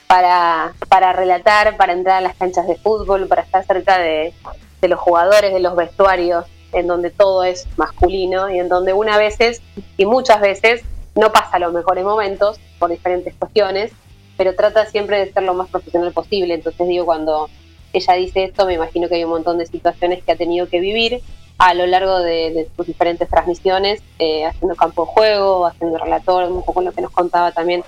para, 0.07 0.73
para 0.89 1.13
relatar, 1.13 1.77
para 1.77 1.93
entrar 1.93 2.17
a 2.17 2.21
las 2.21 2.35
canchas 2.35 2.67
de 2.67 2.75
fútbol, 2.75 3.27
para 3.27 3.43
estar 3.43 3.65
cerca 3.65 3.97
de, 3.97 4.33
de 4.81 4.87
los 4.87 4.99
jugadores, 4.99 5.53
de 5.53 5.59
los 5.59 5.75
vestuarios, 5.75 6.45
en 6.73 6.87
donde 6.87 7.11
todo 7.11 7.43
es 7.43 7.67
masculino 7.77 8.49
y 8.49 8.59
en 8.59 8.69
donde 8.69 8.93
una 8.93 9.17
veces 9.17 9.61
y 9.97 10.05
muchas 10.05 10.41
veces 10.41 10.83
no 11.15 11.31
pasa 11.31 11.59
los 11.59 11.73
mejores 11.73 12.03
momentos 12.03 12.59
por 12.79 12.89
diferentes 12.89 13.33
cuestiones, 13.35 13.91
pero 14.37 14.55
trata 14.55 14.85
siempre 14.85 15.17
de 15.19 15.33
ser 15.33 15.43
lo 15.43 15.53
más 15.53 15.69
profesional 15.69 16.11
posible. 16.13 16.53
Entonces 16.53 16.87
digo, 16.87 17.05
cuando 17.05 17.49
ella 17.93 18.13
dice 18.13 18.43
esto, 18.43 18.65
me 18.65 18.75
imagino 18.75 19.07
que 19.09 19.15
hay 19.15 19.23
un 19.23 19.31
montón 19.31 19.57
de 19.57 19.65
situaciones 19.65 20.23
que 20.23 20.31
ha 20.31 20.35
tenido 20.35 20.67
que 20.67 20.79
vivir 20.79 21.21
a 21.57 21.73
lo 21.73 21.87
largo 21.87 22.19
de, 22.19 22.69
sus 22.75 22.85
diferentes 22.85 23.27
transmisiones, 23.27 24.03
eh, 24.19 24.45
haciendo 24.45 24.75
campo 24.75 25.05
de 25.05 25.11
juego, 25.11 25.65
haciendo 25.65 25.97
relator, 25.97 26.51
un 26.51 26.63
poco 26.63 26.81
lo 26.81 26.91
que 26.91 27.01
nos 27.01 27.11
contaba 27.11 27.51
también 27.51 27.83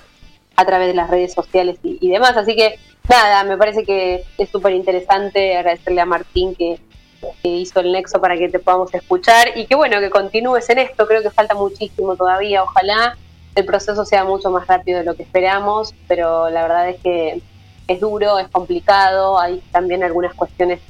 a 0.60 0.64
través 0.66 0.88
de 0.88 0.94
las 0.94 1.08
redes 1.08 1.32
sociales 1.32 1.78
y, 1.82 2.08
demás. 2.10 2.36
Así 2.36 2.54
que 2.54 2.78
nada, 3.08 3.44
me 3.44 3.56
parece 3.56 3.84
que 3.84 4.24
es 4.36 4.50
súper 4.50 4.74
interesante 4.74 5.56
agradecerle 5.56 6.00
a 6.02 6.06
Martín 6.06 6.54
que, 6.54 6.78
que 7.42 7.48
hizo 7.48 7.80
el 7.80 7.92
nexo 7.92 8.20
para 8.20 8.36
que 8.36 8.48
te 8.50 8.58
podamos 8.58 8.92
escuchar 8.92 9.56
y 9.56 9.66
que 9.66 9.74
bueno, 9.74 10.00
que 10.00 10.10
continúes 10.10 10.68
en 10.68 10.78
esto, 10.78 11.06
creo 11.06 11.22
que 11.22 11.30
falta 11.30 11.54
muchísimo 11.54 12.14
todavía, 12.14 12.62
ojalá 12.62 13.16
el 13.54 13.64
proceso 13.64 14.04
sea 14.04 14.24
mucho 14.24 14.50
más 14.50 14.66
rápido 14.66 14.98
de 14.98 15.04
lo 15.04 15.16
que 15.16 15.22
esperamos, 15.22 15.94
pero 16.06 16.50
la 16.50 16.62
verdad 16.62 16.90
es 16.90 17.00
que 17.00 17.42
es 17.88 18.00
duro, 18.00 18.38
es 18.38 18.48
complicado, 18.48 19.40
hay 19.40 19.62
también 19.72 20.04
algunas 20.04 20.34
cuestiones 20.34 20.80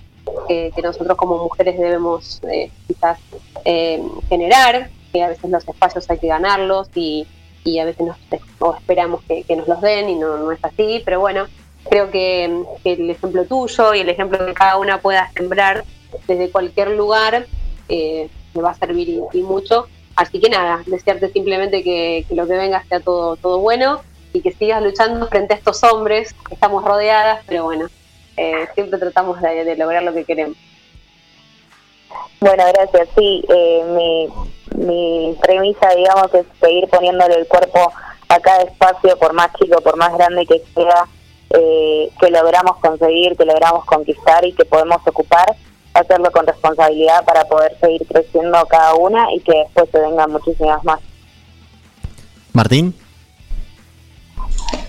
que, 0.49 0.73
que 0.75 0.83
nosotros 0.83 1.17
como 1.17 1.39
mujeres 1.39 1.79
debemos 1.79 2.43
eh, 2.51 2.71
quizás 2.87 3.19
eh, 3.65 4.03
generar, 4.29 4.91
que 5.13 5.23
a 5.23 5.29
veces 5.29 5.49
los 5.49 5.67
espacios 5.67 6.11
hay 6.11 6.19
que 6.19 6.27
ganarlos 6.27 6.89
y, 6.95 7.27
y 7.65 7.79
a 7.79 7.85
veces 7.85 8.07
nos, 8.07 8.17
o 8.59 8.75
esperamos 8.75 9.23
que, 9.29 9.45
que 9.45 9.57
nos 9.57 9.69
los 9.69 9.81
den 9.81 10.09
y 10.09 10.15
no, 10.15 10.37
no 10.39 10.53
es 10.53 10.59
así, 10.63 11.03
pero 11.05 11.21
bueno, 11.21 11.47
creo 11.89 12.11
que, 12.11 12.65
que 12.83 12.93
el 12.93 13.11
ejemplo 13.11 13.45
tuyo 13.45 13.95
y 13.95 14.01
el 14.01 14.09
ejemplo 14.09 14.45
que 14.45 14.55
cada 14.55 14.77
una 14.79 15.01
pueda 15.01 15.31
sembrar 15.33 15.85
desde 16.27 16.51
cualquier 16.51 16.91
lugar 16.91 17.47
eh, 17.89 18.29
me 18.55 18.63
va 18.63 18.71
a 18.71 18.75
servir 18.75 19.23
y, 19.33 19.43
mucho. 19.43 19.87
Así 20.17 20.41
que 20.41 20.51
nada, 20.51 20.83
desearte 20.87 21.31
simplemente 21.31 21.83
que, 21.83 22.25
que 22.29 22.35
lo 22.35 22.47
que 22.47 22.55
venga 22.55 22.85
sea 22.89 23.01
todo, 23.01 23.37
todo 23.37 23.61
bueno 23.61 24.01
y 24.33 24.41
que 24.41 24.53
sigas 24.53 24.83
luchando 24.83 25.29
frente 25.29 25.55
a 25.55 25.57
estos 25.57 25.83
hombres 25.85 26.35
estamos 26.51 26.85
rodeadas, 26.85 27.43
pero 27.47 27.65
bueno, 27.65 27.87
eh, 28.37 28.67
siempre 28.75 28.99
tratamos 28.99 29.41
de 29.41 29.77
lograr 29.77 30.03
lo 30.03 30.13
que 30.13 30.25
queremos. 30.25 30.57
Bueno, 32.41 32.65
gracias. 32.75 33.09
Sí, 33.17 33.45
eh, 33.49 33.85
mi, 33.95 34.85
mi 34.85 35.37
premisa, 35.43 35.91
digamos, 35.95 36.33
es 36.35 36.47
seguir 36.61 36.89
poniéndole 36.89 37.37
el 37.37 37.47
cuerpo 37.47 37.93
a 38.29 38.41
cada 38.41 38.63
espacio, 38.63 39.17
por 39.19 39.33
más 39.33 39.53
chico, 39.55 39.81
por 39.81 39.97
más 39.97 40.13
grande 40.15 40.47
que 40.47 40.63
sea, 40.75 41.07
eh, 41.51 42.11
que 42.21 42.31
logramos 42.31 42.77
conseguir, 42.79 43.37
que 43.37 43.45
logramos 43.45 43.85
conquistar 43.85 44.45
y 44.45 44.53
que 44.53 44.65
podemos 44.65 45.05
ocupar, 45.07 45.55
hacerlo 45.95 46.31
con 46.31 46.47
responsabilidad 46.47 47.25
para 47.25 47.45
poder 47.45 47.77
seguir 47.81 48.07
creciendo 48.07 48.65
cada 48.67 48.95
una 48.95 49.27
y 49.35 49.41
que 49.41 49.59
después 49.59 49.89
se 49.91 50.01
vengan 50.01 50.31
muchísimas 50.31 50.83
más. 50.85 51.01
Martín. 52.53 52.95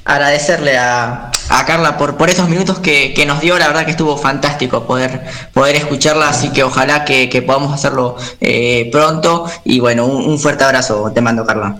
Agradecerle 0.05 0.77
a, 0.77 1.31
a 1.49 1.65
Carla 1.65 1.97
por, 1.97 2.17
por 2.17 2.29
esos 2.29 2.49
minutos 2.49 2.79
que, 2.79 3.13
que 3.13 3.25
nos 3.25 3.41
dio, 3.41 3.57
la 3.57 3.67
verdad 3.67 3.85
que 3.85 3.91
estuvo 3.91 4.17
fantástico 4.17 4.85
poder, 4.85 5.21
poder 5.53 5.75
escucharla, 5.75 6.29
así 6.29 6.49
que 6.49 6.63
ojalá 6.63 7.05
que, 7.05 7.29
que 7.29 7.41
podamos 7.41 7.73
hacerlo 7.73 8.15
eh, 8.39 8.89
pronto 8.91 9.45
y 9.63 9.79
bueno, 9.79 10.05
un, 10.05 10.25
un 10.25 10.39
fuerte 10.39 10.63
abrazo, 10.63 11.11
te 11.13 11.21
mando 11.21 11.45
Carla. 11.45 11.79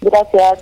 Gracias. 0.00 0.60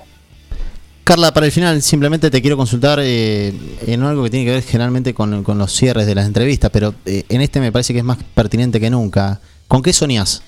Carla, 1.05 1.35
para 1.35 1.45
el 1.45 1.53
final 1.53 1.83
simplemente 1.83 2.31
te 2.31 2.41
quiero 2.41 2.57
consultar 2.57 2.99
eh, 3.03 3.53
en 3.87 4.03
algo 4.03 4.25
que 4.25 4.31
tiene 4.31 4.47
que 4.47 4.53
ver 4.53 4.63
generalmente 4.63 5.13
con, 5.13 5.45
con 5.45 5.59
los 5.59 5.71
cierres 5.71 6.07
de 6.07 6.15
las 6.15 6.27
entrevistas, 6.27 6.71
pero 6.73 6.95
eh, 7.05 7.25
en 7.29 7.43
este 7.43 7.61
me 7.61 7.71
parece 7.71 7.93
que 7.93 7.99
es 7.99 8.05
más 8.05 8.17
pertinente 8.35 8.81
que 8.81 8.89
nunca. 8.89 9.39
¿Con 9.69 9.83
qué 9.83 9.93
soñás? 9.93 10.43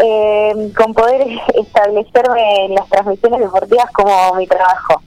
Eh, 0.00 0.72
con 0.76 0.94
poder 0.94 1.26
establecerme 1.54 2.66
en 2.66 2.74
las 2.74 2.88
transmisiones 2.88 3.40
deportivas 3.40 3.90
como 3.92 4.34
mi 4.34 4.46
trabajo. 4.46 5.02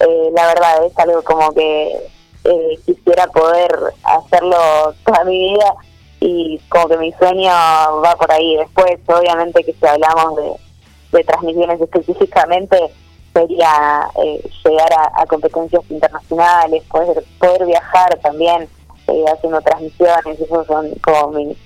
Eh, 0.00 0.30
la 0.34 0.46
verdad, 0.48 0.84
es 0.84 0.98
algo 0.98 1.22
como 1.22 1.52
que 1.52 1.96
eh, 2.44 2.78
quisiera 2.84 3.26
poder 3.28 3.74
hacerlo 4.04 4.94
toda 5.04 5.24
mi 5.24 5.52
vida 5.52 5.74
y 6.20 6.60
como 6.68 6.88
que 6.88 6.98
mi 6.98 7.12
sueño 7.12 7.50
va 7.50 8.14
por 8.18 8.30
ahí. 8.30 8.56
Después, 8.56 8.98
obviamente 9.06 9.64
que 9.64 9.72
si 9.72 9.86
hablamos 9.86 10.36
de, 10.36 11.24
transmisiones 11.24 11.80
específicamente, 11.80 12.78
sería 13.32 14.08
eh, 14.22 14.42
llegar 14.64 14.90
a, 15.14 15.24
competencias 15.26 15.82
internacionales, 15.90 16.82
poder, 16.90 17.24
poder 17.38 17.64
viajar 17.64 18.18
también 18.22 18.68
eh, 19.08 19.24
haciendo 19.32 19.60
transmisiones, 19.62 20.40
esos 20.40 20.66
son 20.66 20.90
como 21.02 21.28
mi, 21.28 21.56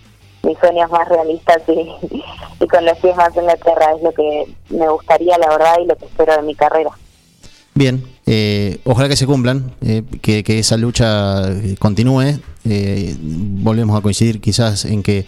mis 0.43 0.59
sueños 0.59 0.91
más 0.91 1.09
realistas 1.09 1.63
y, 1.69 1.91
y 2.61 2.69
con 2.69 2.85
los 2.85 2.99
pies 2.99 3.17
más 3.17 3.37
en 3.37 3.47
la 3.47 3.57
tierra, 3.57 3.95
es 3.97 4.03
lo 4.03 4.13
que 4.13 4.45
me 4.71 4.89
gustaría 4.89 5.37
la 5.39 5.49
verdad 5.49 5.77
y 5.83 5.87
lo 5.87 5.97
que 5.97 6.07
espero 6.07 6.37
de 6.37 6.43
mi 6.43 6.55
carrera. 6.55 6.91
Bien, 7.75 8.03
eh, 8.27 8.79
ojalá 8.85 9.09
que 9.09 9.17
se 9.17 9.27
cumplan, 9.27 9.73
eh, 9.81 10.03
que, 10.21 10.43
que 10.45 10.59
esa 10.59 10.77
lucha 10.77 11.43
continúe. 11.79 12.39
Eh, 12.65 13.17
volvemos 13.19 13.97
a 13.97 14.03
coincidir 14.03 14.41
quizás 14.41 14.85
en 14.85 15.03
que 15.03 15.25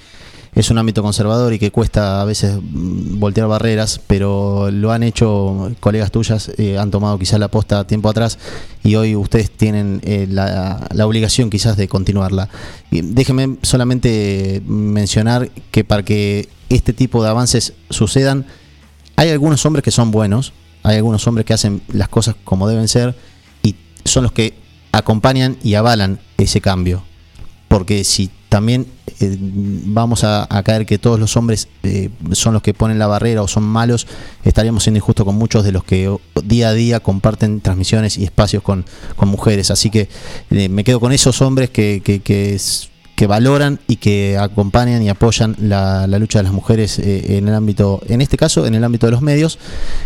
es 0.55 0.71
un 0.71 0.77
ámbito 0.77 1.03
conservador 1.03 1.55
y 1.55 1.59
que 1.59 1.71
cuesta 1.71 2.21
a 2.21 2.25
veces 2.25 2.57
mm, 2.61 3.19
voltear 3.19 3.49
barreras, 3.49 4.01
pero 4.07 4.71
lo 4.71 4.93
han 4.93 5.03
hecho 5.03 5.73
colegas 5.81 6.11
tuyas, 6.11 6.51
eh, 6.59 6.79
han 6.79 6.91
tomado 6.91 7.19
quizás 7.19 7.41
la 7.41 7.49
posta 7.49 7.87
tiempo 7.87 8.11
atrás 8.11 8.39
y 8.85 8.95
hoy 8.97 9.17
ustedes 9.17 9.51
tienen 9.51 10.01
eh, 10.05 10.27
la, 10.29 10.89
obligación 11.07 11.49
quizás 11.49 11.77
de 11.77 11.89
continuarla. 11.89 12.49
Y 12.91 13.01
déjenme 13.01 13.57
solamente 13.63 14.63
mencionar 14.67 15.51
que 15.71 15.85
para 15.85 16.03
que 16.03 16.49
este 16.69 16.93
tipo 16.93 17.23
de 17.23 17.31
avances 17.31 17.73
sucedan, 17.89 18.47
hay 19.17 19.31
algunos 19.31 19.65
hombres 19.65 19.83
que 19.83 19.91
son 19.91 20.11
buenos, 20.11 20.53
hay 20.83 20.97
algunos 20.97 21.27
hombres 21.27 21.47
que 21.47 21.55
hacen 21.55 21.83
las 21.93 22.09
cosas 22.09 22.37
como 22.45 22.69
deben 22.69 22.89
ser 22.89 23.17
y 23.63 23.77
son 24.05 24.25
los 24.25 24.33
que 24.33 24.55
acompañan 24.93 25.57
y 25.63 25.75
avalan 25.75 26.21
ese 26.37 26.61
cambio. 26.61 27.05
Porque 27.69 28.05
si 28.05 28.31
también 28.53 28.87
eh, 29.21 29.35
vamos 29.41 30.25
a, 30.25 30.47
caer 30.63 30.85
que 30.85 30.99
todos 30.99 31.19
los 31.19 31.39
hombres 31.39 31.69
eh, 31.85 32.11
son 32.33 32.53
los 32.53 32.61
que 32.61 32.75
ponen 32.75 32.99
la 32.99 33.07
barrera 33.07 33.41
o 33.41 33.49
son 33.49 33.63
malos, 33.63 34.07
estaríamos 34.45 34.83
siendo 34.83 34.99
injustos 34.99 35.25
con 35.25 35.37
muchos 35.37 35.65
de 35.65 35.73
los 35.73 35.85
que 35.85 36.15
día 36.45 36.69
a 36.69 36.75
día 36.75 37.01
comparten 37.01 37.63
transmisiones 37.63 38.19
y 38.19 38.25
espacios 38.25 38.63
con, 38.63 38.85
con 39.17 39.31
mujeres. 39.31 39.71
Así 39.71 39.89
que 39.89 40.11
eh, 40.51 40.69
me 40.69 40.85
quedo 40.85 41.01
con 41.01 41.13
esos 41.13 41.41
hombres 41.41 41.71
que, 41.71 42.03
que, 42.05 42.21
que 42.21 43.27
valoran 43.27 43.81
y 43.89 43.97
que 43.97 44.37
acompañan 44.37 45.03
y 45.03 45.09
apoyan 45.09 45.57
la, 45.59 46.07
lucha 46.19 46.41
de 46.41 46.43
las 46.43 46.53
mujeres 46.53 46.99
eh, 46.99 47.39
en 47.39 47.49
el 47.49 47.55
ámbito, 47.55 48.03
en 48.07 48.21
este 48.21 48.37
caso, 48.37 48.67
en 48.67 48.75
el 48.75 48.85
ámbito 48.85 49.07
de 49.07 49.13
los 49.13 49.23
medios, 49.23 49.59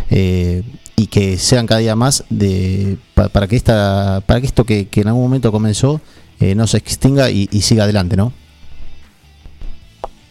eh, 0.09 0.63
y 0.95 1.07
que 1.07 1.37
sean 1.37 1.67
cada 1.67 1.81
día 1.81 1.97
más 1.97 2.23
de, 2.29 2.95
pa- 3.13 3.27
para 3.27 3.45
que 3.49 3.57
esta, 3.57 4.23
para 4.25 4.39
que 4.39 4.47
esto 4.47 4.63
que 4.63 4.87
en 4.93 5.07
algún 5.09 5.23
momento 5.23 5.51
comenzó 5.51 5.99
eh, 6.39 6.55
no 6.55 6.67
se 6.67 6.77
extinga 6.77 7.29
y, 7.29 7.47
siga 7.61 7.83
adelante, 7.83 8.15
¿no? 8.15 8.31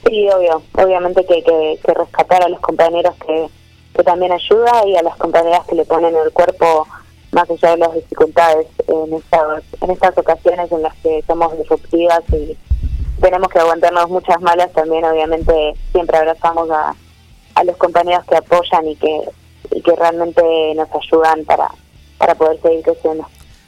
Sí, 0.06 0.28
obvio, 0.28 0.62
obviamente 0.74 1.24
que 1.26 1.34
hay 1.34 1.42
que, 1.42 1.80
que 1.84 1.94
rescatar 1.94 2.44
a 2.44 2.48
los 2.48 2.60
compañeros 2.60 3.14
que, 3.26 3.48
que 3.94 4.04
también 4.04 4.32
ayuda 4.32 4.86
y 4.86 4.96
a 4.96 5.02
las 5.02 5.16
compañeras 5.16 5.66
que 5.66 5.74
le 5.74 5.84
ponen 5.84 6.14
el 6.14 6.32
cuerpo 6.32 6.86
más 7.32 7.50
allá 7.50 7.70
de 7.72 7.76
las 7.78 7.94
dificultades 7.94 8.66
en 8.86 9.14
estas, 9.14 9.62
en 9.80 9.90
estas 9.90 10.16
ocasiones 10.16 10.70
en 10.72 10.82
las 10.82 10.94
que 10.96 11.22
somos 11.26 11.56
disruptivas 11.58 12.22
y 12.32 12.56
tenemos 13.20 13.48
que 13.48 13.58
aguantarnos 13.58 14.08
muchas 14.08 14.40
malas, 14.40 14.72
también 14.72 15.04
obviamente 15.04 15.74
siempre 15.92 16.18
abrazamos 16.18 16.70
a, 16.70 16.94
a 17.54 17.64
los 17.64 17.76
compañeros 17.76 18.24
que 18.26 18.36
apoyan 18.36 18.86
y 18.86 18.96
que, 18.96 19.20
y 19.70 19.82
que 19.82 19.96
realmente 19.96 20.42
nos 20.76 20.88
ayudan 20.94 21.44
para, 21.44 21.68
para 22.18 22.34
poder 22.34 22.60
seguir 22.60 22.82
creciendo. 22.82 23.26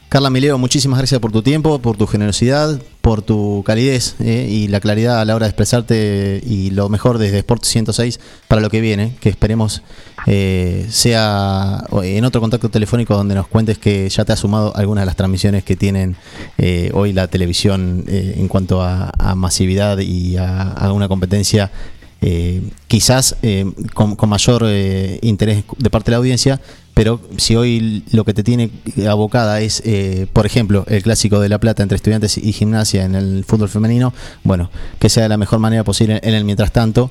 Carla 0.09 0.31
Mileo, 0.31 0.57
muchísimas 0.57 0.99
gracias 0.99 1.21
por 1.21 1.33
tu 1.33 1.43
tiempo, 1.43 1.81
por 1.81 1.99
tu 1.99 2.07
generosidad, 2.07 2.81
por 3.03 3.21
tu 3.21 3.63
calidez 3.67 4.17
eh, 4.21 4.49
y 4.51 4.69
la 4.69 4.81
claridad 4.81 5.21
a 5.21 5.25
la 5.27 5.35
hora 5.35 5.45
de 5.45 5.51
expresarte 5.51 6.41
y 6.47 6.71
lo 6.71 6.89
mejor 6.89 7.19
desde 7.19 7.39
Sport 7.41 7.65
106 7.65 8.19
para 8.49 8.63
lo 8.63 8.71
que 8.71 8.81
viene, 8.81 9.17
que 9.21 9.29
esperemos 9.29 9.83
eh, 10.27 10.87
sea 10.89 11.85
en 12.03 12.25
otro 12.25 12.41
contacto 12.41 12.71
telefónico 12.71 13.15
donde 13.15 13.35
nos 13.35 13.49
cuentes 13.49 13.77
que 13.77 14.09
ya 14.09 14.25
te 14.25 14.33
has 14.33 14.39
sumado 14.41 14.75
algunas 14.77 15.03
de 15.03 15.07
las 15.07 15.17
transmisiones 15.17 15.63
que 15.63 15.77
tienen 15.77 16.17
eh, 16.57 16.91
hoy 16.95 17.13
la 17.13 17.29
televisión 17.29 18.05
eh, 18.09 18.37
en 18.39 18.49
cuanto 18.49 18.81
a, 18.81 19.13
a 19.19 19.35
masividad 19.35 19.99
y 19.99 20.39
a, 20.39 20.71
a 20.71 20.91
una 20.95 21.09
competencia 21.09 21.71
eh, 22.21 22.63
quizás 22.89 23.37
eh, 23.43 23.65
con, 23.95 24.17
mayor 24.29 24.63
eh, 24.67 25.19
interés 25.23 25.65
de 25.77 25.91
parte 25.91 26.11
de 26.11 26.13
la 26.13 26.19
audiencia, 26.19 26.61
pero 26.95 27.21
si 27.37 27.55
hoy 27.55 28.03
lo 28.11 28.25
que 28.25 28.35
te 28.35 28.43
tiene 28.43 28.71
abocada 29.09 29.61
es, 29.61 29.83
eh, 29.87 30.27
por 30.33 30.47
ejemplo, 30.47 30.85
el 30.89 31.03
clásico 31.03 31.39
de 31.39 31.49
La 31.49 31.59
Plata 31.59 31.83
entre 31.83 31.97
estudiantes 31.97 32.37
y 32.39 32.53
gimnasia 32.53 33.05
en 33.05 33.15
el 33.15 33.45
fútbol 33.45 33.69
femenino, 33.69 34.13
bueno, 34.43 34.71
que 34.99 35.09
sea 35.09 35.23
de 35.23 35.29
la 35.29 35.37
mejor 35.37 35.61
manera 35.61 35.85
posible 35.85 36.19
en 36.23 36.35
el 36.35 36.45
mientras 36.45 36.73
tanto. 36.73 37.11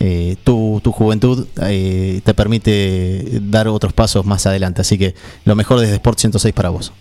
eh, 0.00 0.36
tu, 0.44 0.80
tu 0.82 0.92
juventud 0.92 1.46
eh, 1.62 2.20
te 2.24 2.34
permite 2.34 3.24
dar 3.40 3.68
otros 3.68 3.92
pasos 3.92 4.24
más 4.24 4.46
adelante. 4.46 4.80
Así 4.80 4.98
que 4.98 5.14
lo 5.44 5.54
mejor 5.54 5.80
desde 5.80 5.94
Sport 5.94 6.18
106 6.18 6.54
para 6.54 6.68
vos. 6.70 6.92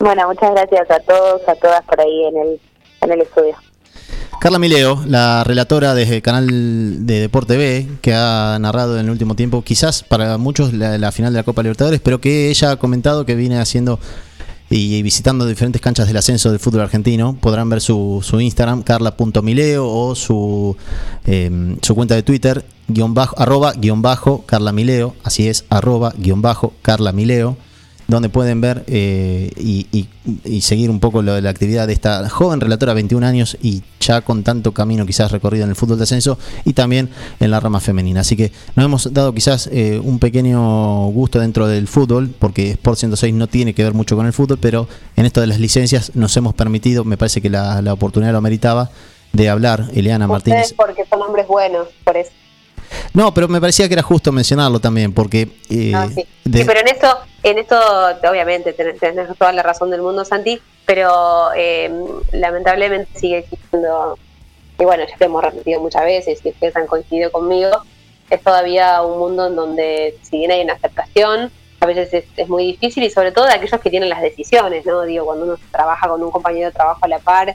Bueno, 0.00 0.28
muchas 0.28 0.50
gracias 0.52 0.90
a 0.90 1.00
todos, 1.00 1.40
a 1.48 1.54
todas 1.56 1.82
por 1.84 2.00
ahí 2.00 2.24
en 2.26 2.36
el, 2.36 2.60
en 3.02 3.12
el 3.12 3.20
estudio. 3.22 3.56
Carla 4.40 4.60
Mileo, 4.60 5.02
la 5.04 5.42
relatora 5.42 5.94
desde 5.94 6.22
canal 6.22 7.06
de 7.06 7.20
Deporte 7.20 7.56
B, 7.56 7.88
que 8.00 8.14
ha 8.14 8.56
narrado 8.60 8.98
en 8.98 9.06
el 9.06 9.10
último 9.10 9.34
tiempo, 9.34 9.62
quizás 9.62 10.04
para 10.04 10.38
muchos 10.38 10.72
la, 10.72 10.96
la 10.96 11.10
final 11.10 11.32
de 11.32 11.40
la 11.40 11.42
Copa 11.42 11.62
Libertadores, 11.62 12.00
pero 12.00 12.20
que 12.20 12.48
ella 12.48 12.70
ha 12.70 12.76
comentado 12.76 13.26
que 13.26 13.34
viene 13.34 13.58
haciendo 13.58 13.98
y 14.70 15.02
visitando 15.02 15.46
diferentes 15.46 15.80
canchas 15.80 16.06
del 16.06 16.16
ascenso 16.16 16.50
del 16.50 16.60
fútbol 16.60 16.82
argentino. 16.82 17.36
Podrán 17.40 17.68
ver 17.68 17.80
su, 17.80 18.20
su 18.22 18.40
Instagram, 18.40 18.82
carla.mileo, 18.82 19.88
o 19.88 20.14
su, 20.14 20.76
eh, 21.26 21.76
su 21.82 21.94
cuenta 21.94 22.14
de 22.14 22.22
Twitter, 22.22 22.64
guion 22.86 23.14
bajo, 23.14 23.38
arroba, 23.40 23.72
guion 23.72 24.02
bajo, 24.02 24.44
Carla 24.46 24.72
Mileo, 24.72 25.14
así 25.24 25.48
es, 25.48 25.64
arroba, 25.68 26.12
guion 26.16 26.42
bajo, 26.42 26.74
Carla 26.82 27.12
Mileo, 27.12 27.56
donde 28.08 28.30
pueden 28.30 28.60
ver 28.60 28.84
eh, 28.86 29.50
y, 29.56 29.86
y- 29.92 30.08
y 30.44 30.62
seguir 30.62 30.88
un 30.90 30.98
poco 30.98 31.20
lo 31.22 31.34
de 31.34 31.42
la 31.42 31.50
actividad 31.50 31.86
de 31.86 31.92
esta 31.92 32.28
joven 32.30 32.58
relatora, 32.60 32.94
21 32.94 33.24
años, 33.26 33.56
y 33.62 33.82
ya 34.00 34.22
con 34.22 34.42
tanto 34.42 34.72
camino 34.72 35.04
quizás 35.06 35.30
recorrido 35.30 35.64
en 35.64 35.70
el 35.70 35.76
fútbol 35.76 35.98
de 35.98 36.04
ascenso 36.04 36.38
y 36.64 36.72
también 36.72 37.10
en 37.38 37.50
la 37.50 37.60
rama 37.60 37.80
femenina. 37.80 38.20
Así 38.22 38.34
que 38.34 38.50
nos 38.76 38.84
hemos 38.86 39.12
dado 39.12 39.32
quizás 39.34 39.68
eh, 39.70 40.00
un 40.02 40.18
pequeño 40.18 41.06
gusto 41.08 41.38
dentro 41.38 41.66
del 41.68 41.86
fútbol, 41.86 42.30
porque 42.38 42.70
Sport 42.72 42.98
106 42.98 43.34
no 43.34 43.46
tiene 43.46 43.74
que 43.74 43.84
ver 43.84 43.92
mucho 43.94 44.16
con 44.16 44.24
el 44.26 44.32
fútbol, 44.32 44.58
pero 44.58 44.88
en 45.16 45.26
esto 45.26 45.40
de 45.42 45.46
las 45.46 45.60
licencias 45.60 46.12
nos 46.14 46.36
hemos 46.36 46.54
permitido, 46.54 47.04
me 47.04 47.16
parece 47.18 47.40
que 47.42 47.50
la, 47.50 47.82
la 47.82 47.92
oportunidad 47.92 48.32
lo 48.32 48.40
meritaba, 48.40 48.90
de 49.34 49.50
hablar, 49.50 49.84
Eliana 49.92 50.26
Martínez. 50.26 50.72
Porque 50.74 51.04
son 51.10 51.20
hombres 51.20 51.46
buenos, 51.46 51.88
por 52.04 52.16
eso. 52.16 52.30
No, 53.14 53.32
pero 53.34 53.48
me 53.48 53.60
parecía 53.60 53.86
que 53.88 53.94
era 53.94 54.02
justo 54.02 54.32
mencionarlo 54.32 54.80
también, 54.80 55.12
porque... 55.12 55.48
eh, 55.70 55.92
Ah, 55.94 56.08
sí. 56.14 56.26
de- 56.44 56.58
Sí, 56.60 56.64
pero 56.66 56.80
en 56.80 56.88
esto, 56.88 57.18
en 57.42 57.58
esto 57.58 57.76
obviamente 58.30 58.72
tenés, 58.72 58.98
tenés 58.98 59.28
toda 59.38 59.52
la 59.52 59.62
razón 59.62 59.90
del 59.90 60.02
mundo, 60.02 60.24
Santi, 60.24 60.60
pero 60.86 61.48
eh, 61.56 61.90
lamentablemente 62.32 63.18
sigue 63.18 63.38
existiendo, 63.38 64.18
y 64.78 64.84
bueno, 64.84 65.04
ya 65.08 65.16
te 65.16 65.24
hemos 65.24 65.42
repetido 65.42 65.80
muchas 65.80 66.04
veces 66.04 66.40
y 66.44 66.48
ustedes 66.50 66.76
han 66.76 66.86
coincidido 66.86 67.30
conmigo, 67.32 67.70
es 68.30 68.42
todavía 68.42 69.02
un 69.02 69.18
mundo 69.18 69.46
en 69.46 69.56
donde 69.56 70.16
si 70.22 70.38
bien 70.38 70.50
hay 70.50 70.62
una 70.62 70.74
aceptación, 70.74 71.50
a 71.80 71.86
veces 71.86 72.12
es, 72.12 72.24
es 72.36 72.48
muy 72.48 72.64
difícil 72.66 73.04
y 73.04 73.10
sobre 73.10 73.32
todo 73.32 73.46
de 73.46 73.52
aquellos 73.52 73.80
que 73.80 73.90
tienen 73.90 74.08
las 74.08 74.20
decisiones, 74.20 74.84
¿no? 74.84 75.02
Digo, 75.02 75.24
cuando 75.26 75.44
uno 75.44 75.56
trabaja 75.70 76.08
con 76.08 76.22
un 76.22 76.30
compañero 76.30 76.66
de 76.68 76.72
trabajo 76.72 76.98
a 77.02 77.08
la 77.08 77.18
par, 77.20 77.54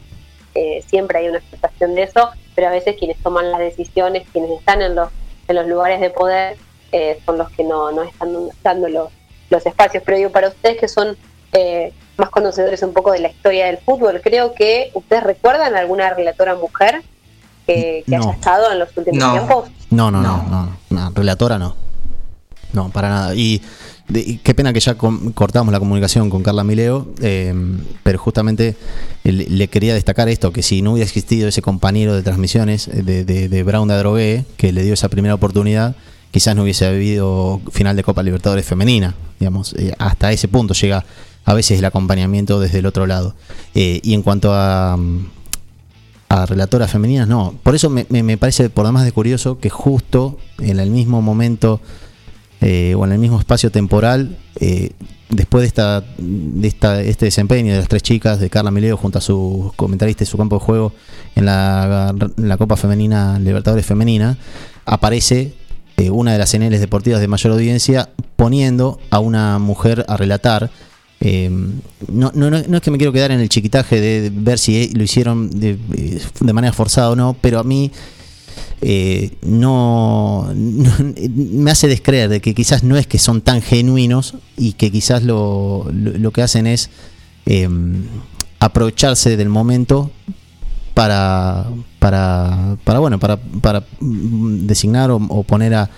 eh, 0.55 0.83
siempre 0.87 1.19
hay 1.19 1.27
una 1.27 1.39
aceptación 1.39 1.93
de 1.95 2.03
eso, 2.03 2.29
pero 2.55 2.67
a 2.67 2.71
veces 2.71 2.95
quienes 2.97 3.17
toman 3.21 3.51
las 3.51 3.59
decisiones, 3.59 4.23
quienes 4.31 4.51
están 4.51 4.81
en 4.81 4.95
los, 4.95 5.09
en 5.47 5.55
los 5.55 5.67
lugares 5.67 5.99
de 6.01 6.09
poder, 6.09 6.57
eh, 6.91 7.19
son 7.25 7.37
los 7.37 7.49
que 7.51 7.63
no, 7.63 7.91
no 7.91 8.03
están 8.03 8.29
dando 8.63 8.87
los, 8.89 9.09
los 9.49 9.65
espacios. 9.65 10.03
Pero 10.05 10.17
digo, 10.17 10.29
para 10.31 10.49
ustedes 10.49 10.77
que 10.79 10.87
son 10.87 11.17
eh, 11.51 11.93
más 12.17 12.29
conocedores 12.29 12.81
un 12.83 12.93
poco 12.93 13.11
de 13.11 13.19
la 13.19 13.29
historia 13.29 13.65
del 13.67 13.77
fútbol, 13.79 14.21
creo 14.23 14.53
que 14.53 14.91
ustedes 14.93 15.23
recuerdan 15.23 15.75
alguna 15.75 16.13
relatora 16.13 16.55
mujer 16.55 17.01
que, 17.65 18.03
que 18.05 18.17
No. 18.17 18.23
haya 18.23 18.31
estado 18.33 18.71
en 18.71 18.79
los 18.79 18.95
últimos 18.97 19.19
No. 19.19 19.31
tiempos. 19.33 19.69
No, 19.89 20.11
no, 20.11 20.21
no, 20.21 20.43
no, 20.49 20.77
no, 20.89 21.11
relatora 21.15 21.57
no. 21.57 21.75
No, 22.73 22.89
para 22.89 23.09
nada. 23.09 23.35
Y, 23.35 23.61
qué 24.11 24.53
pena 24.53 24.73
que 24.73 24.79
ya 24.79 24.95
cortamos 24.95 25.71
la 25.71 25.79
comunicación 25.79 26.29
con 26.29 26.43
Carla 26.43 26.63
Mileo, 26.63 27.07
eh, 27.21 27.53
pero 28.03 28.19
justamente 28.19 28.75
eh, 29.23 29.31
le, 29.31 29.67
quería 29.69 29.93
destacar 29.93 30.29
esto, 30.29 30.51
que 30.51 30.61
si 30.61 30.81
no 30.81 30.91
hubiera 30.93 31.05
existido 31.07 31.47
ese 31.47 31.61
compañero 31.61 32.13
de 32.15 32.21
transmisiones 32.21 32.87
eh, 32.89 33.01
de, 33.03 33.63
Brown 33.63 33.87
de 33.87 33.93
Adrogué, 33.93 34.45
que 34.57 34.71
le 34.71 34.83
dio 34.83 34.93
esa 34.93 35.09
primera 35.09 35.33
oportunidad, 35.35 35.95
quizás 36.31 36.55
no 36.55 36.63
hubiese 36.63 36.85
habido 36.85 37.61
final 37.71 37.95
de 37.95 38.03
Copa 38.03 38.23
Libertadores 38.23 38.65
femenina, 38.65 39.15
digamos, 39.39 39.75
hasta 39.99 40.31
ese 40.31 40.47
punto 40.47 40.73
llega 40.73 41.05
a 41.45 41.53
veces 41.53 41.79
el 41.79 41.85
acompañamiento 41.85 42.59
desde 42.59 42.79
el 42.79 42.85
otro 42.85 43.05
lado. 43.07 43.35
Y 43.73 44.13
en 44.13 44.21
cuanto 44.21 44.53
a... 44.53 44.97
a 46.29 46.45
relatoras 46.45 46.89
femeninas, 46.89 47.27
no. 47.27 47.53
Por 47.63 47.75
eso 47.75 47.89
me, 47.89 48.05
me- 48.09 48.23
me 48.23 48.37
parece 48.37 48.69
por 48.69 48.85
demás 48.85 49.05
de 49.05 49.11
curioso 49.11 49.59
que 49.59 49.69
justo 49.69 50.37
en 50.59 50.79
el 50.79 50.89
mismo 50.89 51.21
momento 51.21 51.79
eh, 52.65 52.95
o 52.95 53.03
en 53.03 53.11
el 53.11 53.19
mismo 53.19 53.37
espacio 53.37 53.71
temporal, 53.71 54.37
eh, 54.61 54.91
después 55.29 55.63
de 55.63 55.67
esta, 55.67 56.01
de 56.17 56.65
esta 56.65 57.01
este 57.01 57.25
desempeño 57.25 57.73
de 57.73 57.79
las 57.79 57.89
tres 57.89 58.01
chicas, 58.01 58.39
de 58.39 58.49
Carla 58.49 58.71
Mileo 58.71 58.95
junto 58.95 59.17
a 59.17 59.21
sus 59.21 59.73
comentaristas 59.73 60.29
y 60.29 60.31
su 60.31 60.37
campo 60.37 60.59
de 60.59 60.61
juego 60.61 60.93
en 61.35 61.45
la, 61.45 62.15
Copa 62.57 62.77
Femenina 62.77 63.37
Libertadores 63.37 63.85
Femenina, 63.85 64.37
aparece 64.85 65.55
eh, 65.97 66.09
una 66.09 66.31
de 66.31 66.37
las 66.37 66.49
señales 66.49 66.79
deportivas 66.79 67.19
de 67.19 67.27
mayor 67.27 67.51
audiencia 67.51 68.09
poniendo 68.37 68.97
a 69.09 69.19
una 69.19 69.59
mujer 69.59 70.05
a 70.07 70.15
relatar. 70.15 70.71
Eh, 71.19 71.49
no, 72.07 72.31
no, 72.33 72.49
no, 72.49 72.77
es 72.77 72.81
que 72.81 72.91
me 72.91 72.97
quiero 72.97 73.11
quedar 73.11 73.31
en 73.31 73.41
el 73.41 73.49
chiquitaje 73.49 73.99
de 73.99 74.31
ver 74.33 74.57
si 74.57 74.93
lo 74.93 75.03
hicieron 75.03 75.49
de, 75.49 75.77
de 76.39 76.53
manera 76.53 76.71
forzada 76.71 77.09
o 77.09 77.15
no, 77.17 77.35
pero 77.41 77.59
a 77.59 77.63
mí 77.65 77.91
eh, 78.85 79.31
no, 79.41 80.51
no- 80.53 80.91
me 81.25 81.71
hace 81.71 81.87
descreer 81.87 82.27
de 82.29 82.41
que 82.41 82.53
quizás 82.53 82.83
no 82.83 82.97
es 82.97 83.07
que 83.07 83.17
son 83.17 83.41
tan 83.41 83.61
genuinos 83.61 84.35
y 84.57 84.73
que 84.73 84.91
quizás 84.91 85.23
lo, 85.23 85.87
lo, 85.93 86.11
lo 86.17 86.31
que 86.31 86.41
hacen 86.41 86.67
es 86.67 86.89
eh, 87.45 87.67
aprovecharse 88.59 89.37
del 89.37 89.49
momento 89.49 90.11
para 90.93 91.65
para 91.99 92.77
para 92.83 92.99
bueno 92.99 93.19
para, 93.19 93.37
para 93.37 93.83
designar 94.01 95.09
o, 95.11 95.15
o 95.29 95.43
poner 95.43 95.73
a, 95.73 95.89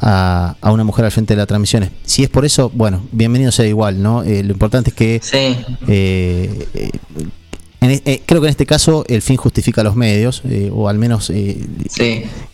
a, 0.00 0.56
a 0.60 0.72
una 0.72 0.84
mujer 0.84 1.04
al 1.06 1.10
frente 1.10 1.34
de 1.34 1.38
las 1.38 1.46
transmisiones. 1.48 1.90
Si 2.04 2.22
es 2.22 2.28
por 2.28 2.44
eso 2.44 2.70
bueno 2.74 3.02
bienvenido 3.12 3.50
sea 3.50 3.66
igual 3.66 4.00
no 4.02 4.22
Eh, 4.22 4.42
lo 4.44 4.52
importante 4.52 4.90
es 4.90 4.96
que 4.96 5.20
eh, 5.88 6.90
en 7.86 7.90
e- 7.92 8.02
eh, 8.04 8.22
creo 8.26 8.40
que 8.40 8.46
en 8.48 8.50
este 8.50 8.66
caso 8.66 9.04
el 9.08 9.22
fin 9.22 9.36
justifica 9.36 9.82
los 9.82 9.96
medios, 9.96 10.42
eh, 10.48 10.70
o 10.72 10.88
al 10.88 10.98
menos 10.98 11.30
eh, 11.30 11.66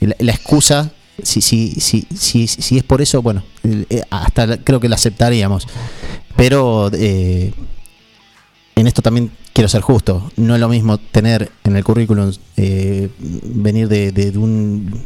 la, 0.01 0.17
la 0.19 0.33
excusa, 0.33 0.93
si, 1.23 1.41
si, 1.41 1.73
si, 1.81 2.07
si, 2.17 2.47
si 2.47 2.79
es 2.79 2.83
por 2.85 3.01
eso, 3.03 3.23
bueno, 3.23 3.43
hasta 4.11 4.47
la- 4.47 4.57
creo 4.59 4.81
que 4.81 4.89
la 4.89 4.97
aceptaríamos. 4.97 5.67
Pero 6.37 6.91
en 6.93 8.87
esto 8.87 9.03
también 9.03 9.31
quiero 9.53 9.69
ser 9.69 9.83
justo. 9.83 10.31
No 10.37 10.55
es 10.55 10.61
lo 10.61 10.69
mismo 10.69 10.99
tener 10.99 11.51
en 11.65 11.77
el 11.77 11.85
currículum 11.85 12.33
venir 12.57 13.89
de, 13.89 14.13
de- 14.13 14.31
de 14.33 14.39
un 14.39 15.03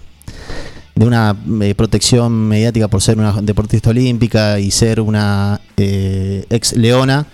de 0.94 1.05
una 1.05 1.36
eh, 1.61 1.74
protección 1.74 2.32
mediática 2.48 2.89
por 2.89 3.03
ser 3.03 3.19
una 3.19 3.32
deportista 3.43 3.90
olímpica 3.90 4.59
y 4.59 4.70
ser 4.70 5.01
una 5.03 5.61
eh, 5.77 6.47
ex 6.48 6.73
leona 6.74 7.27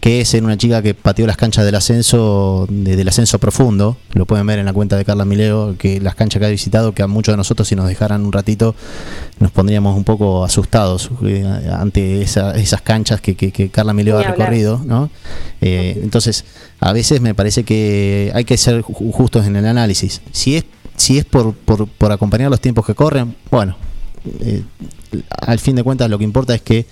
que 0.00 0.24
ser 0.24 0.44
una 0.44 0.56
chica 0.56 0.82
que 0.82 0.94
pateó 0.94 1.26
las 1.26 1.36
canchas 1.36 1.64
del 1.64 1.74
ascenso 1.74 2.66
de- 2.70 2.94
del 2.96 3.08
ascenso 3.08 3.38
profundo. 3.40 3.96
Lo 4.12 4.24
pueden 4.26 4.46
ver 4.46 4.58
en 4.58 4.66
la 4.66 4.72
cuenta 4.72 4.96
de 4.96 5.04
Carla 5.04 5.24
Mileo 5.24 5.74
que 5.78 6.00
las 6.00 6.14
canchas 6.14 6.38
que 6.40 6.46
ha 6.46 6.50
visitado 6.50 6.92
que 6.92 7.02
a 7.02 7.06
muchos 7.08 7.32
de 7.32 7.36
nosotros 7.38 7.66
si 7.66 7.74
nos 7.74 7.88
dejaran 7.88 8.24
un 8.24 8.32
ratito 8.32 8.74
nos 9.40 9.50
pondríamos 9.50 9.96
un 9.96 10.04
poco 10.04 10.44
asustados 10.44 11.10
eh, 11.24 11.44
ante 11.72 12.22
esa- 12.22 12.54
esas 12.56 12.82
canchas 12.82 13.20
que, 13.20 13.34
que- 13.34 13.50
que 13.50 13.68
Carla 13.70 13.92
Mileo 13.94 14.18
ha 14.18 14.22
recorrido 14.38 14.80
¿no? 14.84 15.10
Eh, 15.60 15.98
entonces 16.02 16.44
a 16.78 16.92
veces 16.92 17.20
me 17.20 17.34
parece 17.34 17.64
que 17.64 18.30
hay 18.34 18.44
que 18.44 18.56
ser 18.56 18.82
ju- 18.82 19.10
justos 19.12 19.46
en 19.46 19.56
el 19.56 19.66
análisis. 19.66 20.20
Si 20.32 20.56
es 20.56 20.64
si 20.96 21.18
es 21.18 21.24
por, 21.26 21.52
por, 21.54 21.86
por 21.88 22.10
acompañar 22.12 22.48
los 22.50 22.60
tiempos 22.60 22.86
que 22.86 22.94
corren, 22.94 23.34
bueno, 23.50 23.76
eh, 24.40 24.62
al 25.46 25.58
fin 25.58 25.76
de 25.76 25.82
cuentas 25.82 26.08
lo 26.08 26.16
que 26.18 26.24
importa 26.24 26.54
es 26.54 26.62
que 26.62 26.86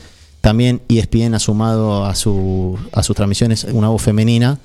también 0.45 0.83
ESPN 0.89 1.35
ha 1.35 1.39
sumado 1.39 2.05
a, 2.05 2.15
su, 2.15 2.79
a 2.93 3.03
sus 3.03 3.17
transmisiones 3.17 3.65
una 3.65 3.89
voz 3.89 4.03
femenina 4.03 4.59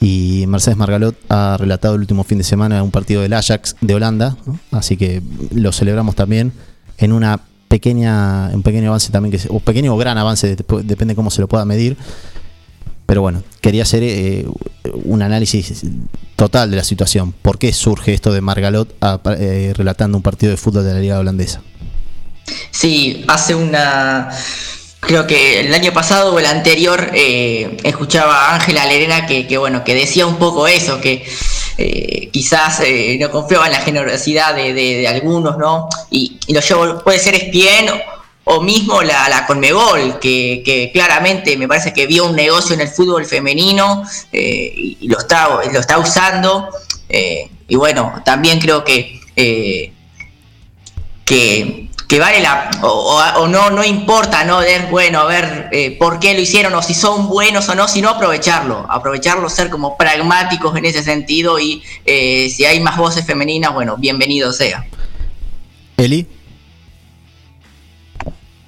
y 0.00 0.44
Mercedes 0.46 0.76
Margalot 0.78 1.16
ha 1.28 1.56
relatado 1.58 1.96
el 1.96 2.00
último 2.02 2.22
fin 2.22 2.38
de 2.38 2.44
semana 2.44 2.80
un 2.82 2.92
partido 2.92 3.22
del 3.22 3.32
Ajax 3.32 3.74
de 3.80 3.94
Holanda, 3.94 4.36
así 4.70 4.96
que 4.96 5.20
lo 5.52 5.72
celebramos 5.72 6.14
también 6.14 6.52
en 6.98 7.12
una 7.12 7.40
pequeña 7.66 8.50
un 8.54 8.62
pequeño 8.62 8.88
avance 8.90 9.10
también 9.10 9.32
que 9.36 9.40
o 9.48 9.58
pequeño 9.58 9.92
o 9.92 9.96
gran 9.98 10.16
avance 10.16 10.56
dep- 10.56 10.82
depende 10.84 11.16
cómo 11.16 11.30
se 11.32 11.40
lo 11.40 11.48
pueda 11.48 11.64
medir 11.64 11.96
Pero 13.06 13.20
bueno, 13.22 13.42
quería 13.60 13.82
hacer 13.82 14.02
eh, 14.04 14.46
un 15.04 15.22
análisis 15.22 15.82
total 16.36 16.70
de 16.70 16.76
la 16.76 16.84
situación. 16.84 17.32
¿Por 17.42 17.58
qué 17.58 17.72
surge 17.72 18.14
esto 18.14 18.32
de 18.32 18.40
Margalot 18.40 18.94
eh, 19.38 19.72
relatando 19.76 20.16
un 20.18 20.22
partido 20.22 20.50
de 20.50 20.56
fútbol 20.56 20.84
de 20.84 20.94
la 20.94 21.00
Liga 21.00 21.18
Holandesa? 21.18 21.60
Sí, 22.70 23.24
hace 23.28 23.54
una. 23.54 24.28
Creo 25.06 25.26
que 25.26 25.60
el 25.60 25.72
año 25.72 25.92
pasado 25.92 26.34
o 26.34 26.38
el 26.40 26.46
anterior 26.46 27.10
eh, 27.14 27.76
escuchaba 27.84 28.48
a 28.50 28.54
Ángela 28.56 28.86
Lerena 28.86 29.26
que, 29.26 29.56
bueno, 29.56 29.84
que 29.84 29.94
decía 29.94 30.26
un 30.26 30.36
poco 30.36 30.66
eso, 30.66 31.00
que 31.00 31.24
eh, 31.78 32.28
quizás 32.32 32.80
eh, 32.80 33.16
no 33.20 33.30
confiaba 33.30 33.66
en 33.66 33.72
la 33.72 33.80
generosidad 33.80 34.54
de, 34.56 34.72
de- 34.74 35.06
algunos, 35.06 35.58
¿no? 35.58 35.88
Y, 36.10 36.38
lo 36.48 36.60
llevo, 36.60 37.04
puede 37.04 37.20
ser 37.20 37.34
ESPN 37.36 37.92
o 38.44 38.60
mismo 38.60 39.02
la, 39.02 39.28
la 39.28 39.46
Conmebol, 39.46 40.18
que, 40.18 40.90
claramente 40.92 41.56
me 41.56 41.68
parece 41.68 41.92
que 41.92 42.06
vio 42.06 42.26
un 42.26 42.34
negocio 42.34 42.74
en 42.74 42.80
el 42.80 42.88
fútbol 42.88 43.24
femenino 43.24 44.02
y, 44.32 44.98
y 45.00 45.08
lo, 45.08 45.18
está, 45.18 45.48
lo 45.72 45.80
está 45.80 45.98
usando. 45.98 46.68
y 47.08 47.76
bueno, 47.76 48.22
también 48.24 48.58
creo 48.58 48.82
que 48.84 49.20
que, 51.26 51.85
que 52.08 52.20
vale 52.20 52.40
la 52.40 52.70
o, 52.82 52.86
o- 52.86 53.40
o 53.42 53.48
no 53.48 53.70
no 53.70 53.82
importa 53.84 54.44
no 54.44 54.58
ver 54.58 54.86
bueno 54.90 55.18
a 55.20 55.24
ver 55.24 55.68
eh, 55.72 55.96
por 55.98 56.20
qué 56.20 56.34
lo 56.34 56.40
hicieron 56.40 56.72
o 56.74 56.82
si 56.82 56.94
son 56.94 57.28
buenos 57.28 57.68
o 57.68 57.74
no 57.74 57.88
sino 57.88 58.08
aprovecharlo 58.10 58.86
aprovecharlo 58.88 59.48
ser 59.48 59.70
como 59.70 59.96
pragmáticos 59.96 60.76
en 60.76 60.84
ese 60.84 61.02
sentido 61.02 61.58
y 61.58 61.82
eh, 62.04 62.48
si 62.48 62.64
hay 62.64 62.78
más 62.80 62.96
voces 62.96 63.26
femeninas 63.26 63.74
bueno 63.74 63.96
bienvenido 63.96 64.52
sea. 64.52 64.84
Eli, 65.96 66.26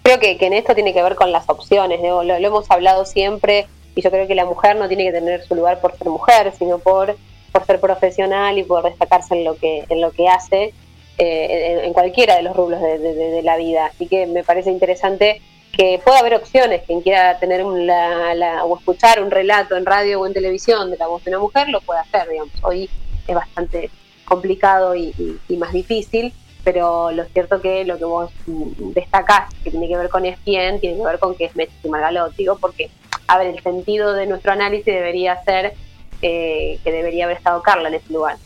Creo 0.02 0.18
que, 0.18 0.38
que 0.38 0.46
en 0.46 0.54
esto 0.54 0.74
tiene 0.74 0.94
que 0.94 1.02
ver 1.02 1.14
con 1.16 1.32
las 1.32 1.48
opciones, 1.48 2.00
¿no? 2.00 2.22
lo, 2.22 2.38
lo 2.38 2.46
hemos 2.48 2.70
hablado 2.70 3.04
siempre 3.04 3.66
y 3.94 4.00
yo 4.02 4.10
creo 4.10 4.26
que 4.26 4.34
la 4.34 4.46
mujer 4.46 4.76
no 4.76 4.88
tiene 4.88 5.04
que 5.04 5.12
tener 5.12 5.44
su 5.46 5.54
lugar 5.54 5.80
por 5.80 5.96
ser 5.98 6.08
mujer, 6.08 6.52
sino 6.58 6.78
por, 6.78 7.16
por 7.52 7.66
ser 7.66 7.78
profesional 7.78 8.56
y 8.58 8.62
por 8.62 8.84
destacarse 8.84 9.34
en 9.34 9.44
lo 9.44 9.56
que, 9.56 9.84
en 9.88 10.00
lo 10.00 10.10
que 10.12 10.28
hace 10.28 10.72
eh, 11.18 11.80
en, 11.84 11.92
cualquiera 11.92 12.36
de 12.36 12.42
los 12.42 12.56
rubros 12.56 12.80
de, 12.80 13.40
la 13.42 13.56
vida. 13.56 13.86
Así 13.86 14.06
que 14.06 14.26
me 14.26 14.44
parece 14.44 14.70
interesante 14.70 15.40
que 15.72 16.00
pueda 16.04 16.18
haber 16.20 16.34
opciones, 16.34 16.82
quien 16.86 17.00
quiera 17.02 17.38
tener 17.38 17.64
un- 17.64 17.86
la, 17.86 18.34
la- 18.34 18.64
o 18.64 18.78
escuchar 18.78 19.22
un 19.22 19.30
relato 19.30 19.76
en 19.76 19.84
radio 19.86 20.20
o 20.20 20.26
en 20.26 20.32
televisión 20.32 20.90
de 20.90 20.96
la 20.96 21.06
voz 21.06 21.24
de 21.24 21.30
una 21.30 21.38
mujer, 21.40 21.68
lo 21.68 21.80
puede 21.80 22.00
hacer, 22.00 22.28
digamos. 22.28 22.52
Hoy 22.62 22.88
es 23.26 23.34
bastante 23.34 23.90
complicado 24.24 24.94
y 24.94 25.12
más 25.58 25.72
difícil, 25.72 26.32
pero 26.64 27.10
lo 27.12 27.24
cierto 27.24 27.60
que 27.62 27.84
lo 27.86 27.96
que 27.96 28.04
vos 28.04 28.30
mm, 28.46 28.92
destacás, 28.92 29.52
que 29.64 29.70
tiene 29.70 29.88
que 29.88 29.96
ver 29.96 30.08
con 30.10 30.26
ESPN, 30.26 30.80
tiene 30.80 30.96
que 30.98 31.02
ver 31.04 31.18
con 31.18 31.34
que 31.34 31.46
es 31.46 31.56
Messi 31.56 31.72
y 31.84 31.88
Margalot, 31.88 32.34
digo, 32.36 32.58
porque, 32.58 32.90
a 33.26 33.38
ver, 33.38 33.46
el 33.48 33.62
sentido 33.62 34.12
de 34.12 34.26
nuestro 34.26 34.52
análisis 34.52 34.84
debería 34.84 35.42
ser 35.44 35.72
eh, 36.20 36.78
que 36.84 36.92
debería 36.92 37.24
haber 37.24 37.38
estado 37.38 37.62
Carla 37.62 37.88
en 37.88 37.94
ese 37.94 38.12
lugar. 38.12 38.36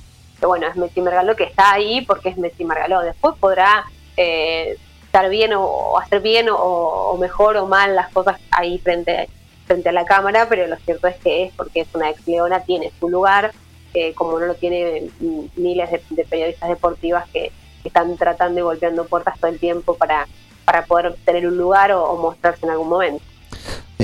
Bueno, 0.46 0.66
es 0.66 0.76
Messi 0.76 1.00
Margalot 1.00 1.36
que 1.36 1.44
está 1.44 1.72
ahí 1.72 2.02
porque 2.02 2.30
es 2.30 2.38
Messi 2.38 2.64
Margalot. 2.64 3.04
Después 3.04 3.36
podrá 3.38 3.84
eh, 4.16 4.76
estar 5.04 5.28
bien 5.28 5.52
o, 5.54 5.98
hacer 5.98 6.20
bien 6.20 6.48
o, 6.50 7.16
mejor 7.20 7.56
o 7.56 7.66
mal 7.66 7.94
las 7.94 8.08
cosas 8.12 8.38
ahí 8.50 8.78
frente, 8.78 9.28
frente 9.66 9.88
a 9.88 9.92
la 9.92 10.04
cámara, 10.04 10.46
pero 10.48 10.66
lo 10.66 10.76
cierto 10.76 11.06
es 11.06 11.16
que 11.16 11.44
es 11.44 11.52
porque 11.54 11.80
es 11.80 11.88
una 11.94 12.10
ex 12.10 12.26
leona, 12.26 12.60
tiene 12.60 12.92
su 12.98 13.08
lugar, 13.08 13.52
eh, 13.94 14.14
como 14.14 14.38
no 14.38 14.46
lo 14.46 14.54
tiene 14.54 15.10
mm, 15.20 15.40
miles 15.56 15.90
de, 15.90 16.24
periodistas 16.24 16.68
deportivas 16.68 17.28
que, 17.30 17.52
están 17.84 18.16
tratando 18.16 18.60
y 18.60 18.62
golpeando 18.62 19.06
puertas 19.06 19.36
todo 19.40 19.50
el 19.50 19.58
tiempo 19.58 19.96
para, 19.96 20.28
para 20.64 20.84
poder 20.84 21.16
tener 21.24 21.48
un 21.48 21.56
lugar 21.56 21.90
o 21.90 22.16
mostrarse 22.16 22.64
en 22.64 22.70
algún 22.70 22.88
momento. 22.88 23.24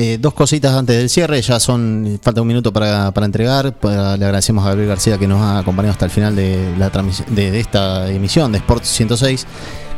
Eh, 0.00 0.16
dos 0.20 0.32
cositas 0.32 0.74
antes 0.74 0.96
del 0.96 1.10
cierre, 1.10 1.42
ya 1.42 1.58
son, 1.58 2.20
falta 2.22 2.40
un 2.40 2.46
minuto 2.46 2.72
para, 2.72 3.10
para 3.10 3.26
entregar. 3.26 3.74
Le 3.82 3.90
agradecemos 4.24 4.64
a 4.64 4.68
Gabriel 4.68 4.88
García 4.88 5.18
que 5.18 5.26
nos 5.26 5.40
ha 5.40 5.58
acompañado 5.58 5.92
hasta 5.92 6.04
el 6.04 6.12
final 6.12 6.36
de, 6.36 6.72
la 6.78 6.90
de, 6.90 7.50
de 7.50 7.58
esta 7.58 8.08
emisión 8.08 8.52
de 8.52 8.58
Sport 8.58 8.84
106. 8.84 9.46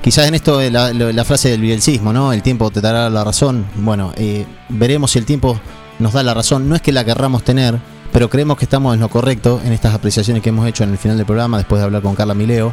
Quizás 0.02 0.26
en 0.28 0.34
esto 0.34 0.58
la 0.70 1.24
frase 1.24 1.50
del 1.50 1.60
bielcismo, 1.60 2.14
¿no? 2.14 2.32
El 2.32 2.42
tiempo 2.42 2.70
te 2.70 2.80
dará 2.80 3.10
la 3.10 3.22
razón. 3.22 3.66
Bueno, 3.74 4.14
eh, 4.16 4.46
veremos 4.70 5.10
si 5.10 5.18
el 5.18 5.26
tiempo 5.26 5.60
nos 5.98 6.14
da 6.14 6.22
la 6.22 6.32
razón. 6.32 6.66
No 6.66 6.74
es 6.74 6.80
que 6.80 6.92
la 6.92 7.04
querramos 7.04 7.44
tener, 7.44 7.78
pero 8.10 8.30
creemos 8.30 8.56
que 8.56 8.64
estamos 8.64 8.94
en 8.94 9.00
lo 9.00 9.10
correcto 9.10 9.60
en 9.62 9.74
estas 9.74 9.94
apreciaciones 9.94 10.42
que 10.42 10.48
hemos 10.48 10.66
hecho 10.66 10.84
en 10.84 10.90
el 10.90 10.98
final 10.98 11.18
del 11.18 11.26
programa, 11.26 11.58
después 11.58 11.78
de 11.80 11.84
hablar 11.84 12.00
con 12.00 12.14
Carla 12.14 12.32
Mileo. 12.32 12.72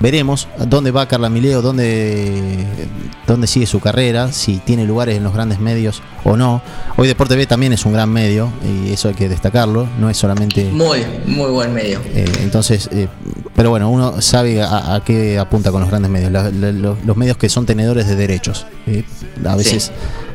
Veremos 0.00 0.48
dónde 0.66 0.90
va 0.90 1.06
Carla 1.08 1.30
Mileo, 1.30 1.62
dónde, 1.62 2.66
dónde 3.26 3.46
sigue 3.46 3.66
su 3.66 3.80
carrera, 3.80 4.32
si 4.32 4.58
tiene 4.58 4.84
lugares 4.84 5.16
en 5.16 5.24
los 5.24 5.32
grandes 5.32 5.60
medios 5.60 6.02
o 6.24 6.36
no. 6.36 6.62
Hoy 6.96 7.08
Deporte 7.08 7.36
B 7.36 7.46
también 7.46 7.72
es 7.72 7.86
un 7.86 7.92
gran 7.92 8.10
medio 8.10 8.50
y 8.64 8.92
eso 8.92 9.08
hay 9.08 9.14
que 9.14 9.28
destacarlo, 9.28 9.86
no 9.98 10.10
es 10.10 10.16
solamente... 10.16 10.64
muy 10.70 10.98
muy 11.26 11.50
buen 11.50 11.72
medio 11.72 12.00
eh, 12.14 12.24
entonces, 12.42 12.88
eh, 12.92 13.08
pero 13.54 13.70
bueno, 13.70 13.88
uno 13.88 14.20
sabe 14.20 14.62
a, 14.62 14.94
a 14.96 15.04
qué 15.04 15.38
apunta 15.38 15.70
con 15.70 15.80
los 15.80 15.90
grandes 15.90 16.10
medios, 16.10 16.30
la- 16.32 16.50
la- 16.50 16.72
los, 16.72 16.98
los 17.04 17.16
medios 17.16 17.36
que 17.36 17.48
son 17.48 17.64
tenedores 17.64 18.06
de 18.08 18.16
derechos. 18.16 18.66
eh, 18.86 19.04
a 19.46 19.56
veces 19.56 19.84
Sí. 19.84 19.92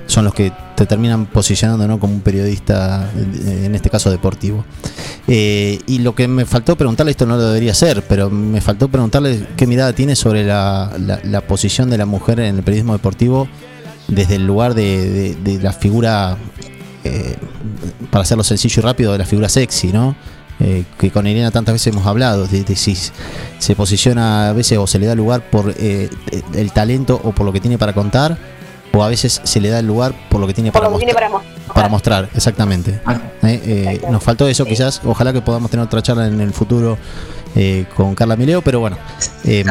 Son 0.09 0.25
los 0.25 0.33
que 0.33 0.51
te 0.75 0.85
terminan 0.85 1.27
posicionando 1.27 1.87
¿no? 1.87 1.99
como 1.99 2.13
un 2.13 2.21
periodista, 2.21 3.09
eh, 3.15 3.63
en 3.65 3.75
este 3.75 3.89
caso 3.89 4.09
deportivo. 4.09 4.65
Eh, 5.27 5.79
y 5.85 5.99
lo 5.99 6.15
que 6.15 6.27
me 6.27 6.45
faltó 6.45 6.75
preguntarle, 6.75 7.11
esto 7.11 7.25
no 7.27 7.35
lo 7.37 7.43
debería 7.43 7.71
hacer, 7.73 8.03
pero 8.09 8.29
me 8.29 8.59
faltó 8.59 8.87
preguntarle 8.87 9.45
qué 9.55 9.67
mirada 9.67 9.93
tiene 9.93 10.15
sobre 10.15 10.43
la, 10.43 10.91
la- 11.23 11.41
posición 11.41 11.89
de 11.91 11.97
la 11.99 12.05
mujer 12.07 12.39
en 12.39 12.57
el 12.57 12.63
periodismo 12.63 12.93
deportivo 12.93 13.47
desde 14.07 14.35
el 14.35 14.47
lugar 14.47 14.73
de, 14.73 15.09
de- 15.09 15.35
de 15.35 15.61
la 15.61 15.73
figura, 15.73 16.37
eh, 17.03 17.35
para 18.09 18.23
hacerlo 18.23 18.43
sencillo 18.43 18.81
y 18.81 18.83
rápido, 18.83 19.11
de 19.11 19.19
la 19.19 19.25
figura 19.25 19.47
sexy, 19.47 19.91
¿no? 19.93 20.15
Eh, 20.59 20.83
que 20.97 21.11
con 21.11 21.25
Irena 21.27 21.51
tantas 21.51 21.73
veces 21.73 21.93
hemos 21.93 22.05
hablado, 22.07 22.45
de, 22.47 22.63
de 22.63 22.75
si 22.75 22.97
se 23.59 23.75
posiciona 23.75 24.49
a 24.49 24.53
veces 24.53 24.77
o 24.77 24.87
se 24.87 24.97
le 24.99 25.05
da 25.05 25.15
lugar 25.15 25.49
por 25.49 25.73
eh, 25.77 26.09
el 26.55 26.71
talento 26.73 27.21
o 27.23 27.31
por 27.31 27.45
lo 27.45 27.53
que 27.53 27.61
tiene 27.61 27.77
para 27.77 27.93
contar, 27.93 28.37
o 28.93 29.03
a 29.03 29.07
veces 29.07 29.41
se 29.43 29.59
le 29.61 29.69
da 29.69 29.79
el 29.79 29.87
lugar 29.87 30.13
por 30.29 30.39
lo 30.41 30.47
que 30.47 30.53
tiene 30.53 30.71
Por 30.71 30.81
para 30.81 30.91
lo 30.91 30.97
que 30.99 31.05
tiene 31.05 31.13
mostrar. 31.13 31.31
para 31.31 31.43
mostrar. 31.43 31.73
Para 31.75 31.89
mostrar, 31.89 32.29
exactamente. 32.35 32.99
Eh, 33.43 33.61
eh, 33.65 34.01
nos 34.09 34.23
faltó 34.23 34.47
eso 34.47 34.65
quizás, 34.65 35.01
ojalá 35.05 35.31
que 35.33 35.41
podamos 35.41 35.69
tener 35.71 35.85
otra 35.85 36.01
charla 36.01 36.27
en 36.27 36.41
el 36.41 36.51
futuro 36.53 36.97
eh, 37.55 37.85
con 37.95 38.15
Carla 38.15 38.35
Mileo, 38.35 38.61
pero 38.61 38.79
bueno, 38.79 38.97
eh, 39.45 39.63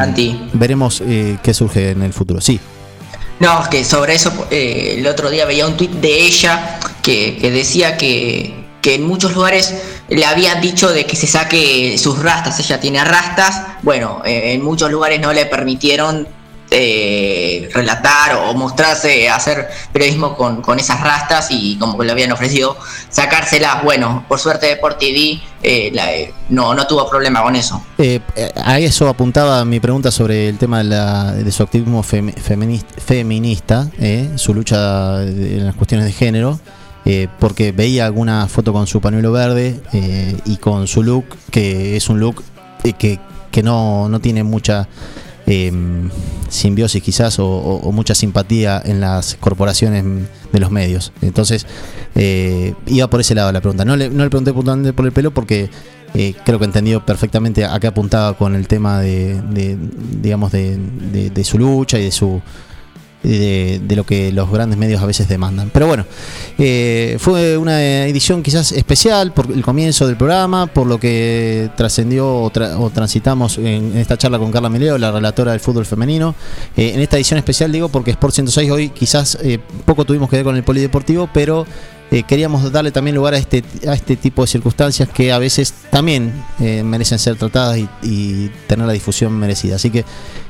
veremos 0.53 1.01
eh, 1.05 1.37
qué 1.43 1.53
surge 1.53 1.91
en 1.91 2.01
el 2.03 2.13
futuro. 2.13 2.41
Sí, 2.41 2.59
No, 3.39 3.61
es 3.61 3.67
que 3.69 3.83
sobre 3.83 4.15
eso 4.15 4.31
eh, 4.51 4.95
el 4.97 5.07
otro 5.07 5.29
día 5.29 5.45
veía 5.45 5.65
un 5.67 5.77
tuit 5.77 5.91
de 5.91 6.25
ella 6.25 6.79
que, 7.01 7.37
que 7.37 7.51
decía 7.51 7.95
que, 7.97 8.65
que 8.81 8.95
en 8.95 9.05
muchos 9.05 9.33
lugares 9.35 9.73
le 10.09 10.25
habían 10.25 10.59
dicho 10.61 10.89
de 10.89 11.05
que 11.05 11.15
se 11.15 11.27
saque 11.27 11.97
sus 11.97 12.19
rastas, 12.23 12.59
ella 12.59 12.79
tiene 12.79 13.03
rastas, 13.05 13.61
bueno, 13.83 14.21
eh, 14.25 14.53
en 14.53 14.63
muchos 14.63 14.89
lugares 14.91 15.19
no 15.21 15.31
le 15.33 15.45
permitieron 15.45 16.27
eh, 16.71 17.69
relatar 17.73 18.35
o 18.35 18.53
mostrarse, 18.53 19.29
hacer 19.29 19.67
periodismo 19.91 20.35
con, 20.35 20.61
con 20.61 20.79
esas 20.79 21.01
rastas 21.01 21.47
y 21.49 21.77
como 21.77 22.01
le 22.03 22.11
habían 22.11 22.31
ofrecido 22.31 22.77
sacárselas, 23.09 23.83
bueno, 23.83 24.25
por 24.27 24.39
suerte 24.39 24.67
de 24.67 24.75
por 24.77 24.95
TV 24.97 25.39
eh, 25.61 25.91
eh, 25.93 26.33
no, 26.49 26.73
no 26.73 26.85
tuvo 26.87 27.09
problema 27.09 27.41
con 27.43 27.55
eso. 27.55 27.83
Eh, 27.97 28.19
a 28.63 28.79
eso 28.79 29.09
apuntaba 29.09 29.65
mi 29.65 29.79
pregunta 29.79 30.11
sobre 30.11 30.47
el 30.49 30.57
tema 30.57 30.77
de, 30.79 30.83
la- 30.85 31.31
de 31.33 31.51
su 31.51 31.63
activismo 31.63 32.03
femi- 32.03 32.35
feminist- 32.35 32.99
feminista, 33.03 33.87
su 34.35 34.53
lucha 34.53 35.23
en 35.23 35.65
las 35.65 35.75
cuestiones 35.75 36.05
de 36.05 36.11
género, 36.13 36.59
porque 37.39 37.71
veía 37.71 38.05
alguna 38.05 38.47
foto 38.47 38.71
con 38.71 38.85
su 38.85 39.01
pañuelo 39.01 39.31
verde 39.31 39.81
y 40.45 40.57
con 40.57 40.87
su 40.87 41.01
look, 41.03 41.25
que 41.51 41.95
es 41.97 42.07
un 42.09 42.19
look 42.19 42.43
que, 42.99 43.19
que 43.51 43.63
no, 43.63 44.07
no 44.09 44.19
tiene 44.19 44.43
mucha 44.43 44.87
eh, 45.49 45.71
simbiosis 46.47 47.01
quizás 47.03 47.37
o, 47.39 47.89
mucha 47.91 48.13
simpatía 48.15 48.81
en 48.85 48.99
las 49.01 49.35
corporaciones 49.39 50.03
de 50.53 50.59
los 50.59 50.71
medios. 50.71 51.11
Entonces, 51.21 51.65
eh, 52.15 52.73
iba 52.87 53.07
por 53.09 53.19
ese 53.21 53.35
lado 53.35 53.51
la 53.51 53.59
pregunta. 53.61 53.83
No 53.85 53.95
le, 53.97 54.09
no 54.09 54.23
le 54.23 54.29
pregunté 54.29 54.53
puntualmente 54.53 54.93
por 54.93 55.05
el 55.05 55.11
pelo 55.11 55.31
porque 55.31 55.69
eh, 56.13 56.33
creo 56.45 56.57
que 56.59 56.65
entendió 56.65 57.05
perfectamente 57.05 57.65
a 57.65 57.79
qué 57.79 57.87
apuntaba 57.87 58.35
con 58.37 58.55
el 58.55 58.67
tema 58.67 58.99
de, 58.99 59.41
de, 59.41 59.77
digamos, 60.21 60.51
de- 60.51 60.77
de 61.33 61.43
su 61.43 61.57
lucha 61.59 61.99
y 61.99 62.03
de 62.05 62.11
su 62.11 62.41
de, 63.23 63.81
de 63.83 63.95
lo 63.95 64.05
que 64.05 64.31
los 64.31 64.49
grandes 64.51 64.77
medios 64.79 65.01
a 65.01 65.05
veces 65.05 65.27
demandan. 65.27 65.69
Pero 65.73 65.87
bueno, 65.87 66.05
eh, 66.57 67.17
fue 67.19 67.57
una 67.57 68.05
edición 68.05 68.41
quizás 68.43 68.71
especial 68.71 69.33
por 69.33 69.51
el 69.51 69.61
comienzo 69.61 70.07
del 70.07 70.15
programa, 70.17 70.67
por 70.67 70.87
lo 70.87 70.99
que 70.99 71.69
trascendió 71.75 72.27
o, 72.43 72.51
tra- 72.51 72.75
o 72.79 72.89
transitamos 72.89 73.57
en, 73.57 73.97
esta 73.97 74.17
charla 74.17 74.39
con 74.39 74.51
Carla 74.51 74.69
Mileo, 74.69 74.97
la 74.97 75.11
relatora 75.11 75.51
del 75.51 75.59
fútbol 75.59 75.85
femenino. 75.85 76.35
Eh, 76.77 76.91
en 76.95 77.01
esta 77.01 77.17
edición 77.17 77.37
especial 77.37 77.71
digo 77.71 77.89
porque 77.89 78.11
Sport 78.11 78.33
106 78.35 78.71
hoy 78.71 78.89
quizás 78.89 79.37
eh, 79.41 79.59
poco 79.85 80.05
tuvimos 80.05 80.29
que 80.29 80.37
ver 80.37 80.45
con 80.45 80.55
el 80.55 80.63
polideportivo, 80.63 81.29
pero 81.33 81.65
eh, 82.11 82.23
queríamos 82.23 82.71
darle 82.71 82.91
también 82.91 83.15
lugar 83.15 83.35
a 83.35 83.37
este, 83.37 83.63
a 83.87 83.93
este 83.93 84.15
tipo 84.15 84.41
de 84.41 84.47
circunstancias 84.47 85.07
que 85.09 85.31
a 85.31 85.37
veces 85.37 85.73
también 85.91 86.33
eh, 86.59 86.81
merecen 86.83 87.19
ser 87.19 87.35
tratadas 87.35 87.77
y, 87.77 87.87
y 88.01 88.49
tener 88.65 88.87
la 88.87 88.93
difusión 88.93 89.33
merecida. 89.33 89.75
Así 89.75 89.91
que 89.91 90.05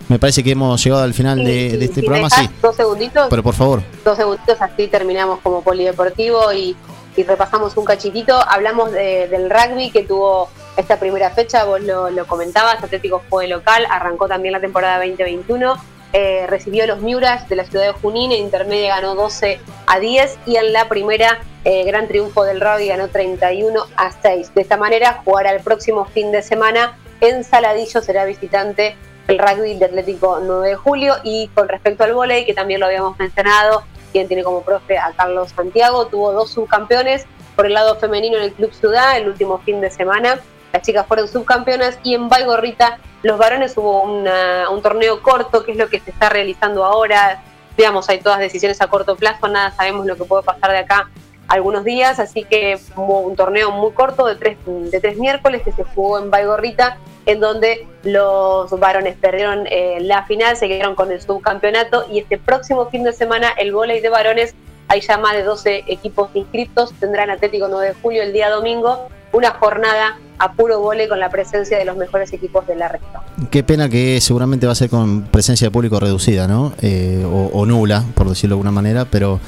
me 0.10 0.20
parece 0.20 0.44
que 0.44 0.52
hemos 0.52 0.84
llegado 0.84 1.04
al 1.04 1.14
final 1.14 1.44
de, 1.44 1.78
de 1.78 1.86
este 1.86 2.02
Si 2.02 2.06
programa, 2.06 2.30
sí. 2.30 2.50
Dos 2.62 2.76
segunditos. 2.76 3.28
Pero 3.30 3.42
por 3.44 3.54
favor. 3.54 3.82
dos 4.04 4.18
segunditos 4.18 4.62
así 4.62 4.88
terminamos 4.88 5.40
como 5.42 5.62
polideportivo 5.64 6.52
y, 6.52 6.76
y 7.16 7.24
repasamos 7.24 7.78
un 7.78 7.86
cachitito. 7.86 8.36
Hablamos 8.50 8.92
de- 8.92 9.28
del 9.30 9.50
rugby 9.50 9.92
que 9.92 10.04
tuvo 10.04 10.50
esta 10.78 10.98
primera 11.00 11.30
fecha, 11.30 11.64
vos 11.66 11.82
lo, 11.82 12.10
lo 12.10 12.26
comentabas, 12.28 12.84
Atlético 12.84 13.22
fue 13.30 13.48
local, 13.48 13.86
arrancó 13.90 14.28
también 14.28 14.54
la 14.54 14.60
temporada 14.62 14.98
2021, 14.98 15.76
eh, 16.14 16.46
recibió 16.48 16.88
los 16.88 17.02
Miuras 17.02 17.48
de 17.50 17.56
la 17.58 17.66
ciudad 17.66 17.86
de 17.86 17.92
Junín, 17.92 18.32
en 18.32 18.40
intermedia 18.46 18.96
ganó 18.96 19.14
12 19.14 19.60
a 19.88 20.00
10 20.00 20.38
y 20.48 20.56
en 20.56 20.72
la 20.74 20.88
primera 20.88 21.40
eh, 21.66 21.84
gran 21.84 22.08
triunfo 22.08 22.46
del 22.46 22.62
rugby 22.62 22.88
ganó 22.88 23.10
31 23.10 23.84
a 23.98 24.12
6. 24.22 24.56
De 24.56 24.62
esta 24.62 24.78
manera 24.78 25.22
jugará 25.26 25.52
el 25.52 25.62
próximo 25.62 26.06
fin 26.06 26.32
de 26.32 26.42
semana 26.42 26.98
en 27.22 27.44
Saladillo, 27.44 28.02
será 28.02 28.24
visitante 28.24 28.96
el 29.30 29.38
rugby 29.38 29.76
de 29.76 29.86
Atlético 29.86 30.40
9 30.42 30.70
de 30.70 30.76
julio 30.76 31.16
y 31.24 31.50
con 31.50 31.70
respecto 31.70 32.04
al 32.04 32.14
vóley, 32.14 32.46
que 32.46 32.54
también 32.54 32.80
lo 32.80 32.88
habíamos 32.88 33.18
mencionado, 33.20 33.84
quien 34.12 34.28
tiene 34.28 34.44
como 34.44 34.62
profe 34.62 34.98
a 34.98 35.12
Carlos 35.16 35.52
Santiago, 35.56 36.08
tuvo 36.08 36.32
dos 36.34 36.52
subcampeones 36.52 37.26
por 37.56 37.68
el 37.68 37.74
lado 37.74 37.96
femenino 37.98 38.38
en 38.38 38.44
el 38.44 38.54
Club 38.54 38.74
Ciudad 38.74 39.18
el 39.18 39.28
último 39.28 39.60
fin 39.60 39.82
de 39.82 39.92
semana. 39.92 40.40
Las 40.74 40.82
chicas 40.82 41.06
fueron 41.06 41.28
subcampeonas 41.28 42.00
y 42.04 42.16
en 42.16 42.28
Baigorrita 42.28 43.00
los 43.22 43.38
varones 43.38 43.78
hubo 43.78 44.02
un 44.04 44.82
torneo 44.82 45.22
corto, 45.22 45.64
que 45.64 45.74
es 45.74 45.78
lo 45.78 45.90
que 45.90 46.00
se 46.00 46.10
está 46.10 46.30
realizando 46.30 46.84
ahora. 46.84 47.44
Digamos, 47.78 48.10
hay 48.10 48.20
todas 48.20 48.40
decisiones 48.40 48.82
a 48.82 48.88
corto 48.88 49.16
plazo, 49.16 49.48
nada 49.48 49.72
sabemos 49.72 50.06
lo 50.06 50.16
que 50.16 50.24
puede 50.24 50.44
pasar 50.44 50.72
de 50.72 50.80
acá 50.80 51.10
algunos 51.48 51.84
días, 51.84 52.20
así 52.20 52.44
que 52.44 52.80
hubo 52.96 53.22
un 53.22 53.36
torneo 53.36 53.72
muy 53.72 53.92
corto 53.92 54.26
de 54.26 54.36
tres, 54.36 54.58
de 54.66 55.00
tres 55.00 55.18
miércoles 55.18 55.64
que 55.64 55.72
se 55.72 55.84
jugó 55.84 56.20
en 56.20 56.30
Baigorrita, 56.30 56.98
en 57.30 57.40
donde 57.40 57.88
los 58.04 58.72
varones 58.80 59.16
perdieron 59.16 59.68
eh, 59.68 60.00
la 60.02 60.26
final, 60.26 60.58
se 60.58 60.68
quedaron 60.68 60.96
con 60.96 61.12
el 61.12 61.22
subcampeonato 61.22 62.06
y 62.12 62.20
este 62.20 62.40
próximo 62.40 62.88
fin 62.88 63.04
de 63.04 63.14
semana 63.14 63.50
el 63.58 63.72
vóley 63.72 64.02
de 64.02 64.10
varones, 64.10 64.56
hay 64.88 65.02
ya 65.02 65.20
más 65.20 65.34
de 65.34 65.44
12 65.44 65.84
equipos 65.88 66.32
inscriptos, 66.34 66.92
tendrán 67.00 67.30
Atlético 67.30 67.68
9 67.70 67.90
de 67.90 67.94
julio 68.02 68.24
el 68.24 68.34
día 68.34 68.50
domingo, 68.50 69.10
una 69.32 69.52
jornada 69.52 70.18
a 70.40 70.54
puro 70.54 70.80
vóley 70.80 71.08
con 71.08 71.20
la 71.20 71.30
presencia 71.30 71.78
de 71.78 71.86
los 71.86 71.98
mejores 71.98 72.34
equipos 72.34 72.66
de 72.66 72.76
la 72.76 72.88
región. 72.88 73.22
Qué 73.52 73.62
pena 73.62 73.90
que 73.90 74.20
seguramente 74.22 74.66
va 74.66 74.72
a 74.72 74.76
ser 74.76 74.90
con 74.90 75.24
presencia 75.24 75.68
de 75.68 75.72
público 75.72 76.00
reducida, 76.00 76.48
¿no? 76.48 76.74
Eh, 76.82 77.24
o, 77.24 77.52
o 77.54 77.66
nula, 77.68 78.06
por 78.16 78.28
decirlo 78.28 78.56
de 78.56 78.58
alguna 78.58 78.72
manera, 78.72 79.06
pero 79.06 79.40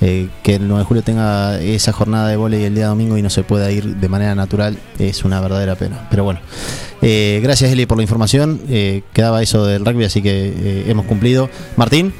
eh, 0.00 0.28
que 0.42 0.54
el 0.54 0.66
9 0.66 0.80
de 0.80 0.84
julio 0.86 1.02
tenga 1.02 1.60
esa 1.60 1.92
jornada 1.92 2.28
de 2.28 2.36
vóley 2.36 2.64
el 2.64 2.74
día 2.74 2.86
domingo 2.86 3.18
y 3.18 3.22
no 3.22 3.30
se 3.30 3.42
pueda 3.42 3.70
ir 3.70 3.96
de 3.96 4.08
manera 4.08 4.34
natural 4.34 4.78
es 4.98 5.24
una 5.24 5.40
verdadera 5.40 5.74
pena. 5.74 6.06
Pero 6.10 6.24
bueno, 6.24 6.40
eh, 7.02 7.40
gracias 7.42 7.70
Eli 7.72 7.86
por 7.86 7.96
la 7.96 8.02
información. 8.02 8.60
Eh, 8.68 9.02
quedaba 9.12 9.42
eso 9.42 9.64
del 9.64 9.84
rugby, 9.84 10.04
así 10.04 10.22
que 10.22 10.48
eh, 10.48 10.84
hemos 10.88 11.06
cumplido. 11.06 11.48
Martín. 11.76 12.12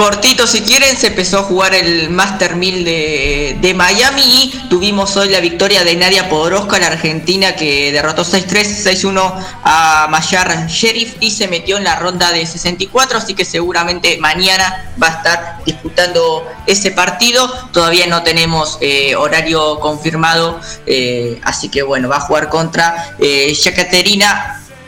Cortito, 0.00 0.46
si 0.46 0.62
quieren, 0.62 0.96
se 0.96 1.08
empezó 1.08 1.40
a 1.40 1.42
jugar 1.42 1.74
el 1.74 2.08
Master 2.08 2.56
1000 2.56 2.84
de, 2.86 3.58
de 3.60 3.74
Miami 3.74 4.22
y 4.22 4.68
tuvimos 4.70 5.14
hoy 5.18 5.28
la 5.28 5.40
victoria 5.40 5.84
de 5.84 5.94
Nadia 5.94 6.30
Podoroska, 6.30 6.78
la 6.78 6.86
argentina, 6.86 7.54
que 7.54 7.92
derrotó 7.92 8.24
6-3, 8.24 9.12
6-1 9.12 9.44
a 9.62 10.06
Mayar 10.08 10.68
Sheriff 10.68 11.16
y 11.20 11.30
se 11.30 11.48
metió 11.48 11.76
en 11.76 11.84
la 11.84 11.96
ronda 11.96 12.32
de 12.32 12.46
64, 12.46 13.18
así 13.18 13.34
que 13.34 13.44
seguramente 13.44 14.16
mañana 14.16 14.90
va 15.00 15.08
a 15.08 15.10
estar 15.10 15.64
disputando 15.66 16.46
ese 16.66 16.92
partido. 16.92 17.46
Todavía 17.70 18.06
no 18.06 18.22
tenemos 18.22 18.78
eh, 18.80 19.14
horario 19.16 19.80
confirmado, 19.80 20.58
eh, 20.86 21.38
así 21.44 21.68
que 21.68 21.82
bueno, 21.82 22.08
va 22.08 22.16
a 22.16 22.20
jugar 22.20 22.48
contra 22.48 23.16
eh, 23.18 23.54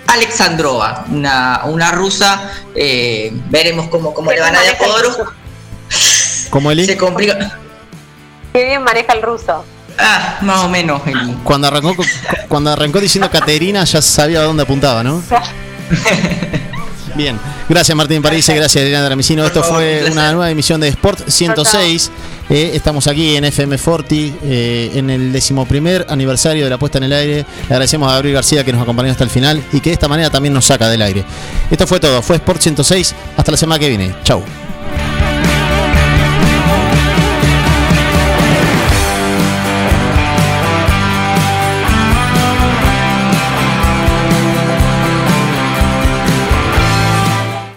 Alexandrova, 0.06 1.04
una, 1.10 1.62
una 1.64 1.90
rusa. 1.92 2.50
eh, 2.74 3.32
veremos 3.50 3.88
cómo, 3.88 4.12
cómo 4.12 4.30
le 4.32 4.40
van 4.40 4.54
a 4.54 4.60
Podoroska. 4.78 5.32
¿Cómo 6.50 6.70
Eli? 6.70 6.84
Se 6.86 6.96
complica. 6.96 7.58
Qué 8.52 8.64
bien 8.64 8.82
maneja 8.82 9.12
el 9.14 9.22
ruso. 9.22 9.64
Ah, 9.98 10.38
más 10.42 10.64
o 10.64 10.68
menos, 10.68 11.02
Eli. 11.06 11.36
Cuando 11.44 11.68
arrancó, 11.68 11.94
cuando 12.48 12.70
arrancó 12.70 13.00
diciendo 13.00 13.30
Caterina 13.30 13.84
ya 13.84 14.02
sabía 14.02 14.40
a 14.40 14.44
dónde 14.44 14.62
apuntaba, 14.62 15.02
¿no? 15.02 15.22
Bien, 17.14 17.38
gracias 17.68 17.94
Martín 17.96 18.22
París, 18.22 18.48
gracias 18.48 18.84
Elena 18.84 19.02
Dramicino. 19.02 19.44
Esto 19.44 19.62
fue 19.62 20.10
una 20.10 20.32
nueva 20.32 20.50
emisión 20.50 20.80
de 20.80 20.88
Sport 20.88 21.28
106. 21.28 22.10
Eh, 22.48 22.70
estamos 22.74 23.06
aquí 23.06 23.36
en 23.36 23.44
FM 23.44 23.78
Forti, 23.78 24.34
eh, 24.42 24.90
en 24.94 25.10
el 25.10 25.32
decimoprimer 25.32 26.06
aniversario 26.08 26.64
de 26.64 26.70
la 26.70 26.78
puesta 26.78 26.98
en 26.98 27.04
el 27.04 27.12
aire. 27.12 27.46
Le 27.68 27.74
agradecemos 27.74 28.08
a 28.10 28.14
Gabriel 28.14 28.34
García 28.36 28.64
que 28.64 28.72
nos 28.72 28.82
acompañó 28.82 29.10
hasta 29.10 29.24
el 29.24 29.30
final 29.30 29.62
y 29.72 29.80
que 29.80 29.90
de 29.90 29.94
esta 29.94 30.08
manera 30.08 30.30
también 30.30 30.54
nos 30.54 30.64
saca 30.64 30.88
del 30.88 31.02
aire. 31.02 31.24
Esto 31.70 31.86
fue 31.86 32.00
todo, 32.00 32.22
fue 32.22 32.36
Sport 32.36 32.60
106. 32.60 33.14
Hasta 33.36 33.50
la 33.50 33.56
semana 33.56 33.78
que 33.78 33.88
viene. 33.88 34.14
Chau. 34.24 34.42